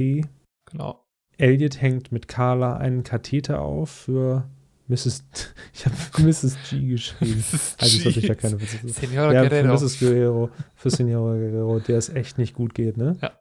[0.71, 1.03] Genau.
[1.37, 4.49] Elliot hängt mit Carla einen Katheter auf für
[4.87, 5.23] Mrs.
[5.73, 6.57] Ich habe Mrs.
[6.69, 7.43] G geschrieben.
[7.79, 8.77] Also sollte ich ja keine Witze.
[8.87, 9.73] Senora Ja, für Guerrero.
[9.73, 9.99] Mrs.
[9.99, 13.17] Guerrero, für Senora Guerrero, der es echt nicht gut geht, ne?
[13.21, 13.31] Ja.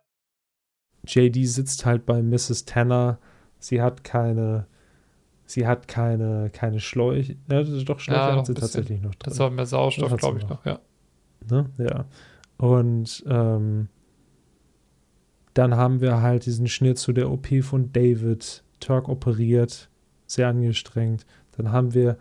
[1.06, 2.64] JD sitzt halt bei Mrs.
[2.64, 3.18] Tanner.
[3.58, 4.66] Sie hat keine,
[5.46, 7.36] sie hat keine, keine Schläuche.
[7.48, 9.30] Ne, doch, Schläuche Ja, hat sie tatsächlich noch drin.
[9.30, 10.64] Das war mehr Sauerstoff, Das glaube ich, noch.
[10.64, 10.66] noch.
[10.66, 10.80] Ja.
[11.50, 11.70] Ne?
[11.78, 12.04] Ja.
[12.56, 13.88] Und ähm,
[15.54, 18.64] dann haben wir halt diesen Schnitt zu der OP von David.
[18.80, 19.90] Turk operiert,
[20.32, 21.26] sehr angestrengt.
[21.56, 22.16] Dann haben wir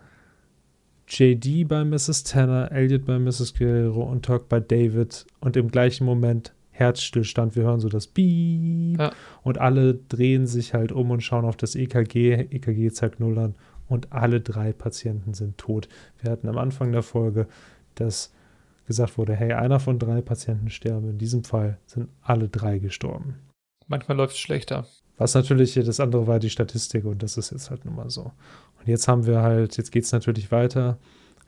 [1.08, 2.24] JD bei Mrs.
[2.24, 3.54] Tanner, Elliot bei Mrs.
[3.54, 5.26] Guerrero und Turk bei David.
[5.40, 7.54] Und im gleichen Moment Herzstillstand.
[7.54, 8.98] Wir hören so das Beep.
[8.98, 9.12] Ja.
[9.42, 12.48] Und alle drehen sich halt um und schauen auf das EKG.
[12.50, 13.54] EKG zeigt Null an.
[13.88, 15.88] Und alle drei Patienten sind tot.
[16.20, 17.46] Wir hatten am Anfang der Folge
[17.94, 18.32] das
[18.86, 21.10] gesagt wurde, hey, einer von drei Patienten sterben.
[21.10, 23.38] In diesem Fall sind alle drei gestorben.
[23.86, 24.86] Manchmal läuft es schlechter.
[25.18, 28.32] Was natürlich, das andere war die Statistik und das ist jetzt halt nun mal so.
[28.78, 30.98] Und jetzt haben wir halt, jetzt geht es natürlich weiter.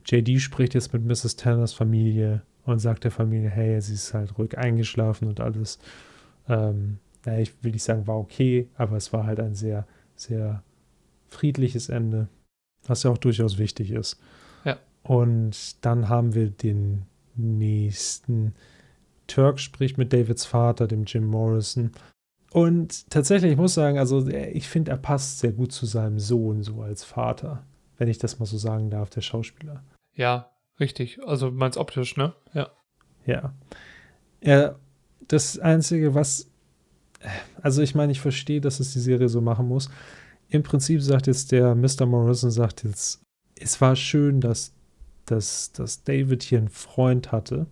[0.07, 1.37] JD spricht jetzt mit Mrs.
[1.37, 5.79] Tanners Familie und sagt der Familie, hey, sie ist halt ruhig eingeschlafen und alles.
[6.49, 10.63] Ähm, naja, ich will nicht sagen, war okay, aber es war halt ein sehr, sehr
[11.29, 12.29] friedliches Ende,
[12.87, 14.21] was ja auch durchaus wichtig ist.
[14.65, 14.79] Ja.
[15.03, 18.55] Und dann haben wir den nächsten.
[19.27, 21.93] Turk spricht mit Davids Vater, dem Jim Morrison.
[22.55, 26.21] Und tatsächlich, ich muss sagen, also er- ich finde, er passt sehr gut zu seinem
[26.21, 27.65] Sohn, so als Vater,
[27.99, 29.83] wenn ich das mal so sagen darf, der Schauspieler.
[30.15, 31.19] Ja, richtig.
[31.27, 32.33] Also meinst optisch, ne?
[32.53, 32.71] Ja.
[33.27, 33.55] Ja.
[34.41, 34.79] Er,
[35.27, 36.49] das Einzige, was.
[37.61, 39.91] Also, ich meine, ich verstehe, dass es die Serie so machen muss.
[40.49, 42.07] Im Prinzip sagt jetzt der Mr.
[42.07, 43.21] Morrison, sagt jetzt,
[43.59, 44.73] es war schön, dass,
[45.27, 47.67] dass, dass David hier einen Freund hatte.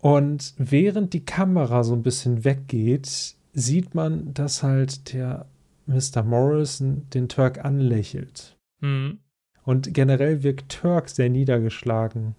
[0.00, 5.46] Und während die Kamera so ein bisschen weggeht, sieht man, dass halt der
[5.86, 6.22] Mr.
[6.22, 8.56] Morrison den Turk anlächelt.
[8.80, 9.18] Mhm.
[9.64, 12.34] Und generell wirkt Turk sehr niedergeschlagen.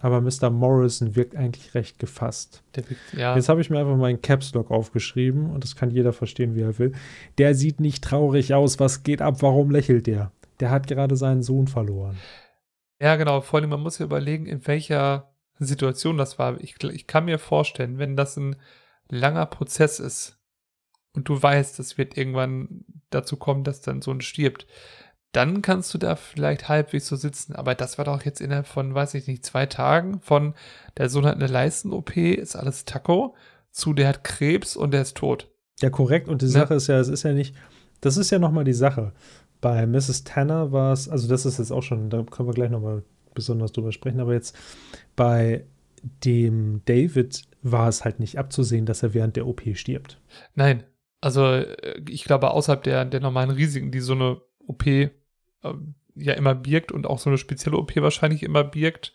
[0.00, 0.50] Aber Mr.
[0.50, 2.62] Morrison wirkt eigentlich recht gefasst.
[2.72, 3.34] Wirkt, ja.
[3.34, 6.62] Jetzt habe ich mir einfach meinen Caps Lock aufgeschrieben und das kann jeder verstehen, wie
[6.62, 6.92] er will.
[7.38, 8.78] Der sieht nicht traurig aus.
[8.78, 9.42] Was geht ab?
[9.42, 10.30] Warum lächelt der?
[10.60, 12.16] Der hat gerade seinen Sohn verloren.
[13.00, 13.40] Ja, genau.
[13.40, 16.60] Vor allem, man muss ja überlegen, in welcher Situation das war.
[16.60, 18.54] Ich, ich kann mir vorstellen, wenn das ein
[19.08, 20.37] langer Prozess ist
[21.14, 24.66] und du weißt, es wird irgendwann dazu kommen, dass dein Sohn stirbt,
[25.32, 27.54] dann kannst du da vielleicht halbwegs so sitzen.
[27.54, 30.54] Aber das war doch jetzt innerhalb von, weiß ich nicht, zwei Tagen von
[30.96, 33.34] der Sohn hat eine Leisten-OP, ist alles Taco,
[33.70, 35.50] zu der hat Krebs und der ist tot.
[35.80, 36.28] Ja, korrekt.
[36.28, 36.52] Und die Ja.
[36.52, 37.54] Sache ist ja, es ist ja nicht,
[38.00, 39.12] das ist ja nochmal die Sache.
[39.60, 40.24] Bei Mrs.
[40.24, 43.02] Tanner war es, also das ist jetzt auch schon, da können wir gleich nochmal
[43.34, 44.56] besonders drüber sprechen, aber jetzt
[45.14, 45.64] bei
[46.24, 50.20] dem David war es halt nicht abzusehen, dass er während der OP stirbt.
[50.54, 50.84] Nein,
[51.20, 56.34] also äh, ich glaube, außerhalb der, der normalen Risiken, die so eine OP ähm, ja
[56.34, 59.14] immer birgt und auch so eine spezielle OP wahrscheinlich immer birgt.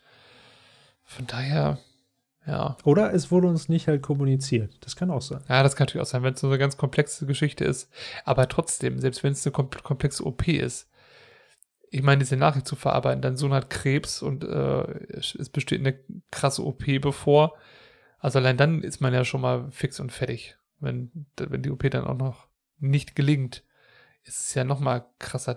[1.04, 1.78] Von daher,
[2.46, 2.76] ja.
[2.84, 4.76] Oder es wurde uns nicht halt kommuniziert.
[4.80, 5.42] Das kann auch sein.
[5.48, 7.90] Ja, das kann natürlich auch sein, wenn es so eine ganz komplexe Geschichte ist.
[8.24, 10.90] Aber trotzdem, selbst wenn es eine kom komplexe OP ist,
[11.90, 15.96] ich meine, diese Nachricht zu verarbeiten, dein Sohn hat Krebs und äh, es besteht eine
[16.32, 17.54] krasse OP bevor.
[18.18, 20.56] Also allein dann ist man ja schon mal fix und fertig.
[20.84, 22.48] Wenn, wenn die OP dann auch noch
[22.78, 23.64] nicht gelingt,
[24.24, 25.56] ist es ja noch mal krasser.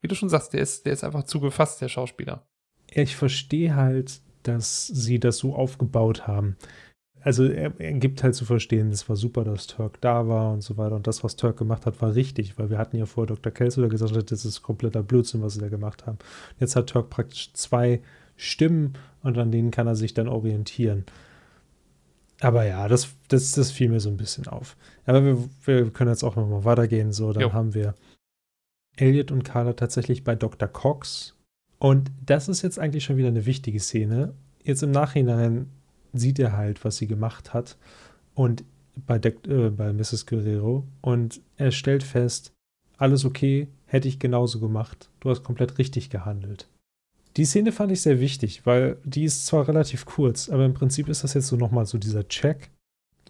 [0.00, 2.46] Wie du schon sagst, der ist, der ist einfach zu gefasst, der Schauspieler.
[2.90, 6.56] Ich verstehe halt, dass sie das so aufgebaut haben.
[7.20, 10.60] Also er, er gibt halt zu verstehen, es war super, dass Turk da war und
[10.60, 10.94] so weiter.
[10.94, 13.52] Und das, was Turk gemacht hat, war richtig, weil wir hatten ja vorher Dr.
[13.52, 16.18] Kelso, gesagt das ist kompletter Blödsinn, was sie da gemacht haben.
[16.60, 18.00] Jetzt hat Turk praktisch zwei
[18.36, 21.04] Stimmen und an denen kann er sich dann orientieren.
[22.40, 24.76] Aber ja, das, das, das fiel mir so ein bisschen auf.
[25.06, 27.12] Aber wir, wir können jetzt auch nochmal weitergehen.
[27.12, 27.52] So, dann Jo.
[27.52, 27.94] haben wir
[28.96, 30.68] Elliot und Carla tatsächlich bei Dr.
[30.68, 31.34] Cox
[31.78, 34.34] Und das ist jetzt eigentlich schon wieder eine wichtige Szene.
[34.62, 35.70] Jetzt im Nachhinein
[36.12, 37.76] sieht er halt, was sie gemacht hat.
[38.34, 40.26] Und bei, De äh, bei Mrs.
[40.26, 40.86] Guerrero.
[41.00, 42.52] Und er stellt fest,
[42.96, 45.10] alles okay, hätte ich genauso gemacht.
[45.20, 46.68] Du hast komplett richtig gehandelt.
[47.36, 51.08] Die Szene fand ich sehr wichtig, weil die ist zwar relativ kurz, aber im Prinzip
[51.08, 52.70] ist das jetzt so nochmal so dieser Check.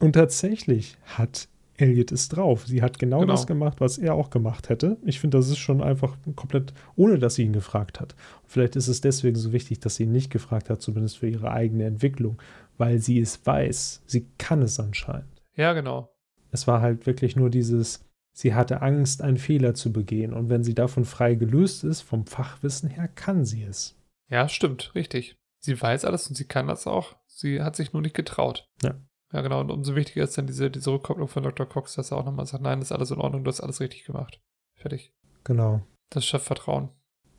[0.01, 2.67] Und tatsächlich hat Elliot es drauf.
[2.67, 4.97] Sie hat genau, genau, das gemacht, was er auch gemacht hätte.
[5.05, 8.15] Ich finde, das ist schon einfach komplett, ohne dass sie ihn gefragt hat.
[8.47, 11.51] vielleicht ist es deswegen so wichtig, dass sie ihn nicht gefragt hat, zumindest für ihre
[11.51, 12.41] eigene Entwicklung,
[12.79, 14.03] weil sie es weiß.
[14.07, 15.43] Sie kann es anscheinend.
[15.55, 16.11] Ja, genau.
[16.53, 20.33] Es war halt wirklich nur dieses, sie hatte Angst, einen Fehler zu begehen.
[20.33, 23.96] Und wenn sie davon frei gelöst ist, vom Fachwissen her, kann sie es.
[24.29, 25.37] Ja, stimmt, richtig.
[25.59, 27.17] Sie weiß alles und sie kann das auch.
[27.27, 28.69] Sie hat sich nur nicht getraut.
[28.83, 28.95] Ja.
[29.33, 29.61] Ja, genau.
[29.61, 31.67] Und umso wichtiger ist dann diese, diese Rückkopplung von Dr.
[31.67, 33.81] Cox, dass er auch nochmal sagt, nein, das ist alles in Ordnung, du hast alles
[33.81, 34.41] richtig gemacht.
[34.75, 35.13] Fertig.
[35.45, 35.83] Genau.
[36.11, 36.91] Das schafft Vertrauen.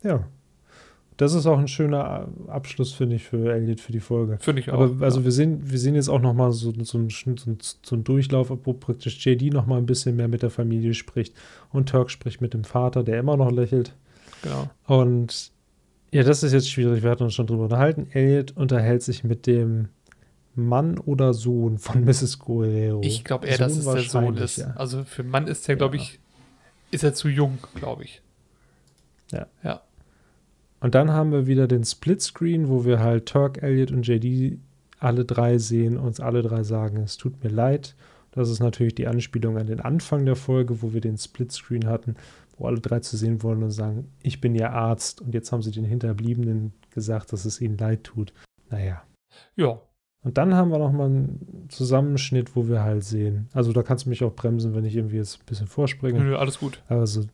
[0.02, 0.28] Ja.
[1.16, 4.38] Das ist auch ein schöner Abschluss, finde ich, für Elliot für die Folge.
[4.40, 4.74] Finde ich auch.
[4.80, 5.24] Aber also ja.
[5.24, 8.72] wir sehen, wir sehen jetzt auch nochmal so, so, ein, so, so einen Durchlauf, wo
[8.72, 11.34] praktisch JD nochmal ein bisschen mehr mit der Familie spricht
[11.70, 13.96] und Turk spricht mit dem Vater, der immer noch lächelt.
[14.42, 14.70] Genau.
[14.86, 15.50] Und
[16.10, 17.02] ja, das ist jetzt schwierig.
[17.02, 18.08] Wir hatten uns schon drüber unterhalten.
[18.12, 19.88] Elliot unterhält sich mit dem
[20.54, 22.38] Mann oder Sohn von Mrs.
[22.38, 23.00] Guerrero.
[23.02, 24.58] Ich glaube eher, dass es der Sohn ist.
[24.58, 24.72] Ja.
[24.76, 26.02] Also für Mann ist er, glaube ja.
[26.02, 26.18] ich,
[26.90, 28.22] ist er zu jung, glaube ich.
[29.32, 29.46] Ja.
[29.62, 29.82] Ja.
[30.80, 34.58] Und dann haben wir wieder den Splitscreen, wo wir halt Turk, Elliot und JD
[35.00, 37.94] alle drei sehen, uns alle drei sagen, es tut mir leid.
[38.32, 42.16] Das ist natürlich die Anspielung an den Anfang der Folge, wo wir den Splitscreen hatten,
[42.58, 45.20] wo alle drei zu sehen wollen und sagen, ich bin ihr Arzt.
[45.20, 48.32] Und jetzt haben sie den Hinterbliebenen gesagt, dass es ihnen leid tut.
[48.70, 49.02] Naja.
[49.56, 49.80] Ja,
[50.22, 53.48] und dann haben wir nochmal einen Zusammenschnitt, wo wir halt sehen.
[53.52, 56.20] Also da kannst du mich auch bremsen, wenn ich irgendwie jetzt ein bisschen vorspringe.
[56.20, 56.82] Nö, alles gut.
[56.88, 57.24] Also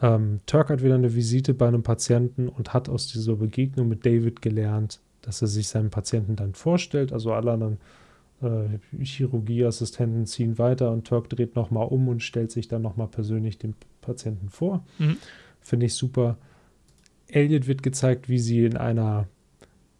[0.00, 4.04] ähm, Turk hat wieder eine Visite bei einem Patienten und hat aus dieser Begegnung mit
[4.04, 7.12] David gelernt, dass er sich seinem Patienten dann vorstellt.
[7.12, 7.78] Also alle anderen
[8.42, 13.58] äh, Chirurgieassistenten ziehen weiter und Turk dreht nochmal um und stellt sich dann nochmal persönlich
[13.58, 14.84] dem Patienten vor.
[14.98, 15.16] Mhm.
[15.60, 16.38] Finde ich super.
[17.28, 19.28] Elliot wird gezeigt, wie sie in einer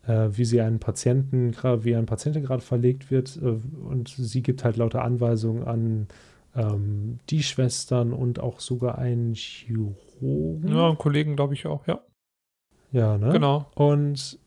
[0.07, 4.65] äh, wie sie einen Patienten, wie ein Patient gerade verlegt wird äh, und sie gibt
[4.65, 6.09] halt lauter Anweisungen an
[6.55, 10.69] ähm, die Schwestern und auch sogar einen Chirurgen.
[10.69, 12.01] Ja, einen Kollegen glaube ich auch, ja.
[12.91, 13.31] Ja, ne?
[13.33, 13.67] Genau.
[13.75, 14.39] Und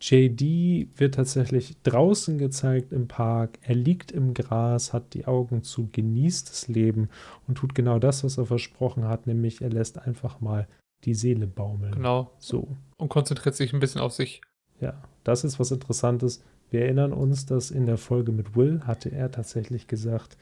[0.00, 3.58] JD wird tatsächlich draußen gezeigt im Park.
[3.62, 7.08] Er liegt im Gras, hat die Augen zu, genießt das Leben
[7.46, 10.68] und tut genau das, was er versprochen hat, nämlich er lässt einfach mal
[11.04, 11.92] die Seele baumeln.
[11.92, 12.30] Genau.
[12.38, 12.68] So.
[12.96, 14.40] Und konzentriert sich ein bisschen auf sich.
[14.80, 16.42] Ja, das ist was Interessantes.
[16.70, 20.36] Wir erinnern uns, dass in der Folge mit Will hatte er tatsächlich gesagt,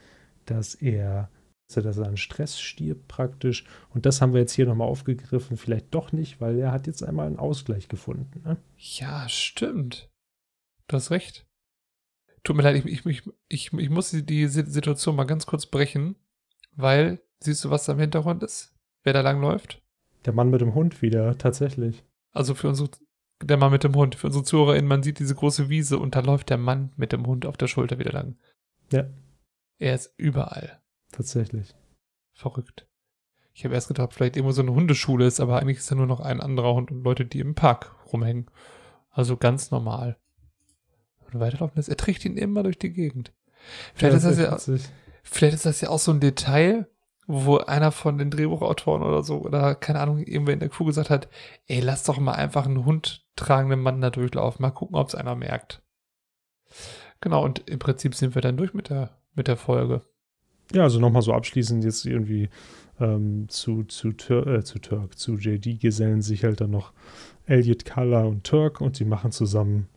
[0.45, 1.29] dass er,
[1.73, 3.65] dass er an Stress stirbt praktisch.
[3.89, 5.57] Und das haben wir jetzt hier nochmal aufgegriffen.
[5.57, 8.41] Vielleicht doch nicht, weil er hat jetzt einmal einen Ausgleich gefunden.
[8.43, 8.57] Ne?
[8.77, 10.09] Ja, stimmt.
[10.87, 11.47] Du hast recht.
[12.43, 16.15] Tut mir leid, ich, ich, ich, ich muss die Situation mal ganz kurz brechen,
[16.75, 18.75] weil, siehst du, was da im Hintergrund ist?
[19.03, 19.81] Wer da langläuft?
[20.25, 22.03] Der Mann mit dem Hund wieder, tatsächlich.
[22.31, 22.89] Also für unsere
[23.41, 24.15] der Mann mit dem Hund.
[24.15, 27.25] Für unsere ZuhörerInnen, man sieht diese große Wiese und da läuft der Mann mit dem
[27.25, 28.37] Hund auf der Schulter wieder lang.
[28.91, 29.05] Ja.
[29.77, 30.81] Er ist überall.
[31.11, 31.75] Tatsächlich.
[32.33, 32.87] Verrückt.
[33.53, 36.07] Ich habe erst gedacht, vielleicht irgendwo so eine Hundeschule ist, aber eigentlich ist er nur
[36.07, 38.47] noch ein anderer Hund und Leute, die im Park rumhängen.
[39.11, 40.17] Also ganz normal.
[41.31, 43.33] Und weiterlaufen ist, er trägt ihn immer durch die Gegend.
[43.93, 44.89] Vielleicht, ja, ist das ja,
[45.23, 46.89] vielleicht ist das ja auch so ein Detail,
[47.27, 51.09] wo einer von den Drehbuchautoren oder so, oder keine Ahnung, irgendwer in der Crew gesagt
[51.09, 51.29] hat,
[51.67, 55.15] ey, lass doch mal einfach einen Hund tragenden Mann da durchlaufen, mal gucken, ob es
[55.15, 55.81] einer merkt.
[57.21, 60.05] Genau, und im Prinzip sind wir dann durch mit der, mit der Folge.
[60.73, 62.49] Ja, also nochmal so abschließend jetzt irgendwie
[62.99, 66.93] ähm, zu, zu, Tur äh, zu Turk, zu JD gesellen sich halt dann noch
[67.45, 69.87] Elliot, Kala und Turk und sie machen zusammen,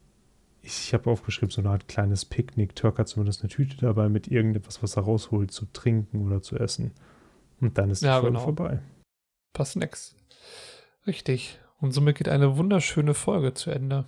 [0.62, 2.74] ich, ich habe aufgeschrieben, so eine Art kleines Picknick.
[2.74, 6.58] Turk hat zumindest eine Tüte dabei mit irgendetwas, was er rausholt, zu trinken oder zu
[6.58, 6.92] essen.
[7.60, 8.44] Und dann ist die ja, Folge genau.
[8.44, 8.80] vorbei.
[9.52, 10.14] Passt nix.
[11.06, 11.58] Richtig.
[11.80, 14.06] Und somit geht eine wunderschöne Folge zu Ende.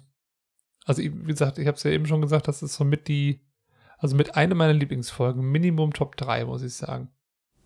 [0.84, 3.40] Also, wie gesagt, ich habe es ja eben schon gesagt, das ist so mit die,
[4.00, 7.08] also mit einer meiner Lieblingsfolgen, Minimum Top 3, muss ich sagen.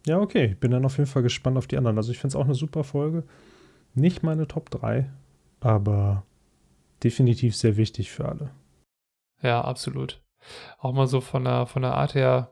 [0.07, 0.47] Ja, okay.
[0.47, 1.97] Ich bin dann auf jeden Fall gespannt auf die anderen.
[1.97, 3.25] Also, ich finde es auch eine super Folge.
[3.95, 5.09] Nicht meine Top 3,
[5.61, 6.27] aber
[7.03, 8.51] definitiv sehr wichtig für alle.
[9.41, 10.23] Ja, absolut.
[10.79, 12.51] Auch mal so von der, von der Art her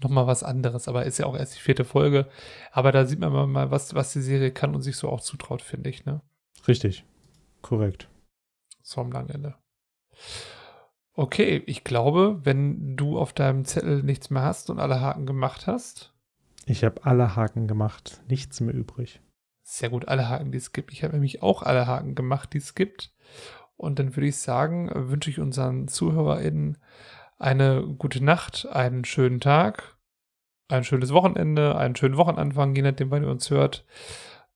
[0.00, 2.28] nochmal was anderes, aber ist ja auch erst die vierte Folge.
[2.70, 5.62] Aber da sieht man mal, was, was die Serie kann und sich so auch zutraut,
[5.62, 6.22] finde ich, ne?
[6.68, 7.04] Richtig.
[7.60, 8.08] Korrekt.
[8.82, 9.54] So am langen Ende.
[11.14, 15.66] Okay, ich glaube, wenn du auf deinem Zettel nichts mehr hast und alle Haken gemacht
[15.66, 16.14] hast.
[16.64, 19.20] Ich habe alle Haken gemacht, nichts mehr übrig.
[19.62, 20.92] Sehr gut, alle Haken, die es gibt.
[20.92, 23.14] Ich habe nämlich auch alle Haken gemacht, die es gibt.
[23.76, 26.78] Und dann würde ich sagen, wünsche ich unseren ZuhörerInnen
[27.38, 29.96] eine gute Nacht, einen schönen Tag,
[30.68, 33.84] ein schönes Wochenende, einen schönen Wochenanfang, je nachdem, wann ihr uns hört.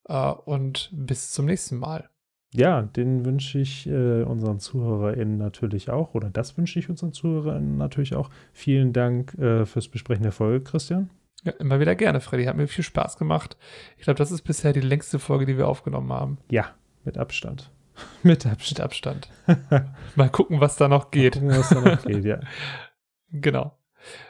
[0.08, 2.08] Äh, und bis zum nächsten Mal.
[2.56, 7.76] Ja, den wünsche ich äh, unseren ZuhörerInnen natürlich auch, oder das wünsche ich unseren ZuhörerInnen
[7.76, 8.30] natürlich auch.
[8.52, 11.10] Vielen Dank äh, fürs Besprechen der Folge, Christian.
[11.44, 12.44] Ja, immer wieder gerne, Freddy.
[12.44, 13.56] Hat mir viel Spaß gemacht.
[13.98, 16.38] Ich glaube, das ist bisher die längste Folge, die wir aufgenommen haben.
[16.50, 17.70] Ja, mit Abstand.
[18.22, 18.78] mit Abstand.
[18.78, 19.30] Mit Abstand.
[20.16, 21.36] Mal gucken, was da noch geht.
[21.36, 22.40] Mal gucken, was da noch geht, ja.
[23.32, 23.76] Genau.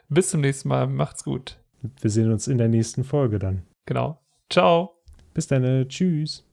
[0.08, 0.86] Bis zum nächsten Mal.
[0.86, 1.58] Macht's gut.
[2.00, 3.62] Wir sehen uns in der nächsten Folge dann.
[3.84, 4.20] Genau.
[4.50, 5.02] Ciao.
[5.34, 5.88] Bis dann.
[5.88, 6.44] Tschüss.